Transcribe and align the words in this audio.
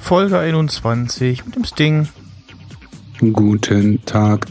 Folge 0.00 0.38
21 0.38 1.44
mit 1.44 1.56
dem 1.56 1.64
Sting. 1.64 2.08
Guten 3.20 4.04
Tag. 4.06 4.46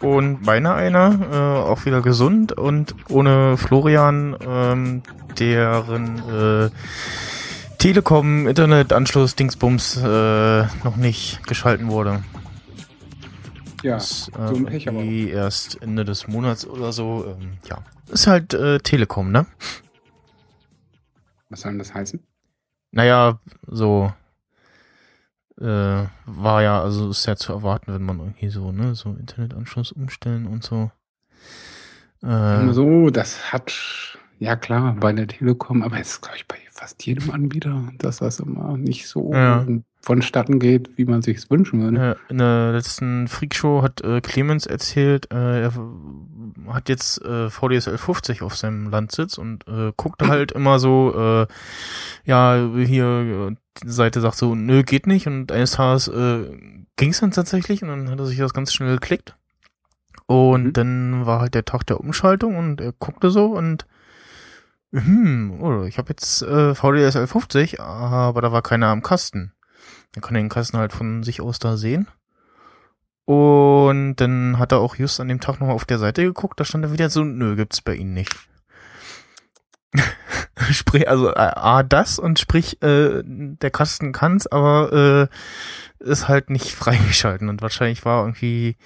Und 0.00 0.44
meiner 0.44 0.74
einer, 0.74 1.18
äh, 1.32 1.68
auch 1.68 1.86
wieder 1.86 2.02
gesund 2.02 2.52
und 2.52 2.94
ohne 3.08 3.56
Florian, 3.56 4.36
ähm, 4.46 5.02
deren 5.38 6.18
äh, 6.28 6.70
Telekom 7.78 8.46
Internetanschluss 8.46 9.36
Dingsbums 9.36 9.96
äh, 9.96 10.64
noch 10.84 10.96
nicht 10.96 11.46
geschalten 11.46 11.88
wurde. 11.88 12.22
Ja, 13.82 13.94
das, 13.94 14.28
äh, 14.28 14.48
so 14.48 14.56
ein 14.56 14.66
Pech 14.66 14.88
aber. 14.88 15.02
erst 15.02 15.80
Ende 15.82 16.04
des 16.04 16.26
Monats 16.28 16.66
oder 16.66 16.92
so. 16.92 17.24
Ähm, 17.26 17.58
ja, 17.68 17.78
ist 18.08 18.26
halt 18.26 18.54
äh, 18.54 18.78
Telekom, 18.80 19.30
ne? 19.30 19.46
Was 21.48 21.60
soll 21.60 21.72
denn 21.72 21.78
das 21.78 21.94
heißen? 21.94 22.20
Naja, 22.90 23.38
so 23.66 24.12
äh, 25.60 26.06
war 26.26 26.62
ja, 26.62 26.82
also 26.82 27.10
ist 27.10 27.26
ja 27.26 27.36
zu 27.36 27.52
erwarten, 27.52 27.92
wenn 27.92 28.02
man 28.02 28.20
irgendwie 28.20 28.48
so, 28.48 28.72
ne, 28.72 28.94
so 28.94 29.10
Internetanschluss 29.10 29.92
umstellen 29.92 30.46
und 30.46 30.62
so. 30.62 30.90
Äh, 32.22 32.72
so, 32.72 33.10
das 33.10 33.52
hat, 33.52 34.18
ja 34.38 34.56
klar, 34.56 34.96
bei 34.98 35.12
der 35.12 35.26
Telekom, 35.26 35.82
aber 35.82 35.98
es 35.98 36.12
ist, 36.12 36.22
glaube 36.22 36.36
ich, 36.36 36.46
bei 36.46 36.56
fast 36.76 37.04
jedem 37.06 37.30
Anbieter, 37.30 37.88
dass 37.98 38.18
das 38.18 38.38
immer 38.40 38.76
nicht 38.76 39.08
so 39.08 39.32
ja. 39.32 39.66
vonstatten 40.02 40.58
geht, 40.58 40.96
wie 40.98 41.06
man 41.06 41.22
sich 41.22 41.50
wünschen 41.50 41.80
würde. 41.80 42.18
In 42.28 42.38
der 42.38 42.72
letzten 42.72 43.28
Freakshow 43.28 43.82
hat 43.82 44.02
äh, 44.02 44.20
Clemens 44.20 44.66
erzählt, 44.66 45.32
äh, 45.32 45.62
er 45.62 45.72
hat 46.68 46.88
jetzt 46.88 47.22
äh, 47.24 47.48
VDSL 47.48 47.96
50 47.96 48.42
auf 48.42 48.56
seinem 48.56 48.90
Landsitz 48.90 49.38
und 49.38 49.66
äh, 49.66 49.92
guckt 49.96 50.22
halt 50.28 50.52
immer 50.52 50.78
so, 50.78 51.14
äh, 51.16 51.46
ja, 52.24 52.68
hier 52.76 53.56
die 53.82 53.90
Seite 53.90 54.20
sagt 54.20 54.36
so, 54.36 54.54
nö, 54.54 54.82
geht 54.82 55.06
nicht. 55.06 55.26
Und 55.26 55.52
eines 55.52 55.72
Tages 55.72 56.08
äh, 56.08 56.44
ging 56.96 57.10
es 57.10 57.20
dann 57.20 57.30
tatsächlich 57.30 57.82
und 57.82 57.88
dann 57.88 58.10
hat 58.10 58.18
er 58.18 58.26
sich 58.26 58.38
das 58.38 58.54
ganz 58.54 58.72
schnell 58.72 58.94
geklickt. 58.96 59.34
Und 60.26 60.64
mhm. 60.64 60.72
dann 60.72 61.26
war 61.26 61.40
halt 61.40 61.54
der 61.54 61.64
Tag 61.64 61.84
der 61.84 62.00
Umschaltung 62.00 62.56
und 62.56 62.80
er 62.80 62.92
guckte 62.92 63.30
so 63.30 63.46
und 63.46 63.86
hm, 64.92 65.60
oh, 65.60 65.84
ich 65.84 65.98
habe 65.98 66.10
jetzt 66.10 66.42
äh, 66.42 66.74
VDSL 66.74 67.26
50, 67.26 67.80
aber 67.80 68.40
da 68.40 68.52
war 68.52 68.62
keiner 68.62 68.88
am 68.88 69.02
Kasten. 69.02 69.52
Er 70.14 70.22
konnte 70.22 70.40
den 70.40 70.48
Kasten 70.48 70.78
halt 70.78 70.92
von 70.92 71.22
sich 71.22 71.40
aus 71.40 71.58
da 71.58 71.76
sehen. 71.76 72.08
Und 73.26 74.16
dann 74.16 74.58
hat 74.58 74.72
er 74.72 74.78
auch 74.78 74.96
just 74.96 75.20
an 75.20 75.28
dem 75.28 75.40
Tag 75.40 75.60
nochmal 75.60 75.74
auf 75.74 75.84
der 75.84 75.98
Seite 75.98 76.22
geguckt, 76.22 76.60
da 76.60 76.64
stand 76.64 76.84
er 76.84 76.92
wieder 76.92 77.10
so, 77.10 77.24
nö, 77.24 77.56
gibt's 77.56 77.82
bei 77.82 77.94
Ihnen 77.94 78.14
nicht. 78.14 78.34
sprich, 80.70 81.08
also 81.08 81.30
äh, 81.30 81.52
A, 81.54 81.82
das 81.82 82.18
und 82.18 82.38
sprich, 82.38 82.80
äh, 82.82 83.22
der 83.24 83.70
Kasten 83.70 84.12
kann's, 84.12 84.46
aber 84.46 85.28
äh, 86.00 86.04
ist 86.04 86.28
halt 86.28 86.50
nicht 86.50 86.72
freigeschalten 86.74 87.48
und 87.48 87.62
wahrscheinlich 87.62 88.04
war 88.04 88.22
irgendwie 88.22 88.76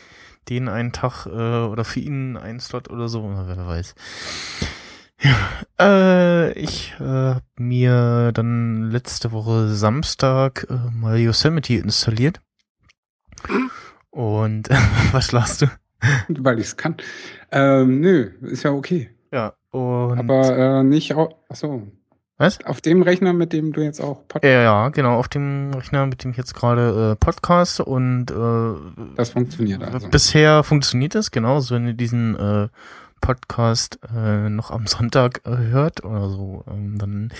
den 0.49 0.69
einen 0.69 0.93
Tag 0.93 1.27
äh, 1.27 1.29
oder 1.29 1.85
für 1.85 2.01
ihn 2.01 2.37
ein 2.37 2.61
Slot 2.61 2.91
oder 2.91 3.09
so, 3.09 3.23
wer 3.47 3.67
weiß. 3.67 3.95
Ja, 5.23 5.37
äh, 5.79 6.53
ich 6.53 6.95
äh, 6.99 7.05
hab 7.05 7.43
mir 7.59 8.33
dann 8.33 8.91
letzte 8.91 9.33
Woche 9.33 9.69
Samstag 9.69 10.67
äh, 10.71 10.91
mal 10.95 11.19
Yosemite 11.19 11.75
installiert. 11.75 12.41
Und 14.11 14.69
was 15.13 15.33
lachst 15.33 15.63
du? 15.63 15.67
Weil 16.29 16.59
ich's 16.59 16.77
kann. 16.77 16.97
Ähm, 17.53 18.01
nö, 18.01 18.31
ist 18.43 18.63
ja 18.63 18.73
okay. 18.73 19.11
Ja, 19.31 19.55
und 19.71 20.19
Aber 20.19 20.57
äh, 20.57 20.83
nicht 20.83 21.15
auf. 21.15 21.35
Achso. 21.49 21.87
Was? 22.39 22.65
Auf 22.65 22.81
dem 22.81 23.03
Rechner, 23.03 23.35
mit 23.35 23.53
dem 23.53 23.75
du 23.75 23.83
jetzt 23.83 24.01
auch 24.01 24.27
Podcast. 24.27 24.45
Ja, 24.45 24.63
ja, 24.63 24.89
genau, 24.89 25.19
auf 25.19 25.29
dem 25.29 25.75
Rechner, 25.75 26.07
mit 26.07 26.25
dem 26.25 26.31
ich 26.31 26.39
jetzt 26.39 26.55
gerade 26.55 27.13
äh, 27.13 27.17
Podcast 27.17 27.81
und 27.81 28.31
äh, 28.31 29.15
das 29.15 29.31
funktioniert 29.31 29.83
also. 29.83 30.09
Bisher 30.09 30.65
funktioniert 30.65 31.15
das, 31.15 31.31
genau. 31.31 31.57
Also 31.57 31.75
wenn 31.75 31.87
ihr 31.89 31.93
diesen 31.93 32.37
äh, 32.37 32.69
Podcast 33.21 33.99
äh, 34.15 34.49
noch 34.49 34.71
am 34.71 34.87
Sonntag 34.87 35.43
äh, 35.45 35.57
hört 35.57 36.05
oder 36.05 36.29
so, 36.29 36.65
ähm, 36.69 36.99
dann 36.99 37.33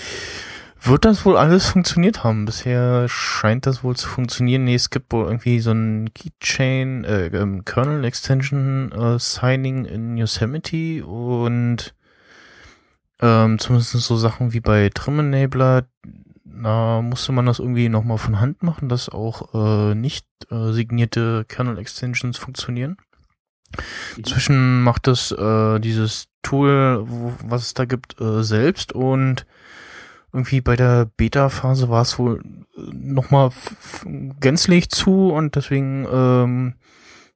wird 0.83 1.05
das 1.05 1.25
wohl 1.25 1.37
alles 1.37 1.67
funktioniert 1.67 2.23
haben. 2.23 2.45
Bisher 2.45 3.07
scheint 3.07 3.67
das 3.67 3.83
wohl 3.83 3.95
zu 3.95 4.07
funktionieren. 4.07 4.63
Nee, 4.63 4.75
es 4.75 4.89
gibt 4.89 5.13
wohl 5.13 5.25
irgendwie 5.25 5.59
so 5.59 5.71
ein 5.71 6.09
Keychain, 6.13 7.03
äh, 7.03 7.27
ähm, 7.27 7.65
Kernel 7.65 8.03
Extension 8.03 8.91
äh, 8.91 9.19
Signing 9.19 9.85
in 9.85 10.17
Yosemite 10.17 11.05
und 11.05 11.93
ähm, 13.21 13.59
zumindest 13.59 13.91
so 13.91 14.17
Sachen 14.17 14.53
wie 14.53 14.59
bei 14.59 14.89
Trim 14.89 15.19
Enabler, 15.19 15.85
da 16.43 17.01
musste 17.01 17.31
man 17.31 17.45
das 17.45 17.59
irgendwie 17.59 17.89
nochmal 17.89 18.17
von 18.17 18.39
Hand 18.39 18.63
machen, 18.63 18.89
dass 18.89 19.09
auch 19.09 19.53
äh, 19.53 19.95
nicht 19.95 20.25
äh, 20.49 20.71
signierte 20.71 21.45
Kernel 21.47 21.77
Extensions 21.77 22.37
funktionieren. 22.37 22.97
Inzwischen 24.17 24.83
macht 24.83 25.07
es 25.07 25.31
äh, 25.31 25.79
dieses 25.79 26.27
Tool, 26.43 27.03
wo, 27.05 27.33
was 27.45 27.63
es 27.63 27.73
da 27.73 27.85
gibt, 27.85 28.19
äh, 28.19 28.43
selbst 28.43 28.93
und 28.93 29.45
irgendwie 30.33 30.61
bei 30.61 30.75
der 30.75 31.09
Beta-Phase 31.17 31.89
war 31.89 32.01
es 32.01 32.17
wohl 32.17 32.41
nochmal 32.75 33.51
gänzlich 34.39 34.89
zu 34.89 35.31
und 35.31 35.55
deswegen 35.55 36.07
ähm, 36.11 36.75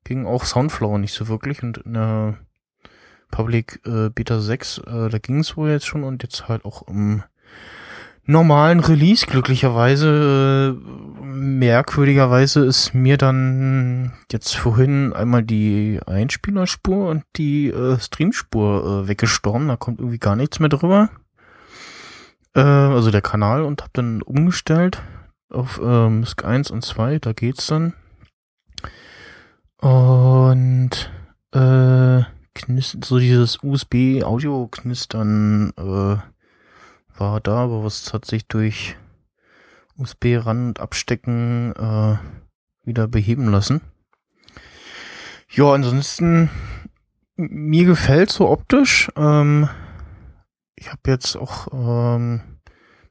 ging 0.05 0.25
auch 0.25 0.45
Soundflower 0.45 0.97
nicht 0.97 1.13
so 1.13 1.27
wirklich 1.27 1.61
und 1.61 1.79
in 1.79 1.93
der 1.93 2.37
Public 3.31 3.81
äh, 3.85 4.09
Beta 4.09 4.39
6, 4.39 4.77
äh, 4.79 5.09
da 5.09 5.17
ging 5.17 5.39
es 5.39 5.57
wohl 5.57 5.69
jetzt 5.69 5.85
schon 5.85 6.03
und 6.03 6.23
jetzt 6.23 6.47
halt 6.47 6.63
auch 6.63 6.87
im 6.87 7.23
normalen 8.25 8.79
Release 8.79 9.25
glücklicherweise. 9.25 10.75
Äh, 10.75 11.23
merkwürdigerweise 11.23 12.65
ist 12.65 12.93
mir 12.93 13.17
dann 13.17 14.13
jetzt 14.31 14.55
vorhin 14.55 15.13
einmal 15.13 15.43
die 15.43 15.99
Einspielerspur 16.05 17.09
und 17.09 17.23
die 17.35 17.69
äh, 17.69 17.99
Streamspur 17.99 19.03
äh, 19.03 19.07
weggestorben. 19.07 19.67
Da 19.67 19.75
kommt 19.75 19.99
irgendwie 19.99 20.19
gar 20.19 20.35
nichts 20.35 20.59
mehr 20.59 20.69
drüber. 20.69 21.09
Äh, 22.55 22.61
also 22.61 23.11
der 23.11 23.21
Kanal 23.21 23.63
und 23.63 23.83
hab 23.83 23.93
dann 23.93 24.21
umgestellt 24.21 25.01
auf 25.49 25.79
äh, 25.83 26.09
MISC 26.09 26.43
1 26.43 26.71
und 26.71 26.83
2. 26.83 27.19
Da 27.19 27.33
geht's 27.33 27.67
dann. 27.67 27.93
Und 29.81 31.11
äh, 31.51 32.23
knistert, 32.55 33.05
so 33.05 33.19
dieses 33.19 33.59
USB-Audio-Knistern 33.61 35.73
äh, 35.77 36.15
war 37.17 37.41
da, 37.41 37.63
aber 37.63 37.83
was 37.83 38.13
hat 38.13 38.25
sich 38.25 38.47
durch 38.47 38.95
USB-Ran 39.97 40.67
und 40.67 40.79
Abstecken 40.79 41.73
äh, 41.75 42.17
wieder 42.85 43.07
beheben 43.07 43.51
lassen. 43.51 43.81
Ja, 45.49 45.73
ansonsten 45.73 46.49
mir 47.35 47.85
gefällt 47.85 48.31
so 48.31 48.49
optisch. 48.49 49.09
Ähm, 49.15 49.69
ich 50.75 50.89
habe 50.89 51.01
jetzt 51.07 51.35
auch 51.37 51.67
ähm, 51.71 52.41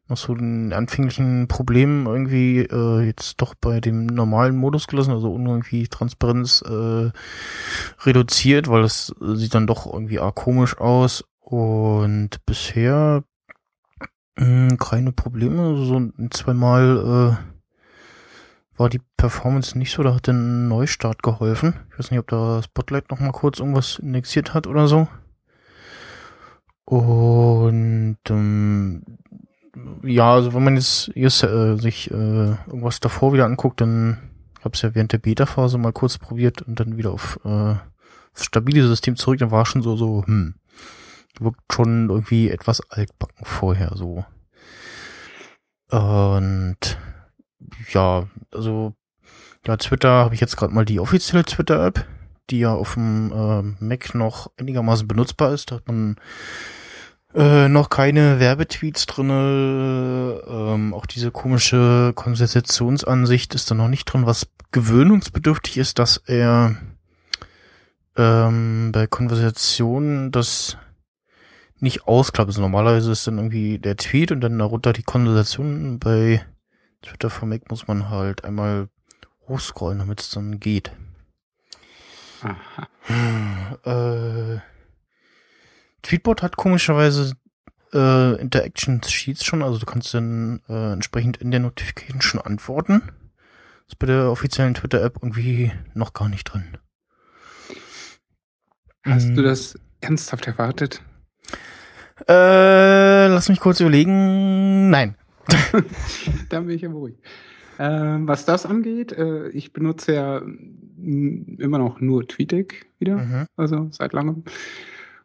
noch 0.08 0.16
so 0.16 0.34
den 0.34 0.72
anfänglichen 0.72 1.48
Problem 1.48 2.06
irgendwie 2.06 2.60
äh, 2.60 3.00
jetzt 3.02 3.40
doch 3.40 3.54
bei 3.54 3.80
dem 3.80 4.06
normalen 4.06 4.56
Modus 4.56 4.86
gelassen, 4.86 5.12
also 5.12 5.32
irgendwie 5.32 5.88
Transparenz 5.88 6.62
äh, 6.62 7.10
reduziert, 8.02 8.68
weil 8.68 8.84
es 8.84 9.14
sieht 9.20 9.54
dann 9.54 9.66
doch 9.66 9.90
irgendwie 9.90 10.20
arg 10.20 10.34
komisch 10.34 10.76
aus. 10.78 11.24
Und 11.40 12.44
bisher 12.46 13.24
keine 14.36 15.12
Probleme. 15.12 15.84
So 15.84 16.10
zweimal 16.30 17.38
äh, 17.38 18.78
war 18.78 18.88
die 18.88 19.00
Performance 19.16 19.78
nicht 19.78 19.92
so, 19.92 20.02
da 20.02 20.14
hat 20.14 20.26
der 20.26 20.34
Neustart 20.34 21.22
geholfen. 21.22 21.74
Ich 21.90 21.98
weiß 21.98 22.10
nicht, 22.10 22.20
ob 22.20 22.28
da 22.28 22.62
Spotlight 22.62 23.10
noch 23.10 23.20
mal 23.20 23.32
kurz 23.32 23.60
irgendwas 23.60 23.98
indexiert 23.98 24.54
hat 24.54 24.66
oder 24.66 24.88
so. 24.88 25.08
Und 26.84 28.18
ähm, 28.28 29.02
ja, 30.02 30.34
also 30.34 30.54
wenn 30.54 30.64
man 30.64 30.76
jetzt, 30.76 31.10
jetzt 31.14 31.42
äh, 31.42 31.76
sich 31.76 32.10
äh, 32.10 32.14
irgendwas 32.66 33.00
davor 33.00 33.32
wieder 33.32 33.46
anguckt, 33.46 33.80
dann 33.80 34.18
habe 34.62 34.74
es 34.74 34.82
ja 34.82 34.94
während 34.94 35.12
der 35.12 35.18
Beta-Phase 35.18 35.78
mal 35.78 35.92
kurz 35.92 36.18
probiert 36.18 36.62
und 36.62 36.80
dann 36.80 36.96
wieder 36.96 37.12
auf 37.12 37.38
äh, 37.44 37.74
stabile 38.34 38.86
System 38.86 39.16
zurück, 39.16 39.38
dann 39.38 39.50
war 39.50 39.66
schon 39.66 39.82
so, 39.82 39.96
so, 39.96 40.24
hm, 40.26 40.54
wirkt 41.40 41.60
schon 41.72 42.10
irgendwie 42.10 42.50
etwas 42.50 42.80
altbacken 42.90 43.44
vorher 43.44 43.92
so. 43.94 44.24
Und 45.90 46.78
ja, 47.92 48.26
also 48.52 48.94
ja, 49.66 49.76
Twitter 49.76 50.10
habe 50.10 50.34
ich 50.34 50.40
jetzt 50.40 50.56
gerade 50.56 50.74
mal 50.74 50.84
die 50.84 51.00
offizielle 51.00 51.44
Twitter-App, 51.44 52.06
die 52.50 52.60
ja 52.60 52.74
auf 52.74 52.94
dem 52.94 53.32
äh, 53.32 53.84
Mac 53.84 54.14
noch 54.14 54.50
einigermaßen 54.58 55.08
benutzbar 55.08 55.52
ist. 55.52 55.70
Da 55.70 55.76
hat 55.76 55.86
man 55.86 56.16
Äh, 57.34 57.68
noch 57.68 57.90
keine 57.90 58.38
Werbetweets 58.38 59.06
drinne. 59.06 60.40
Ähm, 60.46 60.94
auch 60.94 61.04
diese 61.04 61.32
komische 61.32 62.12
Konversationsansicht 62.14 63.56
ist 63.56 63.68
da 63.68 63.74
noch 63.74 63.88
nicht 63.88 64.04
drin, 64.04 64.24
was 64.24 64.46
gewöhnungsbedürftig 64.70 65.78
ist, 65.78 65.98
dass 65.98 66.18
er 66.26 66.76
ähm, 68.16 68.92
bei 68.92 69.08
Konversationen 69.08 70.30
das 70.30 70.76
nicht 71.84 72.08
ausklappt. 72.08 72.48
Also 72.48 72.60
normalerweise 72.60 73.12
ist 73.12 73.26
dann 73.26 73.38
irgendwie 73.38 73.78
der 73.78 73.96
Tweet 73.96 74.32
und 74.32 74.40
dann 74.40 74.58
darunter 74.58 74.92
die 74.92 75.04
Konversation. 75.04 76.00
Bei 76.00 76.44
Twitter 77.02 77.30
for 77.30 77.46
Mac 77.46 77.70
muss 77.70 77.86
man 77.86 78.10
halt 78.10 78.44
einmal 78.44 78.88
hochscrollen, 79.46 80.00
damit 80.00 80.20
es 80.20 80.30
dann 80.30 80.58
geht. 80.58 80.90
Aha. 82.42 82.88
Äh, 83.84 84.60
Tweetbot 86.02 86.42
hat 86.42 86.56
komischerweise 86.56 87.34
äh, 87.92 88.40
Interaction 88.40 89.02
Sheets 89.02 89.44
schon, 89.44 89.62
also 89.62 89.78
du 89.78 89.86
kannst 89.86 90.12
dann 90.12 90.60
äh, 90.68 90.92
entsprechend 90.92 91.38
in 91.38 91.50
der 91.50 91.60
Notification 91.60 92.20
schon 92.20 92.40
antworten. 92.40 93.02
Das 93.06 93.94
ist 93.94 93.98
bei 93.98 94.06
der 94.06 94.30
offiziellen 94.30 94.74
Twitter-App 94.74 95.18
irgendwie 95.22 95.72
noch 95.94 96.12
gar 96.12 96.28
nicht 96.28 96.44
drin. 96.44 96.76
Hast 99.04 99.24
hm. 99.26 99.36
du 99.36 99.42
das 99.42 99.78
ernsthaft 100.00 100.46
erwartet? 100.46 101.02
Äh, 102.28 103.26
lass 103.28 103.48
mich 103.48 103.60
kurz 103.60 103.80
überlegen. 103.80 104.90
Nein. 104.90 105.16
Dann 106.48 106.66
bin 106.66 106.76
ich 106.76 106.82
ja 106.82 106.90
ruhig. 106.90 107.16
Ähm, 107.78 108.28
was 108.28 108.44
das 108.44 108.66
angeht, 108.66 109.12
äh, 109.12 109.48
ich 109.48 109.72
benutze 109.72 110.14
ja 110.14 110.42
immer 110.96 111.78
noch 111.78 112.00
nur 112.00 112.26
TweetDeck 112.26 112.86
wieder, 112.98 113.16
mhm. 113.16 113.46
also 113.56 113.88
seit 113.90 114.12
langem. 114.12 114.44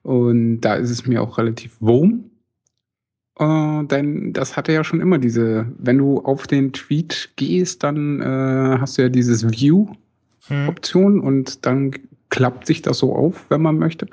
Und 0.02 0.62
da 0.62 0.76
ist 0.76 0.90
es 0.90 1.06
mir 1.06 1.22
auch 1.22 1.38
relativ 1.38 1.80
wurm. 1.80 2.32
Äh, 3.38 3.84
denn 3.86 4.34
das 4.34 4.58
hatte 4.58 4.74
ja 4.74 4.84
schon 4.84 5.00
immer 5.00 5.18
diese, 5.20 5.68
wenn 5.78 5.98
du 5.98 6.20
auf 6.20 6.48
den 6.48 6.74
Tweet 6.74 7.30
gehst, 7.36 7.84
dann 7.84 8.22
äh, 8.22 8.78
hast 8.80 8.98
du 8.98 9.04
ja 9.04 9.10
dieses 9.10 9.50
View-Option 9.50 11.16
mhm. 11.16 11.24
und 11.24 11.66
dann 11.66 11.92
klappt 12.30 12.66
sich 12.66 12.82
das 12.82 13.00
so 13.00 13.16
auf, 13.16 13.50
wenn 13.50 13.62
man 13.62 13.78
möchte. 13.78 14.08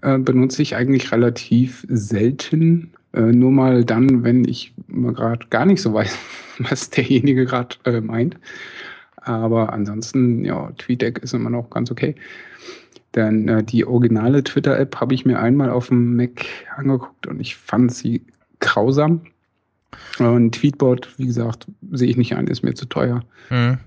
Äh, 0.00 0.18
benutze 0.18 0.62
ich 0.62 0.74
eigentlich 0.76 1.12
relativ 1.12 1.86
selten. 1.88 2.92
Äh, 3.12 3.20
nur 3.20 3.50
mal 3.50 3.84
dann, 3.84 4.24
wenn 4.24 4.44
ich 4.44 4.72
gerade 4.88 5.46
gar 5.50 5.66
nicht 5.66 5.82
so 5.82 5.92
weiß, 5.92 6.16
was 6.58 6.90
derjenige 6.90 7.44
gerade 7.44 7.76
äh, 7.84 8.00
meint. 8.00 8.36
Aber 9.16 9.72
ansonsten, 9.72 10.44
ja, 10.44 10.72
TweetDeck 10.78 11.18
ist 11.18 11.34
immer 11.34 11.50
noch 11.50 11.70
ganz 11.70 11.90
okay. 11.90 12.16
Denn 13.14 13.46
äh, 13.48 13.62
die 13.62 13.84
originale 13.84 14.42
Twitter-App 14.42 15.00
habe 15.00 15.14
ich 15.14 15.24
mir 15.24 15.38
einmal 15.38 15.70
auf 15.70 15.88
dem 15.88 16.16
Mac 16.16 16.46
angeguckt 16.76 17.26
und 17.26 17.40
ich 17.40 17.56
fand 17.56 17.92
sie 17.92 18.24
grausam. 18.58 19.22
Und 20.18 20.52
Tweetbot, 20.52 21.18
wie 21.18 21.26
gesagt, 21.26 21.66
sehe 21.90 22.08
ich 22.08 22.16
nicht 22.16 22.34
ein, 22.34 22.46
ist 22.46 22.62
mir 22.62 22.74
zu 22.74 22.86
teuer. 22.86 23.22
Hm. 23.48 23.78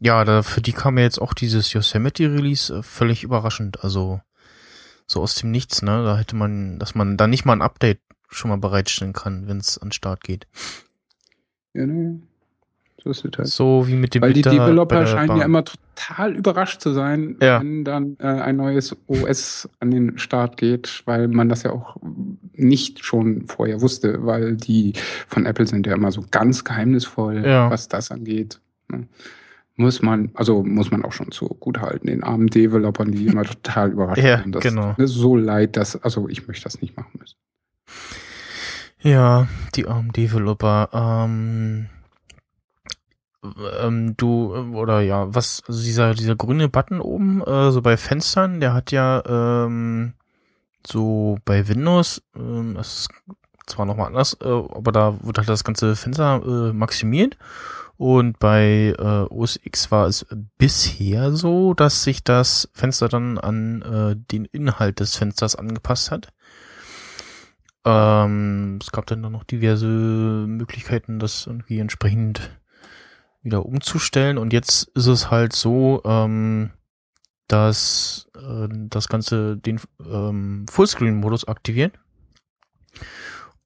Ja, 0.00 0.24
da, 0.24 0.42
für 0.42 0.60
die 0.60 0.72
kam 0.72 0.96
ja 0.96 1.04
jetzt 1.04 1.20
auch 1.20 1.34
dieses 1.34 1.72
Yosemite-Release 1.72 2.78
äh, 2.78 2.82
völlig 2.82 3.24
überraschend. 3.24 3.82
Also 3.82 4.20
so 5.08 5.22
aus 5.22 5.34
dem 5.34 5.50
Nichts, 5.50 5.82
ne? 5.82 6.04
Da 6.04 6.18
hätte 6.18 6.36
man, 6.36 6.78
dass 6.78 6.94
man 6.94 7.16
da 7.16 7.26
nicht 7.26 7.44
mal 7.44 7.54
ein 7.54 7.62
Update 7.62 8.00
schon 8.28 8.50
mal 8.50 8.58
bereitstellen 8.58 9.14
kann, 9.14 9.48
wenn 9.48 9.58
es 9.58 9.78
an 9.78 9.88
den 9.88 9.92
Start 9.92 10.22
geht. 10.22 10.46
Ja, 11.72 11.86
ne. 11.86 12.20
So 13.02 13.10
ist 13.10 13.24
es 13.24 13.38
halt. 13.38 13.48
So 13.48 13.86
wie 13.86 13.94
mit 13.94 14.14
dem 14.14 14.22
Weil 14.22 14.32
Beta 14.32 14.50
die 14.50 14.58
Developer 14.58 15.06
scheinen 15.06 15.28
Bahn. 15.28 15.38
ja 15.38 15.44
immer 15.44 15.64
total 15.64 16.34
überrascht 16.34 16.80
zu 16.80 16.92
sein, 16.92 17.36
ja. 17.40 17.60
wenn 17.60 17.84
dann 17.84 18.16
äh, 18.18 18.26
ein 18.26 18.56
neues 18.56 18.96
OS 19.06 19.68
an 19.78 19.92
den 19.92 20.18
Start 20.18 20.56
geht, 20.56 21.02
weil 21.06 21.28
man 21.28 21.48
das 21.48 21.62
ja 21.62 21.70
auch 21.70 21.96
nicht 22.52 23.04
schon 23.04 23.46
vorher 23.46 23.80
wusste, 23.80 24.26
weil 24.26 24.56
die 24.56 24.94
von 25.28 25.46
Apple 25.46 25.66
sind 25.66 25.86
ja 25.86 25.94
immer 25.94 26.10
so 26.10 26.24
ganz 26.30 26.64
geheimnisvoll, 26.64 27.46
ja. 27.46 27.70
was 27.70 27.88
das 27.88 28.10
angeht. 28.10 28.60
Ne? 28.88 29.06
Muss 29.80 30.02
man, 30.02 30.30
also 30.34 30.64
muss 30.64 30.90
man 30.90 31.04
auch 31.04 31.12
schon 31.12 31.30
so 31.30 31.46
gut 31.46 31.80
halten, 31.80 32.08
den 32.08 32.24
armen 32.24 32.48
Developern, 32.48 33.12
die 33.12 33.26
immer 33.26 33.44
total 33.44 33.92
überrascht 33.92 34.22
ja, 34.22 34.42
sind. 34.42 34.54
Das 34.54 34.62
genau. 34.62 34.94
ist 34.98 35.12
so 35.12 35.36
leid, 35.36 35.76
dass, 35.76 36.02
also 36.02 36.28
ich 36.28 36.48
möchte 36.48 36.64
das 36.64 36.82
nicht 36.82 36.96
machen 36.96 37.12
müssen. 37.18 37.36
Ja, 39.00 39.46
die 39.76 39.86
armen 39.86 40.10
Developer. 40.10 40.88
Ähm, 40.92 41.86
ähm, 43.80 44.16
du, 44.16 44.52
oder 44.74 45.00
ja, 45.00 45.32
was, 45.32 45.62
also 45.68 45.80
dieser, 45.82 46.14
dieser 46.14 46.34
grüne 46.34 46.68
Button 46.68 47.00
oben, 47.00 47.40
äh, 47.42 47.70
so 47.70 47.80
bei 47.80 47.96
Fenstern, 47.96 48.58
der 48.58 48.74
hat 48.74 48.90
ja 48.90 49.22
ähm, 49.26 50.14
so 50.84 51.38
bei 51.44 51.68
Windows, 51.68 52.22
ähm, 52.36 52.74
das 52.74 52.98
ist 52.98 53.08
zwar 53.66 53.86
nochmal 53.86 54.08
anders, 54.08 54.36
äh, 54.40 54.48
aber 54.48 54.90
da 54.90 55.18
wird 55.22 55.38
halt 55.38 55.48
das 55.48 55.62
ganze 55.62 55.94
Fenster 55.94 56.42
äh, 56.44 56.72
maximiert. 56.72 57.36
Und 57.98 58.38
bei 58.38 58.94
äh, 58.96 59.26
OS 59.28 59.58
X 59.60 59.90
war 59.90 60.06
es 60.06 60.24
bisher 60.56 61.32
so, 61.32 61.74
dass 61.74 62.04
sich 62.04 62.22
das 62.22 62.70
Fenster 62.72 63.08
dann 63.08 63.38
an 63.38 63.82
äh, 63.82 64.16
den 64.30 64.44
Inhalt 64.44 65.00
des 65.00 65.16
Fensters 65.16 65.56
angepasst 65.56 66.12
hat. 66.12 66.28
Ähm, 67.84 68.78
es 68.80 68.92
gab 68.92 69.06
dann 69.06 69.22
noch 69.22 69.42
diverse 69.42 69.86
Möglichkeiten, 69.86 71.18
das 71.18 71.48
irgendwie 71.48 71.80
entsprechend 71.80 72.56
wieder 73.42 73.66
umzustellen. 73.66 74.38
Und 74.38 74.52
jetzt 74.52 74.88
ist 74.94 75.06
es 75.06 75.32
halt 75.32 75.52
so, 75.52 76.00
ähm, 76.04 76.70
dass 77.48 78.28
äh, 78.36 78.68
das 78.70 79.08
Ganze 79.08 79.56
den 79.56 79.80
ähm, 80.08 80.66
Fullscreen-Modus 80.70 81.48
aktiviert. 81.48 81.98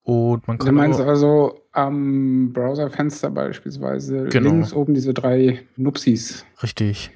Und 0.04 0.46
man 0.48 0.58
kann. 0.58 0.66
Du 0.66 0.72
meinst 0.72 1.00
also 1.00 1.60
am 1.72 2.52
Browserfenster 2.52 3.30
beispielsweise 3.30 4.24
genau. 4.24 4.50
links 4.50 4.72
oben 4.72 4.94
diese 4.94 5.14
drei 5.14 5.60
Nupsis. 5.76 6.44
Richtig. 6.62 7.10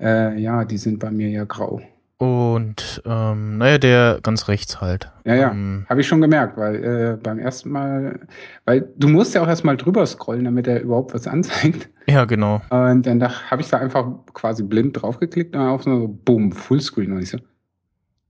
Äh, 0.00 0.38
ja, 0.38 0.64
die 0.64 0.78
sind 0.78 0.98
bei 0.98 1.10
mir 1.10 1.28
ja 1.28 1.44
grau. 1.44 1.80
Und 2.18 3.00
ähm, 3.06 3.58
naja, 3.58 3.78
der 3.78 4.18
ganz 4.22 4.48
rechts 4.48 4.80
halt. 4.80 5.12
Ja, 5.24 5.34
ja, 5.36 5.50
ähm, 5.52 5.86
habe 5.88 6.00
ich 6.00 6.08
schon 6.08 6.20
gemerkt, 6.20 6.56
weil 6.56 6.84
äh, 6.84 7.16
beim 7.16 7.38
ersten 7.38 7.70
Mal, 7.70 8.18
weil 8.64 8.88
du 8.96 9.06
musst 9.06 9.36
ja 9.36 9.42
auch 9.42 9.46
erstmal 9.46 9.76
drüber 9.76 10.04
scrollen, 10.04 10.44
damit 10.44 10.66
er 10.66 10.82
überhaupt 10.82 11.14
was 11.14 11.26
anzeigt. 11.28 11.88
Ja, 12.08 12.24
genau. 12.24 12.60
Und 12.70 13.06
dann 13.06 13.22
habe 13.22 13.62
ich 13.62 13.68
da 13.68 13.78
einfach 13.78 14.08
quasi 14.34 14.64
blind 14.64 15.00
draufgeklickt 15.00 15.54
und 15.54 15.62
dann 15.62 15.70
auf 15.70 15.84
so, 15.84 16.08
boom, 16.24 16.50
Fullscreen. 16.50 17.12
Und 17.12 17.22
ich 17.22 17.30
so, 17.30 17.38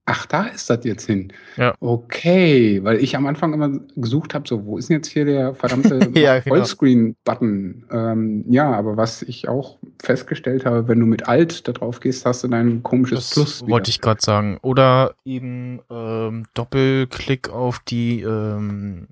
ach, 0.08 0.26
da 0.26 0.44
ist 0.44 0.70
das 0.70 0.84
jetzt 0.84 1.06
hin. 1.06 1.32
Ja. 1.56 1.74
Okay, 1.80 2.82
weil 2.82 3.02
ich 3.02 3.14
am 3.14 3.26
Anfang 3.26 3.52
immer 3.52 3.70
gesucht 3.94 4.34
habe, 4.34 4.48
so, 4.48 4.64
wo 4.64 4.78
ist 4.78 4.88
denn 4.88 4.96
jetzt 4.96 5.08
hier 5.08 5.26
der 5.26 5.54
verdammte 5.54 6.10
ja, 6.18 6.40
genau. 6.40 6.56
Vollscreen-Button? 6.56 7.84
Ähm, 7.90 8.44
ja, 8.48 8.72
aber 8.72 8.96
was 8.96 9.22
ich 9.22 9.48
auch 9.48 9.78
festgestellt 10.02 10.64
habe, 10.64 10.88
wenn 10.88 10.98
du 10.98 11.06
mit 11.06 11.28
Alt 11.28 11.68
da 11.68 11.72
drauf 11.72 12.00
gehst, 12.00 12.24
hast 12.24 12.42
du 12.42 12.48
dein 12.48 12.82
komisches 12.82 13.20
das 13.20 13.34
Plus. 13.34 13.62
Wieder. 13.62 13.70
Wollte 13.70 13.90
ich 13.90 14.00
gerade 14.00 14.22
sagen. 14.22 14.58
Oder 14.62 15.14
eben 15.24 15.80
ähm, 15.90 16.46
Doppelklick 16.54 17.50
auf 17.50 17.80
die 17.80 18.22
ähm, 18.22 19.08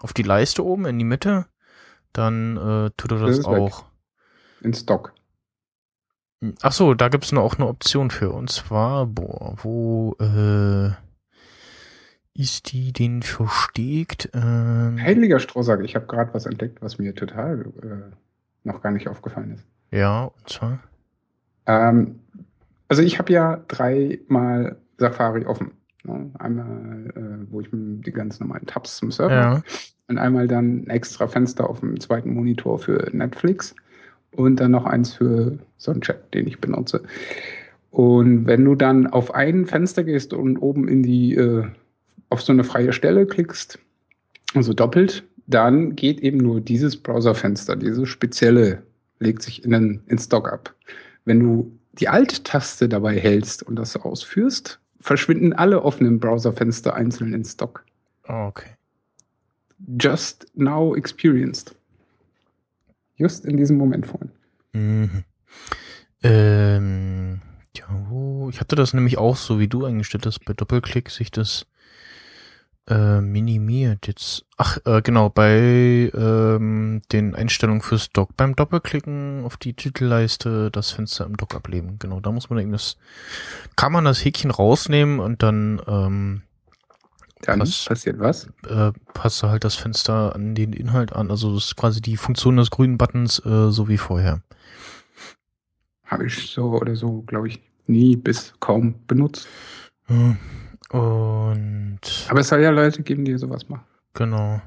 auf 0.00 0.12
die 0.12 0.22
Leiste 0.22 0.64
oben 0.64 0.86
in 0.86 0.98
die 0.98 1.04
Mitte, 1.04 1.46
dann 2.12 2.56
äh, 2.56 2.90
tut 2.96 3.10
er 3.10 3.18
das, 3.18 3.38
das 3.38 3.46
auch. 3.46 3.80
Weg. 3.80 3.86
In 4.60 4.74
Stock. 4.74 5.12
Ach 6.62 6.72
so, 6.72 6.94
da 6.94 7.08
gibt's 7.08 7.32
noch 7.32 7.42
auch 7.42 7.56
eine 7.56 7.66
Option 7.66 8.10
für. 8.10 8.30
Und 8.30 8.50
zwar, 8.50 9.06
boah, 9.06 9.54
wo 9.62 10.14
äh, 10.20 10.90
ist 12.34 12.72
die 12.72 12.92
denn 12.92 13.22
versteckt? 13.22 14.30
Ähm, 14.34 14.98
Heiliger 15.00 15.40
Strohsack, 15.40 15.82
ich 15.82 15.96
habe 15.96 16.06
gerade 16.06 16.32
was 16.34 16.46
entdeckt, 16.46 16.80
was 16.80 16.98
mir 16.98 17.14
total 17.14 17.62
äh, 17.82 18.14
noch 18.62 18.82
gar 18.82 18.92
nicht 18.92 19.08
aufgefallen 19.08 19.54
ist. 19.54 19.66
Ja, 19.90 20.24
und 20.24 20.48
zwar? 20.48 20.78
Ähm, 21.66 22.20
also 22.86 23.02
ich 23.02 23.18
habe 23.18 23.32
ja 23.32 23.64
dreimal 23.66 24.76
Safari 24.98 25.44
offen. 25.44 25.72
Ne? 26.04 26.30
Einmal, 26.38 27.12
äh, 27.16 27.52
wo 27.52 27.60
ich 27.60 27.68
die 27.72 28.12
ganz 28.12 28.38
normalen 28.38 28.66
Tabs 28.66 28.98
zum 28.98 29.10
Surfen 29.10 29.36
ja. 29.36 29.62
und 30.06 30.18
einmal 30.18 30.46
dann 30.46 30.84
ein 30.84 30.90
extra 30.90 31.26
Fenster 31.26 31.68
auf 31.68 31.80
dem 31.80 31.98
zweiten 31.98 32.32
Monitor 32.32 32.78
für 32.78 33.10
Netflix 33.12 33.74
und 34.32 34.60
dann 34.60 34.70
noch 34.70 34.84
eins 34.84 35.14
für 35.14 35.58
so 35.76 35.90
einen 35.90 36.00
Chat, 36.00 36.34
den 36.34 36.46
ich 36.46 36.60
benutze. 36.60 37.02
Und 37.90 38.46
wenn 38.46 38.64
du 38.64 38.74
dann 38.74 39.06
auf 39.06 39.34
ein 39.34 39.66
Fenster 39.66 40.04
gehst 40.04 40.32
und 40.32 40.58
oben 40.58 40.88
in 40.88 41.02
die, 41.02 41.34
äh, 41.34 41.64
auf 42.28 42.42
so 42.42 42.52
eine 42.52 42.64
freie 42.64 42.92
Stelle 42.92 43.26
klickst, 43.26 43.78
also 44.54 44.72
doppelt, 44.72 45.24
dann 45.46 45.96
geht 45.96 46.20
eben 46.20 46.38
nur 46.38 46.60
dieses 46.60 46.96
Browserfenster, 46.96 47.76
dieses 47.76 48.08
spezielle, 48.08 48.82
legt 49.18 49.42
sich 49.42 49.64
in 49.64 49.70
den 49.70 50.02
in 50.06 50.18
Stock 50.18 50.52
ab. 50.52 50.74
Wenn 51.24 51.40
du 51.40 51.72
die 51.94 52.08
Alt-Taste 52.08 52.88
dabei 52.88 53.18
hältst 53.18 53.62
und 53.62 53.76
das 53.76 53.96
ausführst, 53.96 54.78
verschwinden 55.00 55.52
alle 55.52 55.82
offenen 55.82 56.20
Browserfenster 56.20 56.94
einzeln 56.94 57.32
in 57.32 57.44
Stock. 57.44 57.84
Oh, 58.28 58.48
okay. 58.48 58.70
Just 59.98 60.46
now 60.54 60.94
experienced. 60.94 61.74
Just 63.18 63.44
in 63.44 63.56
diesem 63.56 63.76
Moment 63.76 64.06
vorhin. 64.06 64.30
Mhm. 64.72 65.24
Ähm, 66.22 67.40
ja, 67.76 68.48
ich 68.48 68.60
hatte 68.60 68.76
das 68.76 68.94
nämlich 68.94 69.18
auch 69.18 69.36
so, 69.36 69.58
wie 69.58 69.68
du 69.68 69.84
eingestellt 69.84 70.26
hast, 70.26 70.44
bei 70.44 70.52
Doppelklick 70.52 71.10
sich 71.10 71.30
das 71.30 71.66
äh, 72.88 73.20
minimiert 73.20 74.06
jetzt. 74.06 74.46
Ach, 74.56 74.78
äh, 74.84 75.02
genau, 75.02 75.28
bei 75.28 76.10
ähm, 76.14 77.02
den 77.12 77.34
Einstellungen 77.34 77.82
fürs 77.82 78.10
Dock. 78.12 78.36
Beim 78.36 78.56
Doppelklicken 78.56 79.44
auf 79.44 79.56
die 79.56 79.74
Titelleiste 79.74 80.70
das 80.70 80.90
Fenster 80.90 81.26
im 81.26 81.36
Dock 81.36 81.54
ableben. 81.54 81.98
Genau, 81.98 82.20
da 82.20 82.32
muss 82.32 82.50
man 82.50 82.58
eben 82.58 82.72
das, 82.72 82.96
kann 83.76 83.92
man 83.92 84.04
das 84.04 84.24
Häkchen 84.24 84.50
rausnehmen 84.50 85.20
und 85.20 85.42
dann, 85.42 85.82
ähm, 85.86 86.42
dann 87.42 87.60
pass, 87.60 87.84
passiert 87.86 88.18
was? 88.18 88.48
Äh, 88.68 88.92
passt 89.14 89.42
halt 89.42 89.64
das 89.64 89.74
Fenster 89.74 90.34
an 90.34 90.54
den 90.54 90.72
Inhalt 90.72 91.12
an. 91.12 91.30
Also 91.30 91.54
das 91.54 91.66
ist 91.66 91.76
quasi 91.76 92.00
die 92.00 92.16
Funktion 92.16 92.56
des 92.56 92.70
grünen 92.70 92.98
Buttons, 92.98 93.44
äh, 93.44 93.70
so 93.70 93.88
wie 93.88 93.98
vorher. 93.98 94.42
Habe 96.04 96.26
ich 96.26 96.50
so 96.50 96.72
oder 96.72 96.96
so, 96.96 97.22
glaube 97.22 97.48
ich, 97.48 97.60
nie 97.86 98.16
bis 98.16 98.54
kaum 98.60 98.94
benutzt. 99.06 99.48
Hm. 100.06 100.38
Und. 100.90 102.00
Aber 102.28 102.40
es 102.40 102.48
soll 102.48 102.60
ja 102.60 102.70
Leute 102.70 103.02
geben, 103.02 103.24
die 103.24 103.36
sowas 103.36 103.68
machen. 103.68 103.84
Genau. 104.14 104.62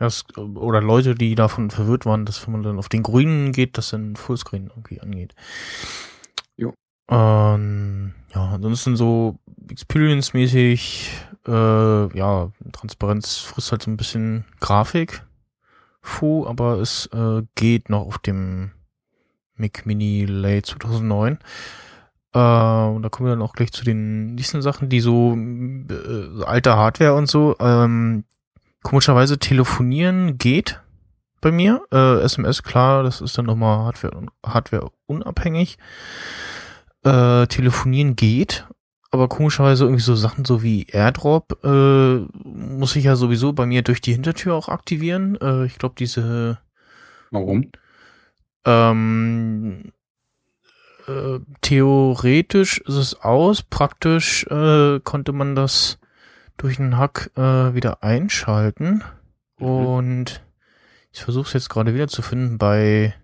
Ja, 0.00 0.06
es, 0.06 0.24
oder 0.36 0.80
Leute, 0.80 1.14
die 1.14 1.36
davon 1.36 1.70
verwirrt 1.70 2.06
waren, 2.06 2.26
dass 2.26 2.44
wenn 2.44 2.52
man 2.52 2.62
dann 2.64 2.78
auf 2.78 2.88
den 2.88 3.04
Grünen 3.04 3.52
geht, 3.52 3.78
dass 3.78 3.90
dann 3.90 4.16
Fullscreen 4.16 4.66
irgendwie 4.66 5.00
angeht. 5.00 5.34
Jo. 6.56 6.74
Ähm, 7.08 8.12
ja, 8.34 8.50
ansonsten 8.50 8.96
so 8.96 9.38
Experience-mäßig, 9.70 11.10
äh, 11.46 12.16
ja, 12.16 12.50
Transparenz 12.72 13.38
frisst 13.38 13.72
halt 13.72 13.82
so 13.82 13.90
ein 13.90 13.96
bisschen 13.96 14.44
Grafik. 14.60 15.24
Fu, 16.00 16.46
aber 16.46 16.78
es 16.80 17.06
äh, 17.06 17.42
geht 17.54 17.88
noch 17.88 18.06
auf 18.06 18.18
dem 18.18 18.72
Mac 19.54 19.86
Mini 19.86 20.24
Late 20.24 20.62
2009. 20.62 21.38
Äh, 22.34 22.38
und 22.38 23.02
da 23.02 23.08
kommen 23.08 23.28
wir 23.28 23.34
dann 23.34 23.42
auch 23.42 23.52
gleich 23.52 23.72
zu 23.72 23.84
den 23.84 24.34
nächsten 24.34 24.62
Sachen, 24.62 24.88
die 24.88 25.00
so 25.00 25.36
äh, 25.36 26.44
alte 26.44 26.76
Hardware 26.76 27.14
und 27.14 27.28
so. 27.28 27.56
Ähm, 27.60 28.24
komischerweise 28.82 29.38
telefonieren 29.38 30.38
geht 30.38 30.80
bei 31.40 31.52
mir. 31.52 31.82
Äh, 31.92 32.20
SMS, 32.22 32.62
klar, 32.62 33.02
das 33.02 33.20
ist 33.20 33.36
dann 33.36 33.46
nochmal 33.46 33.78
Hardware, 33.78 34.26
Hardware 34.44 34.90
unabhängig. 35.06 35.78
Äh, 37.04 37.46
telefonieren 37.48 38.16
geht, 38.16 38.66
aber 39.12 39.28
komischerweise 39.28 39.84
irgendwie 39.84 40.02
so 40.02 40.16
Sachen 40.16 40.46
so 40.46 40.62
wie 40.62 40.86
AirDrop 40.86 41.62
äh, 41.62 42.16
muss 42.44 42.96
ich 42.96 43.04
ja 43.04 43.14
sowieso 43.14 43.52
bei 43.52 43.66
mir 43.66 43.82
durch 43.82 44.00
die 44.00 44.12
Hintertür 44.12 44.54
auch 44.54 44.68
aktivieren. 44.68 45.38
Äh, 45.40 45.66
ich 45.66 45.78
glaube, 45.78 45.94
diese. 45.98 46.58
Warum? 47.30 47.70
Ähm, 48.64 49.92
äh, 51.06 51.40
theoretisch 51.60 52.78
ist 52.78 52.96
es 52.96 53.20
aus, 53.20 53.62
praktisch 53.62 54.46
äh, 54.46 54.98
konnte 55.00 55.32
man 55.32 55.54
das 55.54 55.98
durch 56.56 56.80
einen 56.80 56.96
Hack 56.96 57.30
äh, 57.36 57.74
wieder 57.74 58.02
einschalten. 58.02 59.04
Mhm. 59.58 59.66
Und 59.66 60.42
ich 61.12 61.22
versuche 61.22 61.48
es 61.48 61.52
jetzt 61.52 61.68
gerade 61.68 61.92
wieder 61.92 62.08
zu 62.08 62.22
finden. 62.22 62.56
Bei 62.56 63.14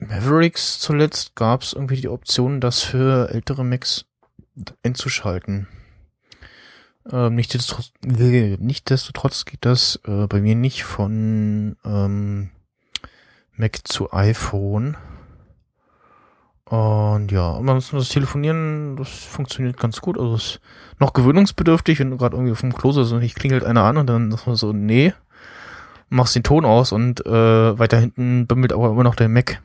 Mavericks 0.00 0.78
zuletzt 0.78 1.34
gab 1.34 1.62
es 1.62 1.72
irgendwie 1.72 2.00
die 2.00 2.08
Option, 2.08 2.60
das 2.60 2.82
für 2.82 3.30
ältere 3.30 3.64
Macs 3.64 4.04
einzuschalten. 4.82 5.66
Ähm, 7.10 7.34
nichtsdestotrotz, 7.34 7.92
nichtsdestotrotz 8.02 9.44
geht 9.44 9.64
das 9.64 10.00
äh, 10.06 10.26
bei 10.26 10.40
mir 10.40 10.54
nicht 10.54 10.84
von 10.84 11.76
ähm, 11.84 12.50
Mac 13.54 13.80
zu 13.84 14.12
iPhone. 14.12 14.96
Und 16.64 17.32
ja, 17.32 17.54
ansonsten 17.54 17.96
das 17.96 18.10
Telefonieren, 18.10 18.96
das 18.96 19.08
funktioniert 19.08 19.78
ganz 19.78 20.02
gut. 20.02 20.18
Also 20.18 20.34
es 20.34 20.44
ist 20.44 20.60
noch 20.98 21.14
gewöhnungsbedürftig, 21.14 21.98
wenn 21.98 22.10
du 22.10 22.18
gerade 22.18 22.36
irgendwie 22.36 22.52
auf 22.52 22.60
dem 22.60 22.74
Klo 22.74 22.92
sitzt 22.92 23.12
und 23.12 23.22
ich 23.22 23.34
klingelt 23.34 23.64
einer 23.64 23.84
an 23.84 23.96
und 23.96 24.06
dann 24.06 24.30
sagst 24.30 24.56
so, 24.56 24.72
nee, 24.74 25.14
machst 26.08 26.34
den 26.34 26.42
Ton 26.42 26.64
aus 26.64 26.92
und 26.92 27.24
äh, 27.26 27.78
weiter 27.78 27.98
hinten 27.98 28.46
bimmelt 28.46 28.72
aber 28.72 28.90
immer 28.90 29.04
noch 29.04 29.14
der 29.14 29.28
Mac. 29.28 29.62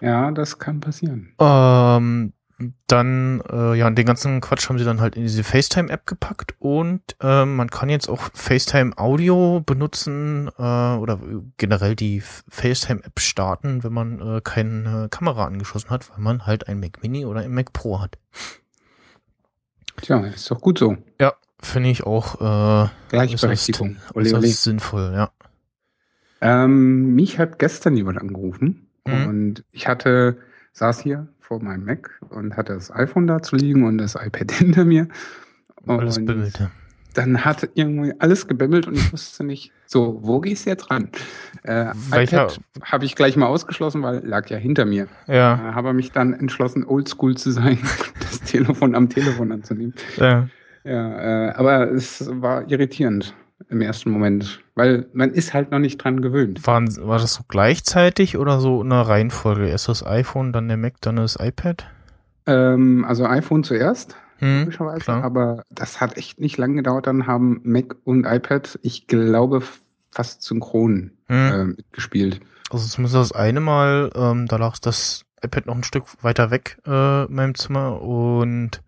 ja, 0.00 0.30
das 0.30 0.58
kann 0.58 0.80
passieren. 0.80 1.34
Ähm, 1.38 2.32
dann, 2.86 3.42
äh, 3.50 3.74
ja, 3.74 3.90
den 3.90 4.06
ganzen 4.06 4.40
Quatsch 4.40 4.68
haben 4.68 4.78
sie 4.78 4.84
dann 4.84 5.00
halt 5.00 5.16
in 5.16 5.22
diese 5.22 5.42
FaceTime-App 5.42 6.06
gepackt 6.06 6.54
und 6.60 7.02
äh, 7.20 7.44
man 7.44 7.68
kann 7.68 7.88
jetzt 7.88 8.08
auch 8.08 8.30
FaceTime-Audio 8.32 9.62
benutzen 9.66 10.48
äh, 10.56 10.62
oder 10.62 11.18
generell 11.56 11.96
die 11.96 12.20
FaceTime-App 12.20 13.18
starten, 13.18 13.82
wenn 13.82 13.92
man 13.92 14.20
äh, 14.20 14.40
keine 14.42 15.08
Kamera 15.10 15.46
angeschlossen 15.46 15.90
hat, 15.90 16.08
weil 16.10 16.20
man 16.20 16.46
halt 16.46 16.68
ein 16.68 16.78
Mac 16.78 17.02
Mini 17.02 17.26
oder 17.26 17.40
ein 17.40 17.52
Mac 17.52 17.72
Pro 17.72 18.00
hat. 18.00 18.18
Tja, 20.02 20.20
ist 20.20 20.50
doch 20.50 20.60
gut 20.60 20.78
so. 20.78 20.96
Ja, 21.20 21.34
finde 21.64 21.90
ich 21.90 22.04
auch. 22.04 22.40
Äh, 22.40 22.88
Gleichberechtigung. 23.08 23.96
Ist, 24.14 24.32
ist, 24.32 24.44
ist 24.44 24.62
sinnvoll, 24.64 25.12
ja. 25.14 25.30
Ähm, 26.40 27.14
mich 27.14 27.38
hat 27.38 27.58
gestern 27.58 27.96
jemand 27.96 28.18
angerufen 28.18 28.86
mhm. 29.06 29.26
und 29.26 29.64
ich 29.72 29.88
hatte, 29.88 30.36
saß 30.72 31.00
hier 31.00 31.28
vor 31.40 31.62
meinem 31.62 31.84
Mac 31.84 32.10
und 32.28 32.56
hatte 32.56 32.74
das 32.74 32.90
iPhone 32.90 33.26
da 33.26 33.40
zu 33.42 33.56
liegen 33.56 33.84
und 33.84 33.98
das 33.98 34.14
iPad 34.14 34.52
hinter 34.58 34.84
mir. 34.84 35.08
Und 35.86 36.00
alles 36.00 36.24
bimmelte. 36.24 36.70
Dann 37.14 37.44
hat 37.44 37.68
irgendwie 37.74 38.12
alles 38.18 38.48
gebimmelt 38.48 38.88
und 38.88 38.94
ich 38.94 39.12
wusste 39.12 39.44
nicht, 39.44 39.72
so, 39.86 40.18
wo 40.22 40.40
gehst 40.40 40.66
du 40.66 40.70
jetzt 40.70 40.90
ran? 40.90 41.10
Äh, 41.62 41.92
iPad 42.12 42.60
habe 42.82 43.04
ich 43.04 43.14
gleich 43.14 43.36
mal 43.36 43.46
ausgeschlossen, 43.46 44.02
weil 44.02 44.26
lag 44.26 44.50
ja 44.50 44.56
hinter 44.56 44.84
mir. 44.84 45.06
Ja. 45.28 45.70
Äh, 45.70 45.74
habe 45.74 45.92
mich 45.92 46.10
dann 46.10 46.34
entschlossen, 46.34 46.84
oldschool 46.84 47.36
zu 47.36 47.52
sein, 47.52 47.78
das 48.20 48.40
Telefon 48.40 48.94
am 48.94 49.08
Telefon 49.08 49.52
anzunehmen. 49.52 49.94
Ja. 50.16 50.48
Ja, 50.84 51.48
äh, 51.48 51.52
aber 51.54 51.90
es 51.90 52.28
war 52.40 52.70
irritierend 52.70 53.34
im 53.68 53.80
ersten 53.80 54.10
Moment, 54.10 54.60
weil 54.74 55.06
man 55.12 55.30
ist 55.30 55.54
halt 55.54 55.70
noch 55.70 55.78
nicht 55.78 55.98
dran 55.98 56.20
gewöhnt. 56.20 56.66
Waren, 56.66 56.88
war 57.06 57.18
das 57.18 57.34
so 57.34 57.42
gleichzeitig 57.48 58.36
oder 58.36 58.60
so 58.60 58.82
in 58.82 58.92
einer 58.92 59.02
Reihenfolge? 59.02 59.66
Erst 59.66 59.88
das 59.88 60.06
iPhone, 60.06 60.52
dann 60.52 60.68
der 60.68 60.76
Mac, 60.76 61.00
dann 61.00 61.16
das 61.16 61.38
iPad? 61.40 61.86
Ähm, 62.46 63.04
also 63.08 63.26
iPhone 63.26 63.64
zuerst, 63.64 64.16
hm, 64.38 64.70
aber 65.06 65.62
das 65.70 66.00
hat 66.00 66.18
echt 66.18 66.40
nicht 66.40 66.58
lange 66.58 66.76
gedauert. 66.76 67.06
Dann 67.06 67.26
haben 67.26 67.60
Mac 67.64 67.96
und 68.04 68.26
iPad, 68.26 68.78
ich 68.82 69.06
glaube, 69.06 69.62
fast 70.10 70.42
synchron 70.42 71.12
hm. 71.28 71.76
äh, 71.78 71.82
gespielt. 71.92 72.40
Also 72.70 72.86
zumindest 72.88 73.16
das 73.16 73.32
eine 73.32 73.60
Mal, 73.60 74.10
ähm, 74.14 74.46
da 74.46 74.56
lag 74.56 74.78
das 74.78 75.24
iPad 75.42 75.66
noch 75.66 75.76
ein 75.76 75.84
Stück 75.84 76.04
weiter 76.22 76.50
weg 76.50 76.78
äh, 76.86 77.24
in 77.24 77.34
meinem 77.34 77.54
Zimmer 77.54 78.02
und 78.02 78.82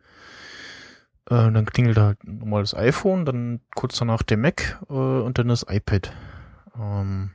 äh, 1.29 1.51
dann 1.51 1.67
klingelt 1.67 1.99
halt 1.99 2.19
nochmal 2.25 2.63
das 2.63 2.75
iPhone, 2.75 3.25
dann 3.25 3.61
kurz 3.75 3.99
danach 3.99 4.23
der 4.23 4.37
Mac 4.37 4.81
äh, 4.89 4.93
und 4.93 5.39
dann 5.39 5.49
das 5.49 5.67
iPad. 5.69 6.13
Ähm, 6.81 7.31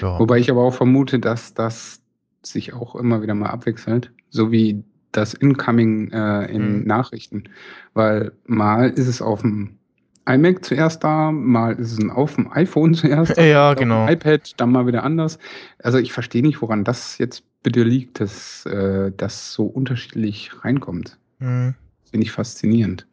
ja. 0.00 0.18
Wobei 0.18 0.38
ich 0.38 0.50
aber 0.50 0.62
auch 0.62 0.74
vermute, 0.74 1.18
dass 1.18 1.54
das 1.54 2.00
sich 2.42 2.72
auch 2.72 2.94
immer 2.96 3.22
wieder 3.22 3.34
mal 3.34 3.50
abwechselt, 3.50 4.12
so 4.30 4.50
wie 4.50 4.84
das 5.12 5.34
Incoming 5.34 6.10
äh, 6.10 6.46
in 6.46 6.80
mhm. 6.80 6.86
Nachrichten. 6.86 7.44
Weil 7.94 8.32
mal 8.46 8.90
ist 8.90 9.06
es 9.06 9.22
auf 9.22 9.42
dem 9.42 9.78
iMac 10.26 10.64
zuerst 10.64 11.04
da, 11.04 11.30
mal 11.30 11.74
ist 11.74 11.92
es 11.92 12.10
auf 12.10 12.34
dem 12.34 12.50
iPhone 12.52 12.94
zuerst, 12.94 13.36
ja, 13.38 13.74
genau. 13.74 14.08
iPad, 14.08 14.52
dann 14.58 14.72
mal 14.72 14.86
wieder 14.86 15.04
anders. 15.04 15.38
Also 15.78 15.98
ich 15.98 16.12
verstehe 16.12 16.42
nicht, 16.42 16.62
woran 16.62 16.84
das 16.84 17.18
jetzt 17.18 17.44
bitte 17.62 17.82
liegt, 17.82 18.20
dass 18.20 18.66
äh, 18.66 19.12
das 19.16 19.52
so 19.52 19.66
unterschiedlich 19.66 20.50
reinkommt. 20.64 21.18
Mhm. 21.38 21.74
Finde 22.14 22.26
ich 22.26 22.32
faszinierend. 22.32 23.08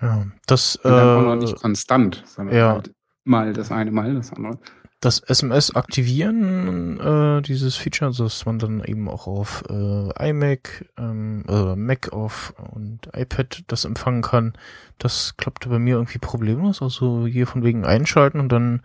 Ja, 0.00 0.28
das 0.46 0.76
Und 0.76 0.92
dann 0.92 1.08
äh, 1.08 1.18
auch 1.18 1.34
noch 1.34 1.34
nicht 1.34 1.56
konstant, 1.56 2.22
sondern 2.24 2.54
ja. 2.54 2.72
halt 2.74 2.94
mal 3.24 3.52
das 3.52 3.72
eine, 3.72 3.90
mal 3.90 4.14
das 4.14 4.32
andere. 4.32 4.60
Das 5.00 5.18
SMS 5.18 5.74
aktivieren, 5.74 7.00
äh, 7.00 7.42
dieses 7.42 7.74
Feature, 7.74 8.12
dass 8.16 8.46
man 8.46 8.60
dann 8.60 8.84
eben 8.84 9.08
auch 9.08 9.26
auf 9.26 9.64
äh, 9.68 10.28
iMac, 10.30 10.88
ähm, 10.96 11.42
äh, 11.48 11.74
Mac 11.74 12.12
auf 12.12 12.54
und 12.70 13.08
iPad 13.12 13.64
das 13.66 13.84
empfangen 13.84 14.22
kann, 14.22 14.52
das 14.98 15.36
klappte 15.36 15.68
bei 15.68 15.80
mir 15.80 15.96
irgendwie 15.96 16.18
problemlos. 16.18 16.80
Also 16.80 17.26
hier 17.26 17.48
von 17.48 17.64
wegen 17.64 17.84
einschalten 17.84 18.38
und 18.38 18.52
dann 18.52 18.82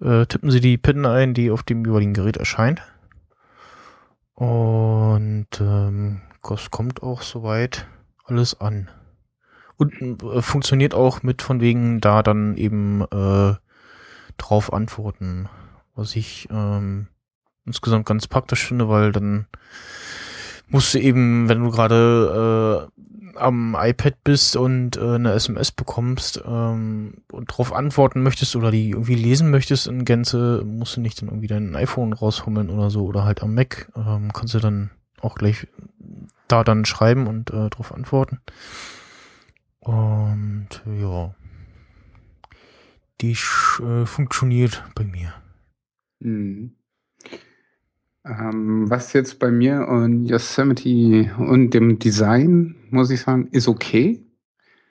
äh, 0.00 0.26
tippen 0.26 0.52
sie 0.52 0.60
die 0.60 0.78
PIN 0.78 1.06
ein, 1.06 1.34
die 1.34 1.50
auf 1.50 1.64
dem 1.64 1.84
jeweiligen 1.84 2.14
Gerät 2.14 2.36
erscheint. 2.36 2.82
Und 4.34 5.48
ähm, 5.60 6.20
das 6.48 6.70
kommt 6.70 7.02
auch 7.02 7.22
soweit 7.22 7.86
alles 8.32 8.60
an. 8.60 8.88
Und 9.76 10.22
äh, 10.22 10.42
funktioniert 10.42 10.94
auch 10.94 11.22
mit 11.22 11.42
von 11.42 11.60
wegen 11.60 12.00
da 12.00 12.22
dann 12.22 12.56
eben 12.56 13.02
äh, 13.02 13.54
drauf 14.36 14.72
antworten. 14.72 15.48
Was 15.94 16.16
ich 16.16 16.48
ähm, 16.50 17.08
insgesamt 17.66 18.06
ganz 18.06 18.26
praktisch 18.26 18.66
finde, 18.66 18.88
weil 18.88 19.12
dann 19.12 19.46
musst 20.68 20.94
du 20.94 20.98
eben, 20.98 21.48
wenn 21.48 21.62
du 21.62 21.70
gerade 21.70 22.88
äh, 22.98 23.38
am 23.38 23.76
iPad 23.78 24.14
bist 24.24 24.56
und 24.56 24.96
äh, 24.96 25.14
eine 25.14 25.32
SMS 25.32 25.70
bekommst 25.72 26.42
ähm, 26.46 27.14
und 27.30 27.50
darauf 27.50 27.72
antworten 27.72 28.22
möchtest 28.22 28.56
oder 28.56 28.70
die 28.70 28.90
irgendwie 28.90 29.14
lesen 29.14 29.50
möchtest 29.50 29.86
in 29.86 30.04
Gänze, 30.04 30.62
musst 30.64 30.96
du 30.96 31.00
nicht 31.00 31.20
dann 31.20 31.28
irgendwie 31.28 31.46
dein 31.46 31.74
iPhone 31.76 32.12
raushummeln 32.12 32.70
oder 32.70 32.90
so 32.90 33.04
oder 33.04 33.24
halt 33.24 33.42
am 33.42 33.54
Mac. 33.54 33.90
Ähm, 33.96 34.32
kannst 34.32 34.54
du 34.54 34.60
dann 34.60 34.90
auch 35.20 35.34
gleich 35.34 35.66
da 36.48 36.64
dann 36.64 36.84
schreiben 36.84 37.26
und 37.26 37.50
äh, 37.50 37.70
darauf 37.70 37.92
antworten. 37.92 38.40
Und 39.80 40.68
ja, 40.86 41.34
die 43.20 43.32
äh, 43.32 44.06
funktioniert 44.06 44.84
bei 44.94 45.04
mir. 45.04 45.34
Mhm. 46.20 46.76
Ähm, 48.24 48.88
was 48.88 49.12
jetzt 49.14 49.40
bei 49.40 49.50
mir 49.50 49.88
und 49.88 50.26
Yosemite 50.26 51.34
und 51.38 51.70
dem 51.70 51.98
Design, 51.98 52.76
muss 52.90 53.10
ich 53.10 53.22
sagen, 53.22 53.48
ist 53.50 53.66
okay. 53.66 54.24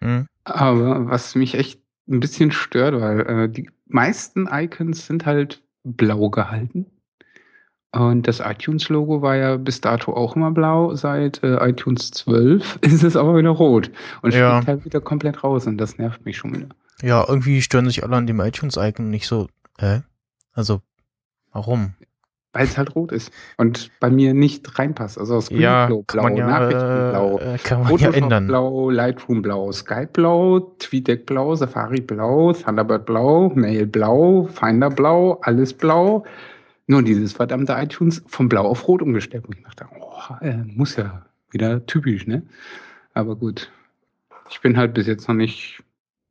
Mhm. 0.01 0.27
Aber 0.43 1.07
was 1.07 1.35
mich 1.35 1.55
echt 1.55 1.81
ein 2.09 2.19
bisschen 2.19 2.51
stört, 2.51 2.99
weil 2.99 3.19
äh, 3.21 3.49
die 3.49 3.69
meisten 3.85 4.47
Icons 4.51 5.05
sind 5.05 5.25
halt 5.25 5.63
blau 5.83 6.29
gehalten. 6.29 6.87
Und 7.93 8.27
das 8.27 8.39
iTunes-Logo 8.39 9.21
war 9.21 9.35
ja 9.35 9.57
bis 9.57 9.81
dato 9.81 10.13
auch 10.13 10.35
immer 10.35 10.51
blau. 10.51 10.95
Seit 10.95 11.43
äh, 11.43 11.57
iTunes 11.69 12.11
12 12.11 12.79
ist 12.81 13.03
es 13.03 13.15
aber 13.17 13.35
wieder 13.37 13.49
rot. 13.49 13.91
Und 14.21 14.33
ja. 14.33 14.55
fliegt 14.55 14.67
halt 14.67 14.85
wieder 14.85 15.01
komplett 15.01 15.43
raus 15.43 15.67
und 15.67 15.77
das 15.77 15.97
nervt 15.97 16.23
mich 16.25 16.37
schon 16.37 16.55
wieder. 16.55 16.69
Ja, 17.01 17.25
irgendwie 17.27 17.61
stören 17.61 17.87
sich 17.87 18.03
alle 18.03 18.15
an 18.15 18.27
dem 18.27 18.39
iTunes-Icon 18.39 19.09
nicht 19.09 19.27
so. 19.27 19.47
Hä? 19.79 20.01
Also, 20.53 20.81
warum? 21.51 21.93
Weil 22.53 22.65
es 22.65 22.77
halt 22.77 22.95
rot 22.95 23.13
ist 23.13 23.31
und 23.57 23.91
bei 24.01 24.09
mir 24.09 24.33
nicht 24.33 24.77
reinpasst. 24.77 25.17
Also 25.17 25.39
Screenflow 25.39 25.63
ja, 25.63 25.87
blau, 26.05 26.27
ja, 26.35 26.47
Nachrichtenblau, 26.47 27.39
äh, 27.39 27.57
kann 27.63 27.83
man 27.83 27.97
ja 27.97 28.11
ändern. 28.11 28.47
blau, 28.47 28.89
Lightroom 28.89 29.41
blau, 29.41 29.71
Skype 29.71 30.09
blau, 30.11 30.59
TweetDeck 30.79 31.25
blau, 31.25 31.55
Safari 31.55 32.01
blau, 32.01 32.51
Thunderbird 32.51 33.05
blau, 33.05 33.49
Mail 33.55 33.87
blau, 33.87 34.49
Finder 34.51 34.89
blau, 34.89 35.39
alles 35.43 35.73
blau. 35.73 36.25
Nur 36.87 37.03
dieses 37.03 37.33
verdammte 37.33 37.73
iTunes 37.73 38.23
von 38.27 38.49
blau 38.49 38.67
auf 38.67 38.87
rot 38.87 39.01
umgestellt. 39.01 39.45
Und 39.47 39.55
ich 39.57 39.63
dachte, 39.63 39.85
oh, 39.99 40.43
äh, 40.43 40.57
muss 40.57 40.95
ja 40.95 41.25
wieder 41.51 41.85
typisch, 41.85 42.27
ne? 42.27 42.43
Aber 43.13 43.35
gut. 43.35 43.71
Ich 44.49 44.61
bin 44.61 44.77
halt 44.77 44.93
bis 44.93 45.07
jetzt 45.07 45.27
noch 45.27 45.35
nicht 45.35 45.83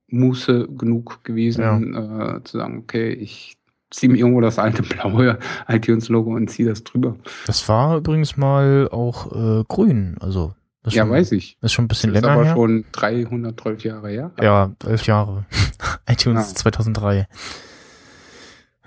Muße 0.09 0.69
genug 0.69 1.25
gewesen, 1.25 1.95
ja. 1.95 2.37
äh, 2.37 2.45
zu 2.45 2.59
sagen, 2.59 2.79
okay, 2.79 3.13
ich 3.13 3.57
ziehe 3.91 4.11
mir 4.11 4.19
irgendwo 4.19 4.41
das 4.41 4.59
alte 4.59 4.83
blaue 4.83 5.39
iTunes-Logo 5.69 6.35
und 6.35 6.49
ziehe 6.49 6.69
das 6.69 6.85
drüber. 6.85 7.17
Das 7.47 7.69
war 7.69 7.97
übrigens 7.97 8.37
mal 8.37 8.89
auch 8.91 9.33
äh, 9.33 9.65
grün, 9.69 10.17
also. 10.21 10.55
ja, 10.87 11.03
schon, 11.03 11.11
weiß 11.11 11.33
ich. 11.33 11.59
Das 11.61 11.71
ist 11.71 11.75
schon 11.75 11.85
ein 11.87 11.89
bisschen 11.89 12.13
das 12.13 12.23
länger 12.23 12.35
ist 12.35 12.39
aber 12.39 12.47
her. 12.47 12.55
schon 12.55 12.85
312 12.93 13.85
Jahre 13.85 14.09
her. 14.09 14.31
Ja, 14.41 14.73
elf 14.87 15.07
Jahre. 15.07 15.45
iTunes 16.09 16.51
ja. 16.51 16.57
2003. 16.57 17.27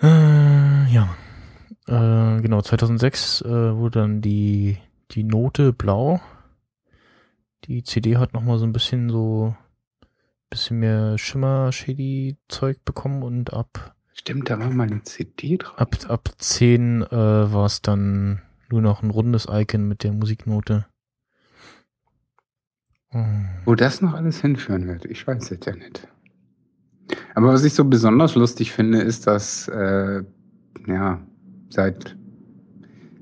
Äh, 0.01 0.07
ja. 0.93 1.15
Äh, 1.87 2.41
genau, 2.41 2.61
2006 2.61 3.41
äh, 3.41 3.75
wurde 3.75 3.99
dann 3.99 4.21
die, 4.21 4.77
die 5.11 5.23
Note 5.23 5.73
blau. 5.73 6.21
Die 7.65 7.83
CD 7.83 8.17
hat 8.17 8.33
nochmal 8.33 8.59
so 8.59 8.65
ein 8.65 8.73
bisschen 8.73 9.09
so 9.09 9.55
bisschen 10.53 10.79
mehr 10.79 11.17
Schimmer-Shady-Zeug 11.17 12.85
bekommen 12.85 13.23
und 13.23 13.53
ab. 13.53 13.95
Stimmt, 14.13 14.51
da 14.51 14.59
war 14.59 14.69
mal 14.69 14.87
eine 14.87 15.01
CD 15.01 15.57
drauf. 15.57 15.77
Ab, 15.79 15.95
ab 16.07 16.29
10 16.37 17.01
äh, 17.01 17.09
war 17.11 17.65
es 17.65 17.81
dann 17.81 18.41
nur 18.69 18.81
noch 18.81 19.01
ein 19.01 19.09
rundes 19.09 19.47
Icon 19.49 19.87
mit 19.87 20.03
der 20.03 20.13
Musiknote. 20.13 20.85
Hm. 23.09 23.49
Wo 23.65 23.73
das 23.73 24.01
noch 24.01 24.13
alles 24.13 24.41
hinführen 24.41 24.87
wird, 24.87 25.05
ich 25.05 25.25
weiß 25.25 25.51
es 25.51 25.65
ja 25.65 25.75
nicht. 25.75 26.07
Aber 27.33 27.47
was 27.47 27.63
ich 27.63 27.73
so 27.73 27.85
besonders 27.85 28.35
lustig 28.35 28.71
finde, 28.71 29.01
ist, 29.01 29.25
dass 29.25 29.67
äh, 29.69 30.23
ja 30.85 31.21
seit 31.73 32.15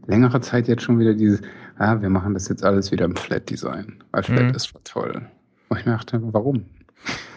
längerer 0.08 0.42
Zeit 0.42 0.68
jetzt 0.68 0.84
schon 0.84 1.00
wieder 1.00 1.14
dieses, 1.14 1.42
ah, 1.78 2.02
wir 2.02 2.10
machen 2.10 2.34
das 2.34 2.48
jetzt 2.50 2.64
alles 2.64 2.92
wieder 2.92 3.06
im 3.06 3.16
Flat 3.16 3.50
Design, 3.50 4.04
weil 4.12 4.24
Flat 4.24 4.44
mhm. 4.44 4.56
ist 4.56 4.74
toll. 4.84 5.28
Und 5.70 5.80
ich 5.80 5.86
mir 5.86 5.94
dachte, 5.94 6.20
warum? 6.34 6.66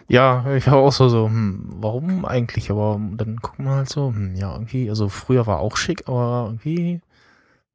Ja, 0.08 0.54
ich 0.54 0.66
war 0.66 0.74
auch 0.74 0.92
so, 0.92 1.08
so, 1.08 1.26
hm, 1.26 1.64
warum 1.76 2.24
eigentlich? 2.24 2.70
Aber 2.70 3.00
dann 3.16 3.40
gucken 3.40 3.64
wir 3.64 3.72
halt 3.72 3.88
so, 3.88 4.08
hm, 4.08 4.34
ja, 4.34 4.52
irgendwie, 4.52 4.90
also 4.90 5.08
früher 5.08 5.46
war 5.46 5.60
auch 5.60 5.76
schick, 5.76 6.08
aber 6.08 6.46
irgendwie 6.48 7.00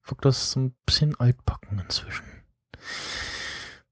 wirkt 0.05 0.25
das 0.25 0.51
so 0.51 0.59
ein 0.59 0.75
bisschen 0.85 1.19
altbacken 1.19 1.79
inzwischen. 1.79 2.25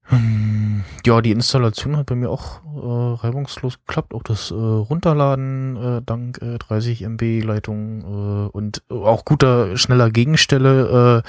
Hm, 0.08 0.84
ja, 1.04 1.20
die 1.20 1.32
Installation 1.32 1.96
hat 1.96 2.06
bei 2.06 2.14
mir 2.14 2.30
auch 2.30 2.62
äh, 2.64 3.20
reibungslos 3.22 3.78
geklappt. 3.86 4.14
Auch 4.14 4.22
das 4.22 4.50
äh, 4.50 4.54
Runterladen 4.54 5.76
äh, 5.76 6.02
dank 6.04 6.40
äh, 6.40 6.58
30 6.58 7.02
MB 7.02 7.42
Leitung 7.44 8.02
äh, 8.02 8.48
und 8.56 8.82
auch 8.88 9.24
guter, 9.24 9.76
schneller 9.76 10.10
Gegenstelle. 10.10 11.22
Äh, 11.24 11.28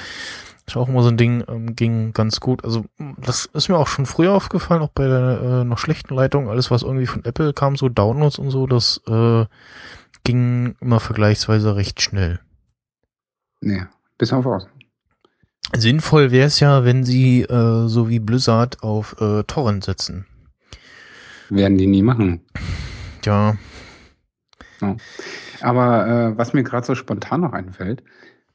ist 0.70 0.78
auch 0.78 0.88
immer 0.88 1.02
so 1.02 1.10
ein 1.10 1.18
Ding, 1.18 1.44
ähm, 1.48 1.76
ging 1.76 2.14
ganz 2.14 2.40
gut. 2.40 2.64
Also 2.64 2.86
das 3.18 3.46
ist 3.46 3.70
mir 3.70 3.78
auch 3.78 3.88
schon 3.88 4.06
früher 4.06 4.34
aufgefallen, 4.34 4.82
auch 4.82 4.90
bei 4.90 5.08
der 5.08 5.42
äh, 5.42 5.64
noch 5.64 5.80
schlechten 5.80 6.14
Leitung. 6.16 6.48
Alles, 6.48 6.72
was 6.72 6.84
irgendwie 6.84 7.08
von 7.08 7.26
Apple 7.26 7.54
kam, 7.54 7.76
so 7.76 7.90
Downloads 7.90 8.40
und 8.40 8.52
so, 8.52 8.68
das 8.68 9.02
äh, 9.08 9.46
ging 10.24 10.76
immer 10.80 11.00
vergleichsweise 11.00 11.76
recht 11.76 12.02
schnell. 12.02 12.40
Nee, 13.62 13.84
bis 14.18 14.32
auf 14.32 14.46
aus. 14.46 14.68
Sinnvoll 15.76 16.32
wäre 16.32 16.48
es 16.48 16.60
ja, 16.60 16.84
wenn 16.84 17.04
sie 17.04 17.42
äh, 17.42 17.88
so 17.88 18.10
wie 18.10 18.20
Blizzard 18.20 18.82
auf 18.84 19.16
äh, 19.22 19.44
Torrent 19.44 19.84
setzen. 19.84 20.26
Werden 21.50 21.78
die 21.78 21.88
nie 21.88 22.02
machen. 22.02 22.42
Ja. 23.24 23.58
ja. 24.82 24.96
Aber 25.62 26.08
äh, 26.08 26.38
was 26.38 26.54
mir 26.54 26.64
gerade 26.64 26.86
so 26.86 26.96
spontan 26.96 27.42
noch 27.42 27.54
einfällt, 27.54 28.04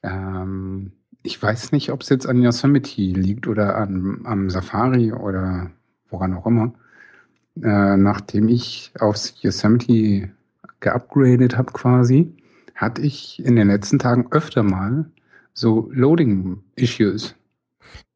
ähm, 0.03 0.93
ich 1.23 1.43
weiß 1.43 1.73
nicht, 1.73 1.91
ob 1.91 2.03
es 2.03 2.09
jetzt 2.09 2.27
an 2.27 2.43
Yosemite 2.43 3.01
liegt 3.01 3.47
oder 3.47 3.77
an, 3.77 4.21
am 4.25 4.51
Safari 4.51 5.13
oder 5.13 5.71
woran 6.11 6.35
auch 6.35 6.47
immer. 6.47 6.75
Äh, 7.63 7.97
nachdem 7.97 8.49
ich 8.49 8.93
aufs 8.99 9.35
Yosemite 9.41 10.31
geupgradet 10.81 11.57
habe 11.57 11.73
quasi, 11.73 12.35
hatte 12.75 13.03
ich 13.03 13.45
in 13.45 13.57
den 13.57 13.69
letzten 13.69 13.99
Tagen 13.99 14.27
öfter 14.31 14.63
mal 14.63 15.07
so 15.55 15.89
Loading-Issues. 15.93 17.35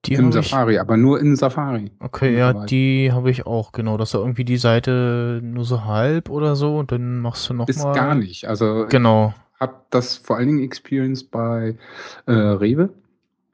Die 0.04 0.14
Im 0.14 0.30
Safari, 0.30 0.74
ich, 0.74 0.80
aber 0.80 0.96
nur 0.96 1.20
in 1.20 1.34
Safari. 1.34 1.90
Okay, 1.98 2.36
ja, 2.36 2.52
die 2.52 3.10
habe 3.12 3.30
ich 3.30 3.46
auch, 3.46 3.72
genau. 3.72 3.96
Dass 3.96 4.12
du 4.12 4.18
irgendwie 4.18 4.44
die 4.44 4.56
Seite 4.56 5.40
nur 5.42 5.64
so 5.64 5.84
halb 5.84 6.30
oder 6.30 6.54
so 6.54 6.78
und 6.78 6.92
dann 6.92 7.18
machst 7.18 7.48
du 7.48 7.54
noch 7.54 7.68
Ist 7.68 7.82
mal. 7.82 7.94
gar 7.94 8.14
nicht. 8.14 8.46
Also 8.46 8.86
genau 8.88 9.34
habe 9.60 9.74
das 9.90 10.16
vor 10.16 10.36
allen 10.36 10.48
Dingen 10.48 10.62
experienced 10.62 11.30
bei 11.30 11.76
äh, 12.26 12.32
Rewe, 12.32 12.90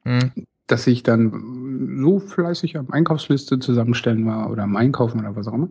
mhm. 0.04 0.32
dass 0.66 0.86
ich 0.86 1.02
dann 1.02 1.98
so 2.00 2.18
fleißig 2.20 2.76
am 2.76 2.90
Einkaufsliste 2.90 3.58
zusammenstellen 3.58 4.26
war 4.26 4.50
oder 4.50 4.64
am 4.64 4.76
Einkaufen 4.76 5.20
oder 5.20 5.36
was 5.36 5.48
auch 5.48 5.54
immer 5.54 5.70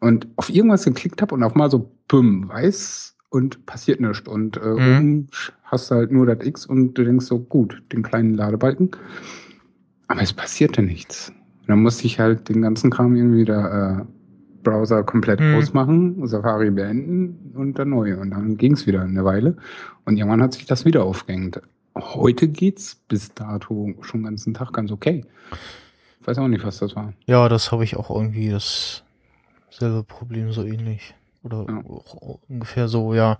und 0.00 0.26
auf 0.36 0.50
irgendwas 0.50 0.84
geklickt 0.84 1.22
habe 1.22 1.34
und 1.34 1.42
auf 1.42 1.54
mal 1.54 1.70
so 1.70 1.90
püm, 2.08 2.48
weiß 2.48 3.11
und 3.32 3.64
passiert 3.64 4.00
nichts 4.00 4.28
und 4.28 4.58
äh, 4.58 4.60
mhm. 4.60 4.74
oben 4.74 5.26
hast 5.64 5.90
du 5.90 5.94
halt 5.94 6.12
nur 6.12 6.26
das 6.26 6.46
X 6.46 6.66
und 6.66 6.94
du 6.94 7.04
denkst 7.04 7.24
so, 7.24 7.38
gut, 7.38 7.82
den 7.90 8.02
kleinen 8.02 8.34
Ladebalken, 8.34 8.90
aber 10.06 10.20
es 10.20 10.34
passierte 10.34 10.82
nichts. 10.82 11.32
Und 11.62 11.68
dann 11.68 11.82
musste 11.82 12.06
ich 12.06 12.20
halt 12.20 12.50
den 12.50 12.60
ganzen 12.60 12.90
Kram 12.90 13.16
irgendwie 13.16 13.40
wieder 13.40 14.00
äh, 14.00 14.04
Browser 14.62 15.02
komplett 15.02 15.40
mhm. 15.40 15.54
ausmachen, 15.54 16.26
Safari 16.26 16.70
beenden 16.70 17.52
und 17.54 17.78
dann 17.78 17.90
neu. 17.90 18.20
Und 18.20 18.30
dann 18.30 18.58
ging 18.58 18.72
es 18.72 18.86
wieder 18.86 19.00
eine 19.00 19.24
Weile. 19.24 19.56
Und 20.04 20.18
irgendwann 20.18 20.42
hat 20.42 20.52
sich 20.52 20.66
das 20.66 20.84
wieder 20.84 21.04
aufgehängt. 21.04 21.62
Heute 21.96 22.48
geht's 22.48 22.96
bis 23.08 23.32
dato 23.32 23.94
schon 24.02 24.20
den 24.20 24.26
ganzen 24.26 24.54
Tag 24.54 24.72
ganz 24.72 24.92
okay. 24.92 25.24
Ich 26.20 26.26
weiß 26.26 26.38
auch 26.38 26.48
nicht, 26.48 26.64
was 26.64 26.78
das 26.78 26.94
war. 26.94 27.14
Ja, 27.26 27.48
das 27.48 27.72
habe 27.72 27.84
ich 27.84 27.96
auch 27.96 28.10
irgendwie 28.10 28.50
dasselbe 28.50 30.04
Problem 30.04 30.52
so 30.52 30.62
ähnlich. 30.64 31.14
Oder 31.42 31.66
ja. 31.68 31.82
ungefähr 32.48 32.88
so, 32.88 33.14
ja. 33.14 33.38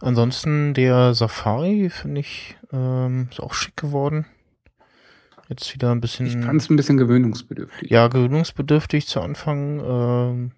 Ansonsten 0.00 0.74
der 0.74 1.14
Safari 1.14 1.90
finde 1.90 2.20
ich 2.20 2.56
ähm, 2.72 3.28
ist 3.30 3.40
auch 3.40 3.54
schick 3.54 3.76
geworden. 3.76 4.26
Jetzt 5.48 5.74
wieder 5.74 5.90
ein 5.90 6.00
bisschen. 6.00 6.26
Ich 6.26 6.36
fand 6.36 6.60
es 6.60 6.70
ein 6.70 6.76
bisschen 6.76 6.96
gewöhnungsbedürftig. 6.96 7.90
Ja, 7.90 8.06
gewöhnungsbedürftig 8.06 9.08
zu 9.08 9.20
Anfang. 9.20 9.80
Ähm, 9.84 10.52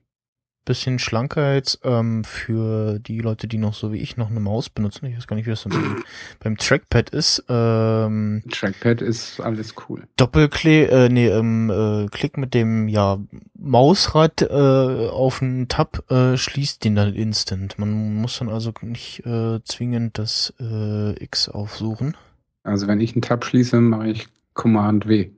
bisschen 0.65 0.99
schlanker 0.99 1.55
jetzt 1.55 1.81
ähm, 1.85 2.25
für 2.25 2.99
die 2.99 3.19
Leute, 3.19 3.49
die 3.49 3.59
noch 3.59 3.75
so 3.75 3.93
wie 3.93 3.99
ich 3.99 4.17
noch 4.17 4.31
eine 4.31 4.41
Maus 4.41 4.69
benutzen. 4.69 5.07
Ich 5.07 5.17
weiß 5.17 5.27
gar 5.27 5.37
nicht, 5.37 5.47
wie 5.47 5.51
das 5.51 5.65
beim, 5.65 6.03
beim 6.41 6.57
Trackpad 6.57 7.11
ist. 7.11 7.45
Ähm, 7.49 8.43
Trackpad 8.51 9.03
ist 9.03 9.41
alles 9.41 9.75
cool. 9.89 10.05
Doppelklick, 10.17 10.91
äh, 10.91 11.09
nee, 11.09 11.29
ähm, 11.29 11.71
äh, 11.71 12.07
Klick 12.09 12.37
mit 12.39 12.55
dem 12.55 12.89
ja 12.89 13.19
Mausrad 13.55 14.43
äh, 14.43 15.09
auf 15.09 15.43
einen 15.43 15.69
Tab 15.69 16.11
äh, 16.11 16.37
schließt 16.37 16.85
den 16.85 16.95
dann 16.95 17.15
instant. 17.15 17.79
Man 17.79 18.15
muss 18.15 18.39
dann 18.39 18.49
also 18.49 18.73
nicht 18.83 19.25
äh, 19.27 19.61
zwingend 19.65 20.19
das 20.19 20.53
äh, 20.61 21.23
X 21.23 21.49
aufsuchen. 21.49 22.17
Also 22.63 22.87
wenn 22.87 23.01
ich 23.01 23.15
einen 23.15 23.23
Tab 23.23 23.45
schließe, 23.45 23.81
mache 23.81 24.09
ich 24.09 24.29
Command 24.55 25.09
W. 25.09 25.31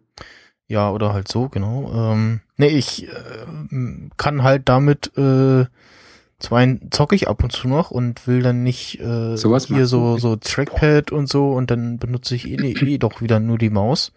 Ja, 0.66 0.90
oder 0.90 1.12
halt 1.12 1.28
so, 1.28 1.48
genau. 1.48 1.92
Ähm, 1.94 2.40
nee, 2.56 2.68
ich 2.68 3.08
äh, 3.08 3.10
kann 4.16 4.42
halt 4.42 4.68
damit 4.68 5.16
äh, 5.16 5.66
Zwar 6.40 6.66
zocke 6.90 7.14
ich 7.14 7.28
ab 7.28 7.42
und 7.42 7.52
zu 7.52 7.68
noch 7.68 7.90
und 7.90 8.26
will 8.26 8.42
dann 8.42 8.62
nicht 8.62 9.00
äh, 9.00 9.36
Sowas 9.36 9.66
hier 9.66 9.86
so, 9.86 10.18
so 10.18 10.36
Trackpad 10.36 11.12
und 11.12 11.28
so 11.28 11.52
und 11.52 11.70
dann 11.70 11.98
benutze 11.98 12.34
ich 12.34 12.48
eh, 12.48 12.72
eh 12.72 12.98
doch 12.98 13.22
wieder 13.22 13.40
nur 13.40 13.56
die 13.56 13.70
Maus. 13.70 14.12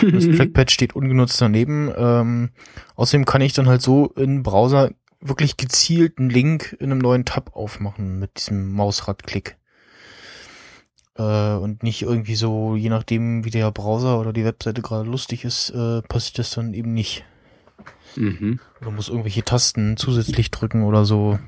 Das 0.00 0.24
Trackpad 0.36 0.70
steht 0.70 0.96
ungenutzt 0.96 1.40
daneben. 1.40 1.92
Ähm, 1.96 2.50
außerdem 2.96 3.26
kann 3.26 3.42
ich 3.42 3.52
dann 3.52 3.68
halt 3.68 3.82
so 3.82 4.06
in 4.16 4.42
Browser 4.42 4.90
wirklich 5.20 5.56
gezielt 5.56 6.18
einen 6.18 6.30
Link 6.30 6.76
in 6.80 6.90
einem 6.90 7.00
neuen 7.00 7.24
Tab 7.24 7.54
aufmachen 7.54 8.18
mit 8.18 8.38
diesem 8.38 8.72
Mausradklick. 8.72 9.57
Äh, 11.18 11.56
und 11.56 11.82
nicht 11.82 12.02
irgendwie 12.02 12.36
so, 12.36 12.76
je 12.76 12.88
nachdem, 12.88 13.44
wie 13.44 13.50
der 13.50 13.70
Browser 13.72 14.20
oder 14.20 14.32
die 14.32 14.44
Webseite 14.44 14.82
gerade 14.82 15.08
lustig 15.08 15.44
ist, 15.44 15.70
äh, 15.70 16.00
passiert 16.02 16.38
das 16.38 16.50
dann 16.50 16.74
eben 16.74 16.94
nicht. 16.94 17.24
Mhm. 18.16 18.60
Du 18.80 18.90
musst 18.90 19.08
irgendwelche 19.08 19.44
Tasten 19.44 19.96
zusätzlich 19.96 20.50
drücken 20.50 20.84
oder 20.84 21.04
so. 21.04 21.38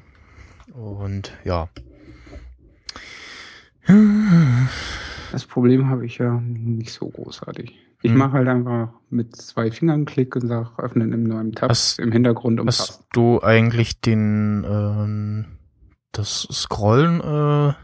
Und 0.72 1.32
ja. 1.44 1.68
Das 5.32 5.46
Problem 5.46 5.88
habe 5.88 6.04
ich 6.04 6.18
ja 6.18 6.40
nicht 6.40 6.92
so 6.92 7.08
großartig. 7.08 7.74
Ich 8.02 8.10
hm. 8.10 8.18
mache 8.18 8.32
halt 8.32 8.48
einfach 8.48 8.90
mit 9.10 9.36
zwei 9.36 9.70
Fingern 9.70 10.04
Klick 10.06 10.34
und 10.36 10.46
sage 10.46 10.70
öffnen 10.78 11.12
im 11.12 11.24
neuen 11.24 11.52
Tab 11.52 11.70
hast, 11.70 11.98
im 11.98 12.12
Hintergrund 12.12 12.60
um 12.60 12.66
Hast 12.66 13.04
du 13.12 13.42
eigentlich 13.42 14.00
den 14.00 14.64
ähm, 14.66 15.44
das 16.12 16.48
Scrollen 16.50 17.20
äh, 17.20 17.74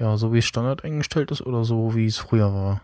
ja 0.00 0.16
so 0.16 0.32
wie 0.32 0.38
es 0.38 0.46
Standard 0.46 0.84
eingestellt 0.84 1.30
ist 1.30 1.42
oder 1.42 1.62
so 1.62 1.94
wie 1.94 2.06
es 2.06 2.18
früher 2.18 2.52
war? 2.52 2.82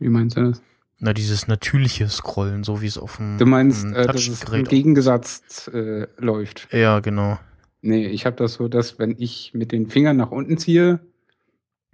Wie 0.00 0.08
meinst 0.08 0.36
du 0.36 0.48
das? 0.48 0.62
Na, 0.98 1.12
dieses 1.12 1.46
natürliche 1.46 2.08
Scrollen, 2.08 2.64
so 2.64 2.80
wie 2.80 2.86
es 2.86 2.96
auf 2.96 3.18
dem 3.18 3.36
Du 3.38 3.44
meinst, 3.44 3.84
äh, 3.84 4.06
dass 4.06 4.26
es 4.26 4.42
im 4.44 4.64
Gegensatz 4.64 5.68
äh, 5.68 6.06
läuft. 6.16 6.68
Ja, 6.72 7.00
genau. 7.00 7.38
Nee, 7.82 8.06
ich 8.06 8.24
habe 8.24 8.36
das 8.36 8.54
so, 8.54 8.66
dass 8.68 8.98
wenn 8.98 9.14
ich 9.18 9.52
mit 9.52 9.72
den 9.72 9.88
Fingern 9.88 10.16
nach 10.16 10.30
unten 10.30 10.56
ziehe, 10.56 11.00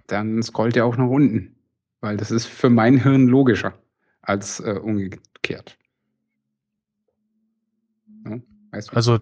dann 0.07 0.41
scrollt 0.41 0.77
er 0.77 0.85
auch 0.85 0.95
nach 0.95 1.07
unten. 1.07 1.55
Weil 1.99 2.17
das 2.17 2.31
ist 2.31 2.45
für 2.45 2.69
mein 2.69 2.97
Hirn 2.97 3.27
logischer 3.27 3.73
als 4.21 4.61
äh, 4.61 4.79
umgekehrt. 4.81 5.77
Ja, 8.25 8.39
weißt 8.71 8.91
du? 8.91 8.95
Also 8.95 9.19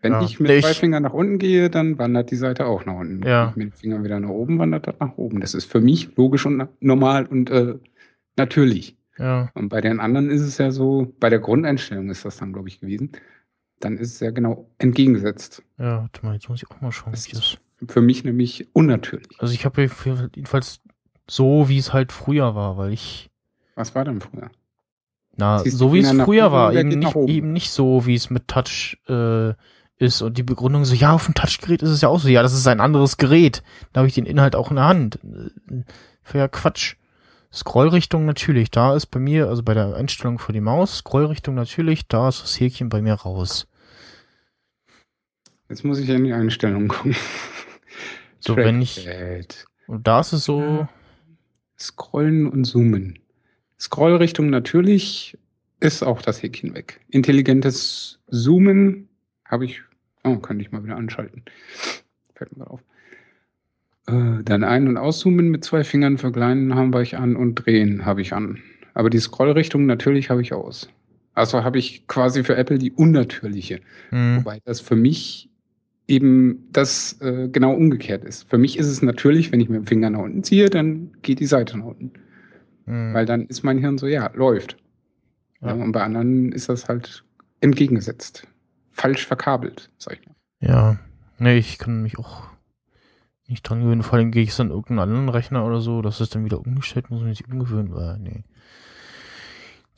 wenn 0.00 0.12
ja, 0.12 0.22
ich 0.22 0.38
mit 0.38 0.50
ich, 0.50 0.64
zwei 0.64 0.74
Fingern 0.74 1.02
nach 1.02 1.12
unten 1.12 1.38
gehe, 1.38 1.70
dann 1.70 1.98
wandert 1.98 2.30
die 2.30 2.36
Seite 2.36 2.66
auch 2.66 2.84
nach 2.84 2.94
unten. 2.94 3.26
Ja. 3.26 3.52
Mit 3.56 3.66
den 3.66 3.72
Fingern 3.72 4.04
wieder 4.04 4.20
nach 4.20 4.28
oben 4.28 4.58
wandert 4.58 4.86
das 4.86 4.94
nach 5.00 5.16
oben. 5.16 5.40
Das 5.40 5.54
ist 5.54 5.64
für 5.64 5.80
mich 5.80 6.14
logisch 6.16 6.46
und 6.46 6.68
normal 6.80 7.26
und 7.26 7.50
äh, 7.50 7.74
natürlich. 8.36 8.96
Ja. 9.18 9.50
Und 9.54 9.68
bei 9.68 9.80
den 9.80 9.98
anderen 9.98 10.30
ist 10.30 10.42
es 10.42 10.58
ja 10.58 10.70
so, 10.70 11.12
bei 11.18 11.28
der 11.28 11.40
Grundeinstellung 11.40 12.08
ist 12.10 12.24
das 12.24 12.36
dann, 12.36 12.52
glaube 12.52 12.68
ich, 12.68 12.80
gewesen. 12.80 13.12
Dann 13.80 13.96
ist 13.96 14.14
es 14.14 14.20
ja 14.20 14.30
genau 14.30 14.70
entgegengesetzt. 14.78 15.62
Ja, 15.78 16.02
warte 16.02 16.24
mal, 16.24 16.34
jetzt 16.34 16.48
muss 16.48 16.62
ich 16.62 16.70
auch 16.70 16.80
mal 16.80 16.92
schauen. 16.92 17.12
Das 17.12 17.26
ist 17.26 17.58
für 17.86 18.00
mich 18.00 18.24
nämlich 18.24 18.68
unnatürlich. 18.72 19.40
Also 19.40 19.52
ich 19.52 19.64
habe 19.64 19.82
jedenfalls 19.82 20.80
so, 21.28 21.68
wie 21.68 21.78
es 21.78 21.92
halt 21.92 22.12
früher 22.12 22.54
war, 22.54 22.76
weil 22.76 22.92
ich. 22.92 23.30
Was 23.74 23.94
war 23.94 24.04
denn 24.04 24.20
früher? 24.20 24.50
Na, 25.36 25.58
so 25.60 25.92
wie 25.92 26.00
es 26.00 26.10
früher 26.10 26.50
war, 26.50 26.74
eben 26.74 26.88
nicht, 26.88 27.14
eben 27.14 27.52
nicht 27.52 27.70
so, 27.70 28.06
wie 28.06 28.16
es 28.16 28.28
mit 28.28 28.48
Touch 28.48 28.98
äh, 29.08 29.54
ist 29.98 30.22
und 30.22 30.38
die 30.38 30.42
Begründung 30.42 30.84
so, 30.84 30.94
ja, 30.94 31.12
auf 31.12 31.26
dem 31.26 31.34
Touchgerät 31.34 31.82
ist 31.82 31.90
es 31.90 32.00
ja 32.00 32.08
auch 32.08 32.20
so, 32.20 32.28
ja, 32.28 32.42
das 32.42 32.54
ist 32.54 32.66
ein 32.66 32.80
anderes 32.80 33.16
Gerät. 33.16 33.62
Da 33.92 34.00
habe 34.00 34.08
ich 34.08 34.14
den 34.14 34.26
Inhalt 34.26 34.54
auch 34.54 34.70
in 34.70 34.76
der 34.76 34.86
Hand. 34.86 35.18
Für 36.22 36.38
ja 36.38 36.48
Quatsch. 36.48 36.94
Scrollrichtung 37.52 38.26
natürlich, 38.26 38.70
da 38.70 38.94
ist 38.94 39.06
bei 39.06 39.18
mir, 39.18 39.48
also 39.48 39.62
bei 39.62 39.72
der 39.72 39.96
Einstellung 39.96 40.38
für 40.38 40.52
die 40.52 40.60
Maus, 40.60 40.98
Scrollrichtung 40.98 41.54
natürlich, 41.54 42.06
da 42.06 42.28
ist 42.28 42.42
das 42.42 42.60
Häkchen 42.60 42.90
bei 42.90 43.00
mir 43.00 43.14
raus. 43.14 43.66
Jetzt 45.70 45.84
muss 45.84 45.98
ich 45.98 46.08
in 46.08 46.24
die 46.24 46.32
Einstellung 46.32 46.88
gucken. 46.88 47.16
So, 48.40 48.56
wenn 48.56 48.80
ich. 48.80 49.06
Und 49.88 50.06
da 50.06 50.20
ist 50.20 50.32
es 50.32 50.44
so. 50.44 50.86
Scrollen 51.76 52.46
und 52.46 52.64
zoomen. 52.64 53.18
Scrollrichtung 53.80 54.48
natürlich 54.48 55.36
ist 55.80 56.04
auch 56.04 56.22
das 56.22 56.40
Häkchen 56.42 56.72
weg. 56.72 57.00
Intelligentes 57.08 58.20
Zoomen 58.30 59.08
habe 59.44 59.64
ich. 59.64 59.82
Oh, 60.24 60.36
könnte 60.36 60.62
ich 60.62 60.72
mal 60.72 60.84
wieder 60.84 60.96
anschalten. 60.96 61.42
Fällt 62.34 62.56
mir 62.56 62.68
auf. 62.70 62.82
Äh, 64.06 64.42
dann 64.42 64.64
ein- 64.64 64.88
und 64.88 64.96
auszoomen 64.96 65.50
mit 65.50 65.64
zwei 65.64 65.84
Fingern 65.84 66.18
verkleinern 66.18 66.74
habe 66.74 67.02
ich 67.02 67.16
an 67.16 67.36
und 67.36 67.54
drehen 67.54 68.06
habe 68.06 68.22
ich 68.22 68.32
an. 68.32 68.58
Aber 68.94 69.10
die 69.10 69.18
Scrollrichtung 69.18 69.86
natürlich 69.86 70.30
habe 70.30 70.42
ich 70.42 70.52
aus. 70.52 70.88
Also 71.34 71.62
habe 71.62 71.78
ich 71.78 72.06
quasi 72.08 72.42
für 72.42 72.56
Apple 72.56 72.78
die 72.78 72.90
unnatürliche. 72.90 73.80
Mhm. 74.10 74.38
Wobei 74.38 74.60
das 74.64 74.80
für 74.80 74.96
mich 74.96 75.50
eben 76.08 76.66
das 76.72 77.20
äh, 77.20 77.48
genau 77.48 77.74
umgekehrt 77.74 78.24
ist. 78.24 78.48
Für 78.48 78.58
mich 78.58 78.78
ist 78.78 78.88
es 78.88 79.02
natürlich, 79.02 79.52
wenn 79.52 79.60
ich 79.60 79.68
mit 79.68 79.82
dem 79.82 79.86
Finger 79.86 80.10
nach 80.10 80.20
unten 80.20 80.42
ziehe, 80.42 80.70
dann 80.70 81.12
geht 81.22 81.38
die 81.38 81.46
Seite 81.46 81.78
nach 81.78 81.84
unten. 81.84 82.12
Mhm. 82.86 83.14
Weil 83.14 83.26
dann 83.26 83.46
ist 83.46 83.62
mein 83.62 83.78
Hirn 83.78 83.98
so, 83.98 84.06
ja, 84.06 84.30
läuft. 84.34 84.78
Ja. 85.60 85.68
Ja, 85.68 85.74
und 85.74 85.92
bei 85.92 86.02
anderen 86.02 86.50
ist 86.52 86.68
das 86.68 86.88
halt 86.88 87.24
entgegengesetzt. 87.60 88.48
Falsch 88.98 89.26
verkabelt, 89.26 89.90
sag 89.96 90.18
ich 90.18 90.26
mal. 90.26 90.34
Ja, 90.60 90.98
nee, 91.38 91.56
ich 91.56 91.78
kann 91.78 92.02
mich 92.02 92.18
auch 92.18 92.42
nicht 93.46 93.62
dran 93.62 93.80
gewöhnen. 93.80 94.02
Vor 94.02 94.18
allem 94.18 94.32
gehe 94.32 94.42
ich 94.42 94.54
dann 94.56 94.70
irgendeinen 94.70 94.98
anderen 94.98 95.28
Rechner 95.28 95.64
oder 95.64 95.80
so, 95.80 96.02
dass 96.02 96.20
es 96.20 96.30
dann 96.30 96.44
wieder 96.44 96.58
umgestellt 96.58 97.08
muss 97.08 97.22
und 97.22 97.32
sich 97.32 97.46
umgewöhnen, 97.48 97.94
weil, 97.94 98.18
nee. 98.18 98.42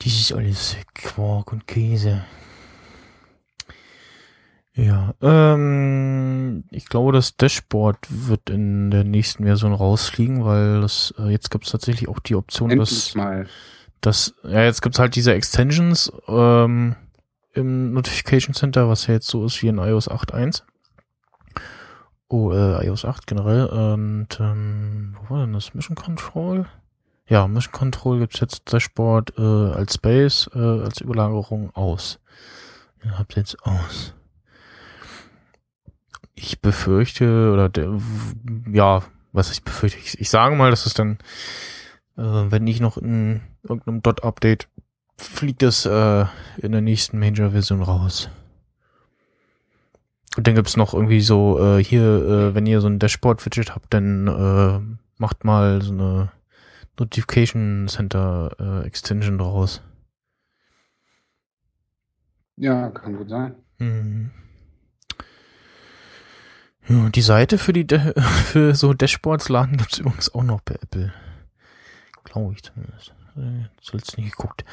Dies 0.02 0.20
ist 0.20 0.32
alles 0.32 0.76
Quark 0.94 1.52
und 1.52 1.66
Käse. 1.66 2.24
Ja, 4.74 5.14
ähm, 5.20 6.64
ich 6.70 6.86
glaube, 6.86 7.12
das 7.12 7.36
Dashboard 7.36 7.98
wird 8.08 8.50
in 8.50 8.90
der 8.90 9.04
nächsten 9.04 9.44
Version 9.44 9.72
rausfliegen, 9.74 10.44
weil 10.44 10.80
das, 10.82 11.12
äh, 11.18 11.30
jetzt 11.30 11.50
gibt 11.50 11.64
es 11.64 11.72
tatsächlich 11.72 12.08
auch 12.08 12.20
die 12.20 12.36
Option, 12.36 12.70
Endlich 12.70 12.88
dass, 12.88 13.14
mal. 13.14 13.46
dass, 14.00 14.34
ja, 14.44 14.62
jetzt 14.62 14.80
gibt 14.80 14.94
es 14.94 14.98
halt 15.00 15.16
diese 15.16 15.34
Extensions 15.34 16.12
ähm, 16.28 16.96
im 17.52 17.92
Notification 17.92 18.54
Center, 18.54 18.88
was 18.88 19.06
ja 19.06 19.14
jetzt 19.14 19.28
so 19.28 19.44
ist 19.44 19.62
wie 19.62 19.68
in 19.68 19.78
iOS 19.78 20.10
8.1. 20.10 20.62
Oh, 22.28 22.52
äh, 22.52 22.86
iOS 22.86 23.04
8 23.04 23.26
generell. 23.26 23.66
Und 23.66 24.38
ähm, 24.38 25.16
wo 25.16 25.34
war 25.34 25.40
denn 25.44 25.52
das? 25.52 25.74
Mission 25.74 25.96
Control? 25.96 26.66
Ja, 27.26 27.48
Mission 27.48 27.72
Control 27.72 28.20
gibt's 28.20 28.40
jetzt 28.40 28.72
Dashboard 28.72 29.34
äh, 29.36 29.42
als 29.42 29.94
Space, 29.94 30.48
äh, 30.54 30.58
als 30.58 31.00
Überlagerung 31.00 31.74
aus. 31.74 32.20
Ihr 33.04 33.18
habt 33.18 33.36
jetzt 33.36 33.60
aus. 33.64 34.14
Ich 36.34 36.60
befürchte, 36.60 37.52
oder 37.52 37.68
der, 37.68 37.98
ja, 38.70 39.02
was 39.32 39.50
ich 39.50 39.62
befürchte, 39.62 39.98
ich, 39.98 40.20
ich 40.20 40.30
sage 40.30 40.56
mal, 40.56 40.70
dass 40.70 40.86
es 40.86 40.94
dann, 40.94 41.18
äh, 42.16 42.22
wenn 42.22 42.64
nicht 42.64 42.80
noch 42.80 42.96
in 42.96 43.40
irgendeinem 43.62 44.02
Dot-Update, 44.02 44.68
fliegt 45.20 45.62
es 45.62 45.86
äh, 45.86 46.24
in 46.58 46.72
der 46.72 46.80
nächsten 46.80 47.18
Major-Version 47.18 47.82
raus. 47.82 48.30
Und 50.36 50.46
dann 50.46 50.54
gibt's 50.54 50.76
noch 50.76 50.94
irgendwie 50.94 51.20
so, 51.20 51.60
äh, 51.60 51.82
hier, 51.82 52.02
äh, 52.02 52.54
wenn 52.54 52.66
ihr 52.66 52.80
so 52.80 52.86
ein 52.86 52.98
Dashboard-Widget 52.98 53.74
habt, 53.74 53.92
dann 53.92 54.26
äh, 54.26 54.80
macht 55.18 55.44
mal 55.44 55.82
so 55.82 55.92
eine 55.92 56.32
Notification 56.98 57.88
Center 57.88 58.50
äh, 58.58 58.86
Extension 58.86 59.38
draus. 59.38 59.82
Ja, 62.56 62.90
kann 62.90 63.16
gut 63.16 63.28
sein. 63.28 63.54
Mhm. 63.78 64.30
Ja, 66.88 67.08
die 67.08 67.22
Seite 67.22 67.58
für 67.58 67.72
die 67.72 67.86
De 67.86 68.20
für 68.20 68.74
so 68.74 68.94
Dashboards 68.94 69.48
laden 69.48 69.76
gibt's 69.76 69.98
übrigens 69.98 70.34
auch 70.34 70.42
noch 70.42 70.60
bei 70.60 70.74
Apple. 70.74 71.12
Glaube 72.24 72.54
ich 72.54 72.62
zumindest. 72.62 73.14
Äh, 73.36 73.66
jetzt 73.92 74.18
nicht 74.18 74.36
geguckt. 74.36 74.64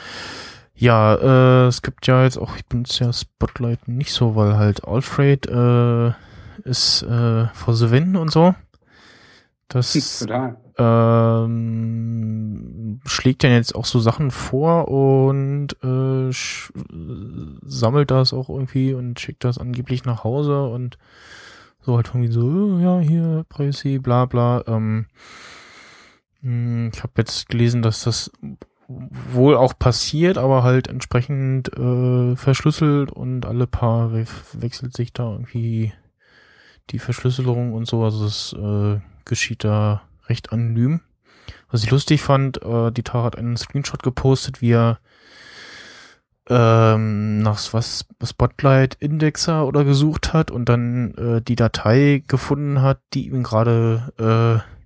Ja, 0.76 1.16
äh, 1.16 1.68
es 1.68 1.82
gibt 1.82 2.06
ja 2.08 2.24
jetzt 2.24 2.38
auch, 2.38 2.56
ich 2.56 2.66
benutze 2.66 3.06
ja 3.06 3.12
Spotlight 3.12 3.88
nicht 3.88 4.14
so, 4.14 4.36
weil 4.36 4.58
halt 4.58 4.88
Alfred 4.88 5.48
äh, 5.48 6.12
ist 6.64 7.02
äh, 7.04 7.48
vor 7.48 7.74
the 7.74 7.90
win 7.90 8.16
und 8.16 8.32
so. 8.32 8.54
Das 9.70 10.26
ähm, 10.78 11.82
schlägt 13.06 13.44
ja 13.44 13.50
jetzt 13.50 13.76
auch 13.76 13.86
so 13.86 14.00
Sachen 14.00 14.32
vor 14.32 14.88
und 14.88 15.74
äh, 15.84 16.32
sammelt 17.66 18.12
das 18.12 18.32
auch 18.32 18.48
irgendwie 18.50 18.94
und 18.94 19.20
schickt 19.20 19.44
das 19.44 19.58
angeblich 19.58 20.06
nach 20.06 20.24
Hause 20.24 20.68
und 20.68 20.98
so 21.82 21.96
halt 21.96 22.08
irgendwie 22.08 22.32
so, 22.32 22.80
ja, 22.80 23.00
hier, 23.00 23.46
Privacy, 23.50 24.00
bla 24.00 24.26
bla. 24.26 24.64
Ähm, 24.68 24.76
hm, 24.76 25.06
ich 26.42 27.04
habe 27.04 27.14
jetzt 27.18 27.50
gelesen, 27.50 27.82
dass 27.82 28.04
das 28.04 28.32
wohl 28.88 29.56
auch 29.56 29.78
passiert, 29.78 30.38
aber 30.38 30.64
halt 30.64 30.88
entsprechend 30.88 31.70
äh, 31.78 32.36
verschlüsselt 32.36 33.12
und 33.12 33.46
alle 33.46 33.68
paar 33.68 34.14
we 34.14 34.26
wechselt 34.54 34.96
sich 34.96 35.12
da 35.12 35.32
irgendwie 35.32 35.94
die 36.92 37.00
Verschlüsselung 37.00 37.74
und 37.74 37.86
so. 37.86 38.04
Also 38.04 38.26
es 38.26 38.54
äh, 38.54 39.02
geschieht 39.26 39.64
da 39.64 40.04
recht 40.30 40.54
anonym. 40.54 41.02
Was 41.70 41.84
ich 41.84 41.92
lustig 41.92 42.22
fand, 42.22 42.62
äh, 42.64 42.92
die 42.92 43.04
Tara 43.04 43.26
hat 43.26 43.38
einen 43.38 43.58
Screenshot 43.58 44.04
gepostet, 44.04 44.62
wie 44.62 44.72
er 44.72 45.00
ähm, 46.50 47.40
nach 47.40 47.74
was 47.74 48.06
Spotlight 48.24 48.96
Indexer 49.00 49.68
oder 49.68 49.84
gesucht 49.84 50.32
hat 50.32 50.50
und 50.50 50.70
dann 50.70 51.14
äh, 51.16 51.42
die 51.42 51.58
Datei 51.58 52.24
gefunden 52.26 52.82
hat, 52.82 53.02
die 53.14 53.28
ihm 53.28 53.44
gerade 53.44 54.64
äh, 54.64 54.77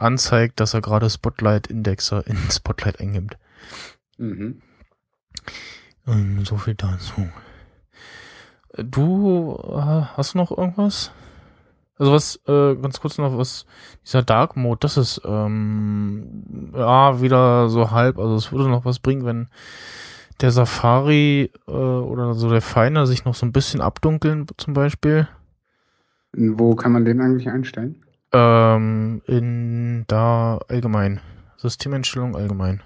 anzeigt, 0.00 0.60
dass 0.60 0.74
er 0.74 0.80
gerade 0.80 1.10
Spotlight 1.10 1.68
Indexer 1.68 2.26
in 2.26 2.36
Spotlight 2.50 3.00
eingibt. 3.00 3.36
Mhm. 4.18 4.62
Ähm, 6.06 6.44
so 6.44 6.56
viel 6.56 6.74
dazu. 6.74 7.28
Du 8.76 9.56
äh, 9.62 10.02
hast 10.16 10.34
noch 10.34 10.56
irgendwas? 10.56 11.12
Also 11.98 12.12
was, 12.12 12.40
äh, 12.48 12.76
ganz 12.76 13.00
kurz 13.00 13.18
noch, 13.18 13.36
was 13.36 13.66
dieser 14.06 14.22
Dark 14.22 14.56
Mode, 14.56 14.78
das 14.80 14.96
ist 14.96 15.20
ähm, 15.24 16.72
ja 16.74 17.20
wieder 17.20 17.68
so 17.68 17.90
halb, 17.90 18.18
also 18.18 18.36
es 18.36 18.52
würde 18.52 18.70
noch 18.70 18.86
was 18.86 19.00
bringen, 19.00 19.26
wenn 19.26 19.48
der 20.40 20.50
Safari 20.50 21.50
äh, 21.68 21.70
oder 21.70 22.32
so 22.32 22.48
der 22.48 22.62
Finder 22.62 23.06
sich 23.06 23.26
noch 23.26 23.34
so 23.34 23.44
ein 23.44 23.52
bisschen 23.52 23.82
abdunkeln 23.82 24.46
zum 24.56 24.72
Beispiel. 24.72 25.28
Wo 26.32 26.74
kann 26.74 26.92
man 26.92 27.04
den 27.04 27.20
eigentlich 27.20 27.50
einstellen? 27.50 28.02
Ähm, 28.32 29.22
in 29.26 30.04
da 30.06 30.58
allgemein. 30.68 31.20
Systemeinstellung 31.56 32.36
allgemein. 32.36 32.82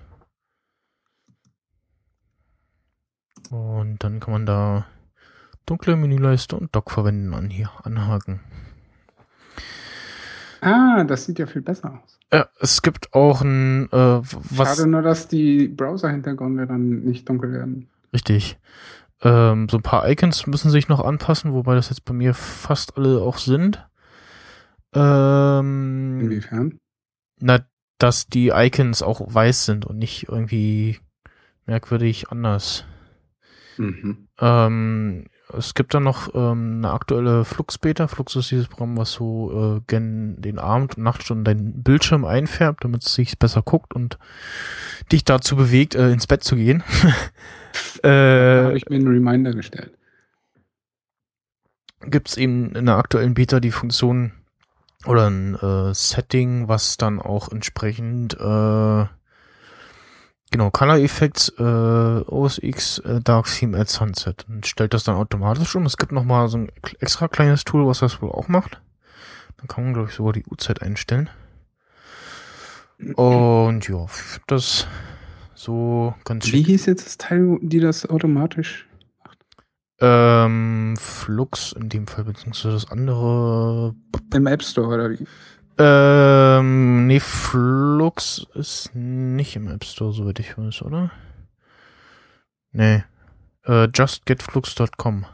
Und 3.50 4.02
dann 4.02 4.20
kann 4.20 4.32
man 4.32 4.46
da 4.46 4.86
dunkle 5.66 5.96
Menüleiste 5.96 6.56
und 6.56 6.74
Dock 6.74 6.90
verwenden 6.90 7.34
an 7.34 7.50
hier 7.50 7.70
anhaken. 7.82 8.40
Ah, 10.60 11.04
das 11.04 11.26
sieht 11.26 11.38
ja 11.38 11.46
viel 11.46 11.62
besser 11.62 12.00
aus. 12.02 12.18
Ja, 12.32 12.48
es 12.58 12.80
gibt 12.80 13.12
auch 13.12 13.42
ein 13.42 13.86
äh, 13.92 14.20
was. 14.22 14.76
Schade 14.76 14.88
nur, 14.88 15.02
dass 15.02 15.28
die 15.28 15.68
Browser-Hintergründe 15.68 16.66
dann 16.66 17.00
nicht 17.00 17.28
dunkel 17.28 17.52
werden. 17.52 17.88
Richtig. 18.14 18.58
Ähm, 19.20 19.68
so 19.68 19.76
ein 19.76 19.82
paar 19.82 20.08
Icons 20.08 20.46
müssen 20.46 20.70
sich 20.70 20.88
noch 20.88 21.04
anpassen, 21.04 21.52
wobei 21.52 21.74
das 21.74 21.90
jetzt 21.90 22.04
bei 22.04 22.14
mir 22.14 22.32
fast 22.32 22.96
alle 22.96 23.20
auch 23.20 23.38
sind. 23.38 23.86
Ähm, 24.94 26.20
Inwiefern? 26.20 26.78
Na, 27.40 27.66
dass 27.98 28.26
die 28.26 28.48
Icons 28.48 29.02
auch 29.02 29.22
weiß 29.32 29.66
sind 29.66 29.86
und 29.86 29.98
nicht 29.98 30.28
irgendwie 30.28 30.98
merkwürdig 31.66 32.30
anders. 32.30 32.84
Mhm. 33.76 34.28
Ähm, 34.40 35.26
es 35.56 35.74
gibt 35.74 35.94
dann 35.94 36.04
noch 36.04 36.34
ähm, 36.34 36.78
eine 36.78 36.92
aktuelle 36.92 37.44
Flux-Beta. 37.44 38.08
Flux 38.08 38.36
ist 38.36 38.50
dieses 38.50 38.68
Programm, 38.68 38.96
was 38.96 39.12
so 39.12 39.76
äh, 39.76 39.80
gen 39.86 40.40
den 40.40 40.58
Abend- 40.58 40.96
und 40.96 41.04
Nachtstunden 41.04 41.44
deinen 41.44 41.82
Bildschirm 41.82 42.24
einfärbt, 42.24 42.84
damit 42.84 43.04
es 43.04 43.14
sich 43.14 43.38
besser 43.38 43.62
guckt 43.62 43.94
und 43.94 44.18
dich 45.12 45.24
dazu 45.24 45.56
bewegt, 45.56 45.94
äh, 45.94 46.10
ins 46.12 46.26
Bett 46.26 46.44
zu 46.44 46.56
gehen. 46.56 46.82
äh, 48.02 48.08
habe 48.08 48.76
ich 48.76 48.88
mir 48.88 48.96
einen 48.96 49.08
Reminder 49.08 49.52
gestellt. 49.52 49.96
Gibt 52.00 52.28
es 52.28 52.36
eben 52.36 52.74
in 52.74 52.86
der 52.86 52.96
aktuellen 52.96 53.34
Beta 53.34 53.60
die 53.60 53.70
Funktion 53.70 54.32
oder 55.06 55.28
ein 55.28 55.54
äh, 55.54 55.94
Setting, 55.94 56.68
was 56.68 56.96
dann 56.96 57.20
auch 57.20 57.50
entsprechend 57.50 58.34
äh, 58.34 59.06
Genau, 60.54 60.70
Color 60.70 60.98
Effects, 60.98 61.48
äh, 61.58 61.62
OS 61.62 62.60
X 62.62 63.00
äh, 63.00 63.20
Dark 63.20 63.46
Theme 63.46 63.76
at 63.76 63.88
Sunset 63.88 64.46
und 64.48 64.64
stellt 64.64 64.94
das 64.94 65.02
dann 65.02 65.16
automatisch 65.16 65.74
um. 65.74 65.84
Es 65.84 65.96
gibt 65.96 66.12
noch 66.12 66.22
mal 66.22 66.46
so 66.46 66.58
ein 66.58 66.70
extra 67.00 67.26
kleines 67.26 67.64
Tool, 67.64 67.84
was 67.88 67.98
das 67.98 68.22
wohl 68.22 68.30
auch 68.30 68.46
macht. 68.46 68.80
Dann 69.56 69.66
kann 69.66 69.82
man, 69.82 69.94
glaube 69.94 70.10
ich, 70.10 70.14
sogar 70.14 70.32
die 70.32 70.44
Uhrzeit 70.44 70.80
einstellen. 70.80 71.28
Und 73.16 73.88
ja, 73.88 74.06
das 74.46 74.86
so 75.56 76.14
ganz 76.24 76.52
Wie 76.52 76.62
hieß 76.62 76.86
jetzt 76.86 77.04
das 77.04 77.18
Teil, 77.18 77.58
die 77.60 77.80
das 77.80 78.08
automatisch? 78.08 78.86
Ähm, 80.00 80.96
Flux 80.98 81.72
in 81.72 81.88
dem 81.88 82.06
Fall, 82.06 82.24
beziehungsweise 82.24 82.74
das 82.74 82.90
andere. 82.90 83.94
Im 84.32 84.46
App 84.46 84.62
Store 84.62 84.88
oder 84.88 85.10
wie? 85.10 85.26
Ähm, 85.78 87.06
nee, 87.06 87.20
Flux 87.20 88.46
ist 88.54 88.94
nicht 88.94 89.56
im 89.56 89.68
App 89.68 89.84
Store, 89.84 90.12
soweit 90.12 90.38
ich 90.40 90.56
weiß, 90.56 90.82
oder? 90.82 91.10
Nee. 92.72 93.04
Äh, 93.64 93.88
justgetflux.com. 93.94 95.26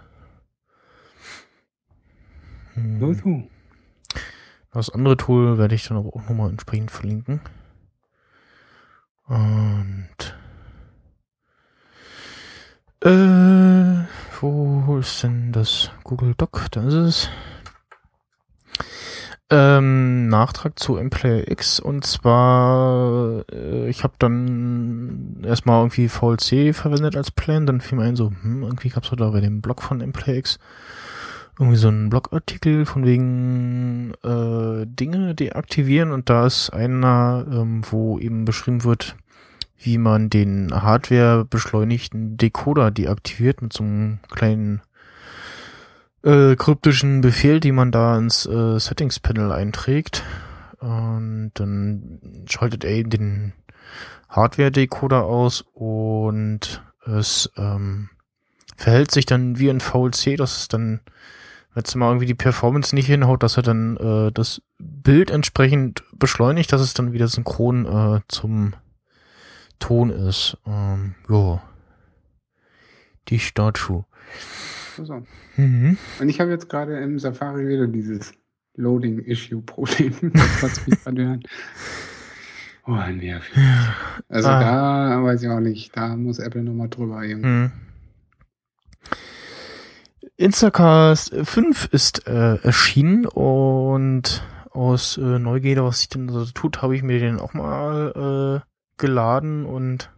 Hm. 2.75 3.49
Das 4.73 4.91
andere 4.91 5.17
Tool 5.17 5.59
werde 5.59 5.75
ich 5.75 5.89
dann 5.89 5.97
aber 5.97 6.09
auch 6.11 6.29
nochmal 6.29 6.51
entsprechend 6.51 6.91
verlinken. 6.91 7.41
Und 9.27 10.35
äh, 13.03 14.05
wo 14.43 14.99
ist 14.99 15.23
denn 15.23 15.53
das 15.53 15.91
Google 16.05 16.35
Doc? 16.37 16.67
Da 16.71 16.83
ist 16.83 16.95
es. 16.95 17.31
Ähm, 19.53 20.29
Nachtrag 20.29 20.79
zu 20.79 20.95
MPlayer 20.97 21.51
X 21.51 21.81
und 21.81 22.07
zwar, 22.07 23.45
äh, 23.53 23.89
ich 23.89 24.05
habe 24.05 24.15
dann 24.19 25.43
erstmal 25.45 25.81
irgendwie 25.81 26.09
VLC 26.09 26.73
verwendet 26.73 27.17
als 27.17 27.33
Plan, 27.33 27.67
dann 27.67 27.81
fiel 27.81 27.99
mir 27.99 28.05
ein 28.05 28.15
so, 28.15 28.31
hm, 28.31 28.63
irgendwie 28.63 28.91
gab's 28.91 29.11
da 29.11 29.31
bei 29.31 29.41
dem 29.41 29.61
Blog 29.61 29.83
von 29.83 29.99
MPlayer 29.99 30.39
X 30.39 30.61
irgendwie 31.59 31.79
so 31.79 31.89
einen 31.89 32.11
Blogartikel 32.11 32.87
von 32.87 33.05
wegen 33.05 34.15
äh, 34.23 34.87
Dinge 34.87 35.35
deaktivieren 35.35 36.13
und 36.13 36.31
da 36.31 36.47
ist 36.47 36.71
einer, 36.71 37.45
ähm, 37.51 37.83
wo 37.91 38.19
eben 38.21 38.45
beschrieben 38.45 38.85
wird, 38.85 39.17
wie 39.83 39.99
man 39.99 40.29
den 40.31 40.71
Hardware 40.73 41.45
beschleunigten 41.45 42.37
Decoder 42.37 42.91
deaktiviert 42.91 43.63
mit 43.63 43.73
so 43.73 43.83
einem 43.83 44.19
kleinen 44.31 44.83
äh, 46.23 46.55
kryptischen 46.55 47.23
Befehl, 47.23 47.61
die 47.61 47.73
man 47.73 47.91
da 47.91 48.19
ins 48.19 48.47
äh, 48.47 48.79
Settings-Panel 48.79 49.53
einträgt. 49.53 50.23
Und 50.81 51.53
dann 51.55 52.21
schaltet 52.47 52.85
er 52.85 52.91
eben 52.91 53.11
den 53.11 53.53
Hardware-Decoder 54.29 55.25
aus 55.25 55.65
und 55.75 56.83
es 57.07 57.51
ähm, 57.57 58.11
verhält 58.77 59.11
sich 59.11 59.27
dann 59.27 59.59
wie 59.59 59.71
ein 59.71 59.81
VLC, 59.81 60.37
dass 60.37 60.59
es 60.59 60.69
dann, 60.69 61.01
wenn 61.75 61.85
es 61.85 61.95
mal 61.95 62.09
irgendwie 62.09 62.27
die 62.27 62.35
Performance 62.35 62.95
nicht 62.95 63.07
hinhaut, 63.07 63.43
dass 63.43 63.57
er 63.57 63.63
dann 63.63 63.97
äh, 63.97 64.33
das 64.33 64.63
Bild 64.79 65.31
entsprechend 65.31 66.05
beschleunigt, 66.15 66.73
dass 66.73 66.81
es 66.81 66.95
dann 66.95 67.13
wieder 67.13 67.29
synchron 67.29 67.87
äh, 67.87 68.21
zum 68.29 68.75
Ton 69.81 70.11
ist. 70.11 70.57
Ähm, 70.67 71.15
ja. 71.29 71.61
Die 73.29 73.41
Statue. 73.41 74.05
So. 74.97 75.23
Mhm. 75.57 75.99
Und 76.21 76.29
ich 76.29 76.41
habe 76.41 76.51
jetzt 76.51 76.69
gerade 76.69 76.99
im 76.99 77.19
Safari 77.19 77.67
wieder 77.67 77.87
dieses 77.89 78.33
Loading-Issue-Problem. 78.77 80.33
das 80.61 80.87
mich 80.87 81.03
gerade 81.03 81.41
Oh, 82.87 82.95
nervig. 82.95 83.57
Also 84.29 84.49
ah. 84.49 84.61
da 84.61 85.23
weiß 85.23 85.43
ich 85.43 85.49
auch 85.49 85.61
nicht, 85.61 85.97
da 85.97 86.17
muss 86.17 86.39
Apple 86.39 86.63
nochmal 86.63 86.89
drüber. 86.89 87.21
Mhm. 87.21 87.73
Instacast 90.37 91.35
5 91.35 91.89
ist 91.93 92.27
äh, 92.27 92.57
erschienen 92.57 93.27
und 93.27 94.43
aus 94.71 95.19
äh, 95.19 95.39
Neugierde, 95.39 95.85
was 95.85 96.01
sich 96.01 96.09
denn 96.09 96.29
so 96.31 96.45
tut, 96.47 96.81
habe 96.81 96.97
ich 96.97 97.03
mir 97.03 97.19
den 97.19 97.39
auch 97.39 97.53
mal 97.53 98.63
äh, 98.65 98.70
geladen 99.01 99.67
und 99.67 100.11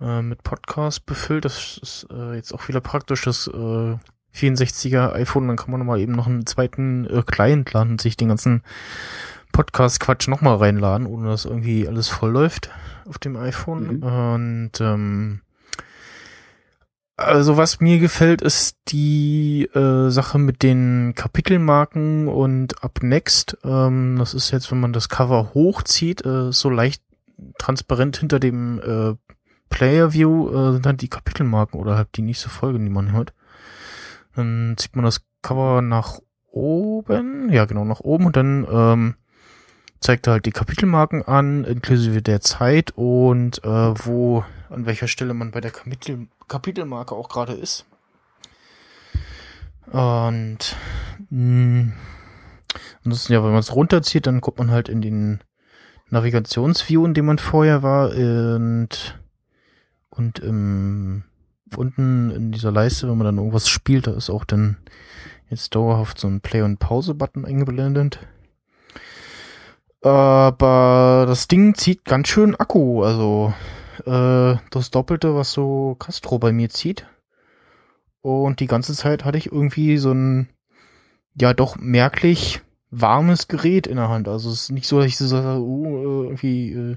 äh, 0.00 0.22
mit 0.22 0.42
Podcast 0.42 1.06
befüllt. 1.06 1.44
Das 1.44 1.78
ist 1.80 2.08
äh, 2.10 2.34
jetzt 2.34 2.52
auch 2.52 2.66
wieder 2.68 2.80
praktisch, 2.80 3.22
das 3.22 3.46
äh, 3.46 3.96
64er 4.34 5.12
iPhone, 5.12 5.46
dann 5.46 5.56
kann 5.56 5.70
man 5.70 5.78
nochmal 5.78 6.00
eben 6.00 6.12
noch 6.12 6.26
einen 6.26 6.46
zweiten 6.46 7.06
äh, 7.06 7.22
Client 7.22 7.72
laden 7.72 7.92
und 7.92 8.00
sich 8.00 8.16
den 8.16 8.28
ganzen 8.28 8.62
Podcast-Quatsch 9.52 10.26
nochmal 10.26 10.56
reinladen, 10.56 11.06
ohne 11.06 11.28
dass 11.28 11.44
irgendwie 11.44 11.86
alles 11.86 12.08
voll 12.08 12.32
läuft 12.32 12.70
auf 13.06 13.18
dem 13.18 13.36
iPhone. 13.36 13.98
Mhm. 13.98 14.02
Und 14.02 14.72
ähm, 14.80 15.40
also 17.16 17.56
was 17.56 17.78
mir 17.78 18.00
gefällt, 18.00 18.42
ist 18.42 18.76
die 18.88 19.66
äh, 19.72 20.10
Sache 20.10 20.38
mit 20.38 20.64
den 20.64 21.12
Kapitelmarken 21.14 22.26
und 22.26 22.82
Up 22.82 23.04
Next. 23.04 23.56
Ähm, 23.62 24.16
das 24.18 24.34
ist 24.34 24.50
jetzt, 24.50 24.72
wenn 24.72 24.80
man 24.80 24.92
das 24.92 25.08
Cover 25.08 25.52
hochzieht, 25.54 26.26
äh, 26.26 26.50
so 26.50 26.70
leicht 26.70 27.02
transparent 27.58 28.16
hinter 28.16 28.40
dem 28.40 28.80
äh, 28.80 29.14
Player 29.68 30.12
View 30.12 30.50
äh, 30.50 30.72
sind 30.72 30.86
dann 30.86 30.96
die 30.96 31.08
Kapitelmarken 31.08 31.80
oder 31.80 31.96
halt 31.96 32.08
die 32.16 32.22
nächste 32.22 32.48
Folge, 32.48 32.78
die 32.78 32.90
man 32.90 33.12
hört. 33.12 33.32
Dann 34.36 34.74
zieht 34.76 34.96
man 34.96 35.04
das 35.04 35.24
Cover 35.42 35.82
nach 35.82 36.20
oben, 36.50 37.50
ja 37.50 37.64
genau, 37.64 37.84
nach 37.84 38.00
oben 38.00 38.26
und 38.26 38.36
dann 38.36 38.66
ähm, 38.70 39.14
zeigt 40.00 40.26
er 40.26 40.34
halt 40.34 40.46
die 40.46 40.52
Kapitelmarken 40.52 41.22
an, 41.22 41.64
inklusive 41.64 42.22
der 42.22 42.40
Zeit 42.40 42.92
und 42.94 43.64
äh, 43.64 44.06
wo, 44.06 44.44
an 44.70 44.86
welcher 44.86 45.08
Stelle 45.08 45.34
man 45.34 45.50
bei 45.50 45.60
der 45.60 45.70
Kapitel, 45.70 46.28
Kapitelmarke 46.46 47.14
auch 47.14 47.28
gerade 47.28 47.54
ist. 47.54 47.86
Und 49.90 50.76
mh, 51.30 51.92
ansonsten 53.04 53.32
ja, 53.32 53.42
wenn 53.42 53.50
man 53.50 53.60
es 53.60 53.74
runterzieht, 53.74 54.26
dann 54.26 54.40
kommt 54.40 54.58
man 54.58 54.70
halt 54.70 54.88
in 54.88 55.00
den 55.00 55.40
Navigationsview, 56.10 57.06
in 57.06 57.14
dem 57.14 57.26
man 57.26 57.38
vorher 57.38 57.82
war 57.82 58.10
und 58.10 59.18
und 60.10 60.38
im 60.38 61.24
unten 61.76 62.30
in 62.30 62.52
dieser 62.52 62.70
Leiste, 62.70 63.08
wenn 63.08 63.18
man 63.18 63.24
dann 63.24 63.38
irgendwas 63.38 63.68
spielt, 63.68 64.06
da 64.06 64.12
ist 64.12 64.30
auch 64.30 64.44
dann 64.44 64.76
jetzt 65.50 65.74
dauerhaft 65.74 66.18
so 66.18 66.28
ein 66.28 66.40
Play- 66.40 66.62
und 66.62 66.78
Pause-Button 66.78 67.44
eingeblendet. 67.44 68.20
Aber 70.02 71.24
das 71.26 71.48
Ding 71.48 71.74
zieht 71.74 72.04
ganz 72.04 72.28
schön 72.28 72.54
Akku, 72.54 73.02
also 73.02 73.54
äh, 74.04 74.56
das 74.70 74.90
Doppelte, 74.90 75.34
was 75.34 75.52
so 75.52 75.96
Castro 75.98 76.38
bei 76.38 76.52
mir 76.52 76.68
zieht. 76.68 77.06
Und 78.20 78.60
die 78.60 78.66
ganze 78.66 78.94
Zeit 78.94 79.24
hatte 79.24 79.38
ich 79.38 79.52
irgendwie 79.52 79.98
so 79.98 80.12
ein, 80.12 80.48
ja 81.38 81.54
doch 81.54 81.76
merklich 81.76 82.60
warmes 83.00 83.48
Gerät 83.48 83.86
in 83.86 83.96
der 83.96 84.08
Hand. 84.08 84.28
Also 84.28 84.50
es 84.50 84.62
ist 84.62 84.72
nicht 84.72 84.86
so, 84.86 84.98
dass 84.98 85.06
ich 85.06 85.16
so 85.16 85.26
sage, 85.26 85.60
uh, 85.60 86.24
irgendwie, 86.24 86.72
äh, 86.72 86.96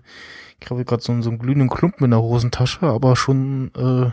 ich 0.60 0.70
habe 0.70 0.86
gerade 0.86 1.02
so, 1.02 1.22
so 1.22 1.30
einen 1.30 1.40
glühenden 1.40 1.70
Klumpen 1.70 2.06
in 2.06 2.12
der 2.12 2.22
Hosentasche, 2.22 2.86
aber 2.88 3.16
schon 3.16 3.72
äh, 3.76 4.12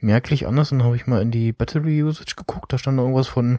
merklich 0.00 0.46
anders. 0.46 0.72
Und 0.72 0.78
dann 0.78 0.86
habe 0.86 0.96
ich 0.96 1.06
mal 1.06 1.22
in 1.22 1.30
die 1.30 1.52
Battery 1.52 2.02
Usage 2.02 2.34
geguckt, 2.36 2.72
da 2.72 2.78
stand 2.78 2.98
irgendwas 2.98 3.28
von 3.28 3.58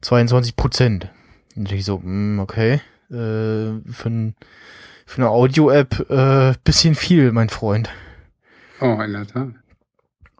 22 0.00 0.56
Prozent. 0.56 1.10
Und 1.56 1.70
ich 1.70 1.84
so, 1.84 2.00
mh, 2.02 2.42
okay, 2.42 2.80
äh, 3.10 3.80
für, 3.90 4.08
ein, 4.08 4.34
für 5.06 5.22
eine 5.22 5.30
Audio-App 5.30 6.10
äh, 6.10 6.54
bisschen 6.64 6.94
viel, 6.94 7.32
mein 7.32 7.48
Freund. 7.48 7.90
Oh, 8.80 9.00
in 9.00 9.12
der 9.12 9.26
Tat. 9.26 9.48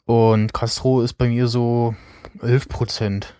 Und 0.07 0.53
Castro 0.53 1.03
ist 1.03 1.14
bei 1.14 1.29
mir 1.29 1.49
so 1.49 1.94
11 2.42 2.68
Prozent. 2.68 3.35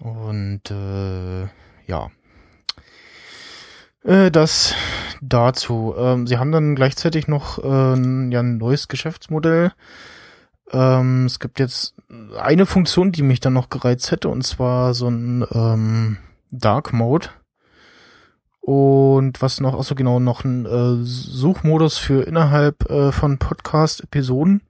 Und 0.00 0.70
äh, 0.70 1.42
ja. 1.86 2.10
Äh, 4.02 4.30
das 4.30 4.74
dazu. 5.20 5.94
Ähm, 5.96 6.26
sie 6.26 6.38
haben 6.38 6.52
dann 6.52 6.74
gleichzeitig 6.74 7.28
noch 7.28 7.58
äh, 7.58 8.28
ja, 8.30 8.40
ein 8.40 8.58
neues 8.58 8.88
Geschäftsmodell. 8.88 9.72
Ähm, 10.72 11.26
es 11.26 11.38
gibt 11.38 11.58
jetzt 11.58 11.94
eine 12.38 12.66
Funktion, 12.66 13.12
die 13.12 13.22
mich 13.22 13.40
dann 13.40 13.52
noch 13.52 13.70
gereizt 13.70 14.10
hätte, 14.10 14.28
und 14.28 14.42
zwar 14.42 14.94
so 14.94 15.08
ein 15.08 15.44
ähm, 15.52 16.18
Dark 16.50 16.92
Mode. 16.92 17.28
Und 18.60 19.42
was 19.42 19.60
noch, 19.60 19.76
also 19.76 19.94
genau, 19.94 20.20
noch 20.20 20.44
ein 20.44 20.64
äh, 20.64 21.04
Suchmodus 21.04 21.98
für 21.98 22.26
innerhalb 22.26 22.90
äh, 22.90 23.12
von 23.12 23.38
Podcast-Episoden. 23.38 24.62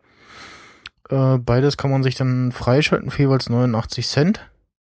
Äh, 1.10 1.38
beides 1.38 1.76
kann 1.76 1.92
man 1.92 2.02
sich 2.02 2.16
dann 2.16 2.50
freischalten 2.50 3.10
für 3.10 3.22
jeweils 3.22 3.48
89 3.48 4.08
Cent. 4.08 4.50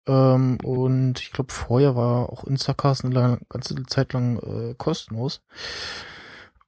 Ähm, 0.07 0.57
und 0.63 1.19
ich 1.19 1.31
glaube, 1.31 1.53
vorher 1.53 1.95
war 1.95 2.29
auch 2.29 2.43
Instacast 2.43 3.05
eine 3.05 3.13
lange, 3.13 3.39
ganze 3.49 3.83
Zeit 3.85 4.13
lang 4.13 4.39
äh, 4.39 4.73
kostenlos. 4.75 5.41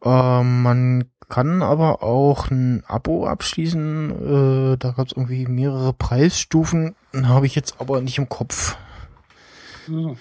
Ähm, 0.04 0.62
man 0.62 1.06
kann 1.30 1.64
aber 1.64 2.04
auch 2.04 2.52
ein 2.52 2.84
Abo 2.86 3.26
abschließen. 3.26 4.74
Äh, 4.74 4.78
da 4.78 4.92
gab 4.92 5.08
es 5.08 5.14
irgendwie 5.14 5.48
mehrere 5.48 5.94
Preisstufen. 5.94 6.96
Habe 7.14 7.46
ich 7.46 7.56
jetzt 7.56 7.80
aber 7.80 8.02
nicht 8.02 8.18
im 8.18 8.30
Kopf. 8.30 8.78
Mhm. 9.88 10.18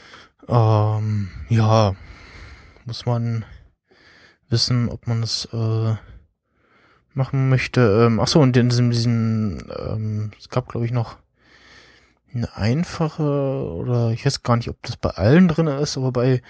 Ähm, 0.49 1.29
ja, 1.49 1.95
muss 2.85 3.07
man 3.07 3.45
wissen, 4.49 4.89
ob 4.89 5.07
man 5.07 5.23
es 5.23 5.49
äh, 5.53 5.95
machen 7.15 7.49
möchte. 7.49 8.07
Ähm, 8.07 8.21
ach 8.21 8.29
so, 8.29 8.41
und 8.41 8.57
in 8.57 8.69
diesem, 8.69 8.91
diesem 8.91 9.71
ähm, 9.77 10.31
es 10.39 10.49
gab 10.49 10.69
glaube 10.69 10.87
ich 10.87 10.93
noch 10.93 11.17
eine 12.35 12.57
einfache 12.57 13.23
oder 13.23 14.11
ich 14.11 14.25
weiß 14.25 14.43
gar 14.43 14.57
nicht, 14.57 14.69
ob 14.69 14.83
das 14.83 14.97
bei 14.97 15.11
allen 15.11 15.49
drin 15.49 15.67
ist, 15.67 15.97
aber 15.97 16.13
bei 16.13 16.43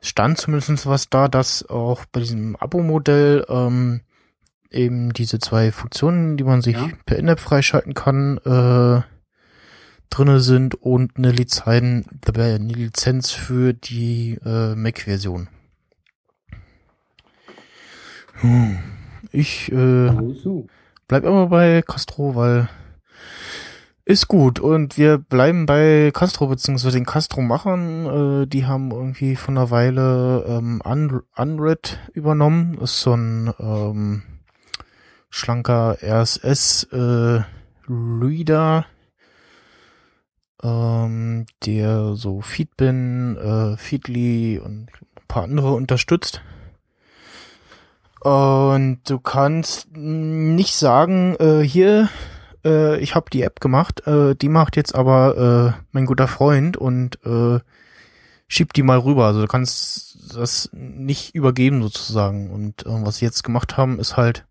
stand 0.00 0.38
zumindest 0.38 0.86
was 0.86 1.08
da, 1.10 1.28
dass 1.28 1.68
auch 1.68 2.04
bei 2.06 2.20
diesem 2.20 2.56
Abo-Modell 2.56 3.44
ähm, 3.48 4.00
eben 4.70 5.12
diese 5.12 5.38
zwei 5.38 5.72
Funktionen, 5.72 6.36
die 6.36 6.44
man 6.44 6.62
sich 6.62 6.76
ja. 6.76 6.88
per 7.04 7.18
In-App 7.18 7.40
freischalten 7.40 7.94
kann, 7.94 8.38
äh, 8.38 9.02
drinne 10.10 10.40
sind 10.40 10.74
und 10.76 11.16
eine 11.16 11.32
Lizenz, 11.32 12.06
eine 12.36 12.58
Lizenz 12.58 13.32
für 13.32 13.72
die 13.72 14.38
äh, 14.44 14.74
Mac-Version. 14.74 15.48
Hm. 18.40 18.78
Ich 19.32 19.72
äh, 19.72 20.10
bleib 21.08 21.24
immer 21.24 21.46
bei 21.46 21.82
Castro, 21.82 22.34
weil 22.34 22.68
ist 24.06 24.28
gut. 24.28 24.60
Und 24.60 24.96
wir 24.96 25.18
bleiben 25.18 25.66
bei 25.66 26.10
Castro 26.14 26.46
beziehungsweise 26.46 26.96
den 26.96 27.04
Castro-Machern. 27.04 28.42
Äh, 28.42 28.46
die 28.46 28.64
haben 28.64 28.92
irgendwie 28.92 29.36
von 29.36 29.58
einer 29.58 29.70
Weile 29.70 30.46
ähm, 30.48 30.80
Un 30.86 31.22
Unread 31.36 31.98
übernommen. 32.14 32.78
Ist 32.78 33.00
so 33.00 33.14
ein 33.14 33.52
ähm, 33.58 34.22
schlanker 35.28 35.98
RSS 36.02 36.84
äh, 36.92 37.40
ähm, 40.62 41.46
der 41.64 42.14
so 42.14 42.40
Feedbin, 42.40 43.36
äh, 43.36 43.76
Feedly 43.76 44.60
und 44.64 44.88
ein 44.88 45.26
paar 45.26 45.42
andere 45.42 45.72
unterstützt. 45.72 46.42
Und 48.20 49.00
du 49.08 49.18
kannst 49.18 49.96
nicht 49.96 50.74
sagen, 50.74 51.36
äh, 51.38 51.62
hier, 51.62 52.08
äh, 52.66 52.98
ich 52.98 53.14
habe 53.14 53.30
die 53.30 53.42
App 53.42 53.60
gemacht, 53.60 54.06
äh, 54.06 54.34
die 54.34 54.48
macht 54.48 54.76
jetzt 54.76 54.94
aber 54.94 55.74
äh, 55.76 55.82
mein 55.92 56.04
guter 56.04 56.28
Freund 56.28 56.76
und 56.76 57.18
äh, 57.24 57.60
schiebt 58.48 58.76
die 58.76 58.82
mal 58.82 58.98
rüber. 58.98 59.26
Also 59.26 59.40
du 59.40 59.46
kannst 59.46 60.34
das 60.34 60.68
nicht 60.72 61.34
übergeben 61.34 61.82
sozusagen. 61.82 62.50
Und 62.50 62.84
äh, 62.84 63.06
was 63.06 63.18
sie 63.18 63.24
jetzt 63.24 63.44
gemacht 63.44 63.76
haben, 63.76 63.98
ist 63.98 64.16
halt 64.16 64.44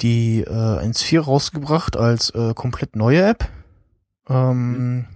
die 0.00 0.40
äh, 0.40 0.50
1.4 0.50 1.20
rausgebracht 1.20 1.96
als 1.96 2.30
äh, 2.30 2.54
komplett 2.54 2.96
neue 2.96 3.22
App 3.22 3.48
ähm, 4.28 5.06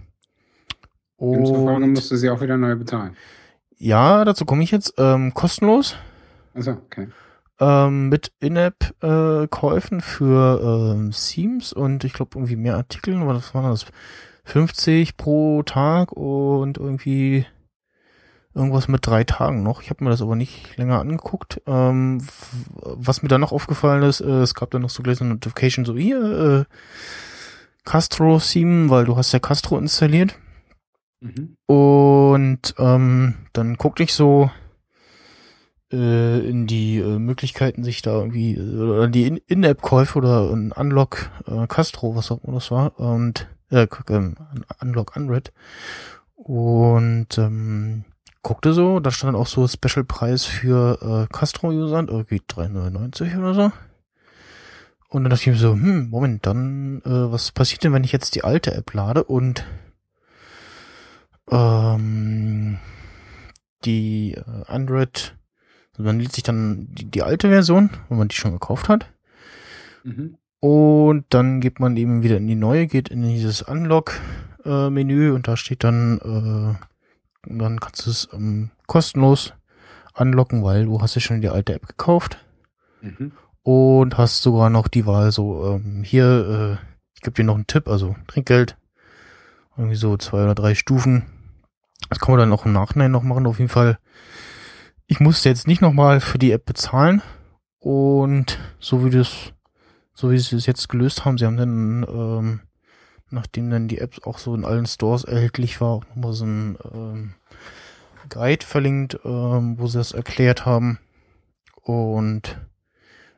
Demzufolge 1.19 1.87
musste 1.87 2.17
sie 2.17 2.29
auch 2.29 2.41
wieder 2.41 2.57
neu 2.57 2.75
bezahlen. 2.75 3.15
Ja, 3.77 4.25
dazu 4.25 4.45
komme 4.45 4.63
ich 4.63 4.71
jetzt. 4.71 4.93
Ähm, 4.97 5.33
kostenlos. 5.33 5.95
Also, 6.53 6.71
okay. 6.71 7.07
Ähm, 7.61 8.09
mit 8.09 8.31
In-App-Käufen 8.39 9.99
äh, 9.99 10.01
für 10.01 10.95
ähm, 10.95 11.11
Themes 11.11 11.73
und 11.73 12.03
ich 12.03 12.13
glaube 12.13 12.31
irgendwie 12.33 12.55
mehr 12.55 12.75
Artikeln, 12.75 13.21
aber 13.21 13.33
das 13.33 13.53
waren 13.53 13.69
das 13.69 13.85
50 14.45 15.15
pro 15.15 15.61
Tag 15.61 16.11
und 16.11 16.79
irgendwie 16.79 17.45
irgendwas 18.55 18.87
mit 18.87 19.05
drei 19.05 19.23
Tagen 19.23 19.61
noch. 19.61 19.83
Ich 19.83 19.91
habe 19.91 20.03
mir 20.03 20.09
das 20.09 20.23
aber 20.23 20.35
nicht 20.35 20.75
länger 20.77 20.99
angeguckt. 20.99 21.61
Ähm, 21.67 22.25
was 22.81 23.21
mir 23.21 23.29
dann 23.29 23.41
noch 23.41 23.51
aufgefallen 23.51 24.01
ist, 24.03 24.21
äh, 24.21 24.41
es 24.41 24.55
gab 24.55 24.71
dann 24.71 24.81
noch 24.81 24.89
so 24.89 25.03
gleich 25.03 25.21
eine 25.21 25.29
Notification, 25.29 25.85
so 25.85 25.95
hier, 25.95 26.65
äh, 26.67 26.75
Castro 27.85 28.39
Theme, 28.39 28.89
weil 28.89 29.05
du 29.05 29.15
hast 29.17 29.31
ja 29.31 29.39
Castro 29.39 29.77
installiert. 29.77 30.35
Mhm. 31.21 31.55
Und 31.67 32.73
ähm, 32.79 33.35
dann 33.53 33.75
guckte 33.77 34.01
ich 34.01 34.13
so 34.13 34.49
äh, 35.91 36.39
in 36.39 36.67
die 36.67 36.97
äh, 36.97 37.19
Möglichkeiten, 37.19 37.83
sich 37.83 38.01
da 38.01 38.11
irgendwie, 38.11 38.55
äh, 38.55 38.77
oder 38.77 39.07
die 39.07 39.27
In-App-Käufe 39.27 40.17
oder 40.17 40.51
ein 40.51 40.71
Unlock 40.71 41.29
äh, 41.47 41.67
Castro, 41.67 42.15
was 42.15 42.31
auch 42.31 42.43
immer 42.43 42.55
das 42.55 42.71
war, 42.71 42.99
und 42.99 43.47
äh, 43.69 43.87
ähm, 44.09 44.35
Unlock 44.81 45.15
Unread. 45.15 45.51
Und 46.35 47.37
ähm, 47.37 48.05
guckte 48.41 48.73
so, 48.73 48.99
da 48.99 49.11
stand 49.11 49.35
auch 49.35 49.47
so 49.47 49.67
Special-Preis 49.67 50.45
für 50.45 51.27
äh, 51.29 51.33
Castro-User, 51.33 52.05
irgendwie 52.07 52.41
3,99 52.41 53.37
oder 53.37 53.53
so. 53.53 53.71
Und 55.09 55.23
dann 55.23 55.29
dachte 55.29 55.41
ich 55.41 55.47
mir 55.47 55.55
so, 55.55 55.73
hm, 55.73 56.09
Moment, 56.09 56.45
dann, 56.45 57.01
äh, 57.05 57.31
was 57.31 57.51
passiert 57.51 57.83
denn, 57.83 57.93
wenn 57.93 58.03
ich 58.03 58.13
jetzt 58.13 58.33
die 58.35 58.43
alte 58.43 58.73
App 58.73 58.93
lade 58.93 59.23
und 59.23 59.65
ähm, 61.49 62.79
die 63.83 64.35
äh, 64.35 64.43
Android, 64.67 65.35
man 66.01 66.19
lädt 66.19 66.33
sich 66.33 66.43
dann 66.43 66.87
die, 66.91 67.05
die 67.05 67.23
alte 67.23 67.49
Version, 67.49 67.89
wenn 68.09 68.17
man 68.17 68.27
die 68.27 68.35
schon 68.35 68.53
gekauft 68.53 68.89
hat. 68.89 69.07
Mhm. 70.03 70.37
Und 70.59 71.25
dann 71.29 71.59
geht 71.59 71.79
man 71.79 71.97
eben 71.97 72.23
wieder 72.23 72.37
in 72.37 72.47
die 72.47 72.55
neue, 72.55 72.87
geht 72.87 73.09
in 73.09 73.23
dieses 73.23 73.61
Unlock-Menü 73.63 75.29
äh, 75.29 75.31
und 75.31 75.47
da 75.47 75.57
steht 75.57 75.83
dann, 75.83 76.19
äh, 76.19 77.53
dann 77.55 77.79
kannst 77.79 78.05
du 78.05 78.11
es 78.11 78.29
ähm, 78.33 78.69
kostenlos 78.85 79.53
unlocken, 80.13 80.63
weil 80.63 80.85
du 80.85 81.01
hast 81.01 81.15
ja 81.15 81.21
schon 81.21 81.41
die 81.41 81.49
alte 81.49 81.73
App 81.73 81.87
gekauft. 81.87 82.37
Mhm 83.01 83.31
und 83.63 84.17
hast 84.17 84.41
sogar 84.41 84.69
noch 84.69 84.87
die 84.87 85.05
Wahl 85.05 85.31
so, 85.31 85.75
ähm, 85.75 86.03
hier, 86.03 86.79
äh, 86.81 86.85
ich 87.15 87.21
gebe 87.21 87.35
dir 87.35 87.43
noch 87.43 87.55
einen 87.55 87.67
Tipp, 87.67 87.87
also 87.87 88.15
Trinkgeld, 88.27 88.77
irgendwie 89.77 89.95
so 89.95 90.17
zwei 90.17 90.43
oder 90.43 90.55
drei 90.55 90.75
Stufen. 90.75 91.23
Das 92.09 92.19
kann 92.19 92.31
man 92.31 92.39
dann 92.39 92.53
auch 92.53 92.65
im 92.65 92.73
Nachhinein 92.73 93.11
noch 93.11 93.23
machen, 93.23 93.45
auf 93.45 93.59
jeden 93.59 93.69
Fall. 93.69 93.99
Ich 95.07 95.19
musste 95.19 95.49
jetzt 95.49 95.67
nicht 95.67 95.81
nochmal 95.81 96.21
für 96.21 96.37
die 96.37 96.51
App 96.51 96.65
bezahlen 96.65 97.21
und 97.79 98.59
so 98.79 99.05
wie 99.05 99.09
das, 99.09 99.53
so 100.13 100.31
wie 100.31 100.37
sie 100.37 100.55
es 100.55 100.65
jetzt 100.65 100.87
gelöst 100.89 101.25
haben, 101.25 101.37
sie 101.37 101.45
haben 101.45 101.57
dann, 101.57 102.05
ähm, 102.09 102.59
nachdem 103.29 103.69
dann 103.69 103.87
die 103.87 103.99
App 103.99 104.25
auch 104.25 104.37
so 104.37 104.55
in 104.55 104.65
allen 104.65 104.85
Stores 104.85 105.23
erhältlich 105.23 105.81
war, 105.81 105.89
auch 105.89 106.05
nochmal 106.07 106.33
so 106.33 106.45
ein 106.45 106.77
ähm, 106.93 107.33
Guide 108.29 108.65
verlinkt, 108.65 109.19
ähm, 109.25 109.77
wo 109.77 109.87
sie 109.87 109.97
das 109.97 110.13
erklärt 110.13 110.65
haben 110.65 110.99
und 111.81 112.57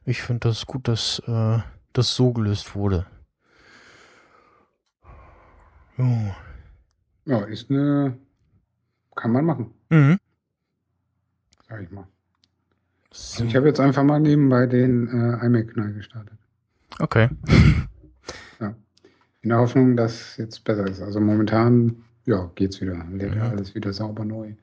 ich 0.05 0.21
finde 0.21 0.49
das 0.49 0.65
gut, 0.65 0.87
dass 0.87 1.19
äh, 1.27 1.59
das 1.93 2.15
so 2.15 2.33
gelöst 2.33 2.75
wurde. 2.75 3.05
Jo. 5.97 6.35
Ja, 7.25 7.39
ist 7.45 7.69
eine. 7.69 8.17
Kann 9.15 9.31
man 9.31 9.45
machen. 9.45 9.73
Mhm. 9.89 10.19
Sag 11.73 11.81
ich 11.81 11.89
mal. 11.91 12.05
So. 13.11 13.45
Ich 13.45 13.55
habe 13.55 13.67
jetzt 13.67 13.79
einfach 13.79 14.03
mal 14.03 14.19
nebenbei 14.19 14.67
den 14.67 15.07
äh, 15.07 15.43
iMac 15.43 15.75
neu 15.75 15.91
gestartet. 15.93 16.37
Okay. 16.99 17.29
Ja. 18.59 18.75
In 19.41 19.49
der 19.49 19.57
Hoffnung, 19.57 19.97
dass 19.97 20.13
es 20.13 20.37
jetzt 20.37 20.63
besser 20.63 20.87
ist. 20.87 21.01
Also 21.01 21.19
momentan, 21.19 22.03
ja, 22.25 22.49
geht's 22.55 22.79
wieder. 22.79 23.03
Ja. 23.17 23.49
alles 23.49 23.75
wieder 23.75 23.91
sauber 23.91 24.23
neu. 24.23 24.53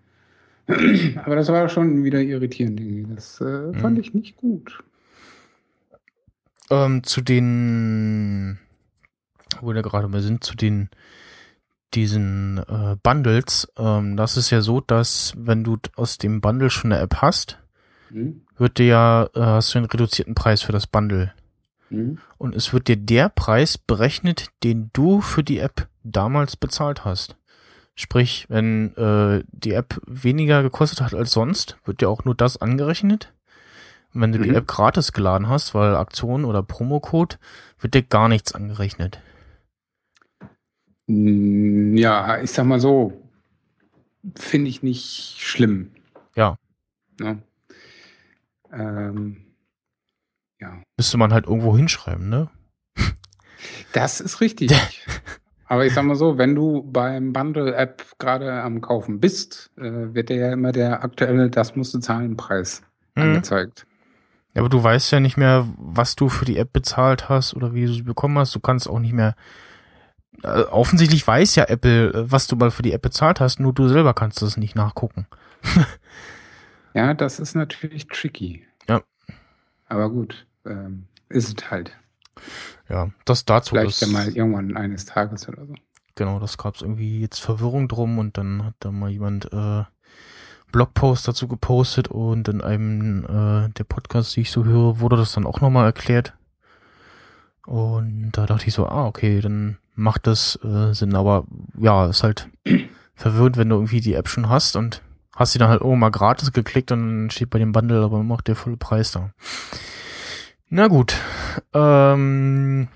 Aber 1.25 1.35
das 1.35 1.49
war 1.49 1.69
schon 1.69 2.05
wieder 2.05 2.21
irritierend. 2.21 2.81
Das 3.17 3.41
äh, 3.41 3.75
fand 3.75 3.97
mhm. 3.97 4.01
ich 4.01 4.15
nicht 4.15 4.37
gut. 4.37 4.83
Ähm, 6.71 7.03
zu 7.03 7.21
den, 7.21 8.59
wo 9.61 9.75
wir 9.75 9.83
gerade 9.83 10.09
mal 10.09 10.23
sind, 10.23 10.45
zu 10.45 10.55
den 10.55 10.89
diesen 11.95 12.59
äh, 12.59 12.97
Bundles, 13.03 13.73
ähm, 13.77 14.17
das 14.17 14.37
ist 14.37 14.51
ja 14.51 14.61
so, 14.61 14.81
dass 14.81 15.35
wenn 15.37 15.65
du 15.65 15.79
aus 15.97 16.19
dem 16.19 16.41
Bundle 16.41 16.71
schon 16.71 16.93
eine 16.93 17.03
App 17.03 17.17
hast, 17.17 17.59
mhm. 18.11 18.43
wird 18.57 18.79
dir 18.79 18.87
ja, 18.87 19.25
äh, 19.35 19.41
hast 19.41 19.75
du 19.75 19.79
einen 19.79 19.87
reduzierten 19.87 20.35
Preis 20.35 20.63
für 20.63 20.73
das 20.73 20.87
Bundle. 20.87 21.33
Mhm. 21.91 22.19
Und 22.39 22.55
es 22.55 22.73
wird 22.73 22.89
dir 22.89 22.97
der 22.97 23.29
Preis 23.29 23.79
berechnet, 23.79 24.49
den 24.63 24.91
du 24.93 25.21
für 25.21 25.43
die 25.43 25.59
App 25.59 25.89
damals 26.03 26.57
bezahlt 26.57 27.05
hast. 27.05 27.37
Sprich, 27.95 28.47
wenn 28.49 28.97
äh, 28.97 29.45
die 29.53 29.73
App 29.73 30.01
weniger 30.07 30.63
gekostet 30.63 31.03
hat 31.03 31.13
als 31.13 31.33
sonst, 31.33 31.77
wird 31.85 32.01
dir 32.01 32.09
auch 32.09 32.25
nur 32.25 32.35
das 32.35 32.57
angerechnet. 32.57 33.33
Und 34.15 34.23
wenn 34.23 34.33
du 34.33 34.39
mhm. 34.39 34.45
die 34.45 34.55
App 34.55 34.67
gratis 34.67 35.13
geladen 35.13 35.49
hast, 35.49 35.75
weil 35.75 35.95
Aktion 35.97 36.45
oder 36.45 36.63
Promocode, 36.63 37.39
wird 37.79 37.95
dir 37.95 38.03
gar 38.03 38.29
nichts 38.29 38.55
angerechnet. 38.55 39.21
Hm, 41.11 41.97
ja, 41.97 42.41
ich 42.41 42.53
sag 42.53 42.67
mal 42.67 42.79
so, 42.79 43.21
finde 44.37 44.69
ich 44.69 44.83
nicht 44.85 45.41
schlimm. 45.41 45.91
Ja. 46.37 46.57
ja. 47.21 47.37
Ähm, 48.73 49.39
ja. 50.61 50.83
Müsste 50.97 51.19
man 51.19 51.33
halt 51.33 51.47
irgendwo 51.47 51.77
hinschreiben, 51.77 52.29
ne? 52.29 52.49
Das 53.93 54.21
ist 54.21 54.41
richtig. 54.41 54.71
Aber 55.67 55.85
ich 55.85 55.95
sag 55.95 56.05
mal 56.05 56.15
so, 56.15 56.39
wenn 56.39 56.55
du 56.55 56.83
beim 56.85 57.33
Bundle-App 57.33 58.19
gerade 58.19 58.63
am 58.63 58.81
Kaufen 58.81 59.19
bist, 59.19 59.71
äh, 59.77 60.15
wird 60.15 60.29
dir 60.29 60.37
ja 60.37 60.53
immer 60.53 60.71
der 60.71 61.03
aktuelle, 61.03 61.51
das 61.51 61.75
musst 61.75 61.93
du 61.93 61.99
zahlen, 61.99 62.37
Preis 62.37 62.83
mhm. 63.17 63.23
angezeigt. 63.23 63.85
Ja, 64.55 64.63
aber 64.63 64.69
du 64.69 64.83
weißt 64.83 65.11
ja 65.11 65.19
nicht 65.19 65.37
mehr, 65.37 65.67
was 65.77 66.15
du 66.15 66.29
für 66.29 66.45
die 66.45 66.57
App 66.57 66.73
bezahlt 66.73 67.29
hast 67.29 67.55
oder 67.55 67.75
wie 67.75 67.87
du 67.87 67.93
sie 67.93 68.03
bekommen 68.03 68.39
hast. 68.39 68.55
Du 68.55 68.61
kannst 68.61 68.89
auch 68.89 69.01
nicht 69.01 69.13
mehr 69.13 69.35
äh, 70.43 70.63
offensichtlich 70.63 71.27
weiß 71.27 71.57
ja 71.57 71.65
Apple, 71.65 72.13
äh, 72.13 72.31
was 72.31 72.47
du 72.47 72.57
mal 72.57 72.71
für 72.71 72.83
die 72.83 72.93
App 72.93 73.03
bezahlt 73.03 73.41
hast, 73.41 73.61
nur 73.61 73.73
du 73.73 73.89
selber 73.89 74.15
kannst 74.15 74.43
das 74.43 74.57
nicht 74.57 74.75
nachgucken. 74.75 75.27
ja, 76.95 77.15
das 77.15 77.41
ist 77.41 77.55
natürlich 77.55 78.07
tricky. 78.09 78.67
Ja. 78.89 79.03
Aber 79.87 80.11
gut, 80.11 80.47
ähm, 80.65 81.07
ist 81.29 81.61
es 81.61 81.71
halt. 81.71 81.97
Ja, 82.89 83.11
das 83.25 83.45
dazu. 83.45 83.75
Vielleicht 83.75 84.01
ja 84.01 84.09
mal 84.09 84.29
irgendwann 84.29 84.77
eines 84.77 85.05
Tages 85.05 85.49
oder 85.49 85.67
so. 85.67 85.75
Genau, 86.15 86.39
das 86.39 86.59
gab 86.59 86.75
es 86.75 86.83
irgendwie 86.83 87.21
jetzt 87.21 87.39
Verwirrung 87.39 87.89
drum 87.89 88.19
und 88.19 88.37
dann 88.37 88.65
hat 88.65 88.75
da 88.81 88.91
mal 88.91 89.11
jemand 89.11 89.53
äh, 89.53 89.85
Blogpost 90.73 91.27
dazu 91.27 91.49
gepostet 91.49 92.09
und 92.09 92.49
in 92.49 92.61
einem 92.61 93.25
äh, 93.25 93.69
der 93.71 93.85
Podcasts, 93.85 94.33
die 94.35 94.43
ich 94.43 94.51
so 94.51 94.65
höre, 94.65 95.01
wurde 95.01 95.17
das 95.17 95.33
dann 95.33 95.47
auch 95.47 95.61
nochmal 95.61 95.87
erklärt. 95.87 96.35
Und 97.67 98.33
da 98.33 98.47
dachte 98.47 98.67
ich 98.67 98.75
so, 98.75 98.87
ah, 98.87 99.07
okay, 99.07 99.41
dann 99.41 99.79
macht 100.01 100.27
das 100.27 100.59
äh, 100.65 100.93
Sinn. 100.93 101.15
Aber 101.15 101.45
ja, 101.79 102.07
ist 102.07 102.23
halt 102.23 102.49
verwirrend, 103.15 103.57
wenn 103.57 103.69
du 103.69 103.77
irgendwie 103.77 104.01
die 104.01 104.15
App 104.15 104.29
schon 104.29 104.49
hast 104.49 104.77
und 104.77 105.03
hast 105.37 105.53
sie 105.53 105.59
dann 105.59 105.69
halt 105.69 105.83
oh 105.83 105.95
mal 105.97 106.11
gratis 106.11 106.53
geklickt 106.53 106.93
und 106.93 107.01
dann 107.01 107.31
steht 107.31 107.51
bei 107.51 107.59
dem 107.59 107.73
Bundle 107.73 108.03
aber 108.03 108.21
immer 108.21 108.35
noch 108.35 108.41
der 108.41 108.57
volle 108.57 108.77
Preis 108.77 109.13
da. 109.13 109.31
Na 110.69 110.89
gut. 110.89 111.17
Ähm, 111.75 112.89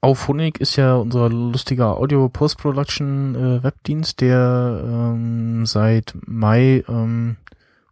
auf 0.00 0.28
Honig 0.28 0.60
ist 0.60 0.76
ja 0.76 0.96
unser 0.96 1.28
lustiger 1.30 1.96
Audio 1.96 2.28
Post-Production 2.28 3.34
äh, 3.34 3.62
Webdienst, 3.62 4.20
der 4.20 4.82
ähm, 4.84 5.66
seit 5.66 6.14
Mai 6.26 6.84
ähm, 6.88 7.36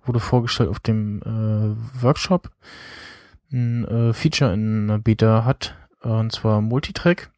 wurde 0.04 0.20
vorgestellt 0.20 0.68
auf 0.68 0.80
dem 0.80 1.22
äh, 1.22 2.02
Workshop 2.02 2.50
ein 3.52 3.84
äh, 3.86 4.12
Feature 4.12 4.52
in 4.52 5.02
Beta 5.02 5.44
hat, 5.44 5.74
äh, 6.02 6.08
und 6.08 6.32
zwar 6.32 6.60
Multitrack. 6.60 7.31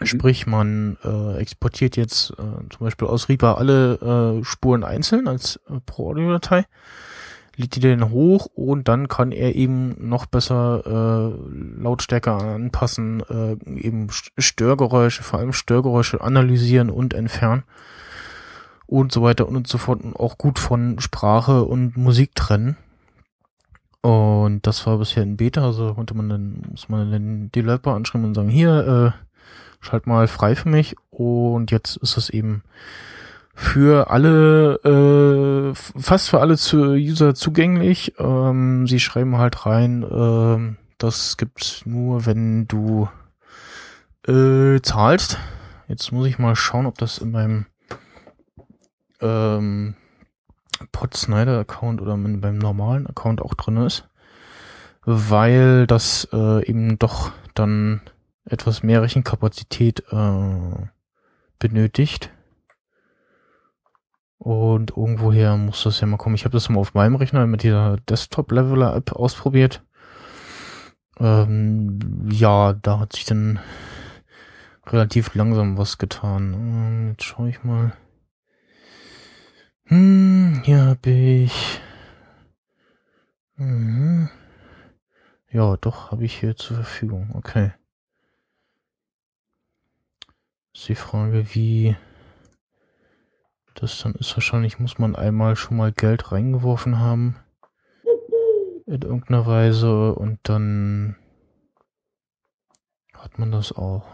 Mhm. 0.00 0.06
Sprich, 0.06 0.46
man 0.46 0.96
äh, 1.04 1.38
exportiert 1.38 1.96
jetzt 1.96 2.30
äh, 2.32 2.68
zum 2.70 2.80
Beispiel 2.80 3.08
aus 3.08 3.28
Reaper 3.28 3.58
alle 3.58 4.40
äh, 4.40 4.44
Spuren 4.44 4.84
einzeln 4.84 5.28
als 5.28 5.60
äh, 5.68 5.80
pro 5.84 6.10
Audiodatei, 6.10 6.66
lädt 7.56 7.76
die 7.76 7.80
dann 7.80 8.10
hoch 8.10 8.46
und 8.54 8.88
dann 8.88 9.08
kann 9.08 9.32
er 9.32 9.54
eben 9.54 9.94
noch 9.98 10.26
besser 10.26 10.82
äh, 10.84 11.82
Lautstärke 11.82 12.32
anpassen, 12.32 13.22
äh, 13.28 13.52
eben 13.78 14.08
Störgeräusche, 14.10 15.22
vor 15.22 15.38
allem 15.38 15.52
Störgeräusche 15.52 16.20
analysieren 16.20 16.90
und 16.90 17.14
entfernen 17.14 17.64
und 18.86 19.12
so 19.12 19.22
weiter 19.22 19.48
und 19.48 19.66
so 19.66 19.78
fort 19.78 20.02
und 20.02 20.16
auch 20.16 20.38
gut 20.38 20.58
von 20.58 21.00
Sprache 21.00 21.64
und 21.64 21.96
Musik 21.96 22.34
trennen. 22.34 22.76
Und 24.02 24.66
das 24.66 24.86
war 24.86 24.98
bisher 24.98 25.22
in 25.22 25.38
Beta, 25.38 25.64
also 25.64 25.94
konnte 25.94 26.14
man 26.14 26.28
dann, 26.28 26.62
muss 26.70 26.90
man 26.90 27.10
den 27.10 27.50
Developer 27.52 27.94
anschreiben 27.94 28.26
und 28.26 28.34
sagen, 28.34 28.50
hier, 28.50 29.14
äh, 29.16 29.33
schalt 29.84 30.06
mal 30.06 30.26
frei 30.26 30.56
für 30.56 30.68
mich. 30.68 30.96
Und 31.10 31.70
jetzt 31.70 31.96
ist 31.96 32.16
es 32.16 32.30
eben 32.30 32.62
für 33.54 34.10
alle, 34.10 34.80
äh, 34.82 35.74
fast 35.74 36.30
für 36.30 36.40
alle 36.40 36.56
zu 36.56 36.92
User 36.92 37.34
zugänglich. 37.34 38.14
Ähm, 38.18 38.86
sie 38.86 39.00
schreiben 39.00 39.38
halt 39.38 39.66
rein, 39.66 40.02
äh, 40.02 40.76
das 40.98 41.36
gibt's 41.36 41.86
nur, 41.86 42.26
wenn 42.26 42.66
du 42.66 43.08
äh, 44.26 44.80
zahlst. 44.80 45.38
Jetzt 45.86 46.12
muss 46.12 46.26
ich 46.26 46.38
mal 46.38 46.56
schauen, 46.56 46.86
ob 46.86 46.98
das 46.98 47.18
in 47.18 47.30
meinem 47.30 47.66
ähm, 49.20 49.94
Pod 50.92 51.14
Snyder 51.14 51.58
Account 51.60 52.00
oder 52.00 52.14
in, 52.14 52.40
beim 52.40 52.58
normalen 52.58 53.06
Account 53.06 53.40
auch 53.40 53.54
drin 53.54 53.76
ist, 53.78 54.08
weil 55.04 55.86
das 55.86 56.28
äh, 56.32 56.66
eben 56.66 56.98
doch 56.98 57.32
dann 57.54 58.00
etwas 58.44 58.82
mehr 58.82 59.02
Rechenkapazität 59.02 60.04
äh, 60.10 60.88
benötigt. 61.58 62.30
Und 64.38 64.90
irgendwoher 64.90 65.56
muss 65.56 65.84
das 65.84 66.00
ja 66.00 66.06
mal 66.06 66.18
kommen. 66.18 66.34
Ich 66.34 66.44
habe 66.44 66.52
das 66.52 66.68
mal 66.68 66.80
auf 66.80 66.92
meinem 66.94 67.16
Rechner 67.16 67.46
mit 67.46 67.62
dieser 67.62 67.96
Desktop-Leveler-App 67.96 69.12
ausprobiert. 69.12 69.82
Ähm, 71.18 72.28
ja, 72.30 72.74
da 72.74 73.00
hat 73.00 73.14
sich 73.14 73.24
dann 73.24 73.60
relativ 74.86 75.34
langsam 75.34 75.78
was 75.78 75.96
getan. 75.96 76.52
Ähm, 76.52 77.08
jetzt 77.12 77.24
schaue 77.24 77.48
ich 77.48 77.64
mal. 77.64 77.92
Hm, 79.86 80.62
hier 80.64 80.82
habe 80.82 81.10
ich. 81.10 81.80
Mhm. 83.56 84.28
Ja, 85.50 85.76
doch, 85.76 86.10
habe 86.10 86.24
ich 86.24 86.38
hier 86.40 86.56
zur 86.56 86.76
Verfügung. 86.76 87.30
Okay. 87.34 87.72
Ist 90.74 90.88
die 90.88 90.94
Frage, 90.96 91.54
wie 91.54 91.96
das 93.74 94.02
dann 94.02 94.14
ist. 94.14 94.36
Wahrscheinlich 94.36 94.78
muss 94.78 94.98
man 94.98 95.16
einmal 95.16 95.56
schon 95.56 95.76
mal 95.76 95.92
Geld 95.92 96.32
reingeworfen 96.32 96.98
haben. 96.98 97.36
In 98.86 99.02
irgendeiner 99.02 99.46
Weise 99.46 100.14
und 100.14 100.38
dann 100.42 101.16
hat 103.14 103.38
man 103.38 103.50
das 103.50 103.72
auch. 103.72 104.04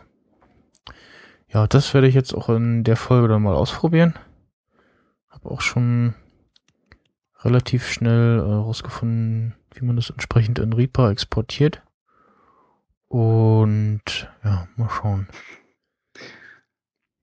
Ja, 1.49 1.67
das 1.67 1.93
werde 1.95 2.07
ich 2.07 2.15
jetzt 2.15 2.33
auch 2.35 2.49
in 2.49 2.85
der 2.85 2.97
Folge 2.97 3.27
dann 3.29 3.43
mal 3.43 3.57
ausprobieren. 3.57 4.15
Habe 5.29 5.51
auch 5.51 5.61
schon 5.61 6.15
relativ 7.41 7.89
schnell 7.89 8.39
äh, 8.39 8.43
rausgefunden, 8.43 9.57
wie 9.75 9.85
man 9.85 9.97
das 9.97 10.11
entsprechend 10.11 10.59
in 10.59 10.73
Reaper 10.73 11.11
exportiert. 11.11 11.83
Und 13.09 14.31
ja, 14.45 14.69
mal 14.77 14.89
schauen. 14.89 15.27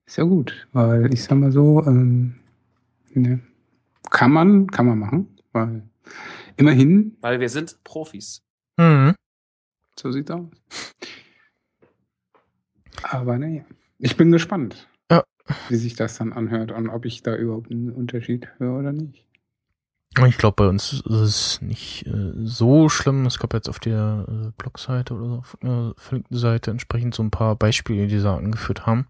Ist 0.07 0.17
ja 0.17 0.23
gut, 0.23 0.67
weil 0.71 1.13
ich 1.13 1.23
sag 1.23 1.37
mal 1.37 1.51
so, 1.51 1.83
ähm, 1.85 2.35
ne, 3.13 3.41
kann 4.09 4.31
man, 4.31 4.67
kann 4.67 4.85
man 4.85 4.97
machen, 4.97 5.37
weil 5.51 5.83
immerhin. 6.55 7.17
Weil 7.19 7.41
wir 7.41 7.49
sind 7.49 7.83
Profis. 7.83 8.41
Mhm. 8.77 9.15
So 9.99 10.11
sieht's 10.11 10.31
aus. 10.31 10.47
Aber 13.03 13.37
naja, 13.37 13.63
ich 13.99 14.15
bin 14.15 14.31
gespannt, 14.31 14.87
ja. 15.11 15.23
wie 15.67 15.75
sich 15.75 15.95
das 15.95 16.17
dann 16.17 16.31
anhört 16.31 16.71
und 16.71 16.89
ob 16.89 17.05
ich 17.05 17.21
da 17.21 17.35
überhaupt 17.35 17.69
einen 17.69 17.91
Unterschied 17.91 18.47
höre 18.59 18.79
oder 18.79 18.93
nicht. 18.93 19.25
Ich 20.25 20.37
glaube, 20.37 20.55
bei 20.55 20.67
uns 20.67 20.93
ist 20.93 21.05
es 21.05 21.61
nicht 21.61 22.07
äh, 22.07 22.31
so 22.37 22.89
schlimm. 22.89 23.25
Es 23.25 23.37
gab 23.37 23.53
jetzt 23.53 23.69
auf 23.69 23.79
der 23.79 24.25
äh, 24.27 24.51
Blogseite 24.57 25.13
oder 25.13 25.25
so, 25.25 25.35
auf 25.35 25.57
der 25.61 25.93
verlinkten 25.97 26.37
Seite 26.37 26.71
entsprechend 26.71 27.13
so 27.13 27.21
ein 27.21 27.29
paar 27.29 27.55
Beispiele, 27.55 28.07
die 28.07 28.17
sie 28.17 28.29
angeführt 28.29 28.87
haben. 28.87 29.07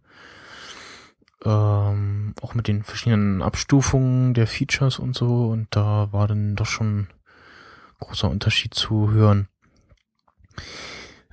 Ähm, 1.45 2.33
auch 2.41 2.55
mit 2.55 2.67
den 2.67 2.83
verschiedenen 2.83 3.41
Abstufungen 3.41 4.33
der 4.33 4.47
Features 4.47 4.99
und 4.99 5.15
so. 5.15 5.47
Und 5.47 5.67
da 5.71 6.11
war 6.11 6.27
dann 6.27 6.55
doch 6.55 6.65
schon 6.65 7.07
großer 7.99 8.29
Unterschied 8.29 8.73
zu 8.73 9.11
hören. 9.11 9.47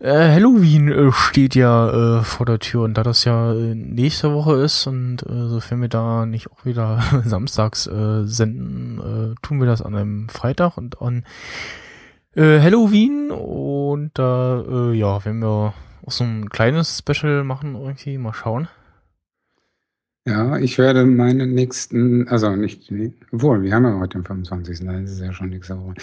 Äh, 0.01 0.35
Halloween 0.35 0.93
äh, 0.93 1.13
steht 1.13 1.55
ja 1.55 2.19
äh, 2.19 2.23
vor 2.25 2.45
der 2.47 2.59
Tür 2.59 2.83
und 2.83 2.95
da 2.95 3.03
das 3.03 3.25
ja 3.25 3.55
äh, 3.55 3.75
nächste 3.75 4.35
Woche 4.35 4.57
ist 4.57 4.87
und 4.87 5.23
äh, 5.23 5.49
sofern 5.49 5.81
wir 5.81 5.89
da 5.89 6.27
nicht 6.27 6.51
auch 6.51 6.65
wieder 6.65 7.03
samstags 7.25 7.87
äh, 7.87 8.27
senden, 8.27 9.37
tun 9.41 9.61
wir 9.61 9.67
das 9.67 9.83
an 9.83 9.95
einem 9.95 10.29
Freitag 10.29 10.77
und 10.77 11.01
an 11.01 11.25
Halloween 12.37 13.31
und 13.31 14.11
da, 14.15 14.91
ja, 14.93 15.25
wenn 15.25 15.39
wir 15.39 15.73
auch 16.05 16.11
so 16.11 16.25
ein 16.25 16.49
kleines 16.49 16.99
Special 16.99 17.45
machen 17.45 17.77
irgendwie, 17.77 18.19
mal 18.19 18.35
schauen. 18.35 18.67
Ja, 20.27 20.57
ich 20.59 20.79
werde 20.79 21.05
meine 21.05 21.47
nächsten, 21.47 22.27
also 22.29 22.57
nicht, 22.57 22.91
obwohl, 23.31 23.63
wir 23.63 23.75
haben 23.75 23.85
ja 23.85 23.99
heute 23.99 24.19
den 24.19 24.25
25. 24.25 24.81
Das 24.81 25.11
ist 25.11 25.21
ja 25.21 25.33
schon 25.35 25.51
nächste 25.51 25.79
Woche. 25.79 25.95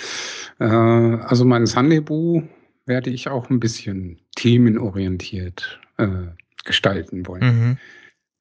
Äh, 0.60 0.66
also 0.66 1.44
mein 1.44 1.66
Sunday 1.66 2.02
Boo 2.02 2.44
werde 2.86 3.10
ich 3.10 3.30
auch 3.30 3.50
ein 3.50 3.60
bisschen 3.60 4.20
themenorientiert 4.36 5.80
äh, 5.98 6.28
gestalten 6.66 7.26
wollen. 7.26 7.44
Mhm. 7.44 7.78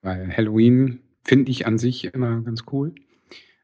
Weil 0.03 0.37
Halloween 0.37 1.01
finde 1.25 1.51
ich 1.51 1.67
an 1.67 1.79
sich 1.79 2.13
immer 2.13 2.43
ganz 2.43 2.65
cool. 2.73 2.95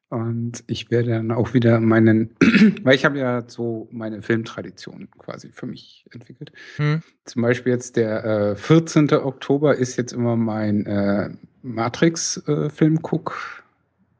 Und 0.08 0.62
ich 0.68 0.90
werde 0.90 1.10
dann 1.10 1.32
auch 1.32 1.52
wieder 1.52 1.80
meinen, 1.80 2.30
weil 2.82 2.94
ich 2.94 3.04
habe 3.04 3.18
ja 3.18 3.42
so 3.46 3.88
meine 3.90 4.22
Filmtradition 4.22 5.08
quasi 5.18 5.50
für 5.50 5.66
mich 5.66 6.06
entwickelt. 6.12 6.52
Mhm. 6.78 7.02
Zum 7.24 7.42
Beispiel 7.42 7.72
jetzt 7.72 7.96
der 7.96 8.24
äh, 8.24 8.56
14. 8.56 9.12
Oktober 9.14 9.74
ist 9.74 9.96
jetzt 9.96 10.12
immer 10.12 10.36
mein 10.36 10.86
äh, 10.86 11.30
Matrix-Filmguck. 11.62 13.30
Äh, 13.60 13.62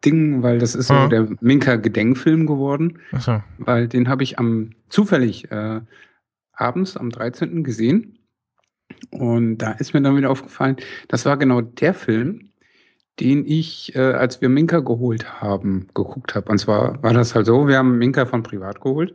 Ding, 0.05 0.43
weil 0.43 0.59
das 0.59 0.75
ist 0.75 0.87
so 0.87 0.95
mhm. 0.95 1.11
der 1.11 1.29
Minka-Gedenkfilm 1.41 2.47
geworden. 2.47 3.01
So. 3.19 3.43
Weil 3.59 3.89
den 3.89 4.09
habe 4.09 4.23
ich 4.23 4.39
am 4.39 4.71
zufällig 4.89 5.51
äh, 5.51 5.81
abends 6.53 6.97
am 6.97 7.11
13. 7.11 7.65
gesehen. 7.65 8.19
Und 9.11 9.59
da 9.59 9.73
ist 9.73 9.95
mir 9.95 10.03
dann 10.03 10.17
wieder 10.17 10.31
aufgefallen, 10.31 10.77
das 11.09 11.27
war 11.27 11.37
genau 11.37 11.61
der 11.61 11.93
Film, 11.93 12.51
den 13.21 13.47
ich, 13.47 13.95
äh, 13.95 14.01
als 14.01 14.41
wir 14.41 14.49
Minka 14.49 14.81
geholt 14.81 15.41
haben, 15.41 15.89
geguckt 15.95 16.35
habe. 16.35 16.51
Und 16.51 16.59
zwar 16.59 17.03
war 17.03 17.15
das 17.15 17.35
halt 17.35 17.47
so, 17.47 17.67
wir 17.67 17.79
haben 17.79 17.99
Minka 17.99 18.27
von 18.27 18.43
privat 18.43 18.81
geholt. 18.81 19.13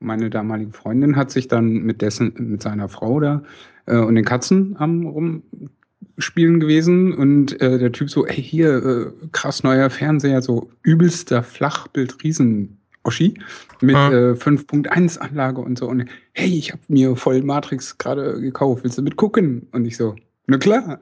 Und 0.00 0.06
meine 0.06 0.30
damalige 0.30 0.72
Freundin 0.72 1.16
hat 1.16 1.30
sich 1.30 1.48
dann 1.48 1.72
mit 1.72 2.02
dessen, 2.02 2.34
mit 2.36 2.62
seiner 2.62 2.88
Frau 2.88 3.20
da 3.20 3.42
äh, 3.86 3.96
und 3.96 4.14
den 4.14 4.24
Katzen 4.24 4.76
am 4.78 5.06
rumspielen 5.06 6.60
gewesen. 6.60 7.14
Und 7.14 7.60
äh, 7.60 7.78
der 7.78 7.92
Typ 7.92 8.10
so, 8.10 8.26
ey, 8.26 8.42
hier, 8.42 8.84
äh, 8.84 9.06
krass 9.32 9.62
neuer 9.62 9.90
Fernseher, 9.90 10.42
so 10.42 10.70
übelster 10.82 11.42
Flachbild, 11.42 12.22
riesen 12.22 12.78
Oschi 13.02 13.34
mit 13.80 13.96
ah. 13.96 14.10
äh, 14.10 14.32
5.1 14.32 15.18
Anlage 15.18 15.60
und 15.62 15.78
so. 15.78 15.88
Und 15.88 16.04
hey, 16.32 16.50
ich 16.50 16.72
habe 16.72 16.82
mir 16.88 17.16
voll 17.16 17.42
Matrix 17.42 17.96
gerade 17.96 18.40
gekauft, 18.40 18.84
willst 18.84 18.98
du 18.98 19.02
mitgucken? 19.02 19.68
Und 19.72 19.86
ich 19.86 19.96
so, 19.96 20.16
na 20.46 20.58
klar. 20.58 21.00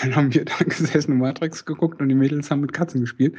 Dann 0.00 0.16
haben 0.16 0.34
wir 0.34 0.44
da 0.44 0.54
gesessen 0.64 1.12
und 1.12 1.18
Matrix 1.18 1.64
geguckt 1.64 2.00
und 2.00 2.08
die 2.08 2.14
Mädels 2.14 2.50
haben 2.50 2.60
mit 2.60 2.72
Katzen 2.72 3.00
gespielt. 3.00 3.34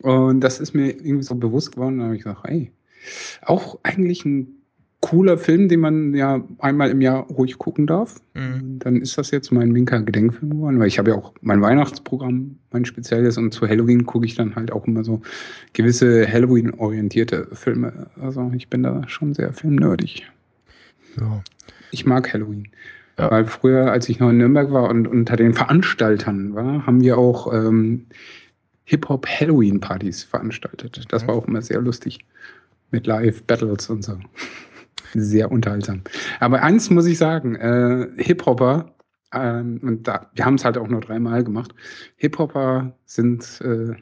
Und 0.00 0.40
das 0.40 0.60
ist 0.60 0.74
mir 0.74 0.90
irgendwie 0.90 1.22
so 1.22 1.34
bewusst 1.34 1.72
geworden. 1.72 1.98
Da 1.98 2.04
habe 2.04 2.16
ich 2.16 2.22
gesagt, 2.22 2.44
hey, 2.44 2.70
auch 3.42 3.78
eigentlich 3.82 4.24
ein 4.24 4.56
cooler 5.00 5.38
Film, 5.38 5.68
den 5.68 5.80
man 5.80 6.14
ja 6.14 6.42
einmal 6.58 6.90
im 6.90 7.00
Jahr 7.00 7.26
ruhig 7.26 7.58
gucken 7.58 7.86
darf. 7.86 8.20
Mhm. 8.34 8.78
Dann 8.80 8.96
ist 8.96 9.16
das 9.16 9.30
jetzt 9.30 9.52
mein 9.52 9.70
Minka 9.70 9.98
Gedenkfilm 9.98 10.50
geworden, 10.50 10.80
weil 10.80 10.88
ich 10.88 10.98
habe 10.98 11.10
ja 11.10 11.16
auch 11.16 11.32
mein 11.42 11.60
Weihnachtsprogramm, 11.62 12.58
mein 12.72 12.84
spezielles 12.84 13.38
und 13.38 13.52
zu 13.52 13.68
Halloween 13.68 14.04
gucke 14.04 14.26
ich 14.26 14.34
dann 14.34 14.56
halt 14.56 14.72
auch 14.72 14.86
immer 14.86 15.04
so 15.04 15.22
gewisse 15.74 16.26
Halloween-orientierte 16.26 17.48
Filme. 17.52 18.08
Also 18.20 18.50
ich 18.56 18.68
bin 18.68 18.82
da 18.82 19.06
schon 19.08 19.34
sehr 19.34 19.52
filmnerdig. 19.52 20.26
Ja. 21.20 21.42
Ich 21.92 22.04
mag 22.04 22.32
Halloween. 22.32 22.68
Ja. 23.18 23.30
Weil 23.30 23.46
früher, 23.46 23.90
als 23.90 24.08
ich 24.08 24.20
noch 24.20 24.30
in 24.30 24.38
Nürnberg 24.38 24.72
war 24.72 24.90
und 24.90 25.08
unter 25.08 25.36
den 25.36 25.54
Veranstaltern 25.54 26.54
war, 26.54 26.86
haben 26.86 27.00
wir 27.00 27.16
auch 27.16 27.52
ähm, 27.52 28.06
Hip-Hop-Halloween-Partys 28.84 30.24
veranstaltet. 30.24 31.04
Das 31.08 31.26
war 31.26 31.34
auch 31.34 31.46
immer 31.46 31.62
sehr 31.62 31.80
lustig. 31.80 32.20
Mit 32.90 33.06
Live-Battles 33.06 33.90
und 33.90 34.04
so 34.04 34.18
sehr 35.14 35.50
unterhaltsam. 35.50 36.02
Aber 36.40 36.62
eins 36.62 36.90
muss 36.90 37.06
ich 37.06 37.18
sagen, 37.18 37.56
äh, 37.56 38.08
Hip-Hopper, 38.16 38.94
ähm, 39.32 39.80
und 39.82 40.08
da, 40.08 40.30
wir 40.34 40.44
haben 40.44 40.54
es 40.54 40.64
halt 40.64 40.78
auch 40.78 40.88
nur 40.88 41.00
dreimal 41.00 41.44
gemacht, 41.44 41.74
Hip-Hopper 42.16 42.92
sind 43.04 43.60
äh, 43.62 43.94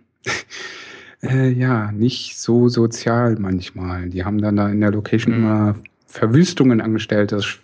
äh, 1.27 1.51
ja 1.51 1.93
nicht 1.93 2.39
so 2.39 2.69
sozial 2.69 3.37
manchmal. 3.39 4.09
Die 4.09 4.25
haben 4.25 4.41
dann 4.41 4.57
da 4.57 4.69
in 4.69 4.81
der 4.81 4.91
Location 4.91 5.35
mhm. 5.35 5.45
immer 5.45 5.75
Verwüstungen 6.07 6.81
angestellt. 6.81 7.33
Das 7.33 7.59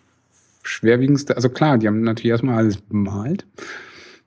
schwerwiegendste, 0.62 1.36
also 1.36 1.48
klar, 1.48 1.78
die 1.78 1.86
haben 1.86 2.02
natürlich 2.02 2.30
erstmal 2.30 2.58
alles 2.58 2.78
bemalt. 2.78 3.46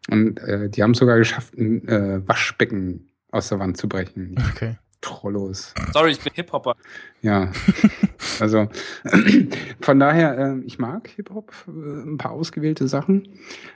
Und 0.10 0.40
äh, 0.40 0.70
die 0.70 0.84
haben 0.84 0.92
es 0.92 0.98
sogar 0.98 1.18
geschafft, 1.18 1.58
ein 1.58 1.88
äh, 1.88 2.28
Waschbecken 2.28 3.10
aus 3.32 3.50
der 3.50 3.60
Wand 3.60 3.78
zu 3.78 3.88
brechen. 3.88 4.36
Okay. 4.54 4.78
Trollos. 5.04 5.74
Sorry, 5.92 6.12
ich 6.12 6.22
bin 6.22 6.32
Hip-Hopper. 6.34 6.76
Ja, 7.22 7.52
also 8.40 8.70
von 9.82 10.00
daher, 10.00 10.38
äh, 10.38 10.60
ich 10.66 10.80
mag 10.80 11.10
Hip-Hop, 11.10 11.54
äh, 11.68 11.72
ein 11.72 12.18
paar 12.18 12.32
ausgewählte 12.32 12.88
Sachen, 12.88 13.28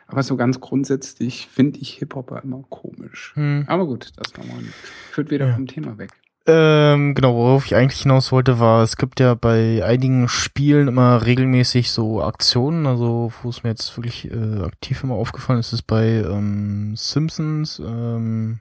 aber 0.08 0.24
so 0.24 0.38
ganz 0.38 0.62
grundsätzlich 0.62 1.47
finde 1.47 1.80
ich 1.80 1.95
Hip-Hopper 1.95 2.41
immer 2.43 2.64
komisch. 2.70 3.34
Hm. 3.36 3.66
Aber 3.68 3.86
gut, 3.86 4.12
das 4.16 4.34
nochmal 4.38 4.64
führt 5.12 5.30
wieder 5.30 5.47
ja. 5.47 5.53
vom 5.53 5.68
Thema 5.68 5.97
weg. 5.97 6.12
Ähm, 6.50 7.14
genau, 7.14 7.36
worauf 7.36 7.66
ich 7.66 7.76
eigentlich 7.76 8.04
hinaus 8.04 8.32
wollte, 8.32 8.58
war, 8.58 8.82
es 8.82 8.95
gibt 8.95 9.20
ja 9.20 9.34
bei 9.34 9.84
einigen 9.84 10.30
Spielen 10.30 10.88
immer 10.88 11.26
regelmäßig 11.26 11.91
so 11.91 12.24
Aktionen, 12.24 12.88
also 12.88 13.34
wo 13.43 13.50
es 13.50 13.64
mir 13.64 13.70
jetzt 13.72 13.98
wirklich 13.98 14.32
äh, 14.32 14.64
aktiv 14.64 15.04
immer 15.04 15.16
aufgefallen 15.16 15.60
ist, 15.60 15.74
ist 15.74 15.82
bei 15.82 16.06
ähm, 16.06 16.95
Simpsons, 16.95 17.80
ähm, 17.80 18.60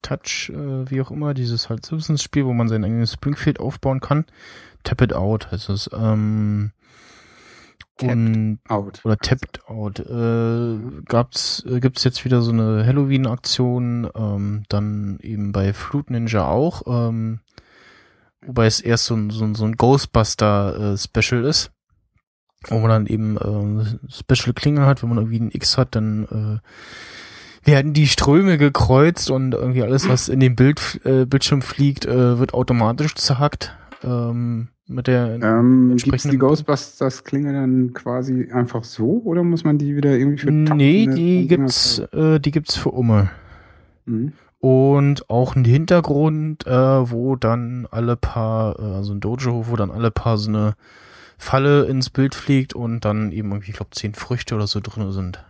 Touch, 0.00 0.52
äh, 0.54 0.90
wie 0.90 1.00
auch 1.00 1.10
immer, 1.10 1.34
dieses 1.34 1.68
halt 1.68 1.84
Simpsons-Spiel, 1.84 2.46
wo 2.46 2.52
man 2.52 2.68
sein 2.68 2.84
eigenes 2.84 3.14
Springfield 3.14 3.58
aufbauen 3.58 4.00
kann. 4.00 4.24
Tap 4.84 5.00
It 5.00 5.12
Out 5.12 5.50
heißt 5.50 5.70
es. 5.70 5.90
Ähm, 5.92 6.70
und, 8.00 8.58
out. 8.68 9.00
Oder 9.04 9.16
Tapped 9.18 9.66
Out. 9.68 10.00
Äh, 10.00 11.02
gab's, 11.04 11.64
äh, 11.66 11.80
gibt's 11.80 12.04
jetzt 12.04 12.24
wieder 12.24 12.42
so 12.42 12.52
eine 12.52 12.84
Halloween-Aktion, 12.86 14.08
ähm, 14.14 14.62
dann 14.68 15.18
eben 15.22 15.52
bei 15.52 15.72
Fruit 15.72 16.10
Ninja 16.10 16.46
auch, 16.46 16.82
ähm, 16.86 17.40
wobei 18.44 18.66
es 18.66 18.80
erst 18.80 19.06
so 19.06 19.14
ein, 19.14 19.30
so 19.30 19.44
ein, 19.44 19.54
so 19.54 19.64
ein 19.64 19.76
Ghostbuster-Special 19.76 21.44
äh, 21.44 21.48
ist, 21.48 21.70
wo 22.68 22.78
man 22.78 22.88
dann 22.88 23.06
eben 23.06 23.36
äh, 23.36 24.10
Special 24.10 24.54
Klinge 24.54 24.86
hat, 24.86 25.02
wenn 25.02 25.08
man 25.08 25.18
irgendwie 25.18 25.40
ein 25.40 25.50
X 25.52 25.76
hat, 25.78 25.94
dann 25.94 26.60
äh, 27.62 27.66
werden 27.68 27.92
die 27.92 28.08
Ströme 28.08 28.58
gekreuzt 28.58 29.30
und 29.30 29.54
irgendwie 29.54 29.82
alles, 29.82 30.08
was 30.08 30.28
in 30.28 30.40
den 30.40 30.56
Bild, 30.56 31.00
äh, 31.04 31.26
Bildschirm 31.26 31.62
fliegt, 31.62 32.06
äh, 32.06 32.38
wird 32.38 32.54
automatisch 32.54 33.14
zerhackt. 33.14 33.76
Ähm, 34.02 34.68
mit 34.92 35.06
der 35.06 35.38
ähm, 35.42 35.96
gibt's 35.96 36.24
die 36.24 36.38
Ghostbusters 36.38 37.24
Klinge 37.24 37.52
dann 37.52 37.92
quasi 37.92 38.50
einfach 38.52 38.84
so 38.84 39.22
oder 39.24 39.42
muss 39.42 39.64
man 39.64 39.78
die 39.78 39.96
wieder 39.96 40.16
irgendwie 40.16 40.38
für 40.38 40.50
Nee, 40.50 41.06
die 41.06 41.46
gibt's, 41.48 41.98
äh, 42.12 42.38
die 42.38 42.50
gibt's 42.50 42.76
für 42.76 42.90
Umme. 42.90 43.30
Mhm. 44.06 44.32
Und 44.60 45.28
auch 45.28 45.56
ein 45.56 45.64
Hintergrund, 45.64 46.66
äh, 46.66 46.70
wo 47.10 47.34
dann 47.34 47.88
alle 47.90 48.16
paar, 48.16 48.78
äh, 48.78 48.82
also 48.82 49.12
ein 49.12 49.20
Dojo, 49.20 49.66
wo 49.68 49.74
dann 49.74 49.90
alle 49.90 50.12
paar 50.12 50.38
so 50.38 50.50
eine 50.50 50.74
Falle 51.36 51.86
ins 51.86 52.10
Bild 52.10 52.36
fliegt 52.36 52.72
und 52.72 53.04
dann 53.04 53.32
eben 53.32 53.50
irgendwie, 53.50 53.70
ich 53.70 53.76
glaube, 53.76 53.90
zehn 53.90 54.14
Früchte 54.14 54.54
oder 54.54 54.68
so 54.68 54.78
drin 54.80 55.10
sind. 55.10 55.44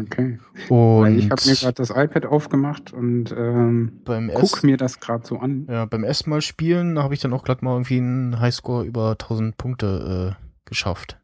Okay. 0.00 0.38
Und 0.68 1.18
ich 1.18 1.30
habe 1.30 1.42
mir 1.46 1.54
gerade 1.54 1.74
das 1.74 1.90
iPad 1.90 2.26
aufgemacht 2.26 2.92
und 2.92 3.32
ähm, 3.36 4.00
beim 4.04 4.30
guck 4.32 4.62
mir 4.64 4.76
das 4.76 5.00
gerade 5.00 5.26
so 5.26 5.38
an. 5.38 5.66
Ja, 5.68 5.84
beim 5.84 6.04
ersten 6.04 6.30
Mal 6.30 6.42
spielen 6.42 6.98
habe 6.98 7.14
ich 7.14 7.20
dann 7.20 7.32
auch 7.32 7.44
gerade 7.44 7.64
mal 7.64 7.72
irgendwie 7.72 7.98
einen 7.98 8.40
Highscore 8.40 8.84
über 8.84 9.12
1000 9.12 9.56
Punkte 9.56 10.36
äh, 10.38 10.68
geschafft. 10.68 11.18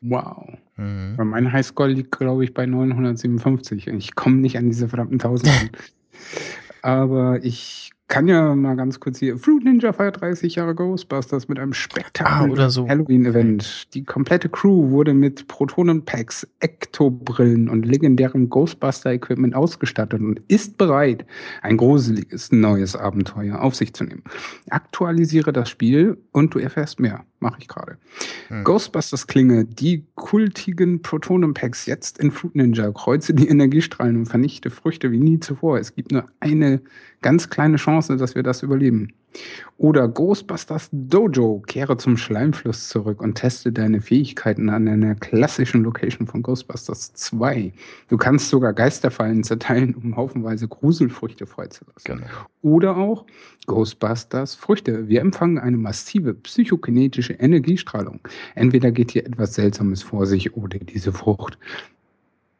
Wow. 0.00 0.58
Mhm. 0.76 1.14
Weil 1.16 1.24
mein 1.26 1.52
Highscore 1.52 1.90
liegt, 1.90 2.16
glaube 2.16 2.44
ich, 2.44 2.54
bei 2.54 2.66
957. 2.66 3.88
Ich 3.88 4.14
komme 4.14 4.36
nicht 4.36 4.56
an 4.56 4.70
diese 4.70 4.88
verdammten 4.88 5.20
1000. 5.20 5.50
Aber 6.82 7.44
ich 7.44 7.92
kann 8.08 8.26
ja 8.26 8.54
mal 8.54 8.74
ganz 8.74 9.00
kurz 9.00 9.18
hier. 9.18 9.38
Fruit 9.38 9.62
Ninja 9.62 9.92
feiert 9.92 10.20
30 10.20 10.54
Jahre 10.54 10.74
Ghostbusters 10.74 11.48
mit 11.48 11.58
einem 11.58 11.74
spektakulären 11.74 12.58
ah, 12.58 12.70
so. 12.70 12.88
Halloween-Event. 12.88 13.94
Die 13.94 14.04
komplette 14.04 14.48
Crew 14.48 14.90
wurde 14.90 15.12
mit 15.12 15.46
Protonenpacks, 15.46 16.48
Ektobrillen 16.60 17.68
und 17.68 17.84
legendärem 17.84 18.48
Ghostbuster-Equipment 18.48 19.54
ausgestattet 19.54 20.20
und 20.20 20.40
ist 20.48 20.78
bereit, 20.78 21.26
ein 21.62 21.76
gruseliges 21.76 22.50
neues 22.50 22.96
Abenteuer 22.96 23.60
auf 23.60 23.74
sich 23.74 23.92
zu 23.92 24.04
nehmen. 24.04 24.24
Aktualisiere 24.70 25.52
das 25.52 25.68
Spiel 25.68 26.16
und 26.32 26.54
du 26.54 26.58
erfährst 26.58 27.00
mehr. 27.00 27.24
Mache 27.40 27.58
ich 27.60 27.68
gerade. 27.68 27.98
Hm. 28.48 28.64
Ghostbusters 28.64 29.26
Klinge, 29.26 29.64
die 29.64 30.04
kultigen 30.16 31.02
Protonenpacks 31.02 31.86
jetzt 31.86 32.18
in 32.18 32.32
Fruit 32.32 32.56
Ninja. 32.56 32.90
Kreuze 32.90 33.32
die 33.32 33.48
Energiestrahlen 33.48 34.16
und 34.16 34.26
vernichte 34.26 34.70
Früchte 34.70 35.12
wie 35.12 35.20
nie 35.20 35.38
zuvor. 35.38 35.78
Es 35.78 35.94
gibt 35.94 36.10
nur 36.10 36.26
eine 36.40 36.80
ganz 37.22 37.48
kleine 37.48 37.76
Chance, 37.76 38.16
dass 38.16 38.34
wir 38.34 38.42
das 38.42 38.62
überleben. 38.62 39.12
Oder 39.76 40.08
Ghostbusters 40.08 40.88
Dojo, 40.90 41.62
kehre 41.66 41.96
zum 41.96 42.16
Schleimfluss 42.16 42.88
zurück 42.88 43.22
und 43.22 43.36
teste 43.36 43.70
deine 43.70 44.00
Fähigkeiten 44.00 44.70
an 44.70 44.88
einer 44.88 45.14
klassischen 45.14 45.84
Location 45.84 46.26
von 46.26 46.42
Ghostbusters 46.42 47.12
2. 47.14 47.72
Du 48.08 48.16
kannst 48.16 48.48
sogar 48.48 48.72
Geisterfallen 48.72 49.44
zerteilen, 49.44 49.94
um 49.94 50.16
haufenweise 50.16 50.66
Gruselfrüchte 50.66 51.46
freizulassen. 51.46 52.02
Genau. 52.04 52.26
Oder 52.62 52.96
auch 52.96 53.24
Ghostbusters 53.66 54.56
Früchte. 54.56 55.08
Wir 55.08 55.20
empfangen 55.20 55.58
eine 55.58 55.76
massive 55.76 56.34
psychokinetische 56.34 57.34
Energiestrahlung. 57.34 58.20
Entweder 58.56 58.90
geht 58.90 59.12
hier 59.12 59.26
etwas 59.26 59.54
Seltsames 59.54 60.02
vor 60.02 60.26
sich 60.26 60.56
oder 60.56 60.78
diese 60.78 61.12
Frucht. 61.12 61.56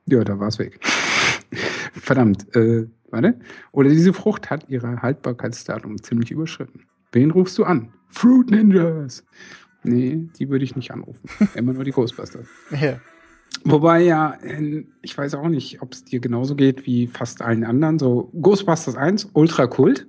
Ja, 0.06 0.22
da 0.22 0.38
war's 0.38 0.58
weg. 0.58 0.78
Verdammt, 1.92 2.54
äh, 2.54 2.86
warte. 3.10 3.38
Oder 3.72 3.90
diese 3.90 4.12
Frucht 4.12 4.50
hat 4.50 4.68
ihre 4.68 5.02
Haltbarkeitsdatum 5.02 6.02
ziemlich 6.02 6.30
überschritten. 6.30 6.84
Wen 7.12 7.30
rufst 7.30 7.58
du 7.58 7.64
an? 7.64 7.92
Fruit 8.08 8.50
Ninjas. 8.50 9.24
Nee, 9.82 10.28
die 10.38 10.48
würde 10.48 10.64
ich 10.64 10.76
nicht 10.76 10.90
anrufen. 10.90 11.28
Immer 11.54 11.72
nur 11.72 11.84
die 11.84 11.92
Ghostbusters. 11.92 12.46
Ja. 12.70 13.00
Wobei 13.64 14.02
ja, 14.02 14.38
ich 15.02 15.16
weiß 15.16 15.34
auch 15.34 15.48
nicht, 15.48 15.82
ob 15.82 15.92
es 15.92 16.04
dir 16.04 16.20
genauso 16.20 16.54
geht 16.54 16.86
wie 16.86 17.06
fast 17.06 17.42
allen 17.42 17.64
anderen. 17.64 17.98
So 17.98 18.30
Ghostbusters 18.40 18.96
1, 18.96 19.30
ultra 19.32 19.66
kult. 19.66 20.06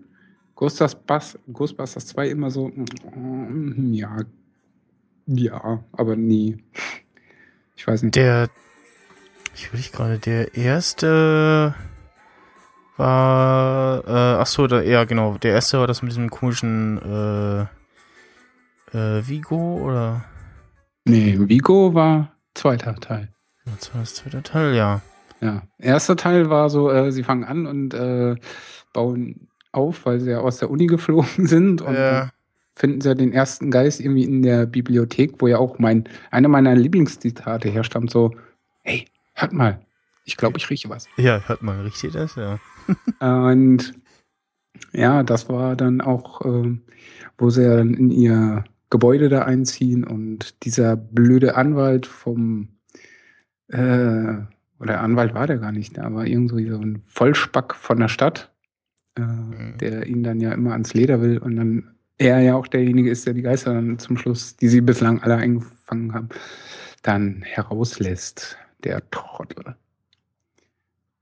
Ghostbusters, 0.56 1.40
Ghostbusters 1.52 2.08
2 2.08 2.30
immer 2.30 2.52
so, 2.52 2.68
mm, 2.68 3.94
ja, 3.94 4.18
ja, 5.26 5.84
aber 5.94 6.16
nie. 6.16 6.58
Ich 7.76 7.88
weiß 7.88 8.04
nicht. 8.04 8.16
Der, 8.16 8.50
ich 9.56 9.72
will 9.72 9.80
nicht 9.80 9.94
gerade, 9.94 10.20
der 10.20 10.56
erste 10.56 11.76
war, 13.00 14.06
äh, 14.06 14.42
ach 14.42 14.46
so, 14.46 14.68
da, 14.68 14.82
ja 14.82 15.06
genau, 15.06 15.38
der 15.38 15.54
erste 15.54 15.80
war 15.80 15.88
das 15.88 16.02
mit 16.02 16.12
diesem 16.12 16.30
komischen, 16.30 16.98
äh, 17.02 17.62
äh, 18.98 19.28
Vigo 19.28 19.78
oder? 19.84 20.26
Nee, 21.06 21.38
Vigo 21.40 21.94
war 21.94 22.34
zweiter 22.54 22.96
Teil. 22.96 23.30
Das 23.66 23.94
war 23.94 24.02
das 24.02 24.16
zweite 24.16 24.44
Teil, 24.44 24.76
ja. 24.76 25.02
Ja, 25.42 25.64
erster 25.78 26.18
Teil 26.18 26.50
war 26.50 26.70
so, 26.70 26.92
äh, 26.92 27.12
sie 27.12 27.24
fangen 27.24 27.46
an 27.46 27.66
und 27.66 27.94
äh, 27.94 28.36
bauen 28.94 29.48
auf, 29.72 30.06
weil 30.06 30.20
sie 30.20 30.32
ja 30.32 30.40
aus 30.40 30.58
der 30.58 30.70
Uni 30.70 30.88
geflogen 30.88 31.48
sind 31.48 31.82
und 31.82 31.96
ja. 31.96 32.30
finden 32.74 33.02
sie 33.02 33.10
ja 33.10 33.16
den 33.16 33.32
ersten 33.32 33.72
Geist 33.72 34.02
irgendwie 34.02 34.26
in 34.26 34.42
der 34.42 34.66
Bibliothek, 34.66 35.42
wo 35.42 35.48
ja 35.48 35.58
auch 35.58 35.80
mein, 35.80 36.10
einer 36.32 36.50
meiner 36.50 36.76
Lieblingszitate 36.76 37.70
herstammt, 37.70 38.12
so, 38.12 38.36
hey, 38.84 39.06
hört 39.34 39.54
mal, 39.54 39.80
ich 40.26 40.36
glaube, 40.36 40.58
ich 40.58 40.70
rieche 40.70 40.90
was. 40.90 41.08
Ja, 41.18 41.42
hört 41.48 41.62
mal, 41.62 41.82
riecht 41.82 42.04
ihr 42.04 42.12
das, 42.12 42.36
ja. 42.36 42.60
Und 43.20 43.94
ja, 44.94 45.24
das 45.24 45.50
war 45.50 45.76
dann 45.76 46.02
auch, 46.02 46.46
äh, 46.46 46.78
wo 47.38 47.50
sie 47.50 47.64
dann 47.64 47.94
in 47.94 48.12
ihr 48.12 48.64
Gebäude 48.90 49.30
da 49.30 49.44
einziehen 49.44 50.04
und 50.04 50.64
dieser 50.66 50.96
blöde 50.96 51.56
Anwalt 51.56 52.06
vom, 52.06 52.70
äh, 53.68 54.36
oder 54.80 55.02
Anwalt 55.02 55.34
war 55.34 55.46
der 55.46 55.58
gar 55.58 55.72
nicht, 55.72 55.98
da 55.98 56.14
war 56.14 56.26
irgendwie 56.26 56.70
so 56.70 56.80
ein 56.80 57.04
Vollspack 57.06 57.76
von 57.76 58.00
der 58.00 58.08
Stadt, 58.08 58.52
äh, 59.16 59.22
mhm. 59.22 59.78
der 59.80 60.08
ihn 60.08 60.24
dann 60.24 60.40
ja 60.40 60.52
immer 60.54 60.72
ans 60.72 60.94
Leder 60.94 61.22
will 61.22 61.38
und 61.38 61.56
dann 61.56 61.92
er 62.18 62.42
ja 62.42 62.56
auch 62.56 62.68
derjenige 62.68 63.10
ist, 63.10 63.26
der 63.26 63.34
die 63.34 63.42
Geister 63.42 63.74
dann 63.74 63.98
zum 63.98 64.18
Schluss, 64.18 64.58
die 64.58 64.68
sie 64.68 64.82
bislang 64.82 65.24
alle 65.24 65.38
eingefangen 65.38 66.14
haben, 66.14 66.30
dann 67.02 67.42
herauslässt, 67.44 68.58
der 68.84 69.10
Trottel. 69.10 69.76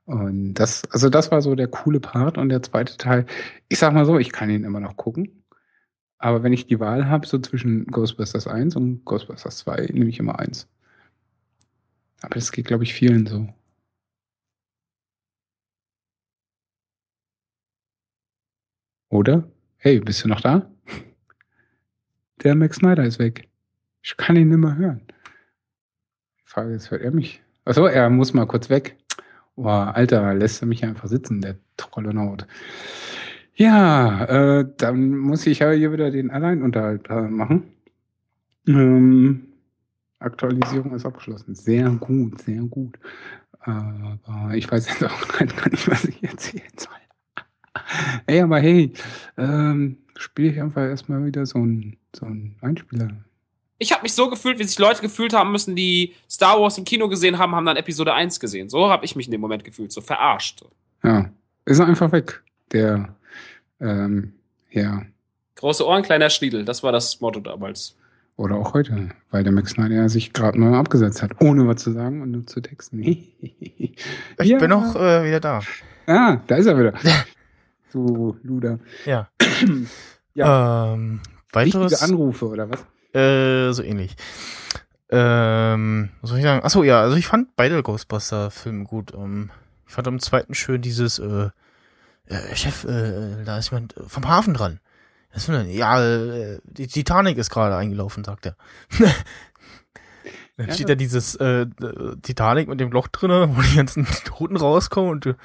Und 0.08 0.53
das, 0.53 0.84
also 0.91 1.10
das 1.10 1.32
war 1.32 1.41
so 1.41 1.53
der 1.53 1.68
coole 1.68 1.99
Part 1.99 2.38
und 2.38 2.47
der 2.47 2.64
zweite 2.64 2.95
Teil. 2.97 3.26
Ich 3.68 3.78
sag 3.78 3.93
mal 3.93 4.05
so, 4.05 4.18
ich 4.18 4.32
kann 4.32 4.49
ihn 4.49 4.64
immer 4.64 4.80
noch 4.80 4.95
gucken. 4.95 5.43
Aber 6.18 6.43
wenn 6.43 6.53
ich 6.53 6.66
die 6.66 6.80
Wahl 6.80 7.10
habe, 7.10 7.28
so 7.28 7.38
zwischen 7.39 7.86
Ghostbusters 7.88 8.47
1 8.47 8.78
und 8.78 9.03
Ghostbusters 9.03 9.58
2, 9.60 9.89
nehme 9.91 10.10
ich 10.10 10.20
immer 10.20 10.39
1. 10.39 10.70
Aber 12.22 12.36
das 12.36 12.53
geht, 12.53 12.68
glaube 12.68 12.86
ich, 12.86 12.93
vielen 12.93 13.28
so. 13.28 13.49
Oder? 19.10 19.51
Hey, 19.76 19.99
bist 19.99 20.24
du 20.24 20.30
noch 20.30 20.39
da? 20.39 20.72
Der 22.43 22.55
Max 22.55 22.78
Snyder 22.78 23.03
ist 23.03 23.20
weg. 23.20 23.49
Ich 24.01 24.16
kann 24.16 24.38
ihn 24.38 24.47
nicht 24.47 24.58
mehr 24.58 24.78
hören. 24.78 25.01
Die 26.39 26.49
Frage 26.49 26.74
ist, 26.74 26.91
hört 26.91 27.01
er 27.01 27.12
mich? 27.12 27.43
Achso, 27.66 27.86
er 27.88 28.10
muss 28.10 28.34
mal 28.34 28.47
kurz 28.47 28.70
weg. 28.70 28.95
Boah, 29.58 29.91
Alter, 29.95 30.36
lässt 30.36 30.62
er 30.62 30.68
mich 30.68 30.86
einfach 30.86 31.10
sitzen, 31.10 31.41
der 31.41 31.55
tolle 31.78 32.14
Not. 32.14 32.45
Ja, 33.55 34.60
äh, 34.60 34.66
dann 34.78 35.18
muss 35.18 35.47
ich 35.47 35.60
ja 35.60 35.72
hier 35.72 35.91
wieder 35.91 36.12
den 36.12 36.30
Alleinunterhalt 36.30 37.10
äh, 37.10 37.22
machen. 37.22 37.64
Ähm, 38.68 39.47
Aktualisierung 40.20 40.93
ist 40.93 41.08
abgeschlossen. 41.08 41.55
Sehr 41.55 41.89
gut, 41.89 42.39
sehr 42.41 42.62
gut. 42.62 42.99
Aber 43.60 44.53
ich 44.53 44.72
weiß 44.72 44.88
jetzt 44.88 45.03
auch 45.03 45.28
gar 45.39 45.70
nicht, 45.72 45.89
was 45.89 46.05
ich 46.05 46.24
erzählen 46.24 46.64
soll. 46.78 46.93
Ey, 48.28 48.41
aber 48.41 48.60
hey, 48.60 48.93
ähm, 49.38 49.97
spiele 50.18 50.51
ich 50.51 50.62
einfach 50.62 50.84
erstmal 50.84 51.26
wieder 51.26 51.47
so 51.47 51.60
ein, 51.60 51.97
so 52.16 52.28
ein 52.28 52.55
Einspieler 52.62 53.10
ich 53.80 53.91
habe 53.91 54.03
mich 54.03 54.13
so 54.13 54.30
gefühlt, 54.30 54.59
wie 54.59 54.63
sich 54.63 54.80
Leute 54.80 55.01
gefühlt 55.01 55.34
haben 55.34 55.51
müssen, 55.51 55.75
die 55.75 56.15
Star 56.30 56.59
Wars 56.59 56.78
im 56.78 56.84
Kino 56.84 57.07
gesehen 57.07 57.38
haben, 57.38 57.55
haben 57.55 57.65
dann 57.65 57.78
Episode 57.78 58.13
1 58.13 58.39
gesehen. 58.39 58.69
So 58.69 58.89
habe 58.89 59.05
ich 59.05 59.15
mich 59.15 59.28
in 59.28 59.32
dem 59.32 59.41
Moment 59.41 59.63
gefühlt, 59.63 59.91
so 59.91 60.01
verarscht. 60.01 60.65
Ja, 61.03 61.30
ist 61.65 61.80
einfach 61.80 62.11
weg. 62.11 62.41
Der, 62.71 63.15
ähm, 63.80 64.34
ja. 64.71 65.03
Große 65.55 65.86
Ohren, 65.86 66.03
kleiner 66.03 66.30
Schniedel, 66.30 66.65
das 66.65 66.84
war 66.84 66.91
das 66.91 67.21
Motto 67.21 67.39
damals. 67.39 67.95
Oder 68.36 68.55
auch 68.55 68.73
heute, 68.73 69.09
weil 69.32 69.43
der 69.43 69.51
Max 69.51 69.71
Snyder 69.71 70.09
sich 70.09 70.32
gerade 70.32 70.59
mal 70.59 70.75
abgesetzt 70.75 71.23
hat, 71.23 71.41
ohne 71.41 71.67
was 71.67 71.82
zu 71.82 71.91
sagen 71.91 72.21
und 72.21 72.32
nur 72.32 72.45
zu 72.45 72.61
texten. 72.61 73.01
ich 73.01 73.95
ja. 74.43 74.59
bin 74.59 74.69
noch 74.69 74.95
äh, 74.95 75.25
wieder 75.25 75.39
da. 75.39 75.61
Ah, 76.05 76.38
da 76.45 76.55
ist 76.55 76.67
er 76.67 76.78
wieder. 76.78 76.93
so, 77.89 78.38
Luder. 78.43 78.80
Ja. 79.05 79.30
ja. 80.36 80.93
Ähm, 80.93 81.19
weiteres... 81.51 81.93
Wichtige 81.93 82.11
Anrufe, 82.11 82.47
oder 82.47 82.69
was? 82.69 82.86
Äh, 83.18 83.74
so 83.74 83.84
ähnlich. 83.84 84.15
Ähm, 85.09 86.09
was 86.22 86.30
soll 86.30 86.39
ich 86.39 86.45
sagen? 86.45 86.63
Achso, 86.63 86.84
ja, 86.84 87.01
also 87.01 87.15
ich 87.15 87.28
fand 87.28 87.55
beide 87.55 87.82
Ghostbuster-Filme 87.82 88.84
gut. 88.84 89.11
Um, 89.11 89.24
ähm, 89.24 89.51
ich 89.88 89.93
fand 89.93 90.07
am 90.07 90.20
zweiten 90.20 90.53
schön 90.53 90.82
dieses, 90.82 91.18
äh, 91.20 91.49
äh, 92.28 92.55
Chef, 92.55 92.84
äh, 92.84 93.43
da 93.45 93.57
ist 93.57 93.72
jemand 93.72 93.95
vom 94.07 94.28
Hafen 94.28 94.53
dran. 94.53 94.80
Was 95.34 95.45
denn? 95.45 95.70
Ja, 95.70 96.03
äh, 96.03 96.59
die 96.63 96.88
Titanic 96.88 97.38
ist 97.38 97.49
gerade 97.49 97.76
eingelaufen, 97.76 98.24
sagt 98.24 98.47
er. 98.47 98.55
Dann 100.57 100.70
ja, 100.70 100.74
steht 100.74 100.89
da 100.89 100.95
dieses 100.95 101.36
äh, 101.36 101.68
Titanic 102.24 102.68
mit 102.68 102.80
dem 102.80 102.91
Loch 102.91 103.07
drinne, 103.07 103.55
wo 103.55 103.61
die 103.61 103.76
ganzen 103.76 104.07
Toten 104.26 104.57
rauskommen 104.57 105.11
und 105.11 105.26
äh, 105.28 105.36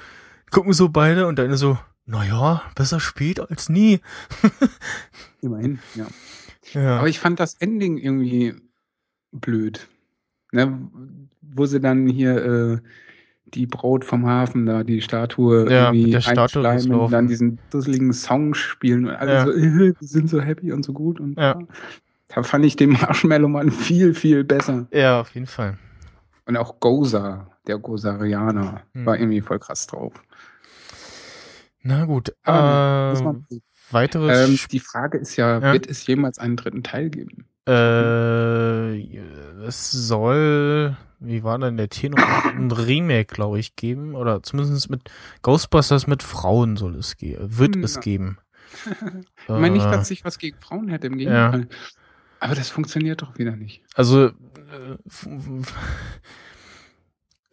gucken 0.49 0.73
so 0.73 0.89
beide 0.89 1.27
und 1.27 1.37
dann 1.37 1.55
so, 1.55 1.77
naja, 2.07 2.63
besser 2.73 2.99
spät 2.99 3.39
als 3.39 3.69
nie. 3.69 4.01
Immerhin, 5.41 5.79
ja. 5.93 6.07
Ja. 6.73 6.97
Aber 6.99 7.07
ich 7.07 7.19
fand 7.19 7.39
das 7.39 7.55
Ending 7.55 7.97
irgendwie 7.97 8.55
blöd. 9.31 9.87
Ne? 10.51 10.89
Wo 11.41 11.65
sie 11.65 11.79
dann 11.79 12.07
hier 12.07 12.45
äh, 12.45 12.77
die 13.45 13.65
Braut 13.67 14.05
vom 14.05 14.25
Hafen 14.25 14.65
da, 14.65 14.83
die 14.83 15.01
Statue 15.01 15.71
ja, 15.71 15.91
irgendwie 15.91 16.15
einschleimen 16.15 16.93
und 16.93 17.11
dann 17.11 17.27
diesen 17.27 17.59
dusseligen 17.69 18.13
Song 18.13 18.53
spielen 18.53 19.05
und 19.05 19.15
alle 19.15 19.33
ja. 19.33 19.45
so, 19.45 19.51
äh, 19.51 19.93
die 20.01 20.05
sind 20.05 20.29
so 20.29 20.41
happy 20.41 20.71
und 20.71 20.83
so 20.83 20.93
gut. 20.93 21.19
Und 21.19 21.37
ja. 21.37 21.59
da 22.29 22.43
fand 22.43 22.65
ich 22.65 22.75
den 22.75 22.91
Marshmallow-Mann 22.91 23.71
viel, 23.71 24.13
viel 24.13 24.43
besser. 24.43 24.87
Ja, 24.91 25.21
auf 25.21 25.33
jeden 25.33 25.47
Fall. 25.47 25.77
Und 26.45 26.57
auch 26.57 26.79
Goza, 26.79 27.47
der 27.67 27.77
Gozarianer, 27.77 28.81
hm. 28.93 29.05
war 29.05 29.17
irgendwie 29.17 29.41
voll 29.41 29.59
krass 29.59 29.87
drauf. 29.87 30.13
Na 31.81 32.05
gut. 32.05 32.33
Ähm, 32.45 33.63
weiteres. 33.93 34.49
Ähm, 34.49 34.59
die 34.71 34.79
Frage 34.79 35.17
ist 35.17 35.35
ja, 35.35 35.59
ja, 35.59 35.73
wird 35.73 35.87
es 35.87 36.05
jemals 36.05 36.39
einen 36.39 36.55
dritten 36.57 36.83
Teil 36.83 37.09
geben? 37.09 37.45
Äh, 37.67 39.17
es 39.65 39.91
soll, 39.91 40.97
wie 41.19 41.43
war 41.43 41.57
denn 41.59 41.77
der 41.77 41.89
Tenor? 41.89 42.19
ein 42.55 42.71
Remake, 42.71 43.33
glaube 43.33 43.59
ich, 43.59 43.75
geben. 43.75 44.15
Oder 44.15 44.43
zumindest 44.43 44.89
mit 44.89 45.09
Ghostbusters 45.41 46.07
mit 46.07 46.23
Frauen 46.23 46.77
soll 46.77 46.95
es 46.95 47.17
geben. 47.17 47.57
Wird 47.57 47.75
hm, 47.75 47.83
es 47.83 47.99
geben. 47.99 48.37
ich 49.43 49.49
meine 49.49 49.71
nicht, 49.71 49.85
dass 49.85 50.11
ich 50.11 50.25
was 50.25 50.39
gegen 50.39 50.57
Frauen 50.57 50.89
hätte, 50.89 51.07
im 51.07 51.17
Gegenteil. 51.17 51.67
Ja. 51.69 51.77
Aber 52.39 52.55
das 52.55 52.69
funktioniert 52.69 53.21
doch 53.21 53.37
wieder 53.37 53.55
nicht. 53.55 53.83
Also, 53.95 54.27
äh, 54.27 54.31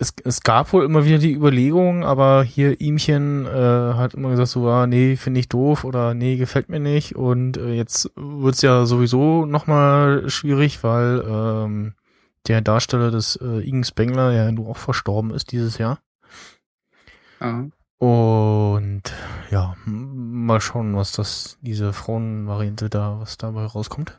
es, 0.01 0.14
es 0.24 0.40
gab 0.40 0.72
wohl 0.72 0.84
immer 0.84 1.05
wieder 1.05 1.18
die 1.18 1.34
Überlegung, 1.34 2.05
aber 2.05 2.42
hier 2.42 2.80
Ihmchen 2.80 3.44
äh, 3.44 3.51
hat 3.51 4.14
immer 4.14 4.30
gesagt 4.30 4.48
so, 4.48 4.66
ah, 4.66 4.86
nee, 4.86 5.14
finde 5.16 5.40
ich 5.40 5.48
doof 5.51 5.84
oder 5.84 6.14
nee, 6.14 6.36
gefällt 6.36 6.70
mir 6.70 6.80
nicht. 6.80 7.16
Und 7.16 7.59
äh, 7.59 7.74
jetzt 7.74 8.11
wird's 8.16 8.62
ja 8.62 8.86
sowieso 8.86 9.44
nochmal 9.44 10.30
schwierig, 10.30 10.82
weil 10.82 11.22
ähm, 11.28 11.94
der 12.48 12.62
Darsteller 12.62 13.11
des 13.11 13.36
äh, 13.36 13.61
Igen 13.61 13.84
Spengler 13.84 14.32
ja 14.32 14.51
nur 14.51 14.70
auch 14.70 14.78
verstorben 14.78 15.32
ist 15.32 15.53
dieses 15.53 15.76
Jahr. 15.76 16.01
Ja. 17.38 17.66
Und 17.98 19.03
ja, 19.51 19.76
mal 19.84 20.62
schauen, 20.62 20.96
was 20.96 21.12
das, 21.12 21.59
diese 21.61 21.92
Frauenvariante 21.92 22.88
da, 22.88 23.20
was 23.20 23.36
dabei 23.36 23.66
rauskommt. 23.66 24.16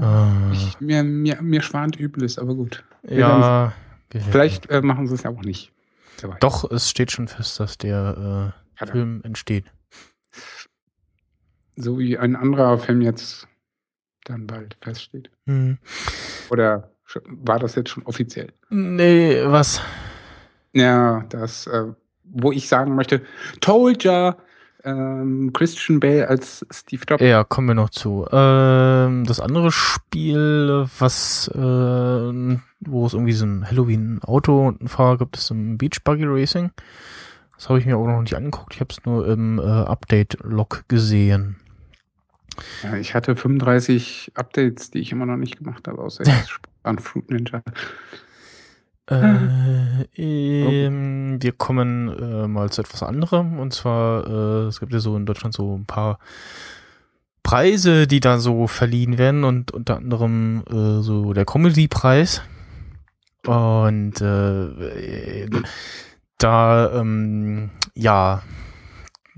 Äh, 0.00 0.52
ich, 0.52 0.80
mir, 0.80 1.02
mir, 1.02 1.42
mir 1.42 1.62
schwant 1.62 1.98
Übles, 1.98 2.38
aber 2.38 2.54
gut. 2.54 2.84
Wir 3.02 3.18
ja, 3.18 3.72
Vielleicht 4.10 4.70
äh, 4.70 4.82
machen 4.82 5.06
sie 5.06 5.14
es 5.14 5.22
ja 5.22 5.30
auch 5.30 5.42
nicht. 5.42 5.72
Doch, 6.40 6.70
es 6.70 6.88
steht 6.88 7.12
schon 7.12 7.28
fest, 7.28 7.60
dass 7.60 7.78
der 7.78 8.52
äh, 8.80 8.86
Film 8.86 9.20
entsteht. 9.24 9.66
So 11.76 11.98
wie 11.98 12.16
ein 12.16 12.36
anderer 12.36 12.78
Film 12.78 13.02
jetzt 13.02 13.46
dann 14.24 14.46
bald 14.46 14.76
feststeht. 14.80 15.30
Mhm. 15.44 15.78
Oder 16.50 16.90
war 17.26 17.58
das 17.58 17.74
jetzt 17.74 17.90
schon 17.90 18.04
offiziell? 18.04 18.52
Nee, 18.70 19.42
was? 19.44 19.80
Ja, 20.72 21.24
das, 21.28 21.66
äh, 21.66 21.84
wo 22.24 22.52
ich 22.52 22.68
sagen 22.68 22.94
möchte, 22.94 23.22
told 23.60 24.04
ya, 24.04 24.36
ähm, 24.86 25.52
Christian 25.52 26.00
Bale 26.00 26.28
als 26.28 26.64
Steve 26.70 27.02
Jobs. 27.06 27.22
Ja, 27.22 27.44
kommen 27.44 27.68
wir 27.68 27.74
noch 27.74 27.90
zu. 27.90 28.26
Ähm, 28.30 29.24
das 29.24 29.40
andere 29.40 29.72
Spiel, 29.72 30.86
was, 30.98 31.48
äh, 31.48 31.58
wo 31.58 33.06
es 33.06 33.12
irgendwie 33.12 33.32
so 33.32 33.44
ein 33.44 33.66
Halloween-Auto 33.68 34.68
und 34.68 34.82
ein 34.82 34.88
Fahrer 34.88 35.18
gibt, 35.18 35.36
ist 35.36 35.50
ein 35.50 35.76
Beach 35.76 36.02
Buggy 36.04 36.24
Racing. 36.24 36.70
Das 37.56 37.68
habe 37.68 37.78
ich 37.78 37.86
mir 37.86 37.96
auch 37.96 38.06
noch 38.06 38.20
nicht 38.20 38.36
angeguckt. 38.36 38.74
Ich 38.74 38.80
habe 38.80 38.92
es 38.92 39.04
nur 39.04 39.26
im 39.26 39.58
äh, 39.58 39.62
Update-Log 39.62 40.84
gesehen. 40.88 41.56
Ja, 42.82 42.94
ich 42.96 43.14
hatte 43.14 43.34
35 43.36 44.32
Updates, 44.34 44.90
die 44.90 45.00
ich 45.00 45.12
immer 45.12 45.26
noch 45.26 45.36
nicht 45.36 45.58
gemacht 45.58 45.88
habe, 45.88 46.00
außer 46.00 46.24
an 46.84 46.98
Fruit 46.98 47.28
Ninja. 47.30 47.62
Äh, 49.08 50.04
ähm, 50.16 51.40
wir 51.40 51.52
kommen 51.52 52.08
äh, 52.08 52.48
mal 52.48 52.70
zu 52.70 52.82
etwas 52.82 53.02
anderem. 53.02 53.58
Und 53.58 53.72
zwar, 53.72 54.26
äh, 54.26 54.66
es 54.66 54.80
gibt 54.80 54.92
ja 54.92 54.98
so 54.98 55.16
in 55.16 55.26
Deutschland 55.26 55.54
so 55.54 55.76
ein 55.76 55.86
paar 55.86 56.18
Preise, 57.42 58.08
die 58.08 58.20
da 58.20 58.38
so 58.38 58.66
verliehen 58.66 59.18
werden 59.18 59.44
und 59.44 59.70
unter 59.70 59.96
anderem 59.96 60.64
äh, 60.68 61.02
so 61.02 61.32
der 61.32 61.44
Comedy-Preis. 61.44 62.42
Und 63.46 64.20
äh, 64.20 65.48
da, 66.38 67.00
ähm, 67.00 67.70
ja, 67.94 68.42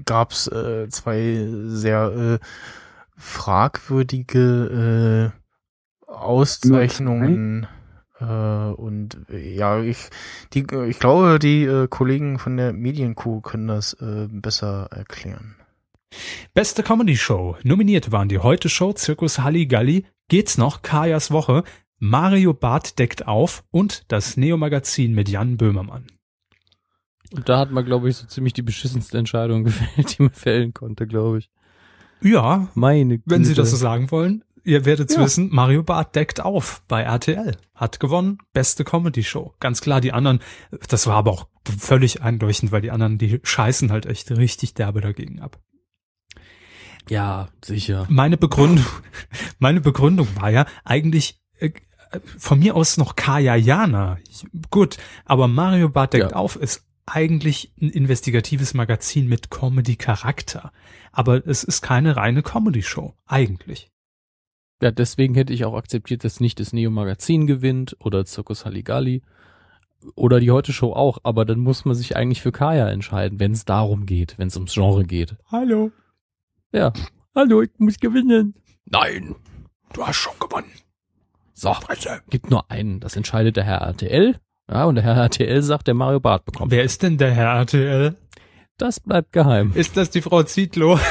gab's 0.07 0.49
äh, 0.49 0.89
zwei 0.89 1.47
sehr 1.67 2.41
fragwürdige 3.19 5.35
Auszeichnungen. 6.07 7.67
Äh, 8.21 8.25
und 8.25 9.19
ja, 9.31 9.81
ich, 9.81 10.09
die, 10.53 10.67
ich 10.89 10.99
glaube, 10.99 11.39
die 11.39 11.65
äh, 11.65 11.89
Kollegen 11.89 12.39
von 12.39 12.57
der 12.57 12.73
Medienkuh 12.73 13.41
können 13.41 13.69
das 13.69 13.95
äh, 13.95 14.29
besser 14.31 14.89
erklären. 14.91 15.57
Beste 16.55 16.83
Comedy 16.83 17.17
Show. 17.17 17.57
Nominiert 17.63 18.13
waren 18.13 18.29
die 18.29 18.39
Heute 18.39 18.69
Show, 18.69 18.93
Zirkus 18.93 19.41
Halligalli, 19.41 20.07
Geht's 20.29 20.59
noch, 20.59 20.83
Kajas 20.83 21.31
Woche, 21.31 21.65
Mario 21.99 22.55
Barth 22.55 22.99
deckt 22.99 23.27
auf 23.27 23.65
und 23.71 24.05
das 24.09 24.37
Neo 24.37 24.57
Magazin 24.57 25.15
mit 25.15 25.29
Jan 25.29 25.57
Böhmermann. 25.57 26.07
Und 27.33 27.49
da 27.49 27.59
hat 27.59 27.71
man, 27.71 27.85
glaube 27.85 28.09
ich, 28.09 28.17
so 28.17 28.27
ziemlich 28.27 28.53
die 28.53 28.63
beschissenste 28.63 29.19
Entscheidung 29.19 29.65
gefällt, 29.65 30.19
die 30.19 30.23
man 30.23 30.33
fällen 30.33 30.73
konnte, 30.73 31.07
glaube 31.07 31.39
ich. 31.39 31.51
Ja, 32.21 32.69
meine 32.75 33.19
Güte. 33.19 33.31
wenn 33.31 33.45
Sie 33.45 33.55
das 33.55 33.71
so 33.71 33.77
sagen 33.77 34.11
wollen. 34.11 34.45
Ihr 34.65 34.85
werdet 34.85 35.13
ja. 35.13 35.21
wissen, 35.21 35.49
Mario 35.53 35.83
Barth 35.83 36.15
deckt 36.15 36.41
auf 36.41 36.83
bei 36.89 37.03
RTL. 37.03 37.57
Hat 37.75 38.01
gewonnen, 38.01 38.39
beste 38.53 38.85
Comedy-Show. 38.85 39.55
Ganz 39.61 39.81
klar, 39.81 40.01
die 40.01 40.13
anderen, 40.13 40.41
das 40.89 41.07
war 41.07 41.17
aber 41.17 41.33
auch 41.33 41.49
völlig 41.79 42.23
einleuchtend, 42.23 42.73
weil 42.73 42.83
die 42.83 42.91
anderen, 42.91 43.19
die 43.19 43.41
scheißen 43.43 43.91
halt 43.91 44.07
echt 44.07 44.31
richtig 44.31 44.75
derbe 44.75 45.01
dagegen 45.01 45.41
ab. 45.41 45.59
Ja, 47.09 47.49
sicher. 47.65 48.07
Meine 48.09 48.37
Begründung, 48.37 48.85
meine 49.59 49.81
Begründung 49.81 50.29
war 50.37 50.51
ja 50.51 50.67
eigentlich 50.85 51.41
äh, 51.59 51.71
von 52.39 52.59
mir 52.59 52.75
aus 52.75 52.97
noch 52.97 53.17
Kaya 53.17 53.57
Jana. 53.57 54.19
Gut, 54.71 54.99
aber 55.25 55.49
Mario 55.49 55.89
Barth 55.89 56.13
deckt 56.13 56.33
ja. 56.33 56.37
auf 56.37 56.57
ist 56.57 56.85
eigentlich 57.07 57.73
ein 57.81 57.91
investigatives 57.91 58.75
Magazin 58.75 59.29
mit 59.29 59.51
Comedy-Charakter. 59.51 60.73
Aber 61.13 61.47
es 61.47 61.65
ist 61.65 61.81
keine 61.81 62.17
reine 62.17 62.43
Comedy-Show, 62.43 63.15
eigentlich. 63.27 63.91
Ja, 64.81 64.93
deswegen 64.93 65.35
hätte 65.35 65.53
ich 65.53 65.65
auch 65.65 65.75
akzeptiert, 65.75 66.23
dass 66.23 66.39
nicht 66.39 66.61
das 66.61 66.73
Neo 66.73 66.91
Magazin 66.91 67.49
gewinnt 67.49 67.97
oder 67.99 68.25
Zirkus 68.25 68.65
Halligalli 68.65 69.23
oder 70.15 70.39
die 70.39 70.53
Heute 70.53 70.73
Show 70.73 70.93
auch, 70.93 71.19
aber 71.25 71.45
dann 71.45 71.59
muss 71.59 71.85
man 71.85 71.97
sich 71.97 72.17
eigentlich 72.17 72.43
für 72.43 72.53
Kaya 72.53 72.89
entscheiden, 72.89 73.41
wenn 73.41 73.51
es 73.53 73.65
darum 73.65 74.07
geht, 74.07 74.39
wenn 74.39 74.47
es 74.47 74.57
ums 74.57 74.75
Genre 74.75 75.05
geht. 75.05 75.35
Hallo. 75.51 75.91
Ja. 76.73 76.93
Hallo, 77.35 77.63
ich 77.63 77.71
muss 77.79 77.99
gewinnen. 77.99 78.55
Nein, 78.85 79.35
du 79.95 80.07
hast 80.07 80.17
schon 80.17 80.39
gewonnen. 80.39 80.71
So, 81.55 81.73
Presse. 81.73 82.23
gibt 82.31 82.49
nur 82.49 82.71
einen, 82.71 83.01
das 83.01 83.17
entscheidet 83.17 83.57
der 83.57 83.65
Herr 83.65 83.81
RTL. 83.81 84.39
Ja, 84.71 84.85
und 84.85 84.95
der 84.95 85.03
Herr 85.03 85.17
RTL 85.17 85.61
sagt, 85.63 85.89
der 85.89 85.95
Mario 85.95 86.21
Barth 86.21 86.45
bekommt. 86.45 86.71
Wer 86.71 86.85
ist 86.85 87.03
denn 87.03 87.19
der 87.19 87.33
Herr 87.33 87.57
RTL? 87.57 88.15
Das 88.77 89.01
bleibt 89.01 89.33
geheim. 89.33 89.73
Ist 89.75 89.97
das 89.97 90.11
die 90.11 90.23
Frau 90.23 90.45
Zietlow? 90.45 91.01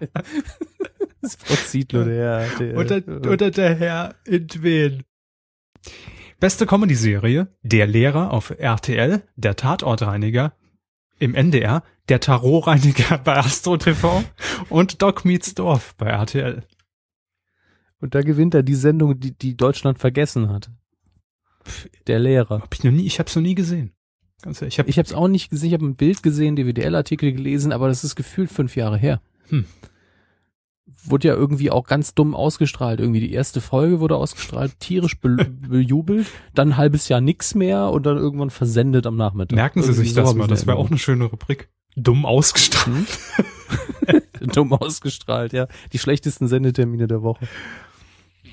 Das 1.20 1.34
ist 1.34 1.46
Frau 1.46 1.54
Zietlow, 1.54 2.04
der 2.04 2.48
Herr. 2.58 2.76
Oder, 2.76 3.02
oder 3.30 3.50
der 3.50 3.74
Herr 3.74 4.14
Intwen. 4.24 5.02
Beste 6.38 6.64
Comedy-Serie, 6.64 7.48
Der 7.62 7.86
Lehrer 7.86 8.32
auf 8.32 8.50
RTL, 8.50 9.22
Der 9.36 9.56
Tatortreiniger 9.56 10.54
im 11.18 11.34
NDR, 11.34 11.82
Der 12.08 12.20
Tarotreiniger 12.20 13.18
bei 13.18 13.36
Astro 13.36 13.76
TV 13.76 14.24
und 14.70 15.02
Doc 15.02 15.26
Meets 15.26 15.54
Dorf 15.54 15.94
bei 15.96 16.06
RTL. 16.06 16.62
Und 18.00 18.14
da 18.14 18.22
gewinnt 18.22 18.54
er 18.54 18.62
die 18.62 18.74
Sendung, 18.74 19.20
die, 19.20 19.36
die 19.36 19.56
Deutschland 19.58 19.98
vergessen 19.98 20.48
hat. 20.48 20.70
Der 22.06 22.18
Lehrer. 22.18 22.62
Hab 22.62 22.74
ich 22.74 22.82
noch 22.82 22.92
nie, 22.92 23.04
ich 23.04 23.18
hab's 23.18 23.36
noch 23.36 23.42
nie 23.42 23.54
gesehen. 23.54 23.92
Ganz 24.40 24.62
ehrlich, 24.62 24.74
ich, 24.74 24.78
hab, 24.78 24.88
ich 24.88 24.98
hab's 24.98 25.12
auch 25.12 25.28
nicht 25.28 25.50
gesehen, 25.50 25.68
ich 25.68 25.74
habe 25.74 25.84
ein 25.84 25.96
Bild 25.96 26.22
gesehen, 26.22 26.56
DWDL-Artikel 26.56 27.32
gelesen, 27.32 27.72
aber 27.72 27.88
das 27.88 28.04
ist 28.04 28.16
gefühlt 28.16 28.50
fünf 28.50 28.74
Jahre 28.74 28.96
her. 28.96 29.20
Hm 29.50 29.66
wurde 31.04 31.28
ja 31.28 31.34
irgendwie 31.34 31.70
auch 31.70 31.86
ganz 31.86 32.14
dumm 32.14 32.34
ausgestrahlt. 32.34 33.00
Irgendwie 33.00 33.20
die 33.20 33.32
erste 33.32 33.60
Folge 33.60 34.00
wurde 34.00 34.16
ausgestrahlt, 34.16 34.78
tierisch 34.80 35.18
be 35.18 35.36
bejubelt, 35.68 36.26
dann 36.54 36.70
ein 36.70 36.76
halbes 36.76 37.08
Jahr 37.08 37.20
nix 37.20 37.54
mehr 37.54 37.90
und 37.90 38.06
dann 38.06 38.16
irgendwann 38.16 38.50
versendet 38.50 39.06
am 39.06 39.16
Nachmittag. 39.16 39.56
Merken 39.56 39.82
Sie 39.82 39.92
sich 39.92 40.14
so 40.14 40.22
das 40.22 40.34
mal, 40.34 40.48
das 40.48 40.66
wäre 40.66 40.76
auch 40.76 40.88
eine 40.88 40.98
schöne 40.98 41.24
Rubrik. 41.24 41.70
Dumm 41.96 42.24
ausgestrahlt. 42.24 43.06
Hm? 44.06 44.22
dumm 44.52 44.72
ausgestrahlt, 44.72 45.52
ja. 45.52 45.66
Die 45.92 45.98
schlechtesten 45.98 46.48
Sendetermine 46.48 47.06
der 47.06 47.22
Woche. 47.22 47.48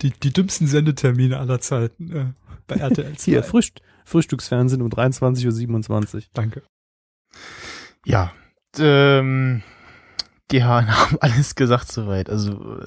Die, 0.02 0.12
die 0.12 0.34
dümmsten 0.34 0.68
Sendetermine 0.68 1.38
aller 1.40 1.60
Zeiten 1.60 2.12
äh, 2.12 2.26
bei 2.68 2.76
RTL 2.80 3.16
2. 3.16 3.24
Hier, 3.24 3.44
Frühst 3.44 3.82
Frühstücksfernsehen 4.06 4.82
um 4.82 4.90
23.27 4.90 6.16
Uhr. 6.16 6.22
Danke. 6.34 6.64
Ja, 8.06 8.32
ähm, 8.80 9.64
die 10.52 10.64
Haaren 10.64 10.88
haben 10.96 11.18
alles 11.22 11.56
gesagt 11.56 11.92
soweit. 11.92 12.30
Also 12.30 12.80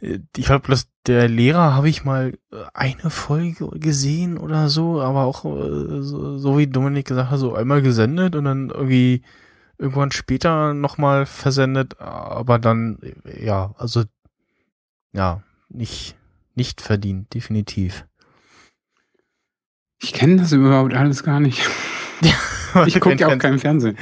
äh, 0.00 0.18
ich 0.36 0.46
glaube 0.46 0.66
bloß 0.66 0.88
der 1.06 1.28
Lehrer 1.28 1.74
habe 1.74 1.88
ich 1.88 2.04
mal 2.04 2.38
äh, 2.52 2.56
eine 2.74 3.10
Folge 3.10 3.68
gesehen 3.78 4.38
oder 4.38 4.68
so, 4.68 5.00
aber 5.00 5.24
auch 5.24 5.44
äh, 5.44 6.02
so, 6.02 6.38
so 6.38 6.58
wie 6.58 6.66
Dominik 6.66 7.06
gesagt 7.06 7.30
hat, 7.30 7.38
so 7.38 7.54
einmal 7.54 7.82
gesendet 7.82 8.34
und 8.34 8.44
dann 8.44 8.70
irgendwie 8.70 9.22
irgendwann 9.78 10.12
später 10.12 10.74
nochmal 10.74 11.26
versendet, 11.26 12.00
aber 12.00 12.58
dann 12.58 12.98
ja, 13.40 13.74
also 13.78 14.04
ja, 15.12 15.42
nicht 15.68 16.16
nicht 16.54 16.80
verdient, 16.80 17.32
definitiv. 17.34 18.06
Ich 20.02 20.12
kenne 20.12 20.36
das 20.36 20.52
überhaupt 20.52 20.94
alles 20.94 21.22
gar 21.22 21.40
nicht. 21.40 21.68
ich 22.86 23.00
gucke 23.00 23.16
ja 23.16 23.28
auch 23.28 23.38
kein 23.38 23.58
Fernsehen. 23.58 23.96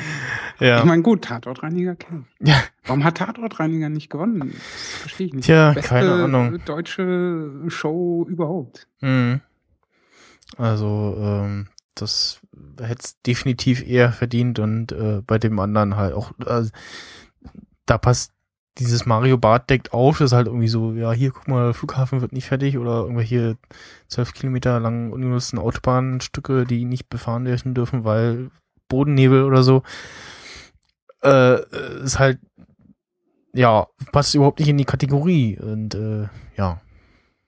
Ja. 0.60 0.78
Ich 0.78 0.84
meine, 0.84 1.02
gut, 1.02 1.22
Tatortreiniger 1.22 1.96
kennen. 1.96 2.26
Ja. 2.40 2.62
Warum 2.84 3.04
hat 3.04 3.16
Tatortreiniger 3.16 3.88
nicht 3.88 4.10
gewonnen? 4.10 4.52
Das 4.52 5.00
verstehe 5.00 5.26
ich 5.28 5.34
nicht. 5.34 5.46
Tja, 5.46 5.72
Beste 5.72 5.88
keine 5.88 6.12
Ahnung. 6.12 6.60
deutsche 6.64 7.50
Show 7.68 8.26
überhaupt. 8.28 8.86
Mhm. 9.00 9.40
Also, 10.56 11.16
ähm, 11.18 11.68
das 11.94 12.40
hätte 12.80 13.02
es 13.04 13.20
definitiv 13.22 13.86
eher 13.86 14.12
verdient 14.12 14.58
und 14.58 14.92
äh, 14.92 15.22
bei 15.26 15.38
dem 15.38 15.58
anderen 15.58 15.96
halt 15.96 16.14
auch, 16.14 16.32
äh, 16.46 16.64
da 17.86 17.98
passt 17.98 18.32
dieses 18.78 19.04
Mario 19.04 19.36
Bart 19.36 19.68
deckt 19.68 19.92
auf, 19.92 20.18
das 20.18 20.30
ist 20.30 20.36
halt 20.36 20.46
irgendwie 20.46 20.68
so, 20.68 20.92
ja, 20.92 21.12
hier, 21.12 21.32
guck 21.32 21.48
mal, 21.48 21.74
Flughafen 21.74 22.20
wird 22.20 22.32
nicht 22.32 22.46
fertig 22.46 22.78
oder 22.78 23.00
irgendwelche 23.00 23.56
zwölf 24.08 24.32
Kilometer 24.32 24.80
langen 24.80 25.12
ungenutzten 25.12 25.58
Autobahnstücke, 25.58 26.64
die 26.64 26.84
nicht 26.84 27.08
befahren 27.08 27.44
werden 27.44 27.74
dürfen, 27.74 28.04
weil 28.04 28.50
Bodennebel 28.88 29.44
oder 29.44 29.62
so. 29.62 29.82
Äh, 31.22 32.02
ist 32.04 32.18
halt, 32.18 32.38
ja, 33.52 33.86
passt 34.12 34.34
überhaupt 34.34 34.58
nicht 34.58 34.68
in 34.68 34.78
die 34.78 34.84
Kategorie 34.84 35.58
und 35.58 35.94
äh, 35.94 36.28
ja. 36.56 36.80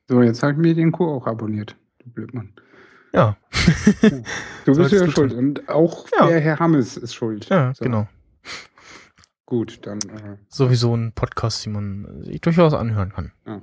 So, 0.09 0.23
jetzt 0.23 0.43
habe 0.43 0.53
ich 0.53 0.59
mir 0.59 0.75
den 0.75 0.93
Kur 0.93 1.09
auch 1.09 1.27
abonniert, 1.27 1.77
du 1.99 2.11
Blödmann. 2.11 2.53
Ja. 3.13 3.37
ja. 4.03 4.11
Du 4.65 4.77
bist 4.77 4.93
ja 4.93 5.11
schuld. 5.11 5.33
Und 5.33 5.69
auch 5.69 6.07
ja. 6.19 6.27
der 6.29 6.41
Herr 6.41 6.59
Hammes 6.59 6.97
ist 6.97 7.15
schuld. 7.15 7.49
Ja, 7.49 7.75
so. 7.75 7.85
genau. 7.85 8.07
Gut, 9.47 9.81
dann. 9.87 9.99
Äh, 9.99 10.37
Sowieso 10.49 10.97
ein 10.97 11.13
Podcast, 11.13 11.67
den 11.67 11.73
man 11.73 12.23
sich 12.25 12.41
durchaus 12.41 12.75
anhören 12.75 13.13
kann. 13.13 13.33
Ja. 13.47 13.61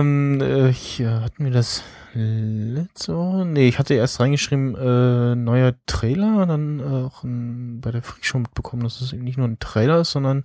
Ähm, 0.00 0.40
äh, 0.40 0.72
hier 0.72 1.20
hatten 1.20 1.44
wir 1.44 1.52
das 1.52 1.84
letzte 2.18 3.16
Woche. 3.16 3.46
Nee, 3.46 3.68
ich 3.68 3.78
hatte 3.78 3.94
erst 3.94 4.20
reingeschrieben, 4.20 4.74
äh, 4.74 5.34
neuer 5.34 5.74
Trailer, 5.86 6.46
dann 6.46 6.80
äh, 6.80 7.06
auch 7.06 7.24
ein, 7.24 7.80
bei 7.80 7.90
der 7.90 8.02
Freak 8.02 8.24
schon 8.24 8.42
mitbekommen, 8.42 8.82
dass 8.82 9.00
es 9.00 9.12
eben 9.12 9.24
nicht 9.24 9.38
nur 9.38 9.48
ein 9.48 9.58
Trailer 9.58 10.00
ist, 10.00 10.10
sondern 10.10 10.42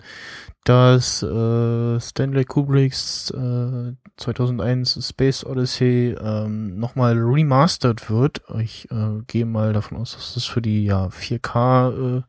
dass 0.64 1.24
äh, 1.24 2.00
Stanley 2.00 2.46
Kubricks 2.46 3.32
äh, 3.32 3.94
2001 4.18 5.08
Space 5.08 5.46
Odyssey 5.46 6.16
ähm, 6.20 6.80
nochmal 6.80 7.18
remastered 7.18 8.10
wird. 8.10 8.42
Ich 8.60 8.90
äh, 8.92 9.22
gehe 9.28 9.46
mal 9.46 9.74
davon 9.74 9.98
aus, 9.98 10.14
dass 10.14 10.36
das 10.36 10.46
für 10.46 10.62
die 10.62 10.86
ja 10.86 11.08
4K 11.08 12.20
äh, 12.20 12.22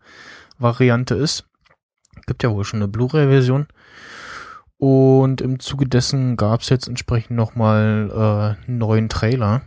Variante 0.59 1.15
ist. 1.15 1.45
Gibt 2.27 2.43
ja 2.43 2.51
wohl 2.51 2.65
schon 2.65 2.81
eine 2.81 2.89
Blu-ray-Version. 2.89 3.67
Und 4.85 5.41
im 5.41 5.61
Zuge 5.61 5.87
dessen 5.87 6.37
gab 6.37 6.61
es 6.61 6.69
jetzt 6.69 6.89
entsprechend 6.89 7.39
nochmal 7.39 8.11
äh, 8.13 8.67
einen 8.67 8.77
neuen 8.77 9.09
Trailer 9.09 9.63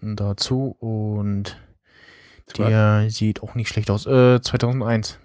dazu 0.00 0.74
und 0.80 1.62
der 2.58 3.08
sieht 3.08 3.40
auch 3.44 3.54
nicht 3.54 3.68
schlecht 3.68 3.88
aus. 3.88 4.04
Äh, 4.04 4.40
2001. 4.42 5.20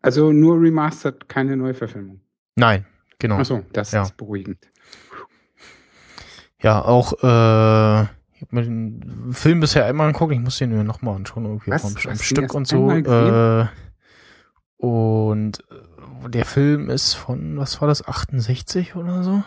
Also 0.00 0.32
nur 0.32 0.62
remastered, 0.62 1.28
keine 1.28 1.58
Neuverfilmung. 1.58 2.22
Nein, 2.56 2.86
genau. 3.18 3.36
Achso, 3.36 3.64
das 3.74 3.92
ja. 3.92 4.00
ist 4.04 4.16
beruhigend. 4.16 4.70
Ja, 6.62 6.82
auch 6.82 7.12
äh, 7.22 8.02
ich 8.32 8.40
habe 8.40 8.56
mir 8.56 8.62
den 8.62 9.34
Film 9.34 9.60
bisher 9.60 9.84
einmal 9.84 10.06
angeguckt, 10.06 10.32
ich 10.32 10.40
muss 10.40 10.56
den 10.56 10.70
mir 10.70 10.84
nochmal 10.84 11.16
anschauen, 11.16 11.44
irgendwie 11.44 11.70
Was? 11.70 11.84
am, 11.84 12.12
am 12.12 12.16
Stück 12.16 12.54
und 12.54 12.66
so. 12.66 12.90
Äh, 12.90 13.66
und 14.78 15.60
äh, 15.70 15.89
der 16.28 16.44
Film 16.44 16.90
ist 16.90 17.14
von, 17.14 17.56
was 17.56 17.80
war 17.80 17.88
das, 17.88 18.06
68 18.06 18.96
oder 18.96 19.22
so? 19.22 19.42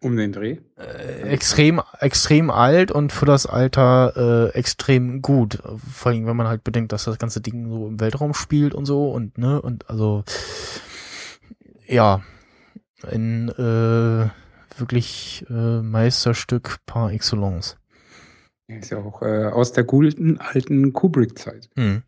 Um 0.00 0.16
den 0.16 0.32
Dreh? 0.32 0.58
Äh, 0.76 1.22
extrem, 1.28 1.80
extrem 2.00 2.50
alt 2.50 2.90
und 2.90 3.12
für 3.12 3.24
das 3.24 3.46
Alter 3.46 4.50
äh, 4.52 4.58
extrem 4.58 5.22
gut. 5.22 5.62
Vor 5.92 6.10
allem, 6.10 6.26
wenn 6.26 6.36
man 6.36 6.48
halt 6.48 6.64
bedenkt, 6.64 6.92
dass 6.92 7.04
das 7.04 7.18
ganze 7.18 7.40
Ding 7.40 7.68
so 7.68 7.86
im 7.86 8.00
Weltraum 8.00 8.34
spielt 8.34 8.74
und 8.74 8.84
so 8.84 9.10
und 9.12 9.38
ne, 9.38 9.62
und 9.62 9.88
also 9.88 10.24
ja, 11.86 12.22
ein 13.08 13.48
äh, 13.50 14.28
wirklich 14.78 15.46
äh, 15.48 15.82
Meisterstück 15.82 16.78
par 16.84 17.12
excellence. 17.12 17.76
Ist 18.66 18.90
ja 18.90 18.98
auch 18.98 19.22
äh, 19.22 19.46
aus 19.46 19.72
der 19.72 19.84
guten 19.84 20.38
alten 20.38 20.92
Kubrick-Zeit. 20.92 21.68
Hm. 21.76 22.02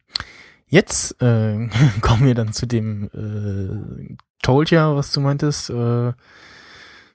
Jetzt 0.67 1.21
äh, 1.23 1.69
kommen 2.01 2.27
wir 2.27 2.35
dann 2.35 2.53
zu 2.53 2.67
dem 2.67 3.11
äh, 3.15 4.17
Told 4.43 4.71
ja, 4.71 4.95
was 4.95 5.13
du 5.13 5.21
meintest. 5.21 5.71
Äh, 5.71 6.13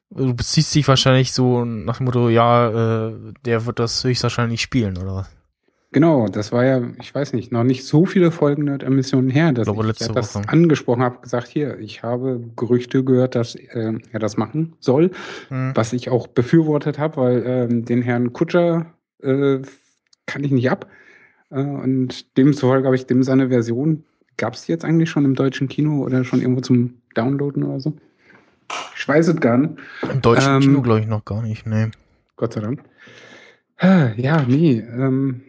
du 0.10 0.34
beziehst 0.34 0.74
dich 0.74 0.88
wahrscheinlich 0.88 1.32
so 1.32 1.66
nach 1.66 1.98
dem 1.98 2.06
Motto, 2.06 2.30
ja, 2.30 3.08
äh, 3.08 3.14
der 3.46 3.66
wird 3.66 3.80
das 3.80 4.04
höchstwahrscheinlich 4.04 4.62
spielen, 4.62 4.98
oder 4.98 5.16
was? 5.16 5.30
Genau, 5.92 6.28
das 6.28 6.52
war 6.52 6.66
ja, 6.66 6.82
ich 7.02 7.14
weiß 7.16 7.34
nicht, 7.34 7.52
noch 7.52 7.64
nicht 7.64 7.84
so 7.84 8.06
viele 8.06 8.30
Folgen 8.30 8.66
Nerd-Emissionen 8.66 9.32
her, 9.32 9.52
dass 9.54 9.66
glaube, 9.66 9.90
ich 9.90 10.00
ja 10.00 10.08
das 10.10 10.36
angesprochen 10.36 11.02
habe, 11.02 11.20
gesagt, 11.22 11.48
hier, 11.48 11.80
ich 11.80 12.04
habe 12.04 12.40
Gerüchte 12.56 13.04
gehört, 13.04 13.34
dass 13.34 13.56
äh, 13.56 13.94
er 14.12 14.20
das 14.20 14.38
machen 14.38 14.76
soll, 14.80 15.10
hm. 15.48 15.72
was 15.74 15.92
ich 15.94 16.10
auch 16.10 16.28
befürwortet 16.28 17.00
habe, 17.00 17.18
weil 17.18 17.44
ähm, 17.44 17.86
den 17.86 18.04
Herrn 18.04 18.34
Kutscher 18.34 18.94
äh, 19.24 19.60
kann 20.28 20.44
ich 20.44 20.52
nicht 20.52 20.70
ab. 20.70 20.88
Äh, 21.52 21.62
und 21.62 22.38
demzufolge 22.38 22.86
habe 22.86 22.96
ich 22.96 23.06
dem 23.06 23.24
seine 23.24 23.50
Version. 23.50 24.04
Gab 24.38 24.54
es 24.54 24.68
jetzt 24.68 24.86
eigentlich 24.86 25.10
schon 25.10 25.26
im 25.26 25.36
deutschen 25.36 25.68
Kino 25.68 26.04
oder 26.04 26.24
schon 26.24 26.42
irgendwo 26.42 26.62
zum 26.62 27.02
Downloaden 27.16 27.64
oder 27.64 27.80
so? 27.80 27.94
Ich 28.96 29.08
weiß 29.08 29.28
es 29.28 29.40
gar 29.40 29.58
nicht. 29.58 29.74
Im 30.12 30.22
deutschen 30.22 30.56
ähm, 30.56 30.62
Kino 30.62 30.82
glaube 30.82 31.02
ich 31.02 31.08
noch 31.08 31.26
gar 31.26 31.42
nicht, 31.42 31.66
nee. 31.66 31.90
Gott 32.36 32.54
sei 32.54 32.62
Dank. 32.62 32.84
Ah, 33.78 34.10
ja, 34.16 34.44
nee. 34.48 34.80
Ähm, 34.80 35.42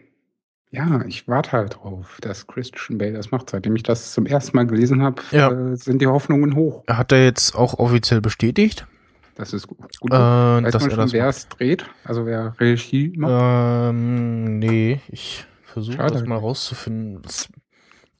ja, 0.71 1.03
ich 1.05 1.27
warte 1.27 1.51
halt 1.51 1.75
drauf, 1.75 2.17
dass 2.21 2.47
Christian 2.47 2.97
Bale 2.97 3.13
das 3.13 3.31
macht. 3.31 3.49
Seitdem 3.49 3.75
ich 3.75 3.83
das 3.83 4.13
zum 4.13 4.25
ersten 4.25 4.55
Mal 4.55 4.65
gelesen 4.65 5.01
habe, 5.01 5.21
ja. 5.31 5.51
äh, 5.51 5.75
sind 5.75 6.01
die 6.01 6.07
Hoffnungen 6.07 6.55
hoch. 6.55 6.83
Hat 6.87 7.11
er 7.11 7.25
jetzt 7.25 7.55
auch 7.55 7.77
offiziell 7.77 8.21
bestätigt? 8.21 8.87
Das 9.35 9.53
ist 9.53 9.67
gut. 9.67 9.79
Äh, 10.11 10.13
Weiß 10.13 10.79
man 10.79 10.91
schon, 10.91 11.11
wer 11.11 11.27
es 11.27 11.47
dreht? 11.49 11.85
Also 12.03 12.25
wer 12.25 12.55
Regie 12.59 13.13
macht? 13.17 13.89
Ähm, 13.89 14.59
nee, 14.59 15.01
ich 15.09 15.45
versuche 15.71 15.97
das 15.97 16.25
mal 16.25 16.37
rauszufinden. 16.37 17.21
Es 17.25 17.49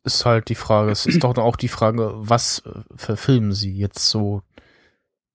ist 0.04 0.26
halt 0.26 0.50
die 0.50 0.56
Frage, 0.56 0.92
es 0.92 1.06
ist 1.06 1.24
doch 1.24 1.38
auch 1.38 1.56
die 1.56 1.68
Frage, 1.68 2.14
was 2.16 2.64
äh, 2.66 2.80
verfilmen 2.96 3.52
sie 3.52 3.74
jetzt 3.74 4.10
so 4.10 4.42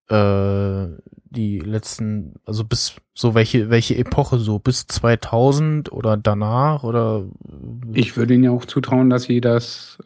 äh, 0.09 0.87
die 1.31 1.59
letzten, 1.59 2.35
also 2.45 2.64
bis 2.64 2.97
so 3.14 3.35
welche 3.35 3.71
welche 3.71 3.97
Epoche 3.97 4.39
so 4.39 4.59
bis 4.59 4.87
2000 4.87 5.93
oder 5.93 6.17
danach 6.17 6.83
oder 6.85 7.25
ich 7.93 8.17
würde 8.17 8.35
ihnen 8.35 8.45
ja 8.45 8.51
auch 8.51 8.64
zutrauen, 8.64 9.11
dass 9.11 9.25
sie 9.25 9.41
das 9.41 9.99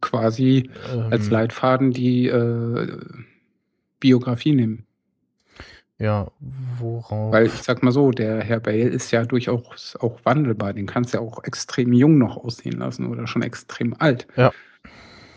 quasi 0.00 0.70
ähm, 0.92 1.06
als 1.10 1.30
Leitfaden 1.30 1.92
die 1.92 2.26
äh, 2.26 2.98
Biografie 4.00 4.52
nehmen. 4.52 4.86
Ja, 6.04 6.30
worauf? 6.80 7.32
Weil 7.32 7.46
ich 7.46 7.54
sag 7.54 7.82
mal 7.82 7.90
so, 7.90 8.10
der 8.10 8.42
Herr 8.42 8.60
Bale 8.60 8.90
ist 8.90 9.10
ja 9.10 9.24
durchaus 9.24 9.96
auch 9.98 10.20
wandelbar. 10.24 10.74
Den 10.74 10.84
kannst 10.84 11.14
du 11.14 11.18
ja 11.18 11.24
auch 11.24 11.42
extrem 11.44 11.94
jung 11.94 12.18
noch 12.18 12.36
aussehen 12.36 12.76
lassen 12.78 13.06
oder 13.06 13.26
schon 13.26 13.40
extrem 13.40 13.94
alt. 13.98 14.26
Ja. 14.36 14.52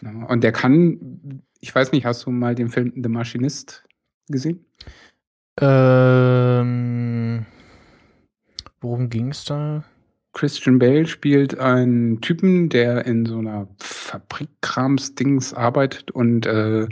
ja 0.02 0.26
und 0.26 0.44
der 0.44 0.52
kann, 0.52 1.42
ich 1.62 1.74
weiß 1.74 1.94
nicht, 1.94 2.06
hast 2.06 2.26
du 2.26 2.32
mal 2.32 2.54
den 2.54 2.68
Film 2.68 2.92
The 3.02 3.08
Machinist 3.08 3.86
gesehen? 4.28 4.66
Ähm, 5.62 7.46
worum 8.82 9.10
ging 9.10 9.30
es 9.30 9.46
da? 9.46 9.86
Christian 10.34 10.80
Bale 10.80 11.08
spielt 11.08 11.58
einen 11.58 12.20
Typen, 12.20 12.68
der 12.68 13.06
in 13.06 13.26
so 13.26 13.38
einer 13.38 13.70
Fabrikkrams-Dings 13.80 15.54
arbeitet 15.54 16.12
und 16.12 16.46
äh, 16.46 16.90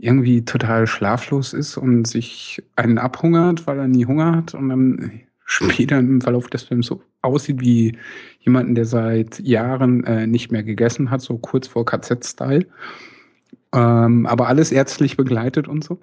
irgendwie 0.00 0.44
total 0.44 0.86
schlaflos 0.86 1.52
ist 1.52 1.76
und 1.76 2.06
sich 2.06 2.62
einen 2.76 2.98
abhungert, 2.98 3.66
weil 3.66 3.78
er 3.78 3.88
nie 3.88 4.06
Hunger 4.06 4.36
hat 4.36 4.54
und 4.54 4.68
dann 4.68 5.20
später 5.44 5.98
im 5.98 6.20
Verlauf 6.20 6.48
des 6.48 6.62
Films 6.62 6.86
so 6.86 7.02
aussieht 7.22 7.60
wie 7.60 7.98
jemanden, 8.40 8.74
der 8.74 8.86
seit 8.86 9.40
Jahren 9.40 10.04
äh, 10.04 10.26
nicht 10.26 10.50
mehr 10.52 10.62
gegessen 10.62 11.10
hat, 11.10 11.20
so 11.20 11.38
kurz 11.38 11.66
vor 11.66 11.84
KZ-Style. 11.84 12.66
Ähm, 13.72 14.26
aber 14.26 14.48
alles 14.48 14.72
ärztlich 14.72 15.16
begleitet 15.16 15.68
und 15.68 15.84
so. 15.84 16.00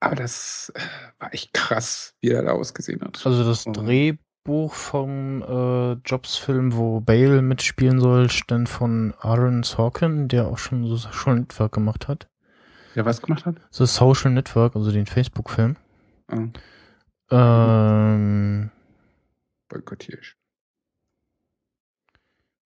Aber 0.00 0.14
das 0.14 0.72
äh, 0.74 0.80
war 1.18 1.32
echt 1.32 1.54
krass, 1.54 2.14
wie 2.20 2.30
er 2.30 2.42
da 2.42 2.52
ausgesehen 2.52 3.00
hat. 3.00 3.24
Also 3.24 3.44
das 3.44 3.64
Drehbuch 3.64 4.74
vom 4.74 5.42
äh, 5.42 5.92
Jobs-Film, 6.04 6.76
wo 6.76 7.00
Bale 7.00 7.40
mitspielen 7.40 8.00
soll, 8.00 8.30
stand 8.30 8.68
von 8.68 9.14
Aaron 9.20 9.62
Sorkin, 9.62 10.28
der 10.28 10.48
auch 10.48 10.58
schon 10.58 10.86
so 10.86 10.96
schon 11.12 11.40
Network 11.40 11.72
gemacht 11.72 12.08
hat. 12.08 12.28
Der 12.96 13.04
was 13.04 13.20
gemacht 13.20 13.44
hat? 13.44 13.56
The 13.70 13.84
Social 13.84 14.32
Network, 14.32 14.74
also 14.74 14.90
den 14.90 15.04
Facebook-Film. 15.04 15.76
Oh. 16.32 16.48
Ähm. 17.30 18.70
Boykottiere 19.68 20.18
ich. 20.20 20.34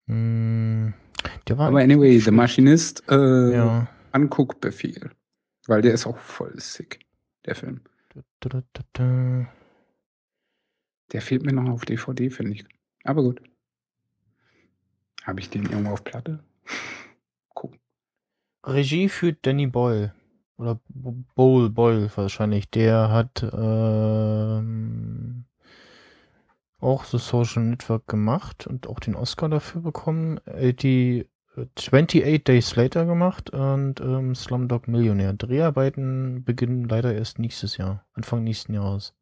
Hm, 0.06 0.94
der 1.48 1.58
war 1.58 1.68
Aber 1.68 1.80
anyway, 1.80 2.18
The 2.20 2.30
Machinist, 2.30 3.02
äh, 3.10 3.54
ja. 3.54 3.88
Anguckbefehl. 4.12 5.10
Weil 5.66 5.82
der 5.82 5.94
ist 5.94 6.06
auch 6.06 6.18
voll 6.18 6.58
sick, 6.60 7.00
der 7.44 7.56
Film. 7.56 7.80
Da, 8.14 8.22
da, 8.48 8.62
da, 8.72 8.82
da. 8.92 9.52
Der 11.12 11.22
fehlt 11.22 11.44
mir 11.44 11.52
noch 11.52 11.68
auf 11.68 11.84
DVD, 11.84 12.30
finde 12.30 12.52
ich. 12.52 12.64
Aber 13.02 13.22
gut. 13.22 13.42
Habe 15.24 15.40
ich 15.40 15.50
den 15.50 15.64
irgendwo 15.64 15.90
auf 15.90 16.04
Platte? 16.04 16.44
Gucken. 17.54 17.80
Regie 18.64 19.08
führt 19.08 19.44
Danny 19.44 19.66
Boyle. 19.66 20.14
Oder 20.60 20.78
Bowl 21.34 21.70
Boyle 21.70 22.10
wahrscheinlich. 22.14 22.68
Der 22.68 23.10
hat 23.10 23.42
ähm, 23.50 25.46
auch 26.78 27.04
The 27.04 27.16
Social 27.16 27.62
Network 27.62 28.06
gemacht 28.06 28.66
und 28.66 28.86
auch 28.86 29.00
den 29.00 29.16
Oscar 29.16 29.48
dafür 29.48 29.80
bekommen. 29.80 30.38
Die 30.46 31.26
28 31.56 32.44
Days 32.44 32.76
Later 32.76 33.06
gemacht 33.06 33.48
und 33.48 34.02
ähm, 34.02 34.34
Slumdog 34.34 34.86
Millionär. 34.86 35.32
Dreharbeiten 35.32 36.44
beginnen 36.44 36.84
leider 36.84 37.14
erst 37.14 37.38
nächstes 37.38 37.78
Jahr, 37.78 38.04
Anfang 38.12 38.44
nächsten 38.44 38.74
Jahres. 38.74 39.14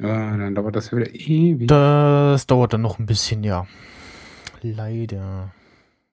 Ja, 0.00 0.34
dann 0.34 0.54
dauert 0.54 0.76
das 0.76 0.92
wieder 0.92 1.14
ewig. 1.14 1.68
Das 1.68 2.46
dauert 2.46 2.72
dann 2.72 2.80
noch 2.80 2.98
ein 2.98 3.06
bisschen, 3.06 3.44
ja. 3.44 3.66
Leider. 4.62 5.52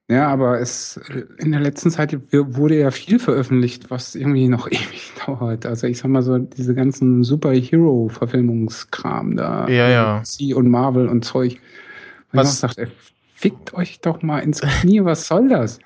Ja, 0.09 0.27
aber 0.27 0.59
es 0.59 0.99
in 1.37 1.51
der 1.51 1.61
letzten 1.61 1.91
Zeit 1.91 2.17
wurde 2.31 2.79
ja 2.79 2.89
viel 2.89 3.19
veröffentlicht, 3.19 3.91
was 3.91 4.15
irgendwie 4.15 4.47
noch 4.47 4.67
ewig 4.71 5.11
dauert. 5.25 5.67
Also 5.67 5.85
ich 5.85 5.99
sag 5.99 6.09
mal 6.09 6.23
so, 6.23 6.39
diese 6.39 6.73
ganzen 6.73 7.23
Superhero-Verfilmungskram 7.23 9.37
da. 9.37 9.67
Ja, 9.67 9.87
ja. 9.87 10.21
Sie 10.25 10.55
und 10.55 10.67
Marvel 10.67 11.07
und 11.07 11.23
Zeug. 11.23 11.59
Und 12.31 12.39
was? 12.39 12.53
Ich 12.53 12.59
sagt, 12.59 12.79
ey, 12.79 12.87
fickt 13.35 13.75
euch 13.75 14.01
doch 14.01 14.23
mal 14.23 14.39
ins 14.39 14.61
Knie, 14.61 15.05
was 15.05 15.27
soll 15.27 15.47
das? 15.47 15.77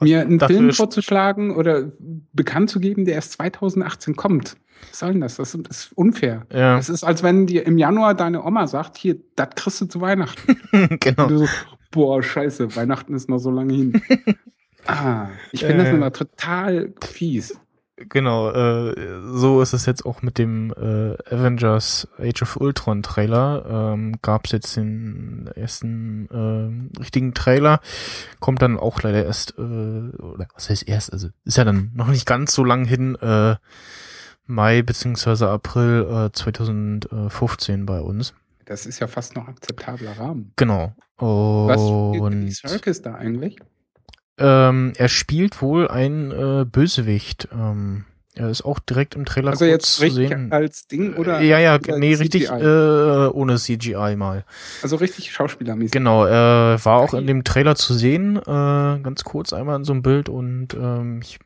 Mir 0.00 0.20
einen 0.20 0.40
Film 0.40 0.72
vorzuschlagen 0.72 1.54
oder 1.54 1.84
bekannt 2.32 2.70
zu 2.70 2.80
geben, 2.80 3.04
der 3.04 3.14
erst 3.14 3.32
2018 3.32 4.16
kommt. 4.16 4.56
Was 4.90 5.00
soll 5.00 5.12
denn 5.12 5.20
das? 5.20 5.36
Das 5.36 5.54
ist 5.54 5.92
unfair. 5.94 6.46
Ja. 6.52 6.76
Das 6.76 6.88
ist, 6.88 7.04
als 7.04 7.22
wenn 7.22 7.46
dir 7.46 7.66
im 7.66 7.78
Januar 7.78 8.14
deine 8.14 8.44
Oma 8.44 8.66
sagt, 8.66 8.96
hier, 8.96 9.16
das 9.34 9.48
kriegst 9.56 9.80
du 9.80 9.86
zu 9.86 10.00
Weihnachten. 10.00 10.56
genau. 11.00 11.24
Und 11.24 11.30
du 11.30 11.38
so, 11.38 11.46
boah, 11.90 12.22
scheiße, 12.22 12.76
Weihnachten 12.76 13.14
ist 13.14 13.28
noch 13.28 13.38
so 13.38 13.50
lange 13.50 13.74
hin. 13.74 14.02
ah, 14.86 15.28
ich 15.52 15.64
finde 15.64 15.82
äh, 15.82 15.84
das 15.84 15.94
immer 15.94 16.12
total 16.12 16.92
fies. 17.02 17.58
Genau, 17.96 18.50
äh, 18.52 18.94
so 19.34 19.60
ist 19.60 19.72
es 19.72 19.84
jetzt 19.84 20.06
auch 20.06 20.22
mit 20.22 20.38
dem 20.38 20.70
äh, 20.70 21.16
Avengers 21.34 22.06
Age 22.16 22.42
of 22.42 22.56
Ultron 22.56 23.02
Trailer. 23.02 23.92
Ähm, 23.94 24.14
Gab 24.22 24.46
es 24.46 24.52
jetzt 24.52 24.76
den 24.76 25.50
ersten 25.56 26.28
äh, 26.30 27.00
richtigen 27.00 27.34
Trailer, 27.34 27.80
kommt 28.38 28.62
dann 28.62 28.78
auch 28.78 29.02
leider 29.02 29.24
erst, 29.24 29.58
äh, 29.58 29.62
oder 29.62 30.46
was 30.54 30.70
heißt 30.70 30.88
erst, 30.88 31.12
also 31.12 31.28
ist 31.44 31.56
ja 31.56 31.64
dann 31.64 31.90
noch 31.94 32.06
nicht 32.06 32.24
ganz 32.24 32.54
so 32.54 32.62
lang 32.62 32.84
hin, 32.84 33.16
äh, 33.16 33.56
Mai 34.46 34.82
beziehungsweise 34.82 35.48
April 35.50 36.28
äh, 36.28 36.32
2015 36.32 37.84
bei 37.84 38.00
uns. 38.00 38.32
Das 38.68 38.84
ist 38.84 38.98
ja 38.98 39.06
fast 39.06 39.34
noch 39.34 39.48
akzeptabler 39.48 40.12
Rahmen. 40.18 40.52
Genau. 40.56 40.92
Und 41.16 41.68
Was 41.68 41.80
spielt 41.80 42.54
Circus 42.54 43.00
da 43.00 43.14
eigentlich? 43.14 43.56
Ähm, 44.36 44.92
er 44.94 45.08
spielt 45.08 45.62
wohl 45.62 45.88
ein 45.88 46.30
äh, 46.30 46.66
Bösewicht. 46.66 47.48
Ähm, 47.50 48.04
er 48.34 48.50
ist 48.50 48.66
auch 48.66 48.78
direkt 48.78 49.14
im 49.14 49.24
Trailer 49.24 49.52
also 49.52 49.64
jetzt 49.64 49.96
zu 49.96 50.10
sehen. 50.10 50.52
als 50.52 50.86
Ding 50.86 51.14
oder? 51.14 51.40
Ja, 51.40 51.58
ja, 51.58 51.78
nee, 51.96 52.12
richtig 52.12 52.50
äh, 52.50 52.52
ohne 52.52 53.56
CGI 53.56 54.16
mal. 54.16 54.44
Also 54.82 54.96
richtig 54.96 55.32
schauspielermäßig. 55.32 55.92
Genau, 55.92 56.26
er 56.26 56.76
äh, 56.78 56.84
war 56.84 56.98
auch 56.98 57.14
in 57.14 57.26
dem 57.26 57.44
Trailer 57.44 57.74
zu 57.74 57.94
sehen, 57.94 58.36
äh, 58.36 58.42
ganz 58.44 59.24
kurz 59.24 59.54
einmal 59.54 59.76
in 59.76 59.84
so 59.84 59.94
einem 59.94 60.02
Bild 60.02 60.28
und 60.28 60.74
ähm, 60.74 61.20
ich 61.22 61.38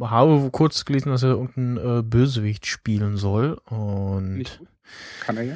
habe 0.00 0.50
kurz 0.52 0.84
gelesen, 0.84 1.10
dass 1.10 1.24
er 1.24 1.30
irgendein 1.30 1.98
äh, 1.98 2.02
Bösewicht 2.02 2.66
spielen 2.66 3.16
soll 3.16 3.58
und 3.68 4.60
kann 5.20 5.36
er 5.36 5.42
ja. 5.42 5.54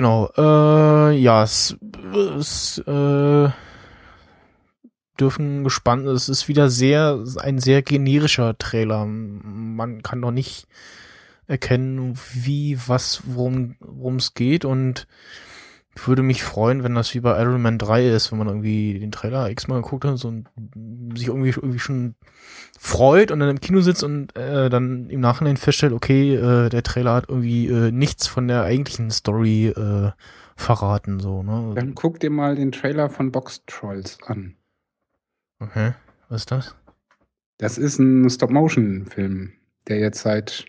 Genau, 0.00 0.32
äh, 0.38 1.14
ja, 1.14 1.42
es, 1.42 1.76
es 2.38 2.78
äh, 2.86 3.50
dürfen 5.20 5.62
gespannt, 5.62 6.06
es 6.06 6.30
ist 6.30 6.48
wieder 6.48 6.70
sehr, 6.70 7.22
ein 7.36 7.58
sehr 7.58 7.82
generischer 7.82 8.56
Trailer. 8.56 9.04
Man 9.04 10.02
kann 10.02 10.22
doch 10.22 10.30
nicht 10.30 10.68
erkennen, 11.46 12.18
wie, 12.32 12.78
was, 12.86 13.24
worum 13.26 13.76
es 14.16 14.32
geht 14.32 14.64
und 14.64 15.06
ich 16.00 16.08
würde 16.08 16.22
mich 16.22 16.42
freuen, 16.42 16.82
wenn 16.82 16.94
das 16.94 17.14
wie 17.14 17.20
bei 17.20 17.38
Iron 17.38 17.60
Man 17.60 17.76
3 17.76 18.08
ist, 18.08 18.32
wenn 18.32 18.38
man 18.38 18.48
irgendwie 18.48 18.98
den 18.98 19.12
Trailer 19.12 19.50
x-mal 19.50 19.82
geguckt 19.82 20.06
hat 20.06 20.24
und 20.24 20.48
sich 21.14 21.28
irgendwie, 21.28 21.50
irgendwie 21.50 21.78
schon 21.78 22.14
freut 22.78 23.30
und 23.30 23.40
dann 23.40 23.50
im 23.50 23.60
Kino 23.60 23.82
sitzt 23.82 24.02
und 24.02 24.34
äh, 24.34 24.70
dann 24.70 25.10
im 25.10 25.20
Nachhinein 25.20 25.58
feststellt, 25.58 25.92
okay, 25.92 26.36
äh, 26.36 26.70
der 26.70 26.82
Trailer 26.82 27.12
hat 27.12 27.28
irgendwie 27.28 27.66
äh, 27.66 27.92
nichts 27.92 28.26
von 28.26 28.48
der 28.48 28.62
eigentlichen 28.62 29.10
Story 29.10 29.68
äh, 29.68 30.12
verraten, 30.56 31.20
so, 31.20 31.42
ne? 31.42 31.74
Dann 31.74 31.94
guck 31.94 32.18
dir 32.18 32.30
mal 32.30 32.56
den 32.56 32.72
Trailer 32.72 33.10
von 33.10 33.30
Box 33.30 33.62
Trolls 33.66 34.18
an. 34.22 34.56
Okay, 35.58 35.92
was 36.30 36.42
ist 36.42 36.50
das? 36.50 36.76
Das 37.58 37.76
ist 37.76 37.98
ein 37.98 38.30
Stop-Motion-Film, 38.30 39.52
der 39.86 39.98
jetzt 39.98 40.22
seit 40.22 40.64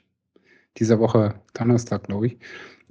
dieser 0.77 0.99
Woche, 0.99 1.35
Donnerstag, 1.53 2.03
glaube 2.03 2.27
ich, 2.27 2.37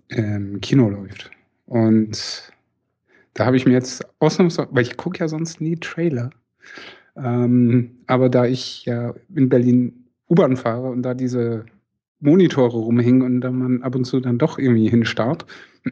im 0.09 0.63
Kino 0.63 0.89
läuft. 0.89 1.31
Und 1.71 2.53
da 3.35 3.47
habe 3.47 3.57
ich 3.57 3.65
mir 3.65 3.73
jetzt 3.73 4.05
ausnahmsweise, 4.19 4.69
weil 4.73 4.83
ich 4.83 4.97
gucke 4.97 5.21
ja 5.21 5.29
sonst 5.29 5.61
nie 5.61 5.77
Trailer, 5.77 6.31
ähm, 7.17 7.99
aber 8.09 8.29
da 8.29 8.45
ich 8.45 8.85
ja 8.87 9.15
in 9.33 9.49
Berlin 9.49 10.05
U-Bahn 10.29 10.57
fahre 10.57 10.91
und 10.91 11.03
da 11.03 11.15
diese 11.15 11.65
Monitore 12.19 12.77
rumhängen 12.77 13.23
und 13.23 13.41
da 13.41 13.53
man 13.53 13.85
ab 13.85 13.95
und 13.95 14.05
zu 14.05 14.19
dann 14.19 14.37
doch 14.37 14.59
irgendwie 14.59 14.91
hinstarrt, 14.91 15.47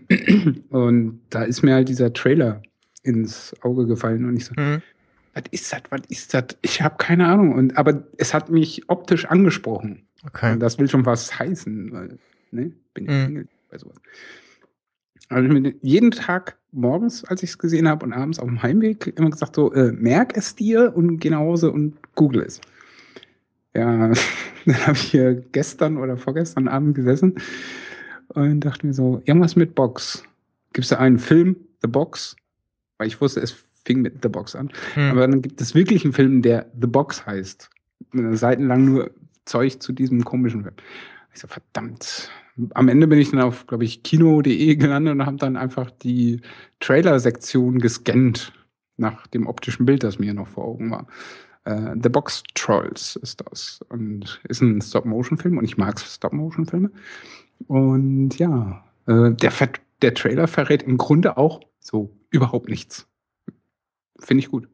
und 0.70 1.20
da 1.30 1.44
ist 1.44 1.62
mir 1.62 1.74
halt 1.74 1.88
dieser 1.88 2.12
Trailer 2.12 2.60
ins 3.04 3.54
Auge 3.62 3.86
gefallen 3.86 4.24
und 4.24 4.36
ich 4.36 4.46
so, 4.46 4.54
mhm. 4.56 4.82
was 5.32 5.44
ist 5.52 5.72
das, 5.72 5.82
was 5.90 6.00
ist 6.08 6.34
das? 6.34 6.44
Ich 6.62 6.82
habe 6.82 6.96
keine 6.98 7.28
Ahnung. 7.28 7.52
Und, 7.52 7.78
aber 7.78 8.02
es 8.16 8.34
hat 8.34 8.50
mich 8.50 8.90
optisch 8.90 9.26
angesprochen. 9.26 10.08
Okay. 10.26 10.54
Und 10.54 10.60
das 10.60 10.76
will 10.80 10.88
schon 10.88 11.06
was 11.06 11.38
heißen, 11.38 11.92
weil, 11.92 12.18
ne, 12.50 12.72
bin 12.94 13.04
ich 13.04 13.10
mhm. 13.10 13.48
Bei 13.70 13.78
sowas. 13.78 13.96
Also 15.28 15.70
jeden 15.82 16.10
Tag 16.10 16.56
morgens, 16.72 17.24
als 17.24 17.42
ich 17.42 17.50
es 17.50 17.58
gesehen 17.58 17.88
habe 17.88 18.04
und 18.04 18.12
abends 18.12 18.38
auf 18.38 18.46
dem 18.46 18.62
Heimweg 18.62 19.12
immer 19.16 19.30
gesagt 19.30 19.56
so, 19.56 19.72
äh, 19.72 19.92
merk 19.92 20.36
es 20.36 20.54
dir 20.54 20.96
und 20.96 21.18
geh 21.18 21.30
nach 21.30 21.38
Hause 21.38 21.70
und 21.70 21.96
google 22.14 22.42
es. 22.42 22.60
Ja, 23.74 24.12
dann 24.64 24.86
habe 24.86 24.96
ich 24.96 25.10
hier 25.10 25.34
gestern 25.34 25.98
oder 25.98 26.16
vorgestern 26.16 26.68
Abend 26.68 26.94
gesessen 26.94 27.34
und 28.28 28.60
dachte 28.60 28.86
mir 28.86 28.94
so, 28.94 29.22
irgendwas 29.24 29.56
mit 29.56 29.74
Box. 29.74 30.24
Gibt 30.72 30.84
es 30.84 30.90
da 30.90 30.96
einen 30.98 31.18
Film, 31.18 31.56
The 31.82 31.88
Box? 31.88 32.36
Weil 32.98 33.08
ich 33.08 33.20
wusste, 33.20 33.40
es 33.40 33.54
fing 33.84 34.02
mit 34.02 34.22
The 34.22 34.28
Box 34.28 34.54
an. 34.54 34.70
Hm. 34.94 35.10
Aber 35.10 35.26
dann 35.26 35.42
gibt 35.42 35.60
es 35.60 35.74
wirklich 35.74 36.04
einen 36.04 36.12
Film, 36.12 36.42
der 36.42 36.66
The 36.80 36.86
Box 36.86 37.26
heißt. 37.26 37.70
Seitenlang 38.12 38.84
nur 38.84 39.10
Zeug 39.44 39.80
zu 39.80 39.92
diesem 39.92 40.24
komischen 40.24 40.62
Film. 40.62 40.74
Ich 41.32 41.40
so, 41.40 41.48
verdammt, 41.48 42.30
am 42.74 42.88
Ende 42.88 43.06
bin 43.06 43.18
ich 43.18 43.30
dann 43.30 43.40
auf, 43.40 43.66
glaube 43.66 43.84
ich, 43.84 44.02
kino.de 44.02 44.76
gelandet 44.76 45.14
und 45.14 45.26
habe 45.26 45.36
dann 45.36 45.56
einfach 45.56 45.90
die 45.90 46.40
Trailer-Sektion 46.80 47.78
gescannt 47.78 48.52
nach 48.96 49.26
dem 49.28 49.46
optischen 49.46 49.86
Bild, 49.86 50.02
das 50.02 50.18
mir 50.18 50.34
noch 50.34 50.48
vor 50.48 50.64
Augen 50.64 50.90
war. 50.90 51.06
Uh, 51.68 51.94
The 52.02 52.08
Box 52.08 52.42
Trolls 52.54 53.16
ist 53.16 53.42
das 53.42 53.80
und 53.90 54.40
ist 54.48 54.62
ein 54.62 54.80
Stop-Motion-Film 54.80 55.58
und 55.58 55.64
ich 55.64 55.76
mag 55.76 56.00
Stop-Motion-Filme. 56.00 56.90
Und 57.66 58.38
ja, 58.38 58.84
äh, 59.06 59.32
der, 59.32 59.52
der 60.02 60.14
Trailer 60.14 60.48
verrät 60.48 60.82
im 60.82 60.96
Grunde 60.96 61.36
auch 61.36 61.60
so 61.78 62.16
überhaupt 62.30 62.68
nichts. 62.68 63.06
Finde 64.18 64.42
ich 64.42 64.50
gut. 64.50 64.68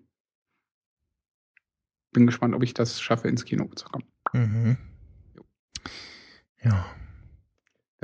Bin 2.12 2.26
gespannt, 2.26 2.55
ob 2.55 2.62
ich 2.62 2.74
das 2.74 3.01
schaffe, 3.01 3.28
ins 3.28 3.45
Kino 3.45 3.66
zu 3.74 3.87
kommen. 3.87 4.05
Mhm. 4.32 4.76
Ja. 6.62 6.87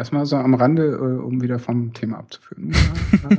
Das 0.00 0.12
mal 0.12 0.24
so 0.24 0.36
am 0.36 0.54
Rande, 0.54 0.92
äh, 0.92 1.20
um 1.20 1.42
wieder 1.42 1.58
vom 1.58 1.92
Thema 1.92 2.20
abzuführen. 2.20 2.72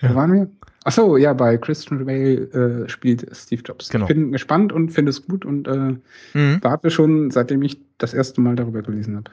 ja. 0.00 0.10
Wo 0.10 0.14
waren 0.14 0.32
wir? 0.32 0.48
Achso, 0.84 1.16
ja, 1.16 1.32
bei 1.32 1.58
Christian 1.58 2.06
Bale 2.06 2.84
äh, 2.84 2.88
spielt 2.88 3.26
Steve 3.34 3.62
Jobs. 3.64 3.88
Genau. 3.88 4.04
Ich 4.04 4.14
bin 4.14 4.30
gespannt 4.30 4.72
und 4.72 4.90
finde 4.90 5.10
es 5.10 5.26
gut 5.26 5.44
und 5.44 5.66
äh, 5.66 5.96
mhm. 6.34 6.58
warte 6.62 6.92
schon, 6.92 7.32
seitdem 7.32 7.62
ich 7.62 7.80
das 7.98 8.14
erste 8.14 8.40
Mal 8.40 8.54
darüber 8.54 8.80
gelesen 8.82 9.16
habe. 9.16 9.32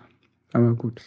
Aber 0.53 0.73
gut. 0.73 1.03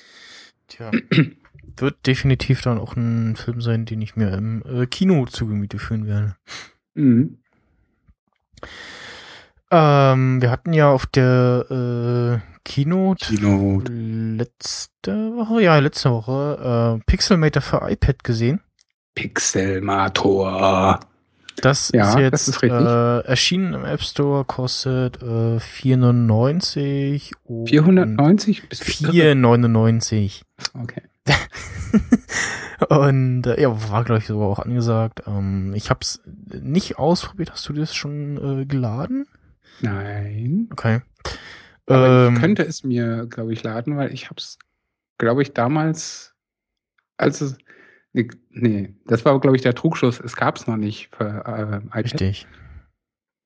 Tja. 0.68 0.92
Wird 1.76 2.06
definitiv 2.06 2.62
dann 2.62 2.78
auch 2.78 2.94
ein 2.94 3.34
Film 3.34 3.60
sein, 3.62 3.84
den 3.84 4.00
ich 4.00 4.14
mir 4.14 4.32
im 4.32 4.62
äh, 4.64 4.86
Kino 4.86 5.26
zu 5.26 5.48
Gemüte 5.48 5.80
führen 5.80 6.06
werde. 6.06 6.36
Mhm. 6.94 7.38
Ähm, 9.72 10.42
wir 10.42 10.50
hatten 10.50 10.74
ja 10.74 10.90
auf 10.90 11.06
der 11.06 11.64
äh, 11.70 12.58
Keynote, 12.62 13.34
Keynote 13.34 13.90
letzte 13.90 15.12
Woche, 15.34 15.62
ja, 15.62 15.78
letzte 15.78 16.10
Woche, 16.10 17.00
äh, 17.00 17.04
Pixelmator 17.06 17.62
für 17.62 17.80
iPad 17.90 18.22
gesehen. 18.22 18.60
Pixelmator. 19.14 21.00
Das 21.56 21.90
ja, 21.94 22.10
ist 22.10 22.18
jetzt 22.18 22.48
das 22.48 22.56
ist 22.56 22.62
äh, 22.62 23.20
erschienen 23.20 23.72
im 23.72 23.86
App 23.86 24.02
Store, 24.02 24.44
kostet 24.44 25.22
äh, 25.22 25.56
4,99 25.56 27.32
490? 27.66 28.62
4,99. 28.70 30.42
Okay. 30.74 31.02
und 32.88 33.46
äh, 33.46 33.60
ja, 33.60 33.90
war 33.90 34.04
glaube 34.04 34.18
ich 34.18 34.26
sogar 34.26 34.48
auch 34.48 34.58
angesagt. 34.58 35.22
Ähm, 35.26 35.72
ich 35.74 35.88
habe 35.88 36.00
es 36.02 36.20
nicht 36.26 36.98
ausprobiert. 36.98 37.52
Hast 37.52 37.68
du 37.70 37.72
das 37.72 37.94
schon 37.94 38.60
äh, 38.60 38.66
geladen? 38.66 39.26
Nein. 39.80 40.68
Okay. 40.72 41.00
Aber 41.86 42.28
ähm, 42.28 42.34
ich 42.34 42.40
könnte 42.40 42.62
es 42.64 42.84
mir, 42.84 43.26
glaube 43.26 43.52
ich, 43.52 43.62
laden, 43.62 43.96
weil 43.96 44.12
ich 44.12 44.26
habe 44.26 44.36
es, 44.38 44.58
glaube 45.18 45.42
ich, 45.42 45.52
damals 45.52 46.34
Also, 47.16 47.54
nee, 48.12 48.28
nee, 48.50 48.94
das 49.06 49.24
war, 49.24 49.38
glaube 49.40 49.56
ich, 49.56 49.62
der 49.62 49.74
Trugschuss. 49.74 50.20
Es 50.20 50.36
gab 50.36 50.56
es 50.56 50.66
noch 50.66 50.76
nicht 50.76 51.10
für 51.14 51.44
äh, 51.46 51.78
iPad. 51.98 52.04
Richtig. 52.04 52.46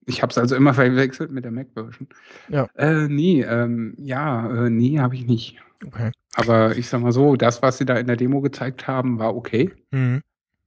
Ich 0.07 0.23
habe 0.23 0.31
es 0.31 0.39
also 0.39 0.55
immer 0.57 0.73
verwechselt 0.75 1.31
mit 1.33 1.45
der 1.45 1.53
Mac-Version. 1.53 2.09
Ja. 2.49 2.69
Äh, 2.77 3.09
nee, 3.09 3.43
ähm, 3.43 3.95
ja, 3.99 4.67
äh, 4.67 4.71
nee, 4.71 4.99
habe 4.99 5.17
ich 5.17 5.27
nicht. 5.27 5.59
Okay. 5.85 6.13
Aber 6.35 6.77
ich 6.77 6.89
sag 6.89 7.01
mal 7.01 7.13
so, 7.13 7.37
das, 7.37 7.61
was 7.63 7.79
sie 7.79 7.85
da 7.85 7.97
in 7.97 8.07
der 8.07 8.17
Demo 8.17 8.41
gezeigt 8.41 8.87
haben, 8.87 9.19
war 9.19 9.35
okay. 9.35 9.73
Mhm. 9.91 10.23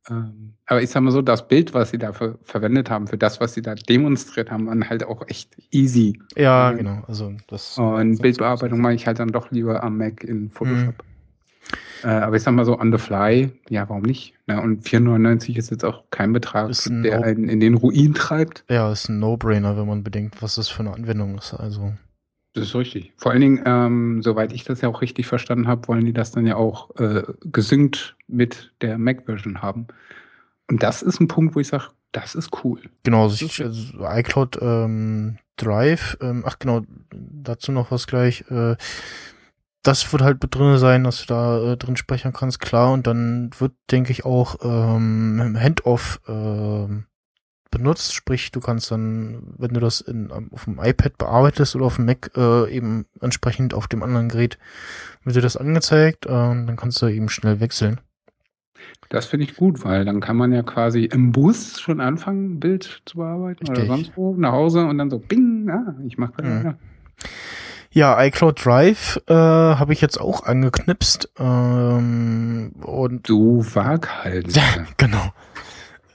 Ähm, 0.09 0.53
aber 0.65 0.81
ich 0.81 0.89
sag 0.89 1.01
mal 1.01 1.11
so, 1.11 1.21
das 1.21 1.47
Bild, 1.47 1.73
was 1.73 1.89
sie 1.91 1.97
dafür 1.97 2.37
verwendet 2.43 2.89
haben, 2.89 3.07
für 3.07 3.17
das, 3.17 3.39
was 3.41 3.53
sie 3.53 3.61
da 3.61 3.75
demonstriert 3.75 4.51
haben, 4.51 4.67
waren 4.67 4.87
halt 4.89 5.03
auch 5.03 5.27
echt 5.27 5.55
easy. 5.71 6.19
Ja, 6.35 6.71
Mhm. 6.73 6.77
genau. 6.77 7.03
Also 7.07 7.33
das. 7.47 7.77
Und 7.77 8.21
Bildbearbeitung 8.21 8.79
mache 8.81 8.93
ich 8.93 9.07
halt 9.07 9.19
dann 9.19 9.29
doch 9.29 9.51
lieber 9.51 9.83
am 9.83 9.97
Mac 9.97 10.23
in 10.23 10.49
Photoshop. 10.51 11.03
Äh, 12.03 12.07
aber 12.07 12.37
ich 12.37 12.43
sag 12.43 12.53
mal 12.53 12.65
so, 12.65 12.79
on 12.79 12.91
the 12.91 12.97
fly, 12.97 13.51
ja, 13.69 13.87
warum 13.89 14.03
nicht? 14.03 14.33
Na, 14.47 14.59
und 14.59 14.85
4,99 14.85 15.57
ist 15.57 15.69
jetzt 15.69 15.83
auch 15.83 16.03
kein 16.11 16.31
Betrag, 16.33 16.69
ein 16.87 17.03
der 17.03 17.19
No- 17.19 17.25
einen 17.25 17.49
in 17.49 17.59
den 17.59 17.73
Ruin 17.73 18.13
treibt. 18.13 18.63
Ja, 18.69 18.91
ist 18.91 19.09
ein 19.09 19.19
No-Brainer, 19.19 19.75
wenn 19.77 19.85
man 19.85 20.03
bedenkt, 20.03 20.41
was 20.41 20.55
das 20.55 20.69
für 20.69 20.79
eine 20.79 20.93
Anwendung 20.93 21.37
ist. 21.37 21.53
Also. 21.53 21.93
Das 22.59 22.69
ist 22.69 22.75
richtig. 22.75 23.13
Vor 23.15 23.31
allen 23.31 23.41
Dingen, 23.41 23.61
ähm, 23.65 24.21
soweit 24.21 24.51
ich 24.51 24.65
das 24.65 24.81
ja 24.81 24.89
auch 24.89 25.01
richtig 25.01 25.27
verstanden 25.27 25.67
habe, 25.67 25.87
wollen 25.87 26.05
die 26.05 26.13
das 26.13 26.31
dann 26.31 26.45
ja 26.45 26.55
auch 26.57 26.93
äh, 26.97 27.23
gesynkt 27.45 28.17
mit 28.27 28.73
der 28.81 28.97
Mac-Version 28.97 29.61
haben. 29.61 29.87
Und 30.69 30.83
das 30.83 31.01
ist 31.01 31.19
ein 31.19 31.27
Punkt, 31.27 31.55
wo 31.55 31.59
ich 31.59 31.67
sage, 31.67 31.85
das 32.11 32.35
ist 32.35 32.63
cool. 32.63 32.81
Genau, 33.03 33.23
also 33.23 33.45
ich, 33.45 33.63
also 33.63 33.93
iCloud 33.99 34.59
ähm, 34.61 35.37
Drive, 35.55 36.17
ähm, 36.21 36.43
ach 36.45 36.59
genau, 36.59 36.81
dazu 37.11 37.71
noch 37.71 37.91
was 37.91 38.07
gleich. 38.07 38.43
Äh, 38.49 38.75
das 39.83 40.11
wird 40.11 40.21
halt 40.21 40.41
mit 40.41 40.53
drin 40.53 40.77
sein, 40.77 41.05
dass 41.05 41.21
du 41.21 41.27
da 41.27 41.73
äh, 41.73 41.77
drin 41.77 41.95
speichern 41.95 42.33
kannst, 42.33 42.59
klar. 42.59 42.91
Und 42.91 43.07
dann 43.07 43.51
wird, 43.59 43.71
denke 43.89 44.11
ich, 44.11 44.25
auch 44.25 44.57
ähm, 44.63 45.57
Handoff 45.57 46.19
ähm, 46.27 47.05
benutzt. 47.71 48.13
Sprich, 48.13 48.51
du 48.51 48.59
kannst 48.59 48.91
dann, 48.91 49.43
wenn 49.57 49.73
du 49.73 49.79
das 49.79 50.01
in, 50.01 50.31
am- 50.31 50.51
auf 50.53 50.65
dem 50.65 50.79
iPad 50.79 51.17
bearbeitest 51.17 51.75
oder 51.75 51.85
auf 51.85 51.95
dem 51.97 52.05
Mac, 52.05 52.31
äh, 52.35 52.69
eben 52.73 53.05
entsprechend 53.21 53.73
auf 53.73 53.87
dem 53.87 54.03
anderen 54.03 54.29
Gerät, 54.29 54.57
wird 55.23 55.35
dir 55.35 55.41
das 55.41 55.57
angezeigt 55.57 56.25
äh, 56.25 56.29
und 56.29 56.67
dann 56.67 56.75
kannst 56.77 57.01
du 57.01 57.07
eben 57.07 57.29
schnell 57.29 57.59
wechseln. 57.59 57.99
Das 59.09 59.25
finde 59.25 59.45
ich 59.45 59.55
gut, 59.55 59.83
weil 59.83 60.05
dann 60.05 60.19
kann 60.21 60.37
man 60.37 60.53
ja 60.53 60.61
quasi 60.63 61.03
im 61.05 61.31
Bus 61.31 61.79
schon 61.81 61.99
anfangen, 61.99 62.53
ein 62.53 62.59
Bild 62.59 63.01
zu 63.05 63.17
bearbeiten 63.17 63.65
oder 63.67 63.81
Richtig. 63.81 63.87
sonst 63.87 64.11
wo, 64.15 64.35
nach 64.35 64.51
Hause 64.51 64.85
und 64.85 64.97
dann 64.97 65.09
so, 65.09 65.17
bing, 65.19 65.69
ah, 65.69 65.95
ich 66.05 66.17
mache 66.17 66.33
gerade 66.33 66.47
Mhm. 66.47 66.57
weiter. 66.65 66.79
Ja, 67.91 68.23
iCloud 68.23 68.63
Drive 68.63 69.19
äh, 69.27 69.33
habe 69.33 69.93
ich 69.93 69.99
jetzt 70.01 70.21
auch 70.21 70.43
angeknipst. 70.43 71.31
Ähm, 71.39 72.71
und 72.83 73.27
Du 73.27 73.65
Waghalsig. 73.73 74.55
Ja, 74.77 74.85
genau. 74.97 75.33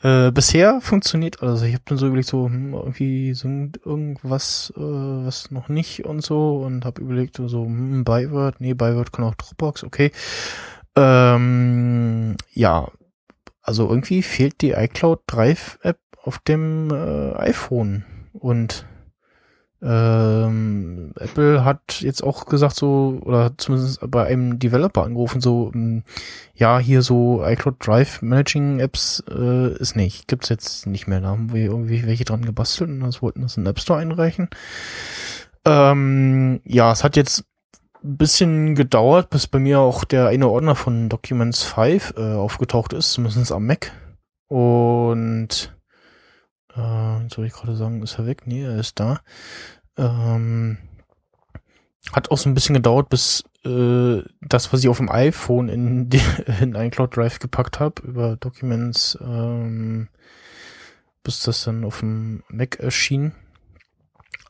Äh, 0.04 0.32
bisher 0.32 0.82
funktioniert 0.82 1.42
alles. 1.42 1.62
Ich 1.62 1.72
habe 1.72 1.84
dann 1.86 1.96
so 1.96 2.08
überlegt, 2.08 2.28
so 2.28 2.44
hm, 2.44 2.74
irgendwie 2.74 3.32
sind 3.32 3.80
irgendwas, 3.86 4.70
äh, 4.76 4.80
was 4.80 5.50
noch 5.50 5.70
nicht 5.70 6.04
und 6.04 6.20
so 6.20 6.58
und 6.58 6.84
habe 6.84 7.00
überlegt, 7.00 7.38
so 7.38 7.64
hm, 7.64 8.04
Byword, 8.04 8.60
nee, 8.60 8.74
Byword 8.74 9.14
kann 9.14 9.24
auch 9.24 9.34
Dropbox, 9.34 9.82
okay. 9.82 10.12
Ähm, 10.94 12.36
ja, 12.52 12.88
also 13.62 13.88
irgendwie 13.88 14.22
fehlt 14.22 14.60
die 14.60 14.72
iCloud 14.72 15.20
Drive 15.26 15.78
App 15.80 15.98
auf 16.22 16.38
dem 16.38 16.90
äh, 16.90 17.32
iPhone 17.38 18.04
und 18.34 18.84
ähm, 19.86 21.12
Apple 21.18 21.62
hat 21.62 22.00
jetzt 22.00 22.24
auch 22.24 22.46
gesagt 22.46 22.74
so, 22.74 23.20
oder 23.22 23.52
zumindest 23.58 24.00
bei 24.10 24.24
einem 24.24 24.58
Developer 24.58 25.02
angerufen, 25.02 25.42
so, 25.42 25.70
ähm, 25.74 26.04
ja, 26.54 26.78
hier 26.78 27.02
so 27.02 27.44
iCloud 27.44 27.76
Drive 27.86 28.22
Managing 28.22 28.80
Apps 28.80 29.22
äh, 29.28 29.74
ist 29.74 29.94
nicht, 29.94 30.26
gibt's 30.26 30.48
jetzt 30.48 30.86
nicht 30.86 31.06
mehr. 31.06 31.20
Da 31.20 31.28
haben 31.28 31.52
wir 31.52 31.66
irgendwie 31.66 32.06
welche 32.06 32.24
dran 32.24 32.46
gebastelt 32.46 32.88
und 32.88 33.00
das 33.00 33.20
wollten 33.20 33.42
das 33.42 33.58
in 33.58 33.64
den 33.64 33.70
App 33.70 33.80
Store 33.80 34.00
einreichen. 34.00 34.48
Ähm, 35.66 36.60
ja, 36.64 36.90
es 36.90 37.04
hat 37.04 37.16
jetzt 37.16 37.44
ein 38.02 38.16
bisschen 38.16 38.74
gedauert, 38.74 39.28
bis 39.28 39.46
bei 39.46 39.58
mir 39.58 39.80
auch 39.80 40.04
der 40.04 40.28
eine 40.28 40.48
Ordner 40.48 40.76
von 40.76 41.10
Documents 41.10 41.62
5 41.62 42.14
äh, 42.16 42.20
aufgetaucht 42.20 42.94
ist, 42.94 43.12
zumindest 43.12 43.52
am 43.52 43.66
Mac. 43.66 43.92
Und 44.48 45.73
äh, 46.76 47.28
soll 47.32 47.46
ich 47.46 47.52
gerade 47.52 47.76
sagen, 47.76 48.02
ist 48.02 48.18
er 48.18 48.26
weg? 48.26 48.46
Nee, 48.46 48.62
er 48.64 48.78
ist 48.78 48.98
da. 49.00 49.20
Ähm, 49.96 50.78
hat 52.12 52.30
auch 52.30 52.38
so 52.38 52.48
ein 52.48 52.54
bisschen 52.54 52.74
gedauert, 52.74 53.08
bis 53.08 53.44
äh, 53.64 54.22
das, 54.42 54.72
was 54.72 54.80
ich 54.80 54.88
auf 54.88 54.98
dem 54.98 55.10
iPhone 55.10 55.68
in, 55.68 56.10
die, 56.10 56.20
in 56.60 56.74
iCloud 56.74 57.16
Drive 57.16 57.38
gepackt 57.38 57.80
habe, 57.80 58.02
über 58.02 58.36
Documents, 58.36 59.18
ähm, 59.20 60.08
bis 61.22 61.42
das 61.42 61.64
dann 61.64 61.84
auf 61.84 62.00
dem 62.00 62.42
Mac 62.48 62.78
erschien. 62.78 63.32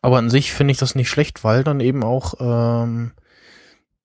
Aber 0.02 0.18
an 0.18 0.28
sich 0.30 0.52
finde 0.52 0.72
ich 0.72 0.78
das 0.78 0.94
nicht 0.94 1.08
schlecht, 1.08 1.44
weil 1.44 1.64
dann 1.64 1.80
eben 1.80 2.02
auch 2.02 2.34
ähm, 2.40 3.12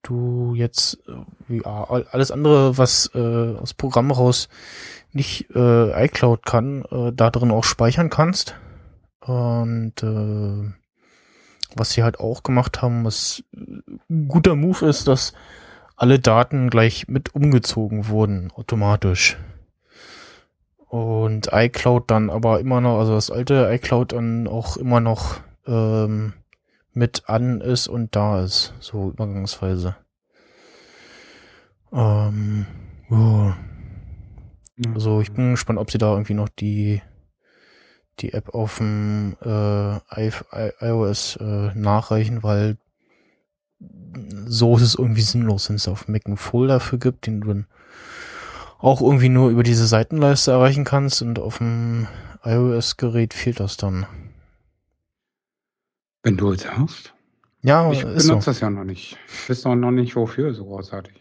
du 0.04 0.54
jetzt 0.56 1.00
äh, 1.08 1.58
ja, 1.58 1.84
all- 1.90 2.08
alles 2.12 2.32
andere, 2.32 2.78
was 2.78 3.10
äh, 3.16 3.56
aus 3.58 3.74
Programm 3.74 4.12
raus 4.12 4.48
nicht 5.12 5.50
äh, 5.56 6.06
iCloud 6.06 6.46
kann, 6.46 6.84
äh, 6.92 7.12
da 7.14 7.30
drin 7.30 7.52
auch 7.52 7.64
speichern 7.64 8.10
kannst. 8.10 8.56
Und 9.22 10.04
äh, 10.04 10.74
was 11.76 11.92
sie 11.92 12.04
halt 12.04 12.20
auch 12.20 12.44
gemacht 12.44 12.82
haben, 12.82 13.06
was 13.06 13.44
ein 14.10 14.28
guter 14.28 14.56
Move 14.56 14.86
ist, 14.86 15.08
dass 15.08 15.34
alle 15.96 16.20
Daten 16.20 16.70
gleich 16.70 17.08
mit 17.08 17.36
umgezogen 17.36 18.08
wurden, 18.08 18.52
automatisch. 18.52 19.38
Und 20.88 21.50
iCloud 21.52 22.10
dann 22.10 22.30
aber 22.30 22.60
immer 22.60 22.82
noch, 22.82 23.00
also 23.00 23.14
das 23.14 23.30
alte 23.30 23.70
iCloud 23.72 24.14
dann 24.14 24.48
auch 24.48 24.78
immer 24.78 25.00
noch 25.00 25.40
ähm, 25.68 26.34
mit 26.94 27.24
an 27.28 27.62
ist 27.62 27.88
und 27.88 28.16
da 28.16 28.44
ist, 28.44 28.74
so 28.80 29.10
übergangsweise. 29.10 29.96
Ähm, 31.92 32.66
ja. 33.10 33.58
Also 34.94 35.22
ich 35.22 35.32
bin 35.32 35.52
gespannt, 35.52 35.80
ob 35.80 35.92
sie 35.92 35.98
da 35.98 36.12
irgendwie 36.12 36.34
noch 36.34 36.50
die 36.50 37.02
die 38.20 38.34
App 38.34 38.54
auf 38.54 38.78
dem 38.78 39.38
äh, 39.42 40.30
iOS 40.82 41.38
äh, 41.38 41.72
nachreichen, 41.74 42.44
weil 42.44 42.78
so 44.46 44.76
ist 44.76 44.82
es 44.82 44.96
irgendwie 44.96 45.22
sinnlos, 45.22 45.70
wenn 45.70 45.78
es 45.78 45.88
auf 45.88 46.08
Mac 46.08 46.24
einen 46.26 46.38
Folder 46.38 46.80
für 46.80 46.98
gibt, 46.98 47.28
den 47.28 47.42
du 47.42 47.48
dann 47.48 47.68
auch 48.80 49.02
irgendwie 49.02 49.30
nur 49.30 49.50
über 49.50 49.64
diese 49.64 49.88
Seitenleiste 49.88 50.52
erreichen 50.52 50.84
kannst 50.84 51.22
und 51.22 51.40
auf 51.40 51.60
dem 51.60 52.08
iOS-Gerät 52.44 53.34
fehlt 53.34 53.60
das 53.60 53.78
dann. 53.78 54.06
Wenn 56.24 56.38
du 56.38 56.52
es 56.52 56.70
hast. 56.70 57.14
Ja, 57.62 57.92
Ich 57.92 58.04
ist 58.04 58.28
benutze 58.28 58.46
so. 58.46 58.52
das 58.52 58.60
ja 58.62 58.70
noch 58.70 58.84
nicht. 58.86 59.18
Ich 59.28 59.50
weiß 59.50 59.66
noch 59.66 59.92
nicht, 59.92 60.16
wofür 60.16 60.54
so 60.54 60.66
großartig. 60.66 61.19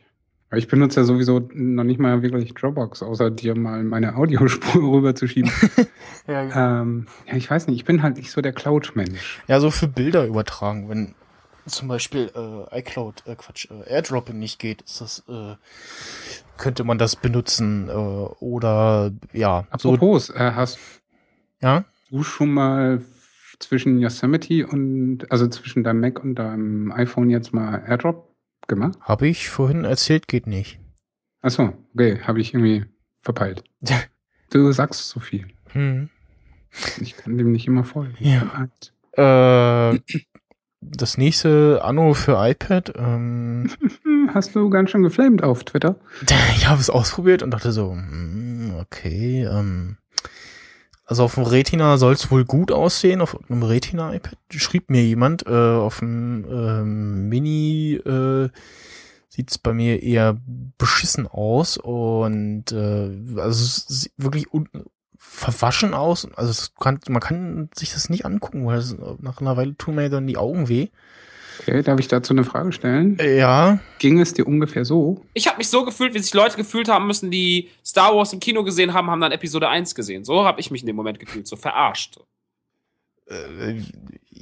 Ich 0.51 0.67
benutze 0.67 1.01
ja 1.01 1.05
sowieso 1.05 1.47
noch 1.53 1.85
nicht 1.85 2.01
mal 2.01 2.23
wirklich 2.23 2.55
Dropbox, 2.55 3.03
außer 3.03 3.31
dir 3.31 3.55
mal 3.55 3.85
meine 3.85 4.17
Audiospur 4.17 4.83
rüberzuschieben. 4.97 5.51
Ja, 6.27 6.83
ähm, 6.83 7.07
ja, 7.27 7.37
ich 7.37 7.51
weiß 7.51 7.69
nicht, 7.69 7.77
ich 7.77 7.85
bin 7.87 8.03
halt 8.03 8.19
nicht 8.19 8.31
so 8.31 8.43
der 8.43 8.53
Cloud-Mensch. 8.53 9.41
Ja, 9.49 9.61
so 9.61 9.71
für 9.71 9.89
Bilder 9.89 10.27
übertragen, 10.27 10.91
wenn 10.91 11.15
zum 11.65 11.89
Beispiel 11.89 12.31
äh, 12.35 12.81
iCloud, 12.81 13.27
äh, 13.27 13.35
Quatsch, 13.35 13.69
äh, 13.71 13.91
AirDropping 13.91 14.39
nicht 14.39 14.59
geht, 14.59 14.83
ist 14.83 15.01
das, 15.01 15.25
äh, 15.29 15.55
könnte 16.59 16.85
man 16.85 16.99
das 16.99 17.17
benutzen 17.17 17.89
äh, 17.89 17.93
oder 17.93 19.13
ja, 19.33 19.67
so, 19.79 19.93
Apropos, 19.93 20.31
äh, 20.31 20.53
hast 20.55 20.79
ja, 21.61 21.85
du 22.11 22.23
schon 22.23 22.53
mal 22.53 23.03
zwischen 23.59 23.99
Yosemite 23.99 24.67
und, 24.67 25.31
also 25.31 25.49
zwischen 25.49 25.83
deinem 25.83 26.01
Mac 26.01 26.23
und 26.23 26.35
deinem 26.35 26.93
iPhone 26.93 27.31
jetzt 27.31 27.53
mal 27.53 27.83
AirDrop 27.87 28.28
gemacht? 28.69 28.99
habe 29.01 29.27
ich 29.27 29.49
vorhin 29.49 29.85
erzählt, 29.85 30.29
geht 30.29 30.47
nicht. 30.47 30.79
Achso, 31.41 31.73
okay, 31.95 32.21
habe 32.23 32.41
ich 32.41 32.55
irgendwie 32.55 32.85
verpeilt. 33.21 33.65
Du 34.51 34.73
sagst 34.73 35.09
so 35.09 35.21
viel. 35.21 35.47
Hm. 35.73 36.09
Ich 37.01 37.17
kann 37.17 37.39
dem 37.39 37.53
nicht 37.53 37.67
immer 37.67 37.85
folgen. 37.85 38.15
Ja. 38.21 38.69
Äh, 39.93 39.99
das 40.81 41.19
nächste 41.19 41.81
Anno 41.83 42.15
für 42.15 42.37
iPad, 42.39 42.93
ähm, 42.97 43.71
Hm, 44.05 44.31
Hast 44.35 44.55
du 44.55 44.71
ganz 44.71 44.91
schön 44.91 45.03
geflamed 45.03 45.43
auf 45.43 45.65
Twitter? 45.65 45.97
ich 46.57 46.69
habe 46.69 46.81
es 46.81 46.91
ausprobiert 46.91 47.43
und 47.43 47.51
dachte 47.51 47.73
so, 47.73 47.93
hm, 47.93 48.75
okay, 48.81 49.45
ähm, 49.45 49.97
also 51.09 51.25
auf 51.25 51.37
dem 51.37 51.45
Retina 51.45 51.97
soll 51.97 52.13
es 52.13 52.31
wohl 52.31 52.45
gut 52.45 52.71
aussehen, 52.71 53.23
auf 53.23 53.39
einem 53.49 53.63
Retina-iPad. 53.63 54.37
Schrieb 54.51 54.91
mir 54.91 55.03
jemand, 55.03 55.47
äh, 55.47 55.51
auf 55.51 56.01
dem 56.01 56.45
ähm, 56.51 57.29
Mini 57.31 57.95
äh, 57.95 58.51
sieht 59.31 59.51
es 59.51 59.57
bei 59.57 59.73
mir 59.73 60.03
eher 60.03 60.37
beschissen 60.77 61.27
aus 61.27 61.79
und 61.79 62.73
äh, 62.73 63.41
also 63.41 63.65
es 63.65 63.87
sieht 63.89 64.13
wirklich 64.19 64.53
un 64.53 64.69
verwaschen 65.17 65.95
aus. 65.95 66.29
Also 66.37 66.71
kann, 66.79 67.01
man 67.09 67.21
kann 67.21 67.71
sich 67.75 67.95
das 67.95 68.11
nicht 68.11 68.27
angucken, 68.27 68.67
weil 68.67 68.79
es, 68.79 68.95
nach 69.21 69.41
einer 69.41 69.57
Weile 69.57 69.77
tun 69.79 69.95
mir 69.95 70.11
dann 70.11 70.27
die 70.27 70.37
Augen 70.37 70.69
weh. 70.69 70.89
Okay, 71.61 71.83
darf 71.83 71.99
ich 71.99 72.09
dazu 72.09 72.33
eine 72.33 72.45
Frage 72.45 72.73
stellen? 72.73 73.19
Ja. 73.21 73.79
Ging 73.99 74.21
es 74.21 74.35
dir 74.35 74.47
ungefähr 74.47 74.85
so? 74.85 75.25
Ich 75.35 75.49
habe 75.49 75.59
mich 75.59 75.69
so 75.69 75.85
gefühlt, 75.85 76.15
wie 76.15 76.19
sich 76.19 76.35
Leute 76.35 76.57
gefühlt 76.57 76.89
haben 76.89 77.07
müssen, 77.07 77.31
die 77.31 77.71
Star 77.85 78.15
Wars 78.15 78.33
im 78.33 78.41
Kino 78.41 78.65
gesehen 78.65 78.95
haben, 78.95 79.11
haben 79.11 79.21
dann 79.21 79.33
Episode 79.33 79.69
1 79.69 79.95
gesehen. 79.95 80.25
So 80.25 80.45
habe 80.45 80.61
ich 80.61 80.71
mich 80.71 80.83
in 80.83 80.87
dem 80.87 80.97
Moment 80.97 81.19
gefühlt, 81.19 81.47
so 81.47 81.57
verarscht. 81.57 82.21
Äh, 83.27 83.83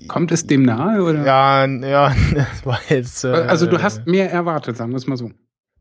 Kommt 0.09 0.31
es 0.31 0.47
dem 0.47 0.63
nahe 0.63 1.03
oder? 1.03 1.25
Ja, 1.25 1.65
ja, 1.67 2.15
das 2.35 2.67
war 2.67 2.81
jetzt. 2.89 3.25
Äh, 3.25 3.29
also 3.29 3.67
du 3.67 3.83
hast 3.83 4.07
mehr 4.07 4.31
erwartet, 4.31 4.77
sagen 4.77 4.93
wir 4.93 4.97
es 4.97 5.07
mal 5.07 5.17
so. 5.17 5.31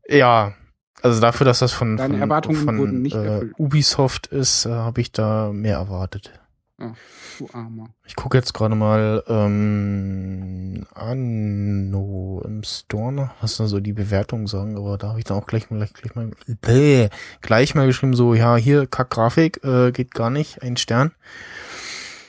Ja, 0.08 0.54
also 1.02 1.20
dafür, 1.20 1.44
dass 1.44 1.58
das 1.58 1.72
von, 1.72 1.96
Deine 1.96 2.14
von, 2.14 2.22
Erwartungen 2.22 2.64
von 2.64 2.78
wurden 2.78 3.02
nicht 3.02 3.14
äh. 3.14 3.50
Ubisoft 3.58 4.28
ist, 4.28 4.66
äh, 4.66 4.70
habe 4.70 5.00
ich 5.00 5.12
da 5.12 5.50
mehr 5.52 5.76
erwartet. 5.76 6.32
Ach, 6.78 6.94
du 7.38 7.48
Armer. 7.52 7.90
Ich 8.06 8.16
gucke 8.16 8.38
jetzt 8.38 8.54
gerade 8.54 8.74
mal 8.74 9.22
ähm, 9.28 10.86
Anno 10.94 12.42
im 12.44 12.62
Store 12.62 13.30
was 13.40 13.56
da 13.56 13.66
so 13.66 13.80
die 13.80 13.92
Bewertungen 13.92 14.46
sagen, 14.46 14.76
aber 14.76 14.96
da 14.98 15.08
habe 15.08 15.18
ich 15.18 15.24
dann 15.24 15.38
auch 15.38 15.46
gleich 15.46 15.70
mal 15.70 15.78
gleich, 15.78 15.92
gleich 15.92 16.14
mal 16.14 16.30
bäh, 16.60 17.08
gleich 17.40 17.74
mal 17.74 17.86
geschrieben 17.86 18.14
so, 18.14 18.34
ja, 18.34 18.54
hier 18.56 18.86
Kack-Grafik, 18.86 19.64
äh, 19.64 19.90
geht 19.92 20.14
gar 20.14 20.30
nicht, 20.30 20.62
ein 20.62 20.76
Stern. 20.76 21.12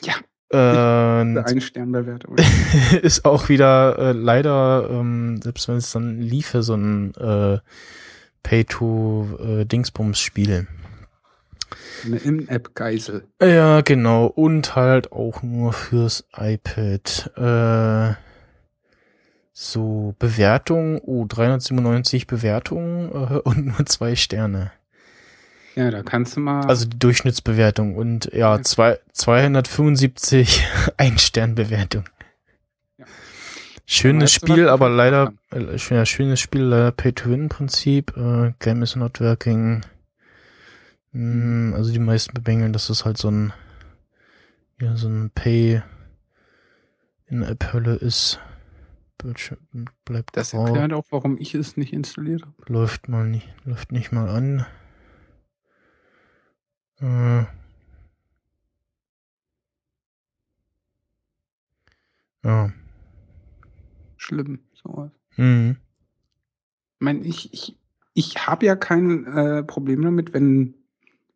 Ja. 0.04 0.16
Äh, 0.50 0.58
Ein 0.58 1.62
Sternbewertung. 1.62 2.38
ist 3.02 3.26
auch 3.26 3.50
wieder 3.50 4.00
äh, 4.00 4.14
leider, 4.14 4.88
ähm, 4.90 5.42
selbst 5.42 5.68
wenn 5.68 5.76
es 5.76 5.92
dann 5.92 6.22
liefe, 6.22 6.64
so 6.64 6.76
ein 6.76 7.14
äh, 7.16 7.60
Pay-to-Dingsbums-Spiel. 8.44 10.68
Eine 12.06 12.18
In-App-Geisel. 12.18 13.26
Ja, 13.42 13.82
genau. 13.82 14.26
Und 14.28 14.76
halt 14.76 15.12
auch 15.12 15.44
nur 15.44 15.74
fürs 15.74 16.26
iPad. 16.36 17.32
Äh, 17.36 18.16
so, 19.54 20.16
Bewertung, 20.20 21.00
oh, 21.02 21.26
397 21.28 22.28
Bewertungen 22.28 23.10
äh, 23.12 23.38
und 23.44 23.66
nur 23.66 23.86
zwei 23.86 24.16
Sterne. 24.16 24.72
Ja, 25.76 25.92
da 25.92 26.02
kannst 26.02 26.36
du 26.36 26.40
mal. 26.40 26.66
Also 26.66 26.88
die 26.88 26.98
Durchschnittsbewertung 26.98 27.96
und 27.96 28.26
ja, 28.34 28.56
Ja. 28.56 28.62
zwei, 28.64 29.00
275 29.14 30.66
Ein-Stern-Bewertung. 30.98 32.06
Ja. 32.98 33.06
Schönes 33.86 34.32
Spiel, 34.32 34.70
aber 34.70 34.90
leider, 34.90 35.34
äh, 35.52 35.78
schönes 35.78 36.40
Spiel, 36.40 36.64
leider 36.64 36.92
Pay-to-Win-Prinzip. 36.92 38.16
Äh, 38.18 38.54
Game 38.60 38.82
is 38.84 38.96
not 38.96 39.22
working. 39.22 39.82
Mm, 41.12 41.74
also 41.74 41.92
die 41.92 42.00
meisten 42.00 42.34
bemängeln, 42.34 42.74
dass 42.74 42.90
es 42.90 43.06
halt 43.06 43.18
so 43.18 43.30
ein, 43.30 43.54
ja, 44.80 44.96
so 44.96 45.08
ein 45.08 45.32
Pay 45.32 45.82
in 47.28 47.44
App-Hölle 47.44 47.96
ist. 47.96 48.40
Bildschirm 49.18 49.88
bleibt 50.06 50.38
das 50.38 50.52
grau, 50.52 50.68
erklärt 50.68 50.94
auch, 50.94 51.06
warum 51.10 51.38
ich 51.40 51.56
es 51.56 51.76
nicht 51.76 51.92
installiert 51.92 52.44
habe. 52.44 52.54
läuft 52.68 53.08
mal 53.10 53.26
nicht, 53.26 53.52
läuft 53.66 53.92
nicht 53.92 54.12
mal 54.12 54.30
an. 54.30 54.66
Äh. 57.00 57.46
Ja. 62.44 62.72
Schlimm. 64.18 64.60
So. 64.74 65.12
Mhm. 65.36 65.78
Ich 67.00 67.02
meine, 67.02 67.26
ich, 67.26 67.54
ich, 67.54 67.78
ich 68.14 68.48
habe 68.48 68.66
ja 68.66 68.76
kein 68.76 69.26
äh, 69.26 69.64
Problem 69.64 70.02
damit, 70.02 70.34
wenn 70.34 70.76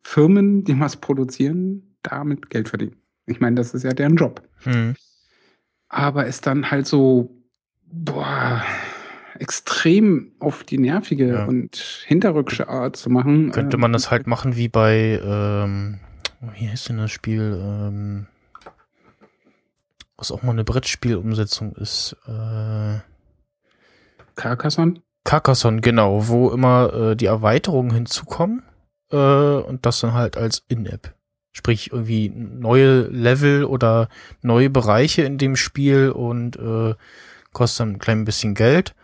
Firmen, 0.02 0.64
die 0.64 0.78
was 0.78 0.96
produzieren, 0.96 1.96
damit 2.02 2.50
Geld 2.50 2.68
verdienen. 2.68 2.96
Ich 3.26 3.40
meine, 3.40 3.56
das 3.56 3.74
ist 3.74 3.84
ja 3.84 3.92
deren 3.92 4.16
Job. 4.16 4.42
Mhm. 4.64 4.96
Aber 5.88 6.26
es 6.26 6.40
dann 6.40 6.70
halt 6.70 6.86
so, 6.86 7.30
boah, 7.86 8.62
extrem 9.38 10.32
auf 10.40 10.64
die 10.64 10.78
nervige 10.78 11.28
Ja. 11.28 11.44
und 11.44 11.76
hinterrückische 12.06 12.68
Art 12.68 12.96
zu 12.96 13.10
machen. 13.10 13.50
Könnte 13.52 13.76
äh, 13.76 13.80
man 13.80 13.92
das 13.92 14.10
halt 14.10 14.26
machen 14.26 14.56
wie 14.56 14.68
bei, 14.68 15.20
ähm, 15.24 16.00
wie 16.54 16.68
heißt 16.68 16.88
denn 16.88 16.98
das 16.98 17.10
Spiel, 17.10 17.58
ähm, 17.60 18.26
was 20.16 20.30
auch 20.30 20.42
mal 20.42 20.52
eine 20.52 20.64
Brettspielumsetzung 20.64 21.74
ist, 21.76 22.16
äh, 22.26 22.98
Carcassonne? 24.34 25.02
Carcassonne, 25.24 25.80
genau, 25.80 26.28
wo 26.28 26.50
immer 26.50 26.92
äh, 26.92 27.16
die 27.16 27.26
Erweiterungen 27.26 27.92
hinzukommen 27.92 28.62
äh, 29.12 29.16
und 29.16 29.86
das 29.86 30.00
dann 30.00 30.14
halt 30.14 30.36
als 30.36 30.64
In-App. 30.68 31.14
Sprich, 31.54 31.92
irgendwie 31.92 32.30
neue 32.30 33.02
Level 33.08 33.64
oder 33.64 34.08
neue 34.40 34.70
Bereiche 34.70 35.22
in 35.22 35.36
dem 35.38 35.54
Spiel 35.54 36.10
und 36.10 36.56
äh, 36.56 36.94
kostet 37.52 37.80
dann 37.80 37.90
ein 37.94 37.98
klein 37.98 38.24
bisschen 38.24 38.54
Geld. 38.54 38.94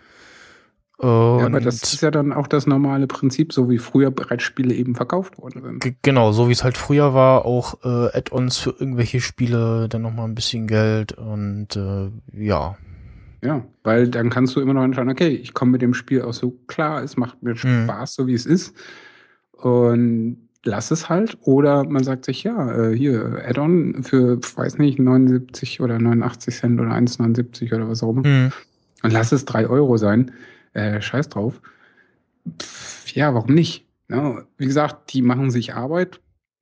Äh, 1.00 1.06
Ja, 1.06 1.46
aber 1.46 1.58
und- 1.58 1.66
das 1.66 1.82
ist 1.82 2.00
ja 2.00 2.10
dann 2.10 2.32
auch 2.32 2.46
das 2.46 2.66
normale 2.66 3.06
Prinzip, 3.06 3.52
so 3.52 3.68
wie 3.70 3.78
früher 3.78 4.10
Brettspiele 4.10 4.74
eben 4.74 4.94
verkauft 4.94 5.38
worden 5.38 5.62
sind. 5.80 6.02
Genau, 6.02 6.32
so 6.32 6.48
wie 6.48 6.52
es 6.52 6.64
halt 6.64 6.76
früher 6.78 7.14
war, 7.14 7.44
auch 7.44 7.84
äh, 7.84 8.16
Add-ons 8.16 8.58
für 8.58 8.70
irgendwelche 8.70 9.20
Spiele, 9.20 9.88
dann 9.88 10.02
nochmal 10.02 10.26
ein 10.26 10.34
bisschen 10.34 10.66
Geld 10.66 11.12
und 11.12 11.76
äh, 11.76 12.10
ja. 12.32 12.76
Ja, 13.44 13.64
weil 13.84 14.08
dann 14.08 14.30
kannst 14.30 14.56
du 14.56 14.60
immer 14.60 14.74
noch 14.74 14.82
entscheiden, 14.82 15.10
okay, 15.12 15.28
ich 15.28 15.54
komme 15.54 15.72
mit 15.72 15.82
dem 15.82 15.94
Spiel 15.94 16.22
auch 16.22 16.32
so 16.32 16.50
klar, 16.66 17.02
es 17.04 17.16
macht 17.16 17.42
mir 17.42 17.50
Mhm. 17.54 17.84
Spaß, 17.84 18.14
so 18.14 18.26
wie 18.26 18.34
es 18.34 18.46
ist. 18.46 18.74
Und 19.58 20.48
lass 20.64 20.90
es 20.90 21.08
halt. 21.08 21.38
Oder 21.42 21.84
man 21.84 22.04
sagt 22.04 22.24
sich, 22.24 22.44
ja, 22.44 22.90
äh, 22.90 22.96
hier, 22.96 23.42
Add-on 23.46 24.02
für, 24.02 24.38
weiß 24.38 24.78
nicht, 24.78 24.98
79 24.98 25.80
oder 25.80 25.98
89 25.98 26.54
Cent 26.54 26.80
oder 26.80 26.90
1,79 26.90 27.74
oder 27.74 27.88
was 27.88 28.02
auch 28.02 28.10
immer. 28.10 28.24
Hm. 28.24 28.52
Und 29.02 29.12
lass 29.12 29.32
es 29.32 29.44
3 29.44 29.68
Euro 29.68 29.96
sein. 29.96 30.32
Äh, 30.72 31.00
scheiß 31.00 31.28
drauf. 31.28 31.60
Pff, 32.60 33.14
ja, 33.14 33.34
warum 33.34 33.54
nicht? 33.54 33.86
Ja, 34.08 34.42
wie 34.56 34.66
gesagt, 34.66 35.12
die 35.12 35.22
machen 35.22 35.50
sich 35.50 35.74
Arbeit, 35.74 36.20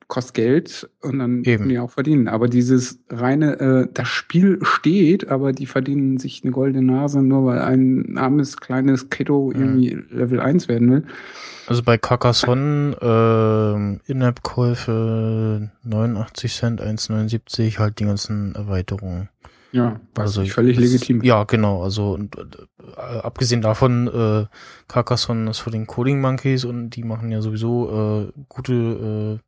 kostet 0.09 0.35
Geld 0.35 0.89
und 1.03 1.19
dann 1.19 1.43
Eben. 1.45 1.59
können 1.59 1.69
die 1.69 1.79
auch 1.79 1.91
verdienen. 1.91 2.29
Aber 2.29 2.49
dieses 2.49 3.01
reine, 3.11 3.59
äh, 3.61 3.89
das 3.93 4.09
Spiel 4.09 4.59
steht, 4.63 5.29
aber 5.29 5.53
die 5.53 5.67
verdienen 5.67 6.19
sich 6.19 6.43
eine 6.45 6.53
goldene 6.53 6.85
Nase, 6.93 7.23
nur 7.23 7.45
weil 7.47 7.59
ein 7.61 8.17
armes, 8.17 8.57
kleines 8.59 9.11
Kiddo 9.11 9.53
Mhm. 9.55 9.61
irgendwie 9.61 9.99
Level 10.11 10.41
1 10.41 10.69
werden 10.69 10.91
will. 10.91 11.05
Also 11.67 11.83
bei 11.83 11.99
Carcassonne 11.99 12.97
ähm, 13.03 14.01
In-App-Käufe 14.07 15.71
89 15.83 16.55
Cent, 16.55 16.81
1,79, 16.81 17.79
halt 17.79 17.99
die 17.99 18.05
ganzen 18.05 18.55
Erweiterungen. 18.55 19.29
Ja, 19.73 20.01
was 20.15 20.39
Also 20.39 20.45
völlig 20.47 20.77
das- 20.77 20.85
legitim. 20.85 21.23
Ja, 21.23 21.45
genau. 21.45 21.83
Also 21.83 22.13
und, 22.15 22.37
äh, 22.37 23.01
abgesehen 23.19 23.61
davon, 23.63 24.07
äh, 24.07 24.47
Carcassonne 24.89 25.51
ist 25.51 25.59
für 25.59 25.71
den 25.71 25.87
Coding 25.87 26.21
Monkeys 26.21 26.65
und 26.65 26.91
die 26.91 27.03
machen 27.03 27.31
ja 27.31 27.43
sowieso 27.43 28.31
äh, 28.31 28.41
gute 28.49 28.73
äh, 29.43 29.46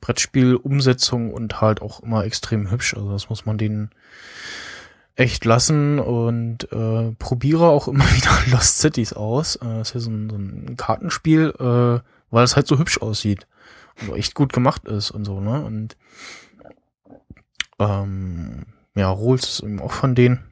Brettspiel-Umsetzung 0.00 1.32
und 1.32 1.60
halt 1.60 1.82
auch 1.82 2.00
immer 2.00 2.24
extrem 2.24 2.70
hübsch. 2.70 2.94
Also 2.94 3.12
das 3.12 3.28
muss 3.28 3.46
man 3.46 3.58
denen 3.58 3.90
echt 5.16 5.44
lassen 5.44 5.98
und 5.98 6.72
äh, 6.72 7.12
probiere 7.18 7.68
auch 7.68 7.88
immer 7.88 8.04
wieder 8.16 8.30
Lost 8.50 8.78
Cities 8.78 9.12
aus. 9.12 9.56
Äh, 9.56 9.64
das 9.64 9.88
ist 9.88 9.94
ja 9.94 10.00
so 10.00 10.10
ein, 10.10 10.30
so 10.30 10.36
ein 10.36 10.76
Kartenspiel, 10.76 11.54
äh, 11.58 12.00
weil 12.30 12.44
es 12.44 12.56
halt 12.56 12.66
so 12.66 12.78
hübsch 12.78 13.00
aussieht 13.02 13.46
und 14.00 14.16
echt 14.16 14.34
gut 14.34 14.52
gemacht 14.52 14.86
ist 14.86 15.10
und 15.10 15.24
so, 15.24 15.40
ne? 15.40 15.62
Und 15.62 15.96
ähm, 17.78 18.66
ja, 18.94 19.10
Rolls 19.10 19.48
ist 19.48 19.60
eben 19.60 19.80
auch 19.80 19.92
von 19.92 20.14
denen. 20.14 20.49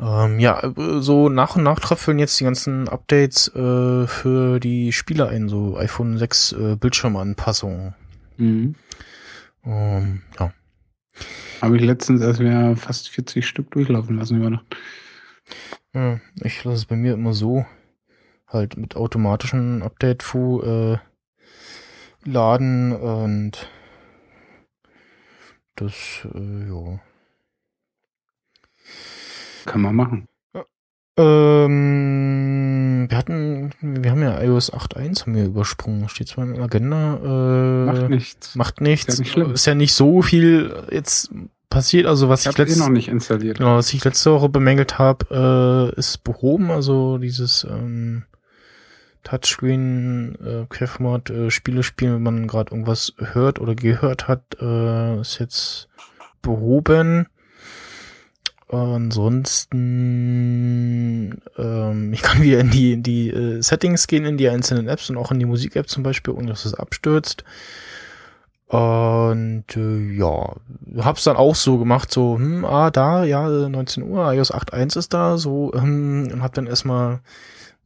Ähm, 0.00 0.40
ja, 0.40 0.62
äh, 0.62 1.00
so 1.00 1.28
nach 1.28 1.56
und 1.56 1.62
nach 1.62 1.78
tröpfeln 1.78 2.18
jetzt 2.18 2.40
die 2.40 2.44
ganzen 2.44 2.88
Updates 2.88 3.48
äh, 3.54 4.06
für 4.06 4.58
die 4.58 4.92
Spiele 4.92 5.28
ein, 5.28 5.50
so 5.50 5.76
iPhone 5.76 6.16
6 6.16 6.52
äh, 6.52 6.76
Bildschirmanpassungen. 6.76 7.94
Mhm. 8.38 8.74
Ähm, 9.64 10.22
ja. 10.38 10.52
Habe 11.60 11.76
ich 11.76 11.82
letztens, 11.82 12.22
als 12.22 12.38
wir 12.38 12.76
fast 12.76 13.10
40 13.10 13.46
Stück 13.46 13.70
durchlaufen 13.72 14.16
lassen 14.16 14.38
über 14.38 14.48
Nacht. 14.48 14.64
ja, 15.92 16.18
ich 16.42 16.64
lasse 16.64 16.78
es 16.78 16.86
bei 16.86 16.96
mir 16.96 17.12
immer 17.12 17.34
so, 17.34 17.66
halt 18.46 18.78
mit 18.78 18.96
automatischen 18.96 19.82
Update-Fu 19.82 20.62
äh, 20.62 20.98
laden 22.24 22.92
und 22.92 23.68
das, 25.76 26.26
äh, 26.34 26.68
ja. 26.68 27.00
Kann 29.66 29.80
man 29.82 29.94
machen. 29.94 30.26
Ähm, 31.16 33.06
wir 33.10 33.16
hatten, 33.18 33.70
wir 33.80 34.10
haben 34.10 34.22
ja 34.22 34.40
iOS 34.42 34.72
8.1 34.72 35.22
haben 35.22 35.34
wir 35.34 35.44
übersprungen. 35.44 36.08
Steht 36.08 36.28
zwar 36.28 36.44
in 36.44 36.54
der 36.54 36.64
Agenda. 36.64 37.16
Äh, 37.16 37.86
Macht 37.86 38.08
nichts. 38.10 38.54
Macht 38.54 38.80
nichts. 38.80 39.18
Ist 39.18 39.34
ja 39.34 39.42
nicht. 39.44 39.54
Ist 39.54 39.66
ja 39.66 39.74
nicht 39.74 39.92
so 39.94 40.22
viel 40.22 40.72
jetzt 40.90 41.30
passiert. 41.68 42.06
Also 42.06 42.28
was 42.28 42.40
Ich 42.46 42.52
ich, 42.52 42.58
habe 42.58 42.70
eh 42.70 42.76
noch 42.76 42.88
nicht 42.88 43.08
installiert. 43.08 43.58
genau, 43.58 43.76
was 43.76 43.92
ich 43.92 44.04
letzte 44.04 44.32
Woche 44.32 44.48
bemängelt 44.48 44.98
habe, 44.98 45.92
äh, 45.94 45.98
ist 45.98 46.24
behoben. 46.24 46.70
Also 46.70 47.18
dieses 47.18 47.64
ähm, 47.64 48.24
Touchscreen 49.22 50.36
äh, 50.44 50.66
Querformat 50.68 51.30
äh, 51.30 51.50
Spiele 51.50 51.82
spielen, 51.82 52.14
wenn 52.14 52.22
man 52.22 52.46
gerade 52.46 52.72
irgendwas 52.72 53.12
hört 53.18 53.60
oder 53.60 53.74
gehört 53.74 54.28
hat, 54.28 54.42
äh, 54.60 55.20
ist 55.20 55.38
jetzt 55.38 55.88
behoben. 56.42 57.26
Ansonsten, 58.70 59.72
ähm, 61.58 62.12
ich 62.12 62.22
kann 62.22 62.40
wieder 62.40 62.60
in 62.60 62.70
die, 62.70 62.92
in 62.92 63.02
die 63.02 63.30
äh, 63.30 63.60
Settings 63.62 64.06
gehen, 64.06 64.24
in 64.24 64.36
die 64.36 64.48
einzelnen 64.48 64.86
Apps 64.86 65.10
und 65.10 65.16
auch 65.16 65.32
in 65.32 65.40
die 65.40 65.46
Musik-App 65.46 65.88
zum 65.88 66.04
Beispiel, 66.04 66.34
ohne 66.34 66.46
dass 66.46 66.64
es 66.64 66.74
abstürzt. 66.74 67.42
Und 68.68 69.64
äh, 69.76 70.12
ja, 70.12 70.54
hab's 70.98 71.24
dann 71.24 71.36
auch 71.36 71.56
so 71.56 71.78
gemacht, 71.78 72.12
so, 72.12 72.36
hm, 72.36 72.64
ah, 72.64 72.92
da, 72.92 73.24
ja, 73.24 73.48
19 73.48 74.04
Uhr, 74.04 74.32
iOS 74.32 74.54
8.1 74.54 74.96
ist 74.96 75.12
da, 75.12 75.36
so, 75.36 75.72
hm, 75.74 76.30
und 76.32 76.42
hab 76.42 76.54
dann 76.54 76.68
erstmal 76.68 77.18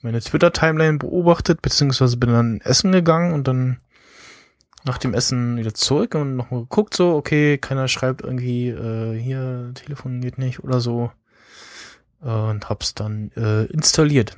meine 0.02 0.20
Twitter-Timeline 0.20 0.98
beobachtet, 0.98 1.62
beziehungsweise 1.62 2.19
bin 2.19 2.31
dann 2.31 2.61
essen 2.62 2.93
gegangen 2.93 3.32
und 3.32 3.48
dann 3.48 3.78
nach 4.85 4.98
dem 4.98 5.15
Essen 5.15 5.56
wieder 5.56 5.74
zurück 5.74 6.15
und 6.15 6.36
nochmal 6.36 6.61
geguckt, 6.61 6.94
so, 6.94 7.15
okay, 7.15 7.59
keiner 7.59 7.89
schreibt 7.89 8.23
irgendwie, 8.23 8.69
äh, 8.69 9.19
hier, 9.19 9.73
Telefon 9.74 10.20
geht 10.20 10.39
nicht 10.39 10.62
oder 10.62 10.81
so. 10.81 11.11
Äh, 12.23 12.28
und 12.28 12.69
hab's 12.69 12.94
dann 12.94 13.31
äh, 13.36 13.65
installiert. 13.65 14.36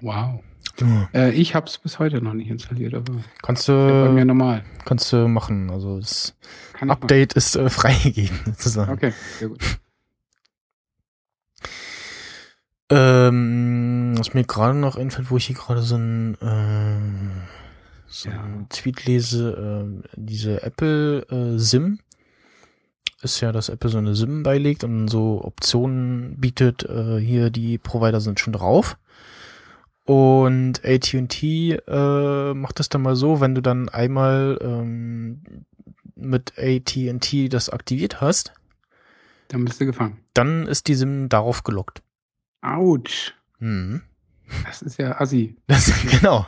Wow. 0.00 0.40
Ja. 0.80 1.08
Äh, 1.12 1.30
ich 1.32 1.54
hab's 1.54 1.78
bis 1.78 1.98
heute 1.98 2.20
noch 2.20 2.34
nicht 2.34 2.50
installiert, 2.50 2.94
aber 2.94 3.12
kannst 3.42 3.68
du 3.68 3.72
bei 3.72 4.10
mir 4.10 4.24
normal. 4.24 4.64
Kannst 4.84 5.12
du 5.12 5.28
machen. 5.28 5.70
Also 5.70 6.00
das 6.00 6.36
Update 6.80 7.34
ist 7.34 7.54
äh, 7.56 7.70
freigegeben, 7.70 8.38
sozusagen. 8.46 8.92
Okay, 8.92 9.12
sehr 9.38 9.48
gut. 9.48 9.60
Ähm, 12.90 14.14
was 14.16 14.34
mir 14.34 14.44
gerade 14.44 14.76
noch 14.76 14.96
einfällt, 14.96 15.30
wo 15.30 15.36
ich 15.36 15.46
hier 15.46 15.56
gerade 15.56 15.82
so 15.82 15.96
ein, 15.96 16.34
äh, 16.40 17.63
so 18.14 18.30
ja. 18.30 18.42
ein 18.42 18.66
Tweet 18.68 19.06
lese, 19.06 20.02
äh, 20.04 20.08
diese 20.16 20.62
Apple 20.62 21.26
äh, 21.28 21.58
SIM 21.58 21.98
ist 23.22 23.40
ja, 23.40 23.52
dass 23.52 23.70
Apple 23.70 23.90
so 23.90 23.98
eine 23.98 24.14
SIM 24.14 24.42
beilegt 24.42 24.84
und 24.84 25.08
so 25.08 25.42
Optionen 25.42 26.36
bietet, 26.38 26.84
äh, 26.84 27.18
hier 27.18 27.50
die 27.50 27.78
Provider 27.78 28.20
sind 28.20 28.38
schon 28.38 28.52
drauf. 28.52 28.98
Und 30.04 30.84
AT&T 30.84 31.72
äh, 31.72 32.54
macht 32.54 32.78
das 32.78 32.90
dann 32.90 33.02
mal 33.02 33.16
so, 33.16 33.40
wenn 33.40 33.54
du 33.54 33.62
dann 33.62 33.88
einmal 33.88 34.58
ähm, 34.60 35.40
mit 36.14 36.58
AT&T 36.58 37.48
das 37.48 37.70
aktiviert 37.70 38.20
hast, 38.20 38.52
dann 39.48 39.64
bist 39.64 39.80
du 39.80 39.86
gefangen. 39.86 40.18
Dann 40.34 40.66
ist 40.66 40.88
die 40.88 40.94
SIM 40.94 41.28
darauf 41.28 41.64
gelockt. 41.64 42.02
Autsch. 42.60 43.34
Mhm. 43.58 44.02
Das 44.64 44.82
ist 44.82 44.98
ja 44.98 45.20
assi. 45.20 45.56
Das, 45.66 45.90
genau. 46.10 46.46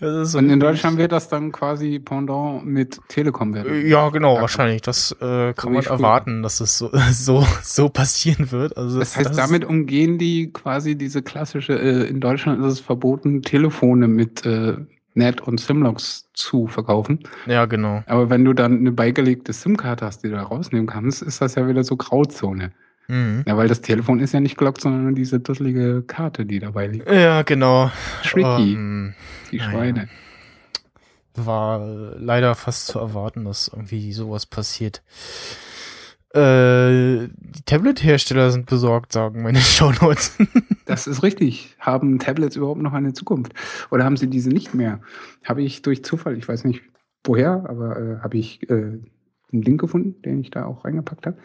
So 0.00 0.38
Und 0.38 0.50
in 0.50 0.60
Deutschland 0.60 0.98
wird 0.98 1.12
das 1.12 1.28
dann 1.28 1.52
quasi 1.52 1.98
Pendant 1.98 2.64
mit 2.64 3.00
Telekom 3.08 3.54
werden. 3.54 3.86
Ja, 3.86 4.08
genau, 4.10 4.40
wahrscheinlich. 4.40 4.82
Das 4.82 5.12
äh, 5.20 5.52
kann 5.54 5.54
so 5.54 5.70
man 5.70 5.84
erwarten, 5.84 6.42
dass 6.42 6.60
es 6.60 6.78
so, 6.78 6.90
so, 7.12 7.46
so 7.62 7.88
passieren 7.88 8.50
wird. 8.50 8.76
Also 8.76 8.98
das, 8.98 9.10
das 9.10 9.16
heißt, 9.18 9.30
das 9.30 9.36
damit 9.36 9.64
umgehen 9.64 10.18
die 10.18 10.52
quasi 10.52 10.96
diese 10.96 11.22
klassische, 11.22 11.78
äh, 11.78 12.08
in 12.08 12.20
Deutschland 12.20 12.60
ist 12.64 12.72
es 12.72 12.80
verboten, 12.80 13.42
Telefone 13.42 14.08
mit 14.08 14.44
äh, 14.44 14.76
Net 15.14 15.40
und 15.40 15.60
Simlocks 15.60 16.28
zu 16.34 16.66
verkaufen. 16.66 17.20
Ja, 17.46 17.66
genau. 17.66 18.02
Aber 18.06 18.30
wenn 18.30 18.44
du 18.44 18.52
dann 18.52 18.78
eine 18.78 18.92
beigelegte 18.92 19.52
SIM-Karte 19.52 20.04
hast, 20.04 20.24
die 20.24 20.28
du 20.28 20.34
da 20.34 20.42
rausnehmen 20.42 20.86
kannst, 20.86 21.22
ist 21.22 21.40
das 21.40 21.54
ja 21.54 21.68
wieder 21.68 21.84
so 21.84 21.96
Grauzone. 21.96 22.72
Mhm. 23.08 23.44
Ja, 23.46 23.56
weil 23.56 23.68
das 23.68 23.80
Telefon 23.80 24.20
ist 24.20 24.32
ja 24.32 24.40
nicht 24.40 24.56
gelockt, 24.56 24.80
sondern 24.80 25.04
nur 25.04 25.12
diese 25.12 25.40
dusselige 25.40 26.02
Karte, 26.02 26.46
die 26.46 26.58
dabei 26.58 26.86
liegt. 26.86 27.10
Ja, 27.10 27.42
genau. 27.42 27.90
Tricky. 28.22 28.44
Um, 28.44 28.74
ähm, 28.74 29.14
die 29.50 29.60
Schweine. 29.60 30.08
Ja. 31.36 31.46
War 31.46 31.80
leider 32.16 32.54
fast 32.54 32.86
zu 32.86 32.98
erwarten, 32.98 33.44
dass 33.44 33.68
irgendwie 33.68 34.12
sowas 34.12 34.46
passiert. 34.46 35.02
Äh, 36.34 37.28
die 37.28 37.62
Tablet-Hersteller 37.64 38.50
sind 38.50 38.66
besorgt, 38.66 39.12
sagen 39.12 39.42
meine 39.42 39.60
Shownotes. 39.60 40.36
das 40.84 41.06
ist 41.06 41.22
richtig. 41.22 41.76
Haben 41.78 42.18
Tablets 42.18 42.56
überhaupt 42.56 42.80
noch 42.80 42.92
eine 42.92 43.12
Zukunft? 43.12 43.52
Oder 43.90 44.04
haben 44.04 44.16
sie 44.16 44.28
diese 44.28 44.48
nicht 44.48 44.74
mehr? 44.74 45.00
Habe 45.44 45.62
ich 45.62 45.82
durch 45.82 46.04
Zufall, 46.04 46.36
ich 46.36 46.48
weiß 46.48 46.64
nicht 46.64 46.82
woher, 47.22 47.64
aber 47.68 47.96
äh, 47.96 48.18
habe 48.20 48.36
ich 48.36 48.68
äh, 48.68 48.98
einen 49.52 49.62
Link 49.62 49.80
gefunden, 49.80 50.20
den 50.22 50.40
ich 50.40 50.50
da 50.50 50.66
auch 50.66 50.84
reingepackt 50.84 51.26
habe. 51.26 51.36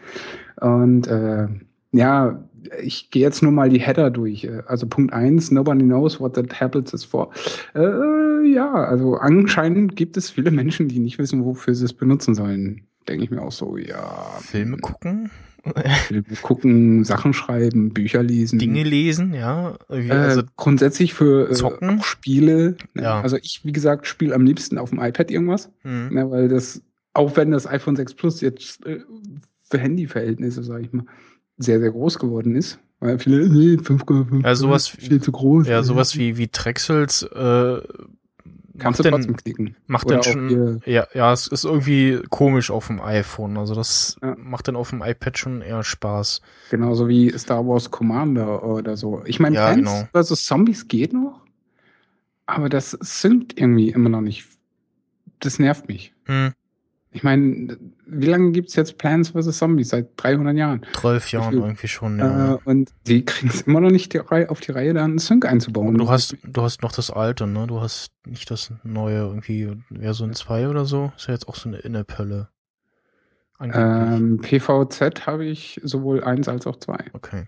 Und 0.60 1.06
äh, 1.06 1.48
ja, 1.92 2.44
ich 2.82 3.10
gehe 3.10 3.22
jetzt 3.22 3.42
nur 3.42 3.52
mal 3.52 3.68
die 3.68 3.80
Header 3.80 4.10
durch. 4.10 4.48
Also 4.66 4.86
Punkt 4.86 5.12
eins: 5.12 5.50
nobody 5.50 5.82
knows 5.82 6.20
what 6.20 6.34
the 6.36 6.42
tablets 6.42 6.92
is 6.92 7.04
for. 7.04 7.30
Äh, 7.74 8.46
ja, 8.46 8.72
also 8.72 9.16
anscheinend 9.16 9.96
gibt 9.96 10.16
es 10.16 10.30
viele 10.30 10.50
Menschen, 10.50 10.88
die 10.88 10.98
nicht 10.98 11.18
wissen, 11.18 11.44
wofür 11.44 11.74
sie 11.74 11.84
es 11.84 11.92
benutzen 11.92 12.34
sollen. 12.34 12.82
Denke 13.08 13.24
ich 13.24 13.30
mir 13.30 13.42
auch 13.42 13.52
so, 13.52 13.76
ja. 13.76 14.38
Filme 14.40 14.76
gucken? 14.78 15.30
Filme 16.06 16.24
gucken, 16.40 17.04
Sachen 17.04 17.32
schreiben, 17.34 17.92
Bücher 17.92 18.22
lesen. 18.22 18.58
Dinge 18.58 18.82
lesen, 18.82 19.34
ja. 19.34 19.76
Äh, 19.88 20.10
also 20.10 20.42
grundsätzlich 20.56 21.12
für 21.14 21.50
äh. 21.50 22.02
Spiele. 22.02 22.76
Ne? 22.94 23.02
Ja. 23.02 23.20
Also 23.20 23.36
ich, 23.36 23.60
wie 23.64 23.72
gesagt, 23.72 24.06
spiele 24.06 24.34
am 24.34 24.44
liebsten 24.44 24.78
auf 24.78 24.90
dem 24.90 25.00
iPad 25.00 25.30
irgendwas. 25.30 25.70
Mhm. 25.82 26.08
Ne, 26.12 26.30
weil 26.30 26.48
das, 26.48 26.82
auch 27.12 27.36
wenn 27.36 27.50
das 27.50 27.66
iPhone 27.66 27.96
6 27.96 28.14
Plus 28.14 28.40
jetzt 28.40 28.84
äh, 28.86 29.00
für 29.62 29.78
Handyverhältnisse, 29.78 30.62
sage 30.62 30.84
ich 30.84 30.92
mal, 30.92 31.04
sehr, 31.58 31.80
sehr 31.80 31.90
groß 31.90 32.18
geworden 32.18 32.54
ist. 32.56 32.78
Weil 33.00 33.18
viele, 33.18 33.48
nee, 33.48 33.76
5,5 33.76 34.44
ja, 34.44 34.54
sowas, 34.54 34.88
viel 34.88 35.22
zu 35.22 35.32
groß. 35.32 35.66
Ja, 35.66 35.82
sowas 35.82 36.16
wie, 36.16 36.36
wie 36.36 36.48
Drechsels, 36.52 37.22
äh, 37.22 37.80
Kannst 38.80 39.00
du 39.00 39.04
trotzdem 39.04 39.36
klicken. 39.36 39.76
Macht 39.86 40.06
Oder 40.06 40.16
dann 40.16 40.24
schon, 40.24 40.82
ja, 40.86 41.06
ja, 41.12 41.32
es 41.32 41.46
ist 41.46 41.64
irgendwie 41.64 42.20
komisch 42.30 42.70
auf 42.70 42.86
dem 42.86 43.00
iPhone. 43.00 43.56
Also 43.56 43.74
das 43.74 44.16
ja. 44.22 44.34
macht 44.38 44.68
dann 44.68 44.76
auf 44.76 44.90
dem 44.90 45.02
iPad 45.02 45.38
schon 45.38 45.60
eher 45.60 45.82
Spaß. 45.82 46.40
Genauso 46.70 47.08
wie 47.08 47.30
Star 47.38 47.66
Wars 47.66 47.90
Commander 47.90 48.64
oder 48.64 48.96
so. 48.96 49.22
Ich 49.26 49.38
meine, 49.38 49.56
ja, 49.56 49.72
Plants 49.72 50.08
genau. 50.12 50.22
vs. 50.22 50.46
Zombies 50.46 50.88
geht 50.88 51.12
noch, 51.12 51.40
aber 52.46 52.68
das 52.68 52.92
synkt 53.00 53.58
irgendwie 53.60 53.90
immer 53.90 54.08
noch 54.08 54.22
nicht. 54.22 54.46
Das 55.40 55.58
nervt 55.58 55.88
mich. 55.88 56.14
Hm. 56.24 56.52
Ich 57.12 57.24
meine, 57.24 57.76
wie 58.06 58.26
lange 58.26 58.52
gibt's 58.52 58.76
jetzt 58.76 58.96
Plants 58.96 59.30
vs. 59.30 59.58
Zombies? 59.58 59.88
Seit 59.88 60.10
300 60.16 60.56
Jahren. 60.56 60.86
12 60.92 61.32
Jahren 61.32 61.54
irgendwie 61.54 61.88
schon, 61.88 62.18
ja. 62.20 62.54
Äh, 62.54 62.58
und 62.64 62.92
die 63.08 63.24
kriegen 63.24 63.48
es 63.48 63.62
immer 63.62 63.80
noch 63.80 63.90
nicht 63.90 64.14
die 64.14 64.20
auf 64.20 64.60
die 64.60 64.70
Reihe, 64.70 64.94
da 64.94 65.04
einen 65.04 65.18
Sync 65.18 65.44
einzubauen. 65.44 65.98
du 65.98 66.08
hast, 66.08 66.36
du 66.44 66.62
hast 66.62 66.82
noch 66.82 66.92
das 66.92 67.10
alte, 67.10 67.48
ne? 67.48 67.66
Du 67.66 67.80
hast 67.80 68.12
nicht 68.24 68.50
das 68.50 68.72
neue 68.84 69.18
irgendwie 69.18 69.76
Version 69.90 70.34
2 70.34 70.68
oder 70.68 70.84
so. 70.84 71.12
Ist 71.16 71.26
ja 71.26 71.34
jetzt 71.34 71.48
auch 71.48 71.56
so 71.56 71.68
eine 71.68 71.78
Innepölle. 71.78 72.48
Ähm, 73.60 74.38
PVZ 74.40 75.26
habe 75.26 75.44
ich 75.44 75.80
sowohl 75.82 76.24
1 76.24 76.48
als 76.48 76.66
auch 76.66 76.76
2. 76.76 76.96
Okay. 77.12 77.44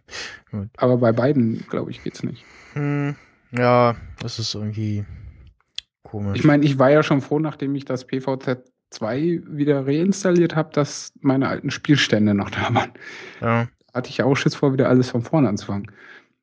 Gut. 0.51 0.69
Aber 0.77 0.99
bei 0.99 1.13
beiden, 1.13 1.65
glaube 1.71 1.91
ich, 1.91 2.03
geht's 2.03 2.23
nicht. 2.23 2.45
Hm, 2.75 3.17
ja, 3.57 3.97
das 4.19 4.39
ist 4.39 4.55
irgendwie 4.55 5.07
komisch. 6.03 6.39
Ich 6.39 6.45
meine, 6.45 6.65
ich 6.65 6.79
war 6.79 6.91
ja 6.91 7.03
schon 7.03 7.23
froh, 7.23 7.39
nachdem 7.39 7.75
ich 7.75 7.87
das 7.87 8.07
PVZ 8.07 8.72
2 8.93 9.43
wieder 9.47 9.87
reinstalliert 9.87 10.55
habe, 10.55 10.71
dass 10.73 11.13
meine 11.21 11.49
alten 11.49 11.71
Spielstände 11.71 12.35
noch 12.35 12.51
da 12.51 12.75
waren. 12.75 12.93
Ja. 13.41 13.69
Hatte 13.95 14.11
ich 14.11 14.23
auch 14.23 14.35
Schiss 14.35 14.55
vor, 14.55 14.73
wieder 14.73 14.89
alles 14.89 15.11
von 15.11 15.23
vorne 15.23 15.49
anzufangen. 15.49 15.91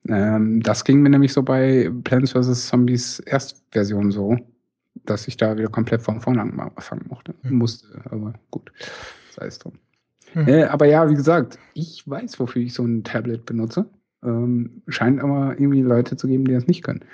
Ähm, 0.08 0.62
das 0.62 0.84
ging 0.84 1.02
mir 1.02 1.10
nämlich 1.10 1.34
so 1.34 1.44
bei 1.44 1.92
Plants 2.04 2.32
vs. 2.32 2.68
Zombies 2.68 3.20
Erstversion 3.20 4.12
so, 4.12 4.38
dass 5.06 5.28
ich 5.28 5.38
da 5.38 5.58
wieder 5.58 5.70
komplett 5.70 6.02
von 6.02 6.22
vorne 6.22 6.42
anfangen 6.42 7.06
mochte, 7.10 7.34
hm. 7.42 7.58
musste. 7.58 7.88
Aber 8.10 8.34
gut, 8.52 8.72
sei 9.32 9.48
es 9.48 9.60
drum. 9.60 9.74
Hm. 10.34 10.48
Äh, 10.48 10.64
aber 10.66 10.86
ja, 10.86 11.10
wie 11.10 11.16
gesagt, 11.16 11.58
ich 11.74 12.08
weiß, 12.08 12.40
wofür 12.40 12.62
ich 12.62 12.74
so 12.74 12.84
ein 12.84 13.04
Tablet 13.04 13.46
benutze. 13.46 13.86
Ähm, 14.22 14.82
scheint 14.90 15.22
aber 15.22 15.56
irgendwie 15.58 15.82
Leute 15.82 16.18
zu 16.18 16.28
geben, 16.28 16.46
die 16.46 16.54
das 16.54 16.68
nicht 16.68 16.84
können. 16.84 17.06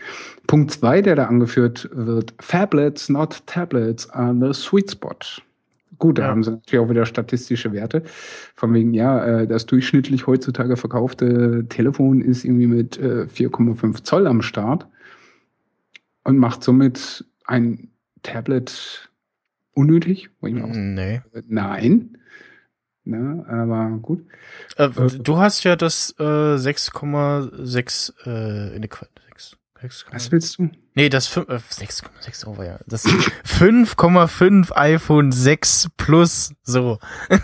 Punkt 0.47 0.71
zwei, 0.71 1.01
der 1.01 1.15
da 1.15 1.25
angeführt 1.25 1.89
wird, 1.93 2.33
Fablets, 2.39 3.09
not 3.09 3.45
Tablets, 3.45 4.09
are 4.09 4.35
the 4.39 4.59
sweet 4.59 4.91
spot. 4.91 5.41
Gut, 5.97 6.17
da 6.17 6.23
ja. 6.23 6.29
haben 6.29 6.43
sie 6.43 6.51
natürlich 6.51 6.83
auch 6.83 6.89
wieder 6.89 7.05
statistische 7.05 7.71
Werte. 7.71 8.03
Von 8.55 8.73
wegen, 8.73 8.93
ja, 8.93 9.23
äh, 9.23 9.47
das 9.47 9.65
durchschnittlich 9.65 10.27
heutzutage 10.27 10.77
verkaufte 10.77 11.65
Telefon 11.69 12.21
ist 12.21 12.43
irgendwie 12.43 12.67
mit 12.67 12.97
äh, 12.97 13.27
4,5 13.33 14.03
Zoll 14.03 14.27
am 14.27 14.41
Start 14.41 14.87
und 16.23 16.37
macht 16.37 16.63
somit 16.63 17.25
ein 17.45 17.89
Tablet 18.23 19.09
unnötig. 19.73 20.29
Nee. 20.41 21.21
Nein. 21.47 22.17
Ne, 23.05 23.45
aber 23.47 23.99
gut. 24.01 24.25
Äh, 24.77 24.85
äh, 24.85 25.19
du 25.19 25.37
hast 25.37 25.63
ja 25.63 25.75
das 25.75 26.15
äh, 26.17 26.23
6,6 26.23 28.13
äh, 28.25 28.75
in 28.75 28.81
der 28.81 28.89
6, 29.29 29.57
6, 29.79 30.05
Was 30.11 30.31
willst 30.31 30.57
du? 30.57 30.69
Nee, 30.95 31.09
das 31.09 31.31
6,6 31.31 32.43
äh, 32.43 32.47
Over, 32.47 32.65
ja. 32.65 32.79
Das 32.87 33.05
5,5 33.45 34.71
iPhone 34.75 35.31
6 35.31 35.89
Plus, 35.97 36.53
so. 36.63 36.97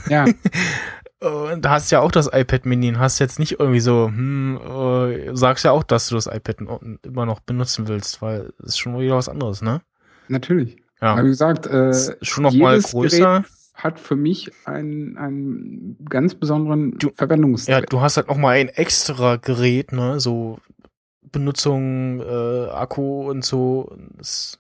Ja. 0.10 0.26
Und 1.20 1.70
hast 1.70 1.92
ja 1.92 2.00
auch 2.00 2.12
das 2.12 2.28
iPad 2.34 2.66
Mini 2.66 2.90
und 2.90 2.98
hast 2.98 3.20
jetzt 3.20 3.38
nicht 3.38 3.60
irgendwie 3.60 3.80
so, 3.80 4.08
hm, 4.08 4.58
äh, 4.58 5.36
sagst 5.36 5.64
ja 5.64 5.70
auch, 5.70 5.84
dass 5.84 6.08
du 6.10 6.16
das 6.16 6.26
iPad 6.26 6.58
immer 7.04 7.28
noch 7.28 7.42
benutzen 7.42 7.88
willst, 7.88 8.24
weil 8.24 8.52
es 8.58 8.70
ist 8.70 8.80
schon 8.80 9.00
wieder 9.00 9.18
was 9.18 9.30
anderes, 9.30 9.62
ne? 9.62 9.82
Natürlich. 10.30 10.78
Ja. 11.00 11.12
Aber 11.12 11.26
wie 11.26 11.30
gesagt, 11.30 11.68
äh, 11.68 11.94
schon 12.24 12.42
noch 12.42 12.54
mal 12.54 12.82
größer. 12.82 13.44
Gerät 13.44 13.61
hat 13.84 14.00
für 14.00 14.16
mich 14.16 14.52
einen, 14.66 15.18
einen 15.18 15.98
ganz 16.10 16.36
besonderen 16.36 16.98
du, 16.98 17.12
Verwendungszweck. 17.16 17.74
Ja, 17.74 17.82
du 17.82 18.02
hast 18.02 18.18
halt 18.18 18.28
noch 18.28 18.38
mal 18.38 18.56
ein 18.58 18.70
extra 18.70 19.38
Gerät, 19.38 19.92
ne, 19.92 20.20
so 20.20 20.60
Benutzung, 21.22 22.20
äh, 22.20 22.70
Akku 22.70 23.30
und 23.30 23.46
so. 23.46 23.96
Das 24.18 24.60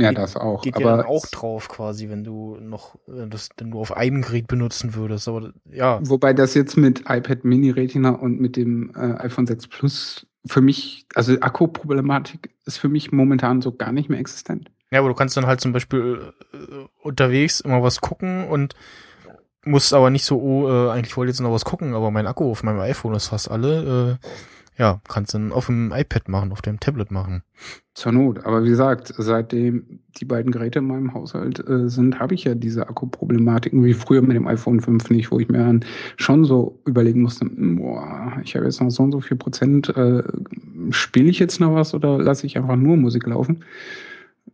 ja, 0.00 0.12
das 0.12 0.36
auch. 0.36 0.62
Geht 0.62 0.76
aber 0.76 0.96
ja 0.96 1.06
auch 1.06 1.26
drauf 1.26 1.68
quasi, 1.68 2.08
wenn 2.08 2.24
du 2.24 2.56
noch, 2.60 2.96
wenn, 3.06 3.28
das, 3.28 3.50
wenn 3.58 3.70
du 3.70 3.80
auf 3.80 3.94
einem 3.94 4.22
Gerät 4.22 4.46
benutzen 4.46 4.94
würdest. 4.94 5.28
Aber 5.28 5.52
ja. 5.70 6.00
Wobei 6.02 6.32
das 6.32 6.54
jetzt 6.54 6.76
mit 6.76 7.00
iPad 7.00 7.44
Mini 7.44 7.70
Retina 7.70 8.10
und 8.10 8.40
mit 8.40 8.56
dem 8.56 8.92
äh, 8.96 9.14
iPhone 9.18 9.46
6 9.46 9.68
Plus 9.68 10.26
für 10.46 10.62
mich, 10.62 11.06
also 11.14 11.38
Akku-Problematik 11.38 12.54
ist 12.64 12.78
für 12.78 12.88
mich 12.88 13.12
momentan 13.12 13.60
so 13.60 13.72
gar 13.72 13.92
nicht 13.92 14.08
mehr 14.08 14.18
existent. 14.18 14.70
Ja, 14.90 14.98
aber 14.98 15.08
du 15.08 15.14
kannst 15.14 15.36
dann 15.36 15.46
halt 15.46 15.60
zum 15.60 15.72
Beispiel 15.72 16.32
äh, 16.52 16.56
unterwegs 17.02 17.60
immer 17.60 17.82
was 17.82 18.00
gucken 18.00 18.48
und 18.48 18.74
musst 19.64 19.94
aber 19.94 20.10
nicht 20.10 20.24
so, 20.24 20.40
oh, 20.40 20.68
äh, 20.68 20.90
eigentlich 20.90 21.16
wollte 21.16 21.30
ich 21.30 21.36
jetzt 21.36 21.42
noch 21.42 21.52
was 21.52 21.64
gucken, 21.64 21.94
aber 21.94 22.10
mein 22.10 22.26
Akku 22.26 22.50
auf 22.50 22.62
meinem 22.62 22.80
iPhone 22.80 23.14
ist 23.14 23.28
fast 23.28 23.50
alle. 23.50 24.18
Äh, 24.22 24.26
ja, 24.78 24.98
kannst 25.08 25.34
dann 25.34 25.52
auf 25.52 25.66
dem 25.66 25.92
iPad 25.94 26.28
machen, 26.30 26.52
auf 26.52 26.62
dem 26.62 26.80
Tablet 26.80 27.10
machen. 27.10 27.42
Zur 27.92 28.12
Not. 28.12 28.46
Aber 28.46 28.64
wie 28.64 28.70
gesagt, 28.70 29.12
seitdem 29.18 30.00
die 30.16 30.24
beiden 30.24 30.52
Geräte 30.52 30.78
in 30.78 30.86
meinem 30.86 31.12
Haushalt 31.12 31.62
äh, 31.68 31.90
sind, 31.90 32.18
habe 32.18 32.32
ich 32.32 32.44
ja 32.44 32.54
diese 32.54 32.88
Akkuproblematiken 32.88 33.84
wie 33.84 33.92
früher 33.92 34.22
mit 34.22 34.36
dem 34.36 34.46
iPhone 34.46 34.80
5 34.80 35.10
nicht, 35.10 35.30
wo 35.30 35.38
ich 35.38 35.48
mir 35.48 35.58
dann 35.58 35.84
schon 36.16 36.46
so 36.46 36.80
überlegen 36.86 37.20
musste, 37.20 37.44
hm, 37.44 37.76
boah, 37.76 38.40
ich 38.42 38.56
habe 38.56 38.64
jetzt 38.64 38.80
noch 38.80 38.90
so 38.90 39.02
und 39.02 39.12
so 39.12 39.20
viel 39.20 39.36
Prozent, 39.36 39.94
äh, 39.94 40.22
spiele 40.88 41.28
ich 41.28 41.38
jetzt 41.38 41.60
noch 41.60 41.74
was 41.74 41.92
oder 41.92 42.18
lasse 42.18 42.46
ich 42.46 42.56
einfach 42.56 42.76
nur 42.76 42.96
Musik 42.96 43.26
laufen? 43.26 43.62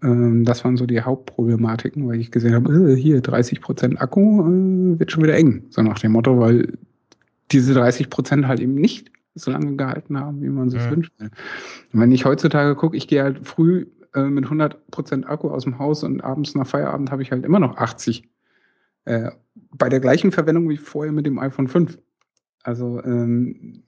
Ähm, 0.03 0.45
das 0.45 0.65
waren 0.65 0.77
so 0.77 0.87
die 0.87 1.01
Hauptproblematiken, 1.01 2.07
weil 2.09 2.21
ich 2.21 2.31
gesehen 2.31 2.55
habe, 2.55 2.93
äh, 2.93 2.97
hier 2.97 3.21
30 3.21 3.61
Prozent 3.61 4.01
Akku 4.01 4.43
äh, 4.43 4.99
wird 4.99 5.13
schon 5.13 5.23
wieder 5.23 5.37
eng. 5.37 5.65
So 5.71 5.83
nach 5.83 5.99
dem 5.99 6.13
Motto, 6.13 6.39
weil 6.39 6.79
diese 7.53 7.75
30 7.75 8.11
Prozent 8.11 8.47
halt 8.47 8.61
eben 8.61 8.75
nicht 8.75 9.11
so 9.35 9.51
lange 9.51 9.77
gehalten 9.77 10.19
haben, 10.19 10.43
wie 10.43 10.49
man 10.49 10.71
sich 10.71 10.83
ja. 10.83 10.91
wünscht. 10.91 11.13
Und 11.21 12.01
wenn 12.01 12.13
ich 12.13 12.25
heutzutage 12.25 12.75
gucke, 12.75 12.97
ich 12.97 13.07
gehe 13.07 13.23
halt 13.23 13.47
früh 13.47 13.87
äh, 14.15 14.25
mit 14.25 14.47
100% 14.47 15.25
Akku 15.27 15.51
aus 15.51 15.65
dem 15.65 15.79
Haus 15.79 16.03
und 16.03 16.23
abends 16.23 16.55
nach 16.55 16.67
Feierabend 16.67 17.11
habe 17.11 17.23
ich 17.23 17.31
halt 17.33 17.45
immer 17.45 17.59
noch 17.59 17.77
80. 17.77 18.25
Äh, 19.05 19.31
bei 19.55 19.89
der 19.89 20.01
gleichen 20.01 20.33
Verwendung 20.33 20.69
wie 20.69 20.79
vorher 20.79 21.13
mit 21.13 21.27
dem 21.27 21.39
iPhone 21.39 21.69
5. 21.69 21.99
Also 22.63 23.03
ähm, 23.05 23.85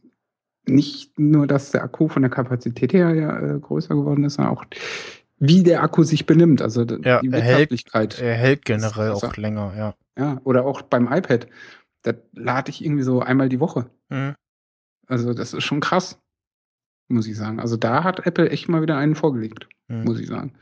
nicht 0.66 1.18
nur, 1.18 1.46
dass 1.46 1.70
der 1.70 1.82
Akku 1.82 2.08
von 2.08 2.22
der 2.22 2.30
Kapazität 2.30 2.92
her 2.92 3.14
ja 3.14 3.38
äh, 3.40 3.58
größer 3.58 3.94
geworden 3.94 4.24
ist, 4.24 4.34
sondern 4.34 4.54
auch 4.54 4.64
wie 5.38 5.62
der 5.62 5.82
Akku 5.82 6.02
sich 6.02 6.26
benimmt. 6.26 6.62
Also 6.62 6.82
ja, 6.82 7.20
die 7.20 7.32
Wirtschaftlichkeit. 7.32 8.18
Er 8.20 8.34
hält 8.34 8.64
generell 8.64 9.12
auch 9.12 9.36
länger, 9.36 9.72
ja. 9.76 9.94
Ja, 10.18 10.40
oder 10.44 10.64
auch 10.64 10.82
beim 10.82 11.10
iPad. 11.12 11.46
Da 12.02 12.12
lade 12.32 12.70
ich 12.70 12.84
irgendwie 12.84 13.04
so 13.04 13.20
einmal 13.20 13.48
die 13.48 13.60
Woche. 13.60 13.88
Mhm. 14.08 14.34
Also 15.06 15.32
das 15.32 15.54
ist 15.54 15.64
schon 15.64 15.80
krass, 15.80 16.18
muss 17.08 17.26
ich 17.26 17.36
sagen. 17.36 17.60
Also 17.60 17.76
da 17.76 18.04
hat 18.04 18.26
Apple 18.26 18.50
echt 18.50 18.68
mal 18.68 18.82
wieder 18.82 18.96
einen 18.96 19.14
vorgelegt, 19.14 19.68
mhm. 19.88 20.04
muss 20.04 20.18
ich 20.18 20.28
sagen. 20.28 20.54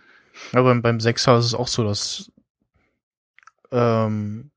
Aber 0.53 0.65
beim, 0.65 0.83
beim 0.83 0.99
6er 0.99 1.39
ist 1.39 1.47
es 1.47 1.55
auch 1.55 1.69
so, 1.69 1.85
dass 1.85 2.31
ähm, 3.73 4.51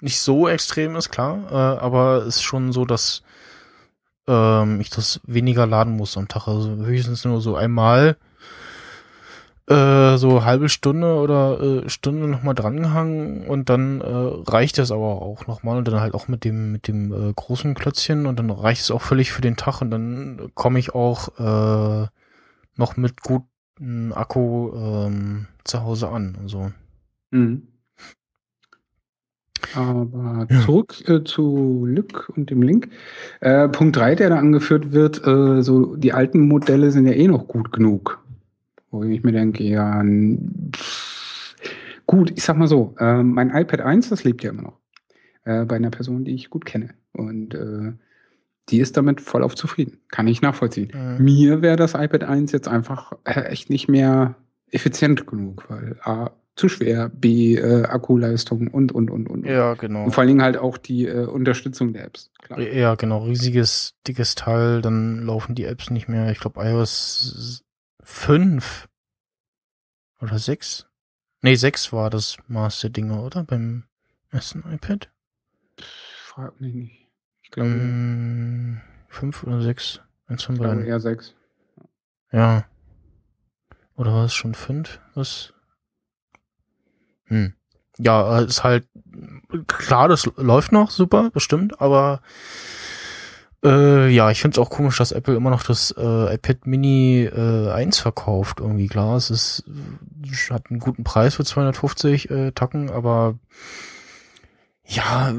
nicht 0.00 0.20
so 0.20 0.48
extrem 0.48 0.96
ist, 0.96 1.10
klar, 1.10 1.50
äh, 1.50 1.80
aber 1.80 2.24
es 2.26 2.36
ist 2.36 2.42
schon 2.42 2.72
so, 2.72 2.84
dass 2.84 3.22
ähm, 4.26 4.80
ich 4.80 4.90
das 4.90 5.20
weniger 5.24 5.66
laden 5.66 5.96
muss 5.96 6.16
am 6.16 6.28
Tag. 6.28 6.48
Also 6.48 6.76
höchstens 6.76 7.24
nur 7.24 7.40
so 7.40 7.56
einmal 7.56 8.16
äh, 9.70 10.16
so 10.16 10.44
halbe 10.44 10.68
Stunde 10.68 11.14
oder 11.14 11.60
äh, 11.60 11.88
Stunde 11.88 12.26
nochmal 12.26 12.54
drangehangen 12.54 13.46
und 13.46 13.68
dann 13.70 14.00
äh, 14.00 14.04
reicht 14.50 14.78
das 14.78 14.90
aber 14.90 15.22
auch 15.22 15.46
nochmal 15.46 15.78
und 15.78 15.86
dann 15.86 16.00
halt 16.00 16.14
auch 16.14 16.26
mit 16.26 16.44
dem 16.44 16.72
mit 16.72 16.88
dem 16.88 17.12
äh, 17.12 17.32
großen 17.32 17.74
Klötzchen 17.74 18.26
und 18.26 18.38
dann 18.38 18.50
reicht 18.50 18.82
es 18.82 18.90
auch 18.90 19.00
völlig 19.00 19.30
für 19.32 19.42
den 19.42 19.56
Tag 19.56 19.80
und 19.80 19.92
dann 19.92 20.50
komme 20.54 20.80
ich 20.80 20.94
auch 20.94 21.28
äh, 21.38 22.08
noch 22.76 22.96
mit 22.96 23.22
gutem 23.22 24.12
Akku 24.12 24.72
ähm, 24.74 25.46
zu 25.62 25.82
Hause 25.84 26.08
an. 26.08 26.36
Also. 26.42 26.72
Mhm. 27.30 27.68
Aber 29.76 30.48
zurück 30.64 31.08
äh, 31.08 31.22
zu 31.22 31.84
Lück 31.86 32.32
und 32.34 32.50
dem 32.50 32.62
Link. 32.62 32.88
Äh, 33.40 33.68
Punkt 33.68 33.96
3, 33.96 34.16
der 34.16 34.30
da 34.30 34.36
angeführt 34.36 34.90
wird, 34.90 35.24
äh, 35.24 35.62
so 35.62 35.94
die 35.94 36.12
alten 36.12 36.40
Modelle 36.40 36.90
sind 36.90 37.06
ja 37.06 37.12
eh 37.12 37.28
noch 37.28 37.46
gut 37.46 37.70
genug. 37.70 38.20
Wo 38.90 39.04
ich 39.04 39.22
mir 39.22 39.32
denke, 39.32 39.62
ja, 39.62 40.02
gut, 42.06 42.32
ich 42.36 42.42
sag 42.42 42.56
mal 42.56 42.66
so, 42.66 42.94
äh, 42.98 43.22
mein 43.22 43.50
iPad 43.50 43.80
1, 43.80 44.08
das 44.08 44.24
lebt 44.24 44.42
ja 44.42 44.50
immer 44.50 44.62
noch. 44.62 44.80
Äh, 45.44 45.64
bei 45.64 45.76
einer 45.76 45.90
Person, 45.90 46.24
die 46.24 46.34
ich 46.34 46.50
gut 46.50 46.64
kenne. 46.64 46.90
Und 47.12 47.54
äh, 47.54 47.92
die 48.68 48.80
ist 48.80 48.96
damit 48.96 49.20
voll 49.20 49.42
auf 49.42 49.54
zufrieden. 49.54 49.98
Kann 50.08 50.28
ich 50.28 50.42
nachvollziehen. 50.42 50.92
Mhm. 50.94 51.24
Mir 51.24 51.62
wäre 51.62 51.76
das 51.76 51.94
iPad 51.94 52.24
1 52.24 52.52
jetzt 52.52 52.68
einfach 52.68 53.12
äh, 53.24 53.42
echt 53.42 53.70
nicht 53.70 53.88
mehr 53.88 54.34
effizient 54.70 55.26
genug, 55.26 55.68
weil 55.68 55.96
A, 56.02 56.30
zu 56.56 56.68
schwer, 56.68 57.08
B, 57.08 57.56
äh, 57.56 57.84
Akkuleistung 57.84 58.68
und, 58.68 58.92
und, 58.92 59.10
und, 59.10 59.28
und. 59.28 59.46
Ja, 59.46 59.74
genau. 59.74 60.04
Und 60.04 60.10
vor 60.12 60.22
allen 60.22 60.28
Dingen 60.28 60.42
halt 60.42 60.58
auch 60.58 60.78
die 60.78 61.06
äh, 61.06 61.24
Unterstützung 61.24 61.92
der 61.92 62.04
Apps. 62.04 62.30
Klar. 62.42 62.60
Ja, 62.60 62.94
genau. 62.96 63.24
Riesiges, 63.24 63.94
dickes 64.06 64.34
Teil, 64.34 64.82
dann 64.82 65.22
laufen 65.22 65.54
die 65.54 65.64
Apps 65.64 65.90
nicht 65.90 66.08
mehr. 66.08 66.30
Ich 66.30 66.38
glaube, 66.38 66.60
iOS 66.62 67.64
fünf 68.10 68.88
oder 70.20 70.38
sechs. 70.38 70.86
Nee, 71.42 71.54
sechs 71.54 71.92
war 71.92 72.10
das 72.10 72.36
Maß 72.48 72.80
der 72.80 72.90
Dinge, 72.90 73.20
oder? 73.22 73.44
Beim 73.44 73.84
ersten 74.30 74.62
iPad? 74.70 75.10
Frag 75.78 76.60
mich 76.60 76.74
nicht. 76.74 77.08
Ich 77.42 77.50
glaube. 77.50 77.70
Mm, 77.70 78.80
fünf 79.08 79.42
oder 79.44 79.62
sechs? 79.62 80.00
Eins 80.26 80.42
von 80.42 80.58
beiden. 80.58 80.84
eher 80.84 81.00
sechs. 81.00 81.34
Ja. 82.30 82.64
Oder 83.96 84.12
war 84.12 84.24
es 84.26 84.34
schon 84.34 84.54
fünf? 84.54 85.00
Was? 85.14 85.52
Hm. 87.24 87.54
Ja, 87.98 88.40
ist 88.40 88.64
halt 88.64 88.86
klar, 89.66 90.08
das 90.08 90.26
läuft 90.36 90.72
noch 90.72 90.90
super, 90.90 91.30
bestimmt, 91.30 91.80
aber 91.80 92.22
äh, 93.62 94.08
ja, 94.08 94.30
ich 94.30 94.40
finde 94.40 94.54
es 94.54 94.58
auch 94.58 94.70
komisch, 94.70 94.98
dass 94.98 95.12
Apple 95.12 95.34
immer 95.34 95.50
noch 95.50 95.62
das 95.62 95.94
äh, 95.96 96.34
iPad 96.34 96.66
Mini 96.66 97.24
äh, 97.24 97.70
1 97.70 97.98
verkauft. 97.98 98.60
Irgendwie 98.60 98.86
klar, 98.86 99.16
es 99.16 99.30
ist, 99.30 99.64
hat 100.50 100.70
einen 100.70 100.80
guten 100.80 101.04
Preis 101.04 101.34
für 101.34 101.44
250 101.44 102.30
äh, 102.30 102.52
Tacken, 102.52 102.90
aber 102.90 103.38
ja, 104.86 105.32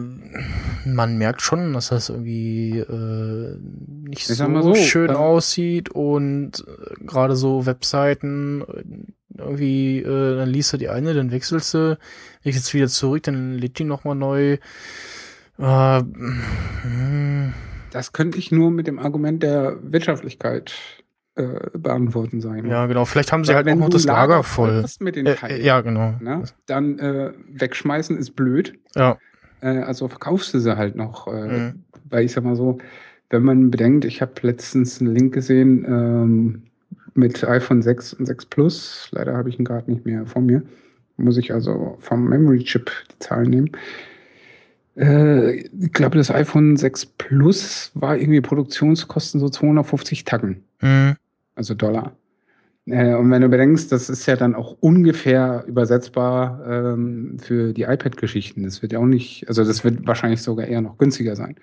man 0.86 1.18
merkt 1.18 1.42
schon, 1.42 1.74
dass 1.74 1.90
das 1.90 2.10
irgendwie 2.10 2.78
äh, 2.78 3.58
nicht 3.60 4.28
so, 4.28 4.62
so, 4.62 4.76
schön 4.76 5.10
äh, 5.10 5.16
aussieht 5.16 5.90
und 5.90 6.64
äh, 6.66 7.04
gerade 7.06 7.36
so 7.36 7.66
Webseiten 7.66 8.62
äh, 8.62 8.84
irgendwie, 9.38 9.98
äh, 9.98 10.38
dann 10.38 10.50
liest 10.50 10.72
du 10.74 10.78
die 10.78 10.90
eine, 10.90 11.14
dann 11.14 11.32
wechselst 11.32 11.74
du, 11.74 11.98
jetzt 12.44 12.74
wieder 12.74 12.88
zurück, 12.88 13.24
dann 13.24 13.58
lädt 13.58 13.80
die 13.80 13.84
nochmal 13.84 14.16
neu. 14.16 14.58
Äh, 15.58 16.02
mh, 16.02 16.04
hm. 16.84 17.54
Das 17.92 18.14
könnte 18.14 18.38
ich 18.38 18.52
nur 18.52 18.72
mit 18.72 18.88
dem 18.88 19.00
Argument 19.00 19.44
der 19.44 19.78
Wirtschaftlichkeit 19.82 20.74
äh, 21.36 21.78
beantworten 21.78 22.42
sein. 22.42 22.66
Ja, 22.66 22.88
genau. 22.88 23.06
Vielleicht 23.06 23.32
haben 23.32 23.46
sie 23.46 23.50
Weil 23.50 23.58
halt 23.64 23.70
auch 23.70 23.76
noch 23.76 23.90
das 23.90 24.06
Lager, 24.06 24.34
Lager 24.34 24.44
voll. 24.44 24.86
Mit 25.00 25.16
den 25.16 25.26
Teilen, 25.26 25.62
äh, 25.62 25.66
ja, 25.66 25.82
genau. 25.82 26.16
Ne? 26.20 26.44
Dann 26.66 27.00
äh, 27.00 27.32
wegschmeißen 27.54 28.18
ist 28.18 28.36
blöd. 28.36 28.78
Ja. 28.96 29.18
Äh, 29.62 29.80
also 29.80 30.08
verkaufst 30.08 30.54
du 30.54 30.60
sie 30.60 30.76
halt 30.76 30.96
noch. 30.96 31.28
Äh, 31.28 31.48
mhm. 31.48 31.84
Weil 32.10 32.26
ich 32.26 32.34
sag 32.34 32.44
mal 32.44 32.56
so, 32.56 32.80
wenn 33.30 33.44
man 33.44 33.72
bedenkt, 33.72 34.04
ich 34.04 34.22
habe 34.22 34.34
letztens 34.42 35.00
einen 35.00 35.16
Link 35.16 35.34
gesehen 35.34 35.86
ähm, 35.88 36.64
mit 37.14 37.44
iPhone 37.46 37.82
6 37.82 38.14
und 38.14 38.26
6 38.26 38.46
Plus. 38.48 39.10
Leider 39.12 39.36
habe 39.36 39.50
ich 39.50 39.58
ihn 39.58 39.66
gerade 39.66 39.90
nicht 39.90 40.06
mehr 40.06 40.26
vor 40.26 40.42
mir. 40.42 40.64
Muss 41.18 41.38
ich 41.38 41.54
also 41.54 41.98
vom 42.00 42.28
Memory 42.28 42.64
Chip 42.64 42.92
die 43.12 43.20
Zahlen 43.20 43.50
nehmen. 43.50 43.72
Äh, 44.96 45.52
ich 45.56 45.94
glaube, 45.94 46.18
das 46.18 46.32
iPhone 46.32 46.78
6 46.78 47.06
Plus 47.06 47.92
war 47.94 48.18
irgendwie 48.18 48.42
Produktionskosten 48.42 49.40
so 49.40 49.50
250 49.50 50.24
Tacken. 50.26 50.64
Mhm. 50.82 51.16
Also 51.56 51.74
Dollar. 51.74 52.16
Äh, 52.88 53.14
und 53.16 53.30
wenn 53.32 53.42
du 53.42 53.50
bedenkst, 53.50 53.92
das 53.92 54.10
ist 54.10 54.26
ja 54.26 54.36
dann 54.36 54.56
auch 54.56 54.78
ungefähr 54.80 55.64
übersetzbar 55.68 56.62
ähm, 56.68 57.38
für 57.40 57.74
die 57.74 57.84
iPad-Geschichten. 57.84 58.64
Das 58.64 58.82
wird 58.82 58.94
ja 58.94 59.00
auch 59.00 59.06
nicht, 59.06 59.48
also 59.48 59.64
das 59.64 59.84
wird 59.84 60.08
wahrscheinlich 60.08 60.42
sogar 60.42 60.68
eher 60.68 60.82
noch 60.82 60.98
günstiger 60.98 61.36
sein. 61.36 61.56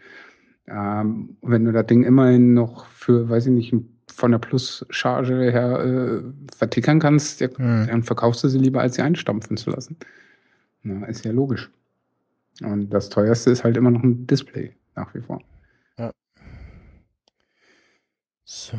Ähm, 0.67 1.37
wenn 1.43 1.65
du 1.65 1.73
das 1.73 1.87
Ding 1.87 2.05
immerhin 2.05 2.55
noch 2.55 2.87
für, 2.87 3.29
weiß 3.29 3.47
ich 3.47 3.53
nicht, 3.53 3.75
von 4.13 4.33
der 4.33 4.39
Plus-Charge 4.39 5.51
her 5.51 5.81
äh, 5.81 6.23
vertickern 6.57 7.01
kannst, 7.01 7.41
ja, 7.41 7.49
mhm. 7.57 7.87
dann 7.89 8.03
verkaufst 8.03 8.43
du 8.45 8.49
sie 8.49 8.59
lieber, 8.59 8.81
als 8.81 8.97
sie 8.97 9.03
einstampfen 9.03 9.57
zu 9.57 9.71
lassen. 9.71 9.97
Na, 10.83 11.07
ist 11.07 11.25
ja 11.25 11.33
logisch. 11.33 11.71
Und 12.63 12.91
das 12.91 13.09
teuerste 13.09 13.51
ist 13.51 13.65
halt 13.65 13.77
immer 13.77 13.91
noch 13.91 14.03
ein 14.03 14.27
Display, 14.27 14.75
nach 14.97 15.15
wie 15.15 15.21
vor. 15.21 15.41
Ja. 15.99 16.13
So. 18.45 18.77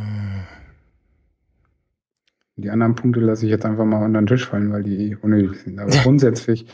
Die 2.57 2.69
anderen 2.69 2.95
Punkte 2.95 3.21
lasse 3.21 3.45
ich 3.45 3.51
jetzt 3.51 3.65
einfach 3.65 3.85
mal 3.85 4.03
unter 4.03 4.19
den 4.21 4.27
Tisch 4.27 4.45
fallen, 4.45 4.71
weil 4.71 4.83
die 4.83 5.15
unnötig 5.15 5.61
sind. 5.61 5.79
Aber 5.79 5.91
grundsätzlich, 6.03 6.65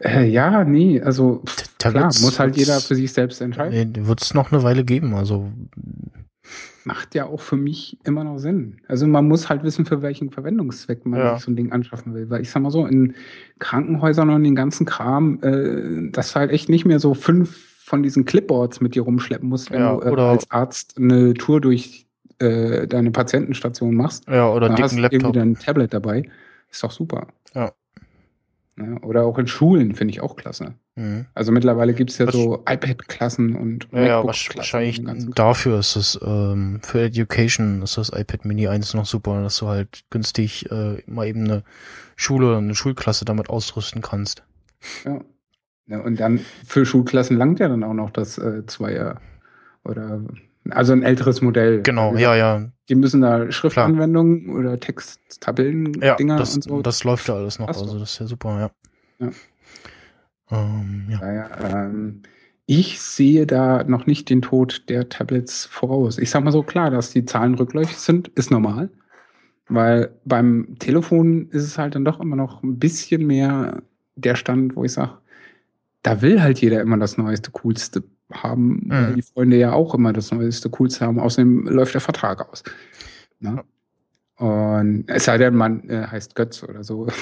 äh, 0.00 0.24
ja, 0.24 0.64
nee, 0.64 1.00
also 1.00 1.42
pff, 1.46 1.76
klar, 1.78 2.06
muss 2.06 2.38
halt 2.38 2.56
jeder 2.56 2.80
für 2.80 2.94
sich 2.94 3.12
selbst 3.12 3.40
entscheiden. 3.42 4.06
Wird 4.06 4.22
es 4.22 4.32
noch 4.32 4.50
eine 4.50 4.62
Weile 4.62 4.84
geben, 4.84 5.14
also 5.14 5.50
macht 6.84 7.14
ja 7.14 7.26
auch 7.26 7.40
für 7.40 7.56
mich 7.56 7.98
immer 8.04 8.22
noch 8.24 8.38
Sinn. 8.38 8.80
Also 8.86 9.06
man 9.06 9.26
muss 9.26 9.48
halt 9.48 9.64
wissen, 9.64 9.84
für 9.86 10.02
welchen 10.02 10.30
Verwendungszweck 10.30 11.04
man 11.04 11.18
ja. 11.18 11.34
sich 11.34 11.44
so 11.44 11.50
ein 11.50 11.56
Ding 11.56 11.72
anschaffen 11.72 12.14
will. 12.14 12.30
Weil 12.30 12.42
ich 12.42 12.50
sag 12.50 12.62
mal 12.62 12.70
so, 12.70 12.86
in 12.86 13.14
Krankenhäusern 13.58 14.30
und 14.30 14.44
den 14.44 14.54
ganzen 14.54 14.86
Kram, 14.86 15.40
äh, 15.42 16.10
dass 16.10 16.32
du 16.32 16.40
halt 16.40 16.50
echt 16.52 16.68
nicht 16.68 16.84
mehr 16.84 17.00
so 17.00 17.14
fünf 17.14 17.56
von 17.84 18.02
diesen 18.02 18.24
Clipboards 18.24 18.80
mit 18.80 18.94
dir 18.94 19.02
rumschleppen 19.02 19.48
musst, 19.48 19.70
wenn 19.70 19.80
ja, 19.80 19.96
du 19.96 20.16
äh, 20.16 20.20
als 20.20 20.50
Arzt 20.50 20.96
eine 20.98 21.34
Tour 21.34 21.60
durch 21.60 22.06
äh, 22.38 22.86
deine 22.86 23.10
Patientenstation 23.10 23.94
machst. 23.94 24.28
Ja, 24.28 24.50
oder 24.50 24.68
dann 24.68 24.82
hast 24.82 24.96
du 24.96 25.02
irgendwie 25.02 25.32
dein 25.32 25.54
Tablet 25.54 25.94
dabei. 25.94 26.28
Ist 26.70 26.82
doch 26.82 26.90
super. 26.90 27.28
Ja. 27.54 27.72
Ja, 28.78 29.02
oder 29.02 29.24
auch 29.24 29.38
in 29.38 29.46
Schulen 29.46 29.94
finde 29.94 30.12
ich 30.12 30.20
auch 30.20 30.36
klasse. 30.36 30.74
Mhm. 30.96 31.26
Also 31.34 31.52
mittlerweile 31.52 31.92
gibt 31.92 32.10
es 32.10 32.18
ja 32.18 32.26
Was, 32.26 32.34
so 32.34 32.64
iPad-Klassen 32.66 33.54
und 33.54 33.86
ja, 33.92 34.02
ja 34.02 34.24
wahrscheinlich 34.24 35.04
dafür 35.34 35.78
ist 35.78 35.94
es, 35.94 36.18
ähm, 36.24 36.80
für 36.82 37.02
Education 37.02 37.82
ist 37.82 37.98
das 37.98 38.08
iPad 38.08 38.46
Mini 38.46 38.66
1 38.66 38.94
noch 38.94 39.04
super, 39.04 39.42
dass 39.42 39.58
du 39.58 39.68
halt 39.68 40.04
günstig 40.10 40.70
äh, 40.70 41.02
mal 41.06 41.26
eben 41.26 41.44
eine 41.44 41.62
Schule 42.16 42.48
oder 42.48 42.58
eine 42.58 42.74
Schulklasse 42.74 43.26
damit 43.26 43.50
ausrüsten 43.50 44.00
kannst. 44.00 44.42
Ja. 45.04 45.20
ja. 45.86 46.00
Und 46.00 46.18
dann 46.18 46.40
für 46.64 46.86
Schulklassen 46.86 47.36
langt 47.36 47.60
ja 47.60 47.68
dann 47.68 47.84
auch 47.84 47.94
noch 47.94 48.10
das 48.10 48.38
äh, 48.38 48.64
Zweier 48.66 49.20
oder 49.84 50.22
also 50.70 50.94
ein 50.94 51.02
älteres 51.02 51.42
Modell. 51.42 51.82
Genau, 51.82 52.10
also, 52.10 52.22
ja, 52.22 52.34
ja. 52.34 52.68
Die 52.88 52.94
müssen 52.94 53.20
da 53.20 53.52
Schriftanwendungen 53.52 54.56
oder 54.56 54.80
Texttabellen, 54.80 56.00
ja, 56.00 56.14
Dinger 56.14 56.38
das, 56.38 56.54
und 56.54 56.64
so. 56.64 56.82
Das 56.82 57.04
läuft 57.04 57.28
ja 57.28 57.34
alles 57.34 57.58
noch, 57.58 57.68
also 57.68 57.98
das 57.98 58.12
ist 58.12 58.18
ja 58.18 58.26
super, 58.26 58.60
ja. 59.20 59.26
ja. 59.26 59.32
Ähm, 60.50 61.06
ja. 61.08 61.18
Naja, 61.18 61.50
ähm, 61.62 62.22
ich 62.66 63.00
sehe 63.00 63.46
da 63.46 63.84
noch 63.84 64.06
nicht 64.06 64.28
den 64.28 64.42
Tod 64.42 64.84
der 64.88 65.08
Tablets 65.08 65.66
voraus. 65.66 66.18
Ich 66.18 66.30
sag 66.30 66.42
mal 66.42 66.50
so, 66.50 66.62
klar, 66.62 66.90
dass 66.90 67.10
die 67.10 67.24
Zahlen 67.24 67.54
rückläufig 67.54 67.96
sind, 67.96 68.28
ist 68.28 68.50
normal. 68.50 68.90
Weil 69.68 70.10
beim 70.24 70.76
Telefon 70.78 71.48
ist 71.50 71.64
es 71.64 71.78
halt 71.78 71.94
dann 71.94 72.04
doch 72.04 72.20
immer 72.20 72.36
noch 72.36 72.62
ein 72.62 72.78
bisschen 72.78 73.26
mehr 73.26 73.82
der 74.16 74.36
Stand, 74.36 74.76
wo 74.76 74.84
ich 74.84 74.92
sage, 74.92 75.18
da 76.02 76.22
will 76.22 76.40
halt 76.40 76.60
jeder 76.60 76.80
immer 76.80 76.98
das 76.98 77.18
Neueste, 77.18 77.50
Coolste 77.50 78.04
haben, 78.32 78.84
mhm. 78.84 78.90
weil 78.90 79.14
die 79.14 79.22
Freunde 79.22 79.56
ja 79.56 79.72
auch 79.72 79.94
immer 79.94 80.12
das 80.12 80.32
Neueste, 80.32 80.70
Coolste 80.70 81.04
haben. 81.04 81.18
Außerdem 81.18 81.66
läuft 81.66 81.94
der 81.94 82.00
Vertrag 82.00 82.48
aus. 82.48 82.62
Ne? 83.40 83.62
Und 84.36 85.04
es 85.08 85.24
sei 85.24 85.38
denn, 85.38 85.54
man 85.54 85.88
äh, 85.88 86.06
heißt 86.06 86.34
Götz 86.34 86.62
oder 86.62 86.84
so. 86.84 87.06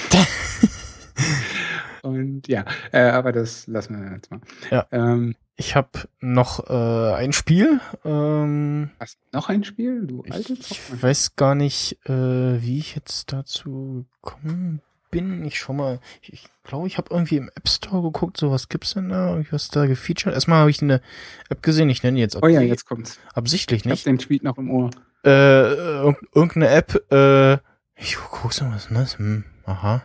Und 2.04 2.46
ja, 2.48 2.64
äh, 2.92 3.00
aber 3.00 3.32
das 3.32 3.66
lassen 3.66 3.98
wir 3.98 4.12
jetzt 4.12 4.30
mal. 4.30 4.40
Ja. 4.70 4.86
Ähm, 4.92 5.34
ich 5.56 5.74
habe 5.74 6.08
noch 6.20 6.68
äh, 6.68 7.14
ein 7.14 7.32
Spiel. 7.32 7.80
Ähm, 8.04 8.90
Hast 9.00 9.18
du 9.30 9.36
noch 9.36 9.48
ein 9.48 9.64
Spiel? 9.64 10.06
Du 10.06 10.22
alte 10.28 10.52
Ich, 10.52 10.70
ich 10.72 11.02
weiß 11.02 11.36
gar 11.36 11.54
nicht, 11.54 11.98
äh, 12.06 12.60
wie 12.60 12.78
ich 12.78 12.94
jetzt 12.94 13.32
dazu 13.32 14.04
gekommen 14.22 14.82
bin. 15.10 15.44
Ich 15.44 15.58
schau 15.58 15.72
mal. 15.72 16.00
Ich, 16.22 16.48
glaube, 16.64 16.88
ich 16.88 16.98
habe 16.98 17.14
irgendwie 17.14 17.36
im 17.36 17.50
App 17.54 17.68
Store 17.68 18.02
geguckt, 18.02 18.36
so 18.36 18.50
was 18.50 18.68
gibt's 18.68 18.94
denn 18.94 19.08
da? 19.08 19.42
Was 19.50 19.68
da 19.68 19.86
gefeatured? 19.86 20.34
Erstmal 20.34 20.58
habe 20.58 20.70
ich 20.70 20.82
eine 20.82 21.00
App 21.48 21.62
gesehen, 21.62 21.88
ich 21.88 22.02
nenne 22.02 22.16
die 22.16 22.22
jetzt 22.22 22.42
Oh 22.42 22.48
ja, 22.48 22.60
jetzt 22.60 22.86
kommt's. 22.86 23.18
Absichtlich 23.32 23.84
nicht. 23.84 23.94
Ich 23.94 24.00
hab 24.00 24.04
den 24.04 24.18
Tweet 24.18 24.42
noch 24.42 24.58
im 24.58 24.70
Ohr. 24.70 24.90
Äh, 25.24 26.10
irgendeine 26.34 26.68
App, 26.68 27.10
äh, 27.12 27.54
ich 27.96 28.16
guck 28.16 28.52
so, 28.52 28.66
was 28.66 28.82
ist 28.82 28.88
denn 28.90 28.96
das? 28.96 29.18
Hm, 29.18 29.44
aha. 29.64 30.02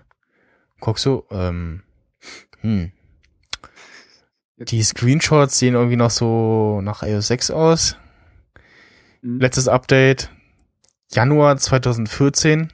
Guck 0.80 1.00
so, 1.00 1.26
ähm, 1.32 1.82
hm. 2.62 2.92
Die 4.58 4.84
Screenshots 4.84 5.58
sehen 5.58 5.76
irgendwie 5.76 5.96
noch 5.96 6.12
so 6.12 6.82
nach 6.82 7.02
iOS 7.02 7.28
6 7.28 7.52
aus. 7.52 7.96
Mhm. 9.22 9.40
Letztes 9.40 9.68
Update 9.68 10.30
Januar 11.12 11.58
2014. 11.58 12.72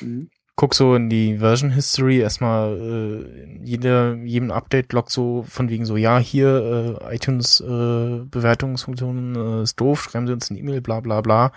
Mhm. 0.00 0.30
Guck 0.56 0.74
so 0.74 0.94
in 0.94 1.10
die 1.10 1.36
Version 1.36 1.70
History, 1.70 2.18
erstmal 2.18 2.78
äh, 2.78 3.58
jede, 3.62 4.18
jedem 4.24 4.50
Update-Log 4.50 5.10
so 5.10 5.44
von 5.46 5.68
wegen 5.68 5.84
so, 5.84 5.98
ja, 5.98 6.18
hier 6.18 6.98
äh, 7.02 7.14
iTunes 7.14 7.60
äh, 7.60 7.64
Bewertungsfunktion 8.24 9.36
äh, 9.36 9.62
ist 9.64 9.78
doof, 9.78 10.04
schreiben 10.04 10.26
Sie 10.26 10.32
uns 10.32 10.50
eine 10.50 10.58
E-Mail, 10.58 10.80
bla 10.80 11.00
bla 11.00 11.20
bla. 11.20 11.52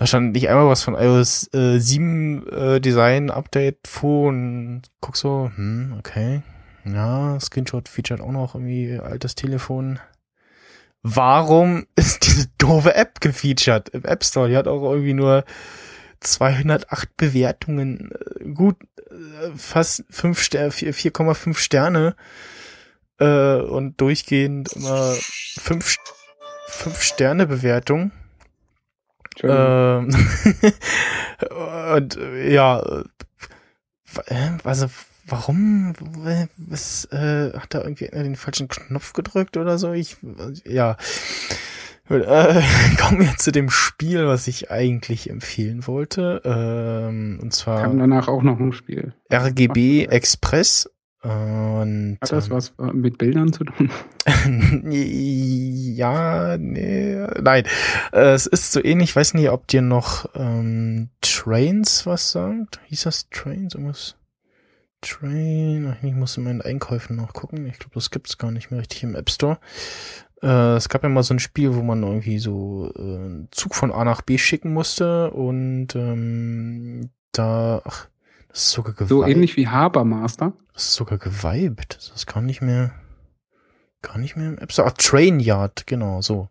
Da 0.00 0.06
stand 0.06 0.32
nicht 0.32 0.48
einmal 0.48 0.66
was 0.66 0.82
von 0.82 0.94
iOS 0.94 1.52
äh, 1.52 1.78
7 1.78 2.48
äh, 2.48 2.80
Design 2.80 3.30
Update 3.30 3.80
und 4.02 4.80
guck 5.02 5.14
so, 5.14 5.50
hm, 5.54 5.94
okay. 5.98 6.40
Ja, 6.86 7.38
Screenshot 7.38 7.86
featured 7.86 8.22
auch 8.22 8.32
noch 8.32 8.54
irgendwie 8.54 8.98
altes 8.98 9.34
Telefon. 9.34 9.98
Warum 11.02 11.86
ist 11.96 12.26
diese 12.26 12.46
doofe 12.56 12.94
App 12.94 13.20
gefeatured 13.20 13.90
im 13.90 14.06
App 14.06 14.24
Store? 14.24 14.48
Die 14.48 14.56
hat 14.56 14.68
auch 14.68 14.90
irgendwie 14.90 15.12
nur 15.12 15.44
208 16.20 17.18
Bewertungen, 17.18 18.10
äh, 18.40 18.48
gut, 18.54 18.76
äh, 19.10 19.50
fast 19.54 20.06
5 20.08 20.40
Sterne, 20.40 20.70
4,5 20.70 21.58
Sterne 21.58 22.16
äh, 23.18 23.56
und 23.56 24.00
durchgehend 24.00 24.72
immer 24.72 25.12
5 25.58 25.96
5 26.68 27.02
Sterne 27.02 27.46
Bewertung. 27.46 28.12
Ähm, 29.48 30.08
und 31.94 32.18
ja, 32.48 32.82
also 34.64 34.86
warum 35.26 35.94
was, 36.56 37.06
äh, 37.06 37.52
hat 37.52 37.74
da 37.74 37.82
irgendwie 37.82 38.08
den 38.08 38.36
falschen 38.36 38.68
Knopf 38.68 39.12
gedrückt 39.12 39.56
oder 39.56 39.78
so? 39.78 39.92
Ich 39.92 40.16
ja. 40.64 40.96
Äh, 42.08 42.62
kommen 43.00 43.20
wir 43.20 43.36
zu 43.36 43.52
dem 43.52 43.70
Spiel, 43.70 44.26
was 44.26 44.48
ich 44.48 44.70
eigentlich 44.70 45.30
empfehlen 45.30 45.86
wollte. 45.86 46.42
Ähm, 46.44 47.38
und 47.40 47.52
zwar. 47.52 47.82
Kam 47.82 47.98
danach 47.98 48.26
auch 48.26 48.42
noch 48.42 48.58
ein 48.58 48.72
Spiel. 48.72 49.14
RGB 49.32 50.06
Express. 50.06 50.90
Und, 51.22 52.16
Hat 52.22 52.32
das 52.32 52.46
ähm, 52.46 52.52
was 52.52 52.72
mit 52.94 53.18
Bildern 53.18 53.52
zu 53.52 53.64
tun? 53.64 53.90
ja, 54.90 56.56
nee, 56.56 57.26
nein. 57.42 57.64
Äh, 58.12 58.32
es 58.32 58.46
ist 58.46 58.72
so 58.72 58.82
ähnlich, 58.82 59.10
ich 59.10 59.16
weiß 59.16 59.34
nicht, 59.34 59.50
ob 59.50 59.66
dir 59.66 59.82
noch 59.82 60.30
ähm, 60.34 61.10
Trains 61.20 62.06
was 62.06 62.32
sagt. 62.32 62.80
Hieß 62.86 63.02
das 63.02 63.28
Trains? 63.28 63.74
Irgendwas? 63.74 64.16
Train. 65.02 65.96
Ich 66.02 66.14
muss 66.14 66.36
in 66.38 66.44
meinen 66.44 66.62
Einkäufen 66.62 67.16
noch 67.16 67.34
gucken. 67.34 67.66
Ich 67.66 67.78
glaube, 67.78 67.94
das 67.94 68.10
gibt's 68.10 68.38
gar 68.38 68.50
nicht 68.50 68.70
mehr 68.70 68.80
richtig 68.80 69.02
im 69.02 69.14
App 69.14 69.30
Store. 69.30 69.58
Äh, 70.42 70.76
es 70.76 70.88
gab 70.88 71.02
ja 71.02 71.08
mal 71.08 71.22
so 71.22 71.34
ein 71.34 71.38
Spiel, 71.38 71.74
wo 71.74 71.82
man 71.82 72.02
irgendwie 72.02 72.38
so 72.38 72.92
äh, 72.96 73.00
einen 73.00 73.48
Zug 73.50 73.74
von 73.74 73.92
A 73.92 74.04
nach 74.04 74.22
B 74.22 74.38
schicken 74.38 74.72
musste 74.72 75.30
und 75.30 75.88
ähm, 75.94 77.10
da, 77.32 77.82
ach, 77.84 78.08
das 78.52 78.62
ist 78.62 78.70
sogar 78.72 78.92
geweibt. 78.92 79.08
So 79.08 79.24
ähnlich 79.24 79.56
wie 79.56 79.68
Habermaster. 79.68 80.52
Das 80.74 80.84
ist 80.84 80.94
sogar 80.94 81.18
geweibt. 81.18 81.96
Das 81.96 82.10
ist 82.14 82.26
gar 82.26 82.42
nicht 82.42 82.62
mehr, 82.62 82.92
gar 84.02 84.18
nicht 84.18 84.36
mehr 84.36 84.48
im 84.48 84.58
App 84.58 84.72
Store. 84.72 84.88
Ah, 84.88 84.94
Train 84.96 85.40
Yard, 85.40 85.86
genau, 85.86 86.20
so. 86.20 86.48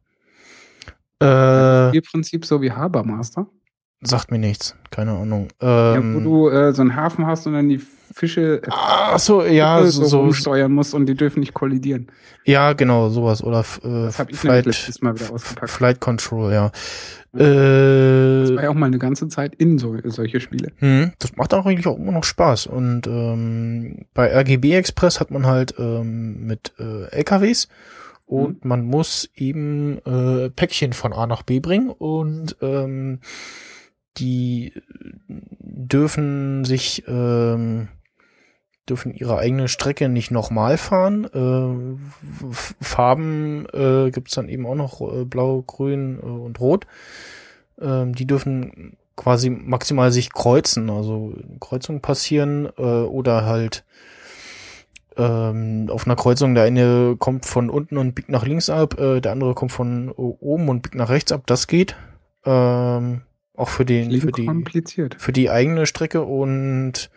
Äh, 1.22 1.96
Im 1.96 2.04
Prinzip 2.04 2.46
so 2.46 2.62
wie 2.62 2.72
Habermaster. 2.72 3.48
Sagt 4.02 4.32
mir 4.32 4.40
nichts, 4.40 4.76
keine 4.92 5.12
Ahnung. 5.12 5.50
Ähm, 5.60 5.94
ja, 5.94 6.16
wo 6.16 6.20
du 6.22 6.50
äh, 6.50 6.72
so 6.74 6.82
einen 6.82 6.96
Hafen 6.96 7.28
hast 7.28 7.46
und 7.48 7.54
dann 7.54 7.68
die 7.68 7.80
Fische 7.80 8.62
Ach 8.70 9.20
so, 9.20 9.44
ja, 9.44 9.86
so, 9.86 10.06
so 10.06 10.32
steuern 10.32 10.72
musst 10.72 10.94
und 10.94 11.06
die 11.06 11.16
dürfen 11.16 11.42
nicht 11.42 11.54
kollidieren. 11.54 12.08
Ja, 12.46 12.72
genau, 12.74 13.10
sowas 13.10 13.44
oder 13.44 13.60
äh, 13.60 14.06
das 14.06 14.20
hab 14.20 14.30
ich 14.32 14.38
Flight, 14.38 14.66
letztes 14.66 15.02
Mal 15.02 15.20
wieder 15.20 15.34
ausgepackt. 15.34 15.70
Flight 15.70 16.00
Control, 16.00 16.54
ja. 16.54 16.72
Ja. 17.34 17.40
Äh, 17.40 18.42
das 18.42 18.56
war 18.56 18.64
ja 18.64 18.70
auch 18.70 18.76
mal 18.76 18.88
eine 18.88 19.00
ganze 19.00 19.28
Zeit 19.28 19.56
in 19.56 19.78
so, 19.78 19.96
solche 20.06 20.40
Spiele. 20.40 20.72
Hm, 20.78 21.12
das 21.20 21.36
macht 21.36 21.54
auch 21.54 21.66
eigentlich 21.66 21.88
auch 21.88 21.98
immer 21.98 22.12
noch 22.12 22.24
Spaß 22.24 22.68
und 22.68 23.08
ähm, 23.08 24.06
bei 24.14 24.34
RGB 24.34 24.74
Express 24.74 25.20
hat 25.20 25.32
man 25.32 25.46
halt 25.46 25.76
ähm, 25.78 26.48
mit 26.48 26.74
äh, 26.80 27.06
LKWs 27.12 27.68
und 28.26 28.64
mhm. 28.64 28.70
man 28.70 28.84
muss 28.84 29.30
eben 29.36 30.00
äh, 30.06 30.50
Päckchen 30.50 30.94
von 30.94 31.14
A 31.14 31.28
nach 31.28 31.44
B 31.44 31.60
bringen 31.60 31.90
und 31.90 32.56
ähm, 32.62 33.20
die 34.18 34.74
dürfen 35.28 36.66
sich 36.66 37.04
ähm, 37.08 37.88
dürfen 38.90 39.14
ihre 39.14 39.38
eigene 39.38 39.68
Strecke 39.68 40.10
nicht 40.10 40.32
nochmal 40.32 40.78
fahren. 40.78 41.26
Äh, 41.26 42.54
Farben 42.82 43.66
äh, 43.74 44.12
gibt 44.12 44.36
dann 44.36 44.50
eben 44.50 44.66
auch 44.66 44.76
noch 44.76 45.02
äh, 45.02 45.26
blau, 45.26 45.64
grün 45.66 46.20
äh, 46.22 46.26
und 46.26 46.60
rot. 46.60 46.88
Ähm, 47.80 48.16
die 48.16 48.26
dürfen 48.26 48.98
quasi 49.16 49.50
maximal 49.50 50.12
sich 50.12 50.32
kreuzen, 50.32 50.90
also 50.90 51.34
Kreuzungen 51.60 52.02
passieren 52.02 52.70
äh, 52.78 52.82
oder 52.82 53.46
halt 53.46 53.84
ähm, 55.18 55.90
auf 55.92 56.06
einer 56.06 56.16
Kreuzung 56.16 56.56
der 56.56 56.64
eine 56.64 57.16
kommt 57.18 57.46
von 57.46 57.70
unten 57.70 57.98
und 57.98 58.16
biegt 58.16 58.30
nach 58.30 58.46
links 58.46 58.70
ab, 58.70 58.98
äh, 59.00 59.20
der 59.20 59.34
andere 59.34 59.54
kommt 59.54 59.74
von 59.74 60.10
oben 60.12 60.70
und 60.70 60.82
biegt 60.82 60.96
nach 60.96 61.10
rechts 61.10 61.32
ab. 61.32 61.44
Das 61.46 61.68
geht. 61.68 61.96
Ähm, 62.46 63.22
Auch 63.60 63.68
für 63.68 63.84
den, 63.84 64.10
für 64.22 64.32
die, 64.32 64.50
für 65.18 65.34
die 65.34 65.50
eigene 65.50 65.86
Strecke 65.86 66.22
und 66.22 67.10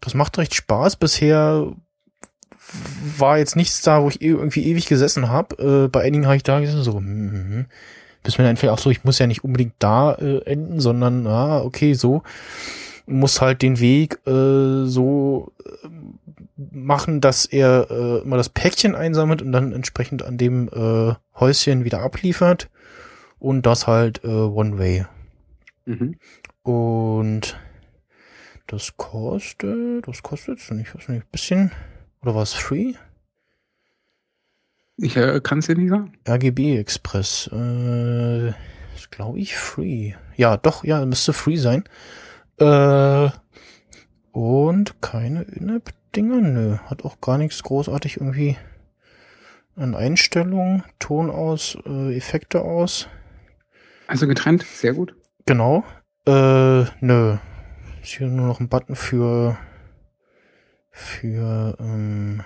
das 0.00 0.14
macht 0.14 0.38
recht 0.38 0.54
Spaß. 0.54 0.94
Bisher 0.94 1.74
war 3.18 3.38
jetzt 3.38 3.56
nichts 3.56 3.82
da, 3.82 4.00
wo 4.00 4.08
ich 4.08 4.22
irgendwie 4.22 4.66
ewig 4.66 4.86
gesessen 4.86 5.30
habe. 5.30 5.84
Äh, 5.84 5.88
bei 5.88 6.02
einigen 6.02 6.26
habe 6.26 6.36
ich 6.36 6.44
da 6.44 6.60
gesessen, 6.60 6.84
so, 6.84 6.98
hm. 6.98 7.66
bis 8.22 8.38
mir 8.38 8.44
dann 8.44 8.50
entfällt, 8.50 8.72
ach 8.72 8.78
so, 8.78 8.90
ich 8.90 9.02
muss 9.02 9.18
ja 9.18 9.26
nicht 9.26 9.42
unbedingt 9.42 9.74
da 9.80 10.14
äh, 10.14 10.44
enden, 10.44 10.78
sondern, 10.78 11.26
ah, 11.26 11.60
okay, 11.60 11.94
so. 11.94 12.22
Muss 13.06 13.40
halt 13.40 13.62
den 13.62 13.80
Weg 13.80 14.24
äh, 14.28 14.84
so 14.84 15.52
äh, 15.64 15.88
machen, 16.70 17.20
dass 17.20 17.46
er 17.46 17.88
äh, 17.90 18.18
immer 18.22 18.36
das 18.36 18.48
Päckchen 18.48 18.94
einsammelt 18.94 19.42
und 19.42 19.50
dann 19.50 19.72
entsprechend 19.72 20.22
an 20.22 20.38
dem 20.38 20.68
äh, 20.68 21.14
Häuschen 21.34 21.84
wieder 21.84 22.00
abliefert. 22.00 22.70
Und 23.40 23.66
das 23.66 23.88
halt 23.88 24.22
äh, 24.22 24.28
One 24.28 24.78
Way. 24.78 25.06
Mhm. 25.90 26.16
Und 26.62 27.58
das 28.68 28.96
kostet, 28.96 30.06
das 30.06 30.22
kostet, 30.22 30.58
ich 30.60 30.94
weiß 30.94 31.08
nicht, 31.08 31.24
ein 31.24 31.30
bisschen, 31.32 31.72
oder 32.22 32.36
war 32.36 32.42
es 32.42 32.52
free? 32.52 32.94
Ich 34.96 35.16
äh, 35.16 35.40
kann 35.42 35.58
es 35.58 35.66
ja 35.66 35.74
nicht 35.74 35.90
sagen. 35.90 36.12
RGB 36.28 36.76
Express, 36.76 37.50
äh, 37.52 38.48
ist 38.94 39.10
glaube 39.10 39.40
ich 39.40 39.56
free. 39.56 40.12
Ja, 40.36 40.56
doch, 40.56 40.84
ja, 40.84 41.04
müsste 41.04 41.32
free 41.32 41.56
sein. 41.56 41.82
Äh, 42.58 43.30
und 44.30 45.02
keine 45.02 45.42
In-App-Dinger, 45.42 46.40
nö, 46.40 46.76
hat 46.86 47.04
auch 47.04 47.20
gar 47.20 47.38
nichts 47.38 47.64
großartig 47.64 48.18
irgendwie 48.18 48.56
an 49.74 49.96
Einstellungen, 49.96 50.84
Ton 51.00 51.30
aus, 51.30 51.76
äh, 51.84 52.16
Effekte 52.16 52.60
aus. 52.60 53.08
Also 54.06 54.28
getrennt, 54.28 54.62
sehr 54.62 54.92
gut. 54.92 55.14
Genau. 55.50 55.82
Äh, 56.26 56.84
nö. 57.00 57.36
Ist 58.02 58.12
hier 58.12 58.28
nur 58.28 58.46
noch 58.46 58.60
ein 58.60 58.68
Button 58.68 58.94
für 58.94 59.58
für 60.92 61.76
ähm, 61.80 62.44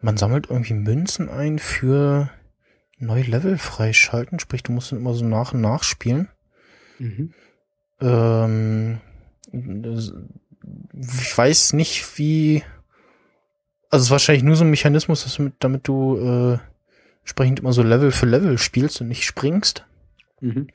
man 0.00 0.16
sammelt 0.16 0.50
irgendwie 0.50 0.74
Münzen 0.74 1.28
ein 1.28 1.60
für 1.60 2.30
neue 2.98 3.22
Level 3.22 3.58
freischalten, 3.58 4.40
sprich 4.40 4.64
du 4.64 4.72
musst 4.72 4.90
dann 4.90 4.98
immer 4.98 5.14
so 5.14 5.24
nach 5.24 5.54
und 5.54 5.60
nach 5.60 5.84
spielen. 5.84 6.28
Mhm. 6.98 7.32
Ähm, 8.00 9.00
ich 9.52 11.38
weiß 11.38 11.74
nicht, 11.74 12.18
wie. 12.18 12.64
Also 13.88 14.02
es 14.02 14.06
ist 14.06 14.10
wahrscheinlich 14.10 14.42
nur 14.42 14.56
so 14.56 14.64
ein 14.64 14.70
Mechanismus, 14.70 15.22
dass 15.22 15.36
du 15.36 15.42
mit, 15.42 15.54
damit 15.60 15.86
du 15.86 16.16
äh, 16.18 16.58
entsprechend 17.20 17.60
immer 17.60 17.72
so 17.72 17.84
Level 17.84 18.10
für 18.10 18.26
Level 18.26 18.58
spielst 18.58 19.00
und 19.00 19.06
nicht 19.06 19.22
springst. 19.22 19.86
Mhm. 20.42 20.66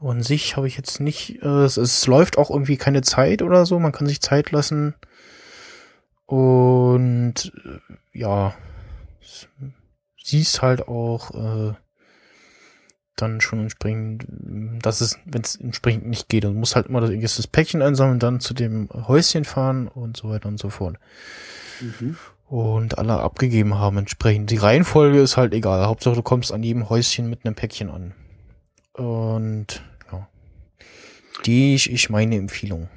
An 0.00 0.22
sich 0.22 0.56
habe 0.56 0.66
ich 0.66 0.76
jetzt 0.76 1.00
nicht, 1.00 1.42
äh, 1.42 1.64
es, 1.64 1.76
es, 1.76 2.06
läuft 2.06 2.38
auch 2.38 2.50
irgendwie 2.50 2.76
keine 2.76 3.02
Zeit 3.02 3.42
oder 3.42 3.66
so, 3.66 3.78
man 3.78 3.92
kann 3.92 4.06
sich 4.06 4.20
Zeit 4.20 4.50
lassen. 4.50 4.94
Und 6.26 7.52
äh, 7.64 8.18
ja, 8.18 8.54
siehst 10.22 10.62
halt 10.62 10.88
auch 10.88 11.30
äh, 11.34 11.74
dann 13.16 13.40
schon 13.40 13.60
entsprechend, 13.60 14.26
dass 14.82 15.00
es, 15.00 15.18
wenn 15.24 15.42
es 15.42 15.56
entsprechend 15.56 16.06
nicht 16.06 16.28
geht, 16.28 16.44
dann 16.44 16.54
muss 16.54 16.74
halt 16.74 16.86
immer 16.86 17.00
das, 17.00 17.36
das 17.36 17.46
Päckchen 17.46 17.82
einsammeln, 17.82 18.18
dann 18.18 18.40
zu 18.40 18.54
dem 18.54 18.88
Häuschen 18.90 19.44
fahren 19.44 19.88
und 19.88 20.16
so 20.16 20.30
weiter 20.30 20.48
und 20.48 20.58
so 20.58 20.70
fort. 20.70 20.96
Mhm 21.80 22.16
und 22.52 22.98
alle 22.98 23.14
abgegeben 23.14 23.78
haben 23.78 23.96
entsprechend. 23.96 24.50
Die 24.50 24.58
Reihenfolge 24.58 25.22
ist 25.22 25.38
halt 25.38 25.54
egal. 25.54 25.86
Hauptsache 25.86 26.16
du 26.16 26.22
kommst 26.22 26.52
an 26.52 26.62
jedem 26.62 26.90
Häuschen 26.90 27.30
mit 27.30 27.46
einem 27.46 27.54
Päckchen 27.54 27.88
an. 27.88 28.12
Und 28.92 29.82
ja. 30.10 30.28
Die 31.44 31.74
ist 31.74 32.10
meine 32.10 32.36
Empfehlung. 32.36 32.88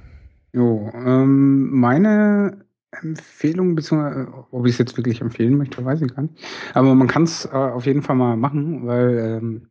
Jo, 0.54 0.92
ähm, 0.94 1.70
meine 1.72 2.66
Empfehlung, 2.92 3.76
beziehungsweise 3.76 4.32
ob 4.52 4.66
ich 4.66 4.74
es 4.74 4.78
jetzt 4.78 4.98
wirklich 4.98 5.22
empfehlen 5.22 5.58
möchte, 5.58 5.84
weiß 5.84 6.02
ich 6.02 6.16
gar 6.16 6.24
nicht. 6.24 6.36
Aber 6.74 6.96
man 6.96 7.08
kann 7.08 7.24
es 7.24 7.46
äh, 7.46 7.50
auf 7.50 7.86
jeden 7.86 8.02
Fall 8.02 8.16
mal 8.16 8.38
machen, 8.38 8.86
weil 8.88 9.40
ähm, 9.42 9.70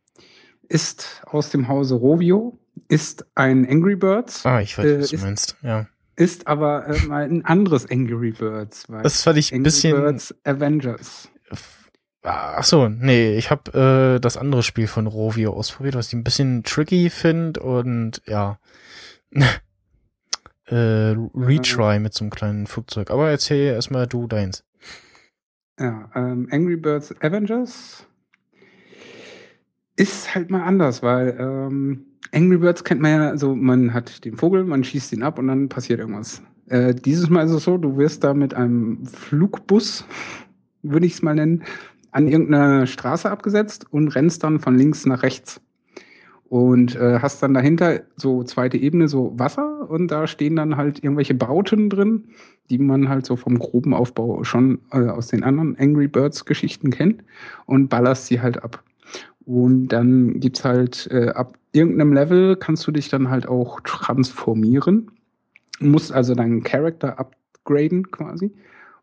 ist 0.69 1.23
aus 1.27 1.51
dem 1.51 1.69
Hause 1.69 1.95
Rovio, 1.95 2.59
ist 2.89 3.27
ein 3.35 3.69
Angry 3.69 3.97
Birds. 3.97 4.45
Ah, 4.45 4.61
ich 4.61 4.77
weiß, 4.77 4.85
äh, 4.85 5.01
was 5.01 5.11
du 5.11 5.19
meinst, 5.19 5.57
ja 5.63 5.87
ist 6.17 6.47
aber 6.47 6.87
äh, 6.87 7.07
mal 7.07 7.25
ein 7.25 7.45
anderes 7.45 7.91
Angry 7.91 8.33
Birds. 8.33 8.87
das 8.89 9.23
fand 9.23 9.39
ich 9.39 9.53
ein 9.53 9.63
bisschen. 9.63 9.95
Angry 9.95 10.13
Birds 10.13 10.35
Avengers. 10.45 11.29
Ach 12.27 12.65
so, 12.65 12.89
nee, 12.89 13.37
ich 13.37 13.51
habe 13.51 14.15
äh, 14.17 14.21
das 14.21 14.39
andere 14.39 14.63
Spiel 14.63 14.87
von 14.87 15.07
Rovio 15.07 15.53
ausprobiert, 15.53 15.95
was 15.95 16.09
ich 16.09 16.15
ein 16.15 16.25
bisschen 16.25 16.63
tricky 16.63 17.11
finde 17.11 17.61
und 17.61 18.23
ja. 18.27 18.59
äh, 20.67 21.15
Retry 21.35 21.99
mit 21.99 22.15
so 22.15 22.25
einem 22.25 22.31
kleinen 22.31 22.67
Flugzeug. 22.67 23.11
Aber 23.11 23.31
erzähl 23.31 23.75
erstmal 23.75 24.07
du 24.07 24.27
deins. 24.27 24.65
Ja, 25.79 26.11
ähm, 26.15 26.49
Angry 26.51 26.77
Birds 26.77 27.15
Avengers 27.21 28.07
ist 29.97 30.35
halt 30.35 30.51
mal 30.51 30.63
anders, 30.63 31.03
weil 31.03 31.37
ähm, 31.39 32.07
Angry 32.33 32.57
Birds 32.57 32.85
kennt 32.85 33.03
man 33.03 33.11
ja 33.11 33.37
so, 33.37 33.55
man 33.55 33.93
hat 33.93 34.25
den 34.25 34.39
Vogel, 34.39 34.65
man 34.65 34.83
schießt 34.83 35.13
ihn 35.13 35.23
ab 35.23 35.39
und 35.39 35.49
dann 35.49 35.69
passiert 35.69 36.01
irgendwas. 36.01 36.43
Äh, 36.69 36.95
dieses 36.95 37.29
Mal 37.29 37.45
ist 37.45 37.53
es 37.53 37.65
so, 37.65 37.77
du 37.77 37.99
wirst 37.99 38.25
da 38.25 38.33
mit 38.33 38.55
einem 38.55 39.05
Flugbus, 39.05 40.07
würde 40.83 41.05
ich 41.05 41.13
es 41.13 41.23
mal 41.23 41.35
nennen, 41.35 41.65
an 42.15 42.28
irgendeiner 42.28 42.86
Straße 42.86 43.28
abgesetzt 43.28 43.86
und 43.91 44.09
rennst 44.15 44.45
dann 44.45 44.61
von 44.61 44.78
links 44.78 45.05
nach 45.05 45.24
rechts. 45.24 45.61
Und 46.49 46.95
äh, 46.95 47.19
hast 47.20 47.43
dann 47.43 47.55
dahinter 47.55 48.03
so 48.15 48.45
zweite 48.45 48.77
Ebene, 48.77 49.09
so 49.09 49.36
Wasser 49.36 49.91
und 49.91 50.09
da 50.09 50.28
stehen 50.28 50.55
dann 50.55 50.77
halt 50.77 51.03
irgendwelche 51.03 51.35
Bauten 51.35 51.91
drin, 51.91 52.28
die 52.70 52.78
man 52.78 53.09
halt 53.09 53.27
so 53.27 53.35
vom 53.35 53.59
groben 53.59 53.95
Aufbau 53.95 54.45
schon 54.45 54.78
äh, 54.93 55.09
aus 55.09 55.27
den 55.27 55.43
anderen 55.43 55.77
Angry 55.77 56.07
Birds 56.07 56.45
Geschichten 56.45 56.91
kennt 56.91 57.24
und 57.66 57.89
ballerst 57.89 58.27
sie 58.27 58.41
halt 58.41 58.62
ab. 58.62 58.85
Und 59.45 59.89
dann 59.89 60.39
gibt's 60.39 60.65
halt 60.65 61.09
äh, 61.11 61.31
ab 61.31 61.59
irgendeinem 61.73 62.12
Level 62.12 62.55
kannst 62.55 62.86
du 62.86 62.93
dich 62.93 63.09
dann 63.09 63.28
halt 63.28 63.49
auch 63.49 63.81
transformieren. 63.81 65.11
Musst 65.81 66.12
also 66.12 66.36
deinen 66.36 66.62
Charakter 66.62 67.19
upgraden 67.19 68.12
quasi, 68.12 68.53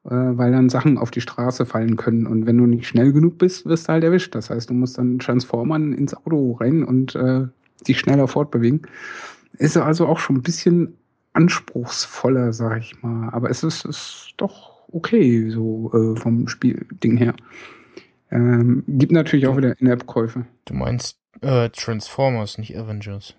weil 0.10 0.52
dann 0.52 0.70
Sachen 0.70 0.98
auf 0.98 1.12
die 1.12 1.22
Straße 1.22 1.66
fallen 1.66 1.96
können. 1.96 2.26
Und 2.26 2.46
wenn 2.46 2.58
du 2.58 2.66
nicht 2.66 2.88
schnell 2.88 3.14
genug 3.14 3.38
bist, 3.38 3.66
wirst 3.66 3.88
du 3.88 3.94
halt 3.94 4.04
erwischt. 4.04 4.34
Das 4.36 4.50
heißt, 4.50 4.70
du 4.70 4.74
musst 4.74 4.98
dann 4.98 5.20
Transformern 5.20 5.94
ins 5.94 6.16
Auto 6.16 6.54
rennen 6.54 6.84
und 6.84 7.16
äh, 7.16 7.48
dich 7.88 8.00
schneller 8.00 8.28
fortbewegen. 8.28 8.82
Ist 9.58 9.78
also 9.78 10.08
auch 10.08 10.20
schon 10.20 10.38
ein 10.38 10.42
bisschen 10.42 10.98
anspruchsvoller, 11.34 12.54
sag 12.54 12.80
ich 12.80 13.02
mal. 13.02 13.30
Aber 13.30 13.50
es 13.50 13.64
ist, 13.64 13.86
ist 13.86 14.34
doch 14.38 14.84
okay, 14.92 15.50
so 15.50 15.92
äh, 15.94 16.20
vom 16.20 16.48
Spielding 16.48 17.18
her. 17.18 17.36
Ähm, 18.32 18.84
gibt 18.88 19.12
natürlich 19.12 19.48
auch 19.48 19.58
wieder 19.58 19.80
In-App-Käufe. 19.80 20.46
Du 20.66 20.74
meinst 20.74 21.20
äh, 21.42 21.70
Transformers, 21.70 22.58
nicht 22.58 22.78
Avengers. 22.78 23.36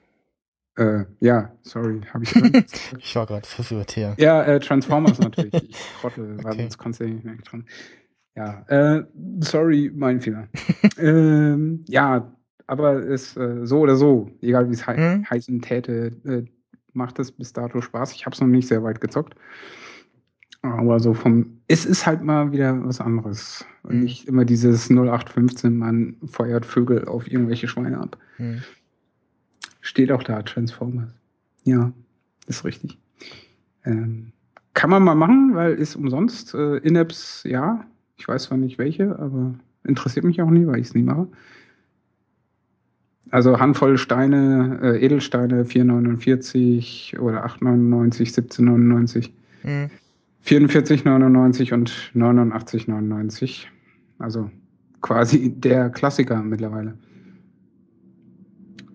Äh, 0.77 1.05
ja, 1.20 1.53
sorry, 1.62 2.01
habe 2.12 2.24
ich. 2.24 2.35
ich 2.99 3.16
war 3.16 3.27
gerade 3.27 3.47
verwirrt, 3.47 3.97
ja. 3.97 4.15
Ja, 4.19 4.43
äh, 4.43 4.59
Transformers 4.61 5.19
natürlich. 5.19 5.53
Ich 5.69 5.77
trottel, 6.01 6.35
okay. 6.35 6.44
weil 6.44 6.57
sonst 6.57 6.78
kannst 6.78 7.01
du 7.01 7.05
nicht 7.05 7.24
mehr 7.24 7.36
dran. 7.36 7.66
Ja, 8.35 8.65
äh, 8.69 9.05
sorry, 9.40 9.93
mein 9.94 10.20
Fehler. 10.20 10.49
ähm, 10.99 11.85
ja, 11.89 12.32
aber 12.66 13.07
es 13.07 13.36
äh, 13.36 13.66
so 13.66 13.81
oder 13.81 13.97
so, 13.97 14.31
egal 14.40 14.69
wie 14.69 14.74
es 14.74 14.86
he 14.86 14.94
hm? 14.94 15.28
heißen 15.28 15.61
täte, 15.61 16.12
äh, 16.24 16.44
macht 16.94 17.19
es 17.19 17.32
bis 17.32 17.53
dato 17.53 17.81
Spaß. 17.82 18.12
Ich 18.12 18.24
habe 18.24 18.35
es 18.35 18.40
noch 18.40 18.49
nicht 18.49 18.69
sehr 18.69 18.82
weit 18.82 19.01
gezockt. 19.01 19.35
Aber 20.62 21.01
so 21.01 21.12
vom, 21.12 21.61
es 21.66 21.85
ist 21.85 22.07
halt 22.07 22.23
mal 22.23 22.53
wieder 22.53 22.85
was 22.85 23.01
anderes. 23.01 23.66
Und 23.82 23.97
mhm. 23.97 24.03
nicht 24.05 24.28
immer 24.28 24.44
dieses 24.44 24.89
0815, 24.89 25.77
man 25.77 26.16
feuert 26.24 26.65
Vögel 26.65 27.07
auf 27.07 27.31
irgendwelche 27.31 27.66
Schweine 27.66 27.99
ab. 27.99 28.16
Mhm. 28.39 28.62
Steht 29.83 30.11
auch 30.11 30.23
da, 30.23 30.43
Transformers. 30.43 31.11
Ja, 31.65 31.93
ist 32.47 32.65
richtig. 32.65 32.99
Ähm, 33.85 34.33
kann 34.75 34.89
man 34.89 35.03
mal 35.03 35.15
machen, 35.15 35.55
weil 35.55 35.75
ist 35.75 35.97
umsonst. 35.97 36.55
Äh, 36.55 36.79
In-Apps, 36.79 37.43
ja. 37.45 37.85
Ich 38.17 38.27
weiß 38.27 38.45
zwar 38.45 38.59
nicht 38.59 38.79
welche, 38.79 39.19
aber 39.19 39.55
interessiert 39.85 40.25
mich 40.25 40.41
auch 40.41 40.51
nie, 40.51 40.67
weil 40.67 40.79
ich 40.79 40.87
es 40.87 40.95
nie 40.95 41.03
mache. 41.03 41.27
Also 43.31 43.59
Handvoll 43.59 43.99
Steine, 43.99 44.79
äh, 44.83 45.05
Edelsteine 45.05 45.65
4,49 45.65 47.19
oder 47.19 47.45
8,99, 47.45 48.33
17,99. 48.33 49.31
Mhm. 49.65 49.91
44,99 50.45 51.73
und 51.73 52.13
89,99. 52.15 53.67
Also 54.19 54.51
quasi 55.01 55.51
der 55.51 55.91
Klassiker 55.91 56.43
mittlerweile. 56.43 56.95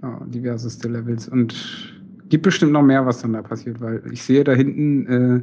Oh, 0.01 0.23
diverseste 0.25 0.87
Levels. 0.87 1.27
Und 1.27 1.93
gibt 2.29 2.43
bestimmt 2.43 2.71
noch 2.71 2.83
mehr, 2.83 3.05
was 3.05 3.21
dann 3.21 3.33
da 3.33 3.41
passiert, 3.41 3.81
weil 3.81 4.03
ich 4.11 4.23
sehe 4.23 4.43
da 4.43 4.53
hinten, 4.53 5.07
äh, 5.07 5.41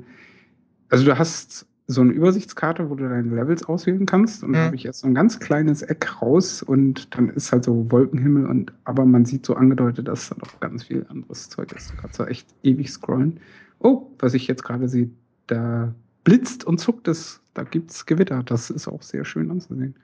also 0.89 1.05
du 1.05 1.19
hast 1.19 1.67
so 1.87 2.01
eine 2.01 2.13
Übersichtskarte, 2.13 2.89
wo 2.89 2.95
du 2.95 3.09
deine 3.09 3.35
Levels 3.35 3.65
auswählen 3.65 4.07
kannst. 4.07 4.43
Und 4.43 4.51
mhm. 4.51 4.55
da 4.55 4.65
habe 4.67 4.77
ich 4.77 4.85
jetzt 4.85 5.01
so 5.01 5.07
ein 5.07 5.15
ganz 5.15 5.39
kleines 5.39 5.83
Eck 5.83 6.23
raus 6.23 6.63
und 6.63 7.15
dann 7.17 7.29
ist 7.31 7.53
halt 7.53 7.65
so 7.65 7.91
Wolkenhimmel 7.91 8.47
und 8.47 8.73
aber 8.85 9.05
man 9.05 9.25
sieht 9.25 9.45
so 9.45 9.55
angedeutet, 9.55 10.09
dass 10.09 10.31
da 10.31 10.37
noch 10.37 10.61
ganz 10.61 10.85
viel 10.85 11.05
anderes 11.09 11.51
Zeug 11.51 11.73
ist. 11.73 11.91
Du 11.91 11.97
kannst 11.97 12.19
da 12.19 12.27
echt 12.27 12.49
ewig 12.63 12.91
scrollen. 12.91 13.41
Oh, 13.81 14.11
was 14.19 14.35
ich 14.35 14.47
jetzt 14.47 14.65
gerade 14.65 14.89
sehe, 14.89 15.11
da 15.47 15.95
blitzt 16.23 16.65
und 16.65 16.79
zuckt 16.79 17.07
es, 17.09 17.43
da 17.53 17.65
gibt's 17.65 18.07
Gewitter. 18.07 18.43
Das 18.43 18.71
ist 18.71 18.89
auch 18.89 19.03
sehr 19.03 19.27
schön 19.27 19.51
anzusehen. 19.51 19.95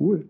Cool. 0.00 0.28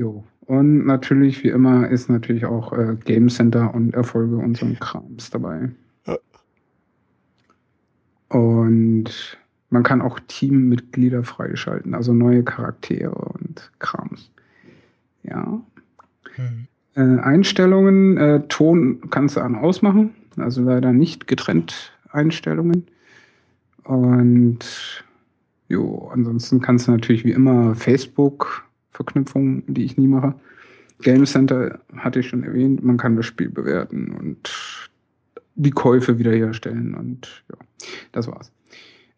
Jo. 0.00 0.24
Und 0.46 0.86
natürlich, 0.86 1.44
wie 1.44 1.50
immer, 1.50 1.90
ist 1.90 2.08
natürlich 2.08 2.46
auch 2.46 2.72
äh, 2.72 2.96
Game 3.04 3.28
Center 3.28 3.74
und 3.74 3.92
Erfolge 3.92 4.36
und 4.36 4.56
so 4.56 4.64
ein 4.64 4.78
Krams 4.80 5.28
dabei. 5.28 5.68
Und 8.30 9.38
man 9.68 9.82
kann 9.82 10.00
auch 10.00 10.18
Teammitglieder 10.26 11.22
freischalten, 11.22 11.94
also 11.94 12.14
neue 12.14 12.42
Charaktere 12.44 13.14
und 13.14 13.70
Krams. 13.78 14.30
Ja. 15.22 15.60
Hm. 16.36 16.66
Äh, 16.94 17.20
Einstellungen, 17.20 18.16
äh, 18.16 18.40
Ton 18.48 19.02
kannst 19.10 19.36
du 19.36 19.42
an 19.42 19.54
ausmachen, 19.54 20.14
also 20.38 20.62
leider 20.62 20.94
nicht 20.94 21.26
getrennt 21.26 21.92
Einstellungen. 22.08 22.86
Und 23.84 25.04
jo, 25.68 26.10
ansonsten 26.10 26.62
kannst 26.62 26.88
du 26.88 26.92
natürlich 26.92 27.26
wie 27.26 27.32
immer 27.32 27.74
Facebook-Verknüpfungen, 29.00 29.64
die 29.66 29.84
ich 29.84 29.96
nie 29.96 30.06
mache. 30.06 30.34
Game 31.02 31.24
Center 31.24 31.80
hatte 31.96 32.20
ich 32.20 32.28
schon 32.28 32.44
erwähnt, 32.44 32.84
man 32.84 32.98
kann 32.98 33.16
das 33.16 33.26
Spiel 33.26 33.48
bewerten 33.48 34.12
und 34.12 34.90
die 35.54 35.70
Käufe 35.70 36.18
wiederherstellen 36.18 36.94
und 36.94 37.44
ja, 37.48 37.56
das 38.12 38.26
war's. 38.28 38.52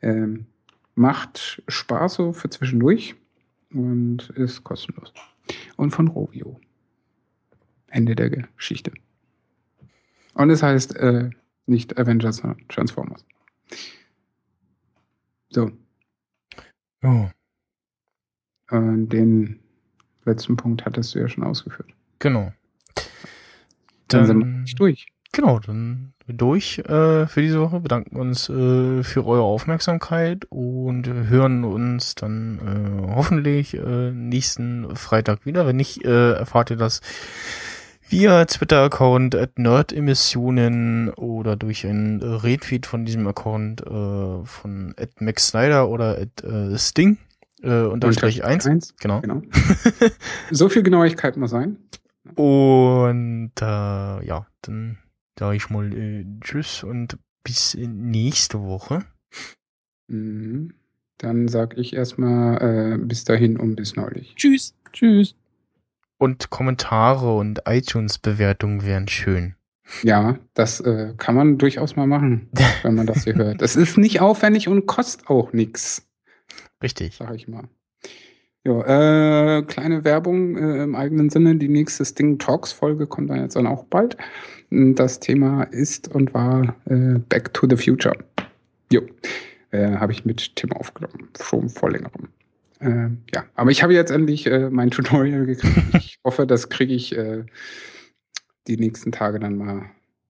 Ähm, 0.00 0.46
macht 0.94 1.62
Spaß 1.68 2.14
so 2.14 2.32
für 2.32 2.50
zwischendurch 2.50 3.16
und 3.72 4.30
ist 4.30 4.62
kostenlos. 4.64 5.12
Und 5.76 5.90
von 5.90 6.08
Rovio. 6.08 6.60
Ende 7.88 8.14
der 8.14 8.30
Geschichte. 8.30 8.92
Und 10.34 10.50
es 10.50 10.62
heißt 10.62 10.96
äh, 10.96 11.30
nicht 11.66 11.98
Avengers, 11.98 12.38
sondern 12.38 12.66
Transformers. 12.68 13.24
So. 15.50 15.70
Oh. 17.02 17.28
Äh, 18.70 19.06
den 19.06 19.61
letzten 20.24 20.56
Punkt 20.56 20.84
hattest 20.84 21.14
du 21.14 21.20
ja 21.20 21.28
schon 21.28 21.44
ausgeführt. 21.44 21.88
Genau. 22.18 22.52
Dann, 24.08 24.20
dann 24.20 24.26
sind 24.26 24.66
wir 24.66 24.74
durch. 24.76 25.06
Genau, 25.32 25.58
dann 25.60 26.12
durch 26.28 26.78
äh, 26.78 27.26
für 27.26 27.40
diese 27.40 27.60
Woche. 27.60 27.80
Bedanken 27.80 28.16
uns 28.16 28.48
äh, 28.48 29.02
für 29.02 29.26
eure 29.26 29.42
Aufmerksamkeit 29.42 30.44
und 30.50 31.06
hören 31.06 31.64
uns 31.64 32.14
dann 32.14 32.58
äh, 32.58 33.14
hoffentlich 33.14 33.74
äh, 33.74 34.12
nächsten 34.12 34.94
Freitag 34.94 35.46
wieder. 35.46 35.66
Wenn 35.66 35.76
nicht, 35.76 36.04
äh, 36.04 36.32
erfahrt 36.32 36.70
ihr 36.70 36.76
das 36.76 37.00
via 38.08 38.44
Twitter-Account 38.44 39.34
at 39.34 39.58
Nerdemissionen 39.58 41.08
oder 41.10 41.56
durch 41.56 41.86
einen 41.86 42.22
Retweet 42.22 42.84
von 42.84 43.06
diesem 43.06 43.26
Account 43.26 43.80
äh, 43.80 44.44
von 44.44 44.94
at 44.98 45.20
Max 45.20 45.48
Snyder 45.48 45.88
oder 45.88 46.18
at 46.18 46.44
Sting 46.78 47.16
äh, 47.62 47.82
unterstrich 47.82 48.44
1. 48.44 48.94
Genau. 49.00 49.20
genau. 49.20 49.42
so 50.50 50.68
viel 50.68 50.82
Genauigkeit 50.82 51.36
muss 51.36 51.50
sein. 51.50 51.76
Und 52.34 53.52
äh, 53.60 53.64
ja, 54.26 54.46
dann 54.62 54.98
sage 55.38 55.56
ich 55.56 55.70
mal 55.70 55.92
äh, 55.92 56.24
Tschüss 56.40 56.84
und 56.84 57.18
bis 57.44 57.74
nächste 57.74 58.62
Woche. 58.62 59.04
Mhm. 60.08 60.74
Dann 61.18 61.48
sag 61.48 61.78
ich 61.78 61.94
erstmal 61.94 62.94
äh, 62.94 62.98
bis 62.98 63.24
dahin 63.24 63.56
und 63.56 63.76
bis 63.76 63.96
neulich. 63.96 64.34
Tschüss. 64.36 64.74
Tschüss. 64.92 65.36
Und 66.18 66.50
Kommentare 66.50 67.36
und 67.36 67.62
iTunes-Bewertungen 67.66 68.84
wären 68.84 69.08
schön. 69.08 69.54
Ja, 70.02 70.38
das 70.54 70.80
äh, 70.80 71.14
kann 71.16 71.34
man 71.34 71.58
durchaus 71.58 71.96
mal 71.96 72.06
machen, 72.06 72.48
wenn 72.82 72.94
man 72.94 73.06
das 73.06 73.24
hier 73.24 73.34
hört. 73.34 73.60
Das 73.60 73.76
ist 73.76 73.98
nicht 73.98 74.20
aufwendig 74.20 74.68
und 74.68 74.86
kostet 74.86 75.28
auch 75.28 75.52
nichts. 75.52 76.08
Richtig. 76.82 77.16
Sag 77.16 77.34
ich 77.34 77.48
mal. 77.48 77.68
Ja, 78.64 79.58
äh, 79.58 79.62
kleine 79.62 80.04
Werbung 80.04 80.56
äh, 80.56 80.84
im 80.84 80.94
eigenen 80.94 81.30
Sinne. 81.30 81.56
Die 81.56 81.68
nächste 81.68 82.04
Sting 82.04 82.38
Talks 82.38 82.72
Folge 82.72 83.06
kommt 83.06 83.30
dann 83.30 83.40
jetzt 83.40 83.56
dann 83.56 83.66
auch 83.66 83.84
bald. 83.84 84.16
Das 84.70 85.18
Thema 85.20 85.64
ist 85.64 86.08
und 86.08 86.32
war 86.32 86.76
äh, 86.86 87.18
Back 87.28 87.52
to 87.54 87.66
the 87.68 87.76
Future. 87.76 88.16
Jo, 88.92 89.02
äh, 89.72 89.96
habe 89.96 90.12
ich 90.12 90.24
mit 90.24 90.54
Tim 90.54 90.72
aufgenommen, 90.72 91.28
schon 91.40 91.68
vor 91.68 91.90
längerem. 91.90 92.28
Äh, 92.78 93.08
ja, 93.34 93.44
aber 93.54 93.70
ich 93.70 93.82
habe 93.82 93.94
jetzt 93.94 94.10
endlich 94.10 94.46
äh, 94.46 94.70
mein 94.70 94.90
Tutorial 94.90 95.46
gekriegt. 95.46 95.76
Ich 95.94 96.20
hoffe, 96.24 96.46
das 96.46 96.68
kriege 96.68 96.94
ich 96.94 97.16
äh, 97.16 97.44
die 98.68 98.76
nächsten 98.76 99.10
Tage 99.10 99.40
dann 99.40 99.56
mal 99.56 99.86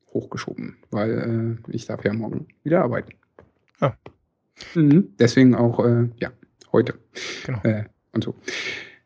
hochgeschoben, 0.08 0.76
weil 0.90 1.58
ich 1.68 1.86
darf 1.86 2.04
ja 2.04 2.12
morgen 2.12 2.46
wieder 2.64 2.82
arbeiten. 2.82 3.12
Ah. 3.80 3.92
Mhm, 4.74 5.14
deswegen 5.18 5.54
auch, 5.54 5.84
ja, 6.18 6.30
heute. 6.73 6.94
Genau. 7.44 7.61
Äh, 7.62 7.85
und 8.12 8.24
so. 8.24 8.35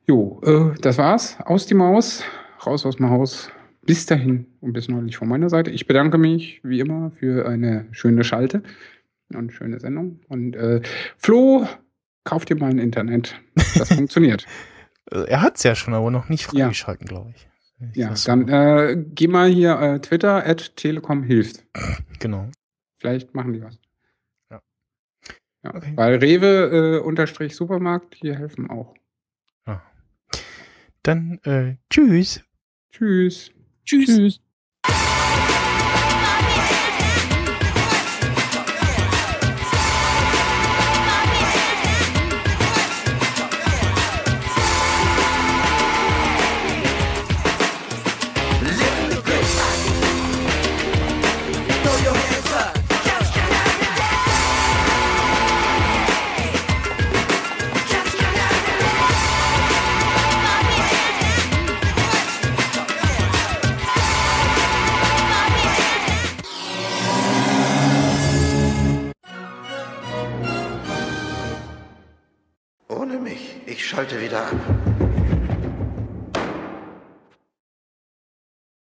Jo, 0.06 0.40
äh, 0.44 0.78
das 0.80 0.98
war's. 0.98 1.36
Aus 1.44 1.66
die 1.66 1.74
Maus, 1.74 2.22
raus 2.64 2.86
aus 2.86 2.96
dem 2.96 3.10
Haus. 3.10 3.50
Bis 3.82 4.04
dahin 4.04 4.46
und 4.60 4.72
bis 4.72 4.88
neulich 4.88 5.16
von 5.16 5.28
meiner 5.28 5.48
Seite. 5.48 5.70
Ich 5.70 5.86
bedanke 5.86 6.18
mich 6.18 6.60
wie 6.64 6.80
immer 6.80 7.12
für 7.12 7.48
eine 7.48 7.86
schöne 7.92 8.24
Schalte 8.24 8.62
und 9.32 9.52
schöne 9.52 9.78
Sendung. 9.78 10.20
Und 10.28 10.56
äh, 10.56 10.80
Flo, 11.18 11.66
kauf 12.24 12.44
dir 12.44 12.56
mal 12.56 12.70
ein 12.70 12.78
Internet. 12.78 13.40
Das 13.54 13.88
funktioniert. 13.94 14.44
Er 15.08 15.40
hat 15.40 15.56
es 15.56 15.62
ja 15.62 15.76
schon, 15.76 15.94
aber 15.94 16.10
noch 16.10 16.28
nicht 16.28 16.46
freigeschalten, 16.46 17.06
ja. 17.06 17.08
glaube 17.08 17.32
ich. 17.36 17.48
ich. 17.90 17.96
Ja, 17.96 18.12
dann 18.26 18.48
äh, 18.48 18.96
geh 19.14 19.28
mal 19.28 19.48
hier 19.48 19.78
äh, 19.78 20.00
Twitter 20.00 20.44
at 20.44 20.74
Telekom 20.76 21.22
hilft. 21.22 21.64
Genau. 22.18 22.48
Vielleicht 22.98 23.34
machen 23.34 23.52
die 23.52 23.62
was. 23.62 23.78
Ja. 25.66 25.74
Okay. 25.74 25.92
Weil 25.96 26.16
Rewe 26.16 26.98
äh, 26.98 27.00
unterstrich 27.00 27.56
Supermarkt, 27.56 28.16
hier 28.16 28.36
helfen 28.36 28.70
auch. 28.70 28.94
Ah. 29.64 29.82
Dann 31.02 31.40
äh, 31.44 31.76
tschüss. 31.90 32.44
Tschüss. 32.90 33.50
Tschüss. 33.84 34.06
Tschüss. 34.06 34.40
Schalte 73.96 74.20
wieder 74.20 74.42
ab. 74.42 74.75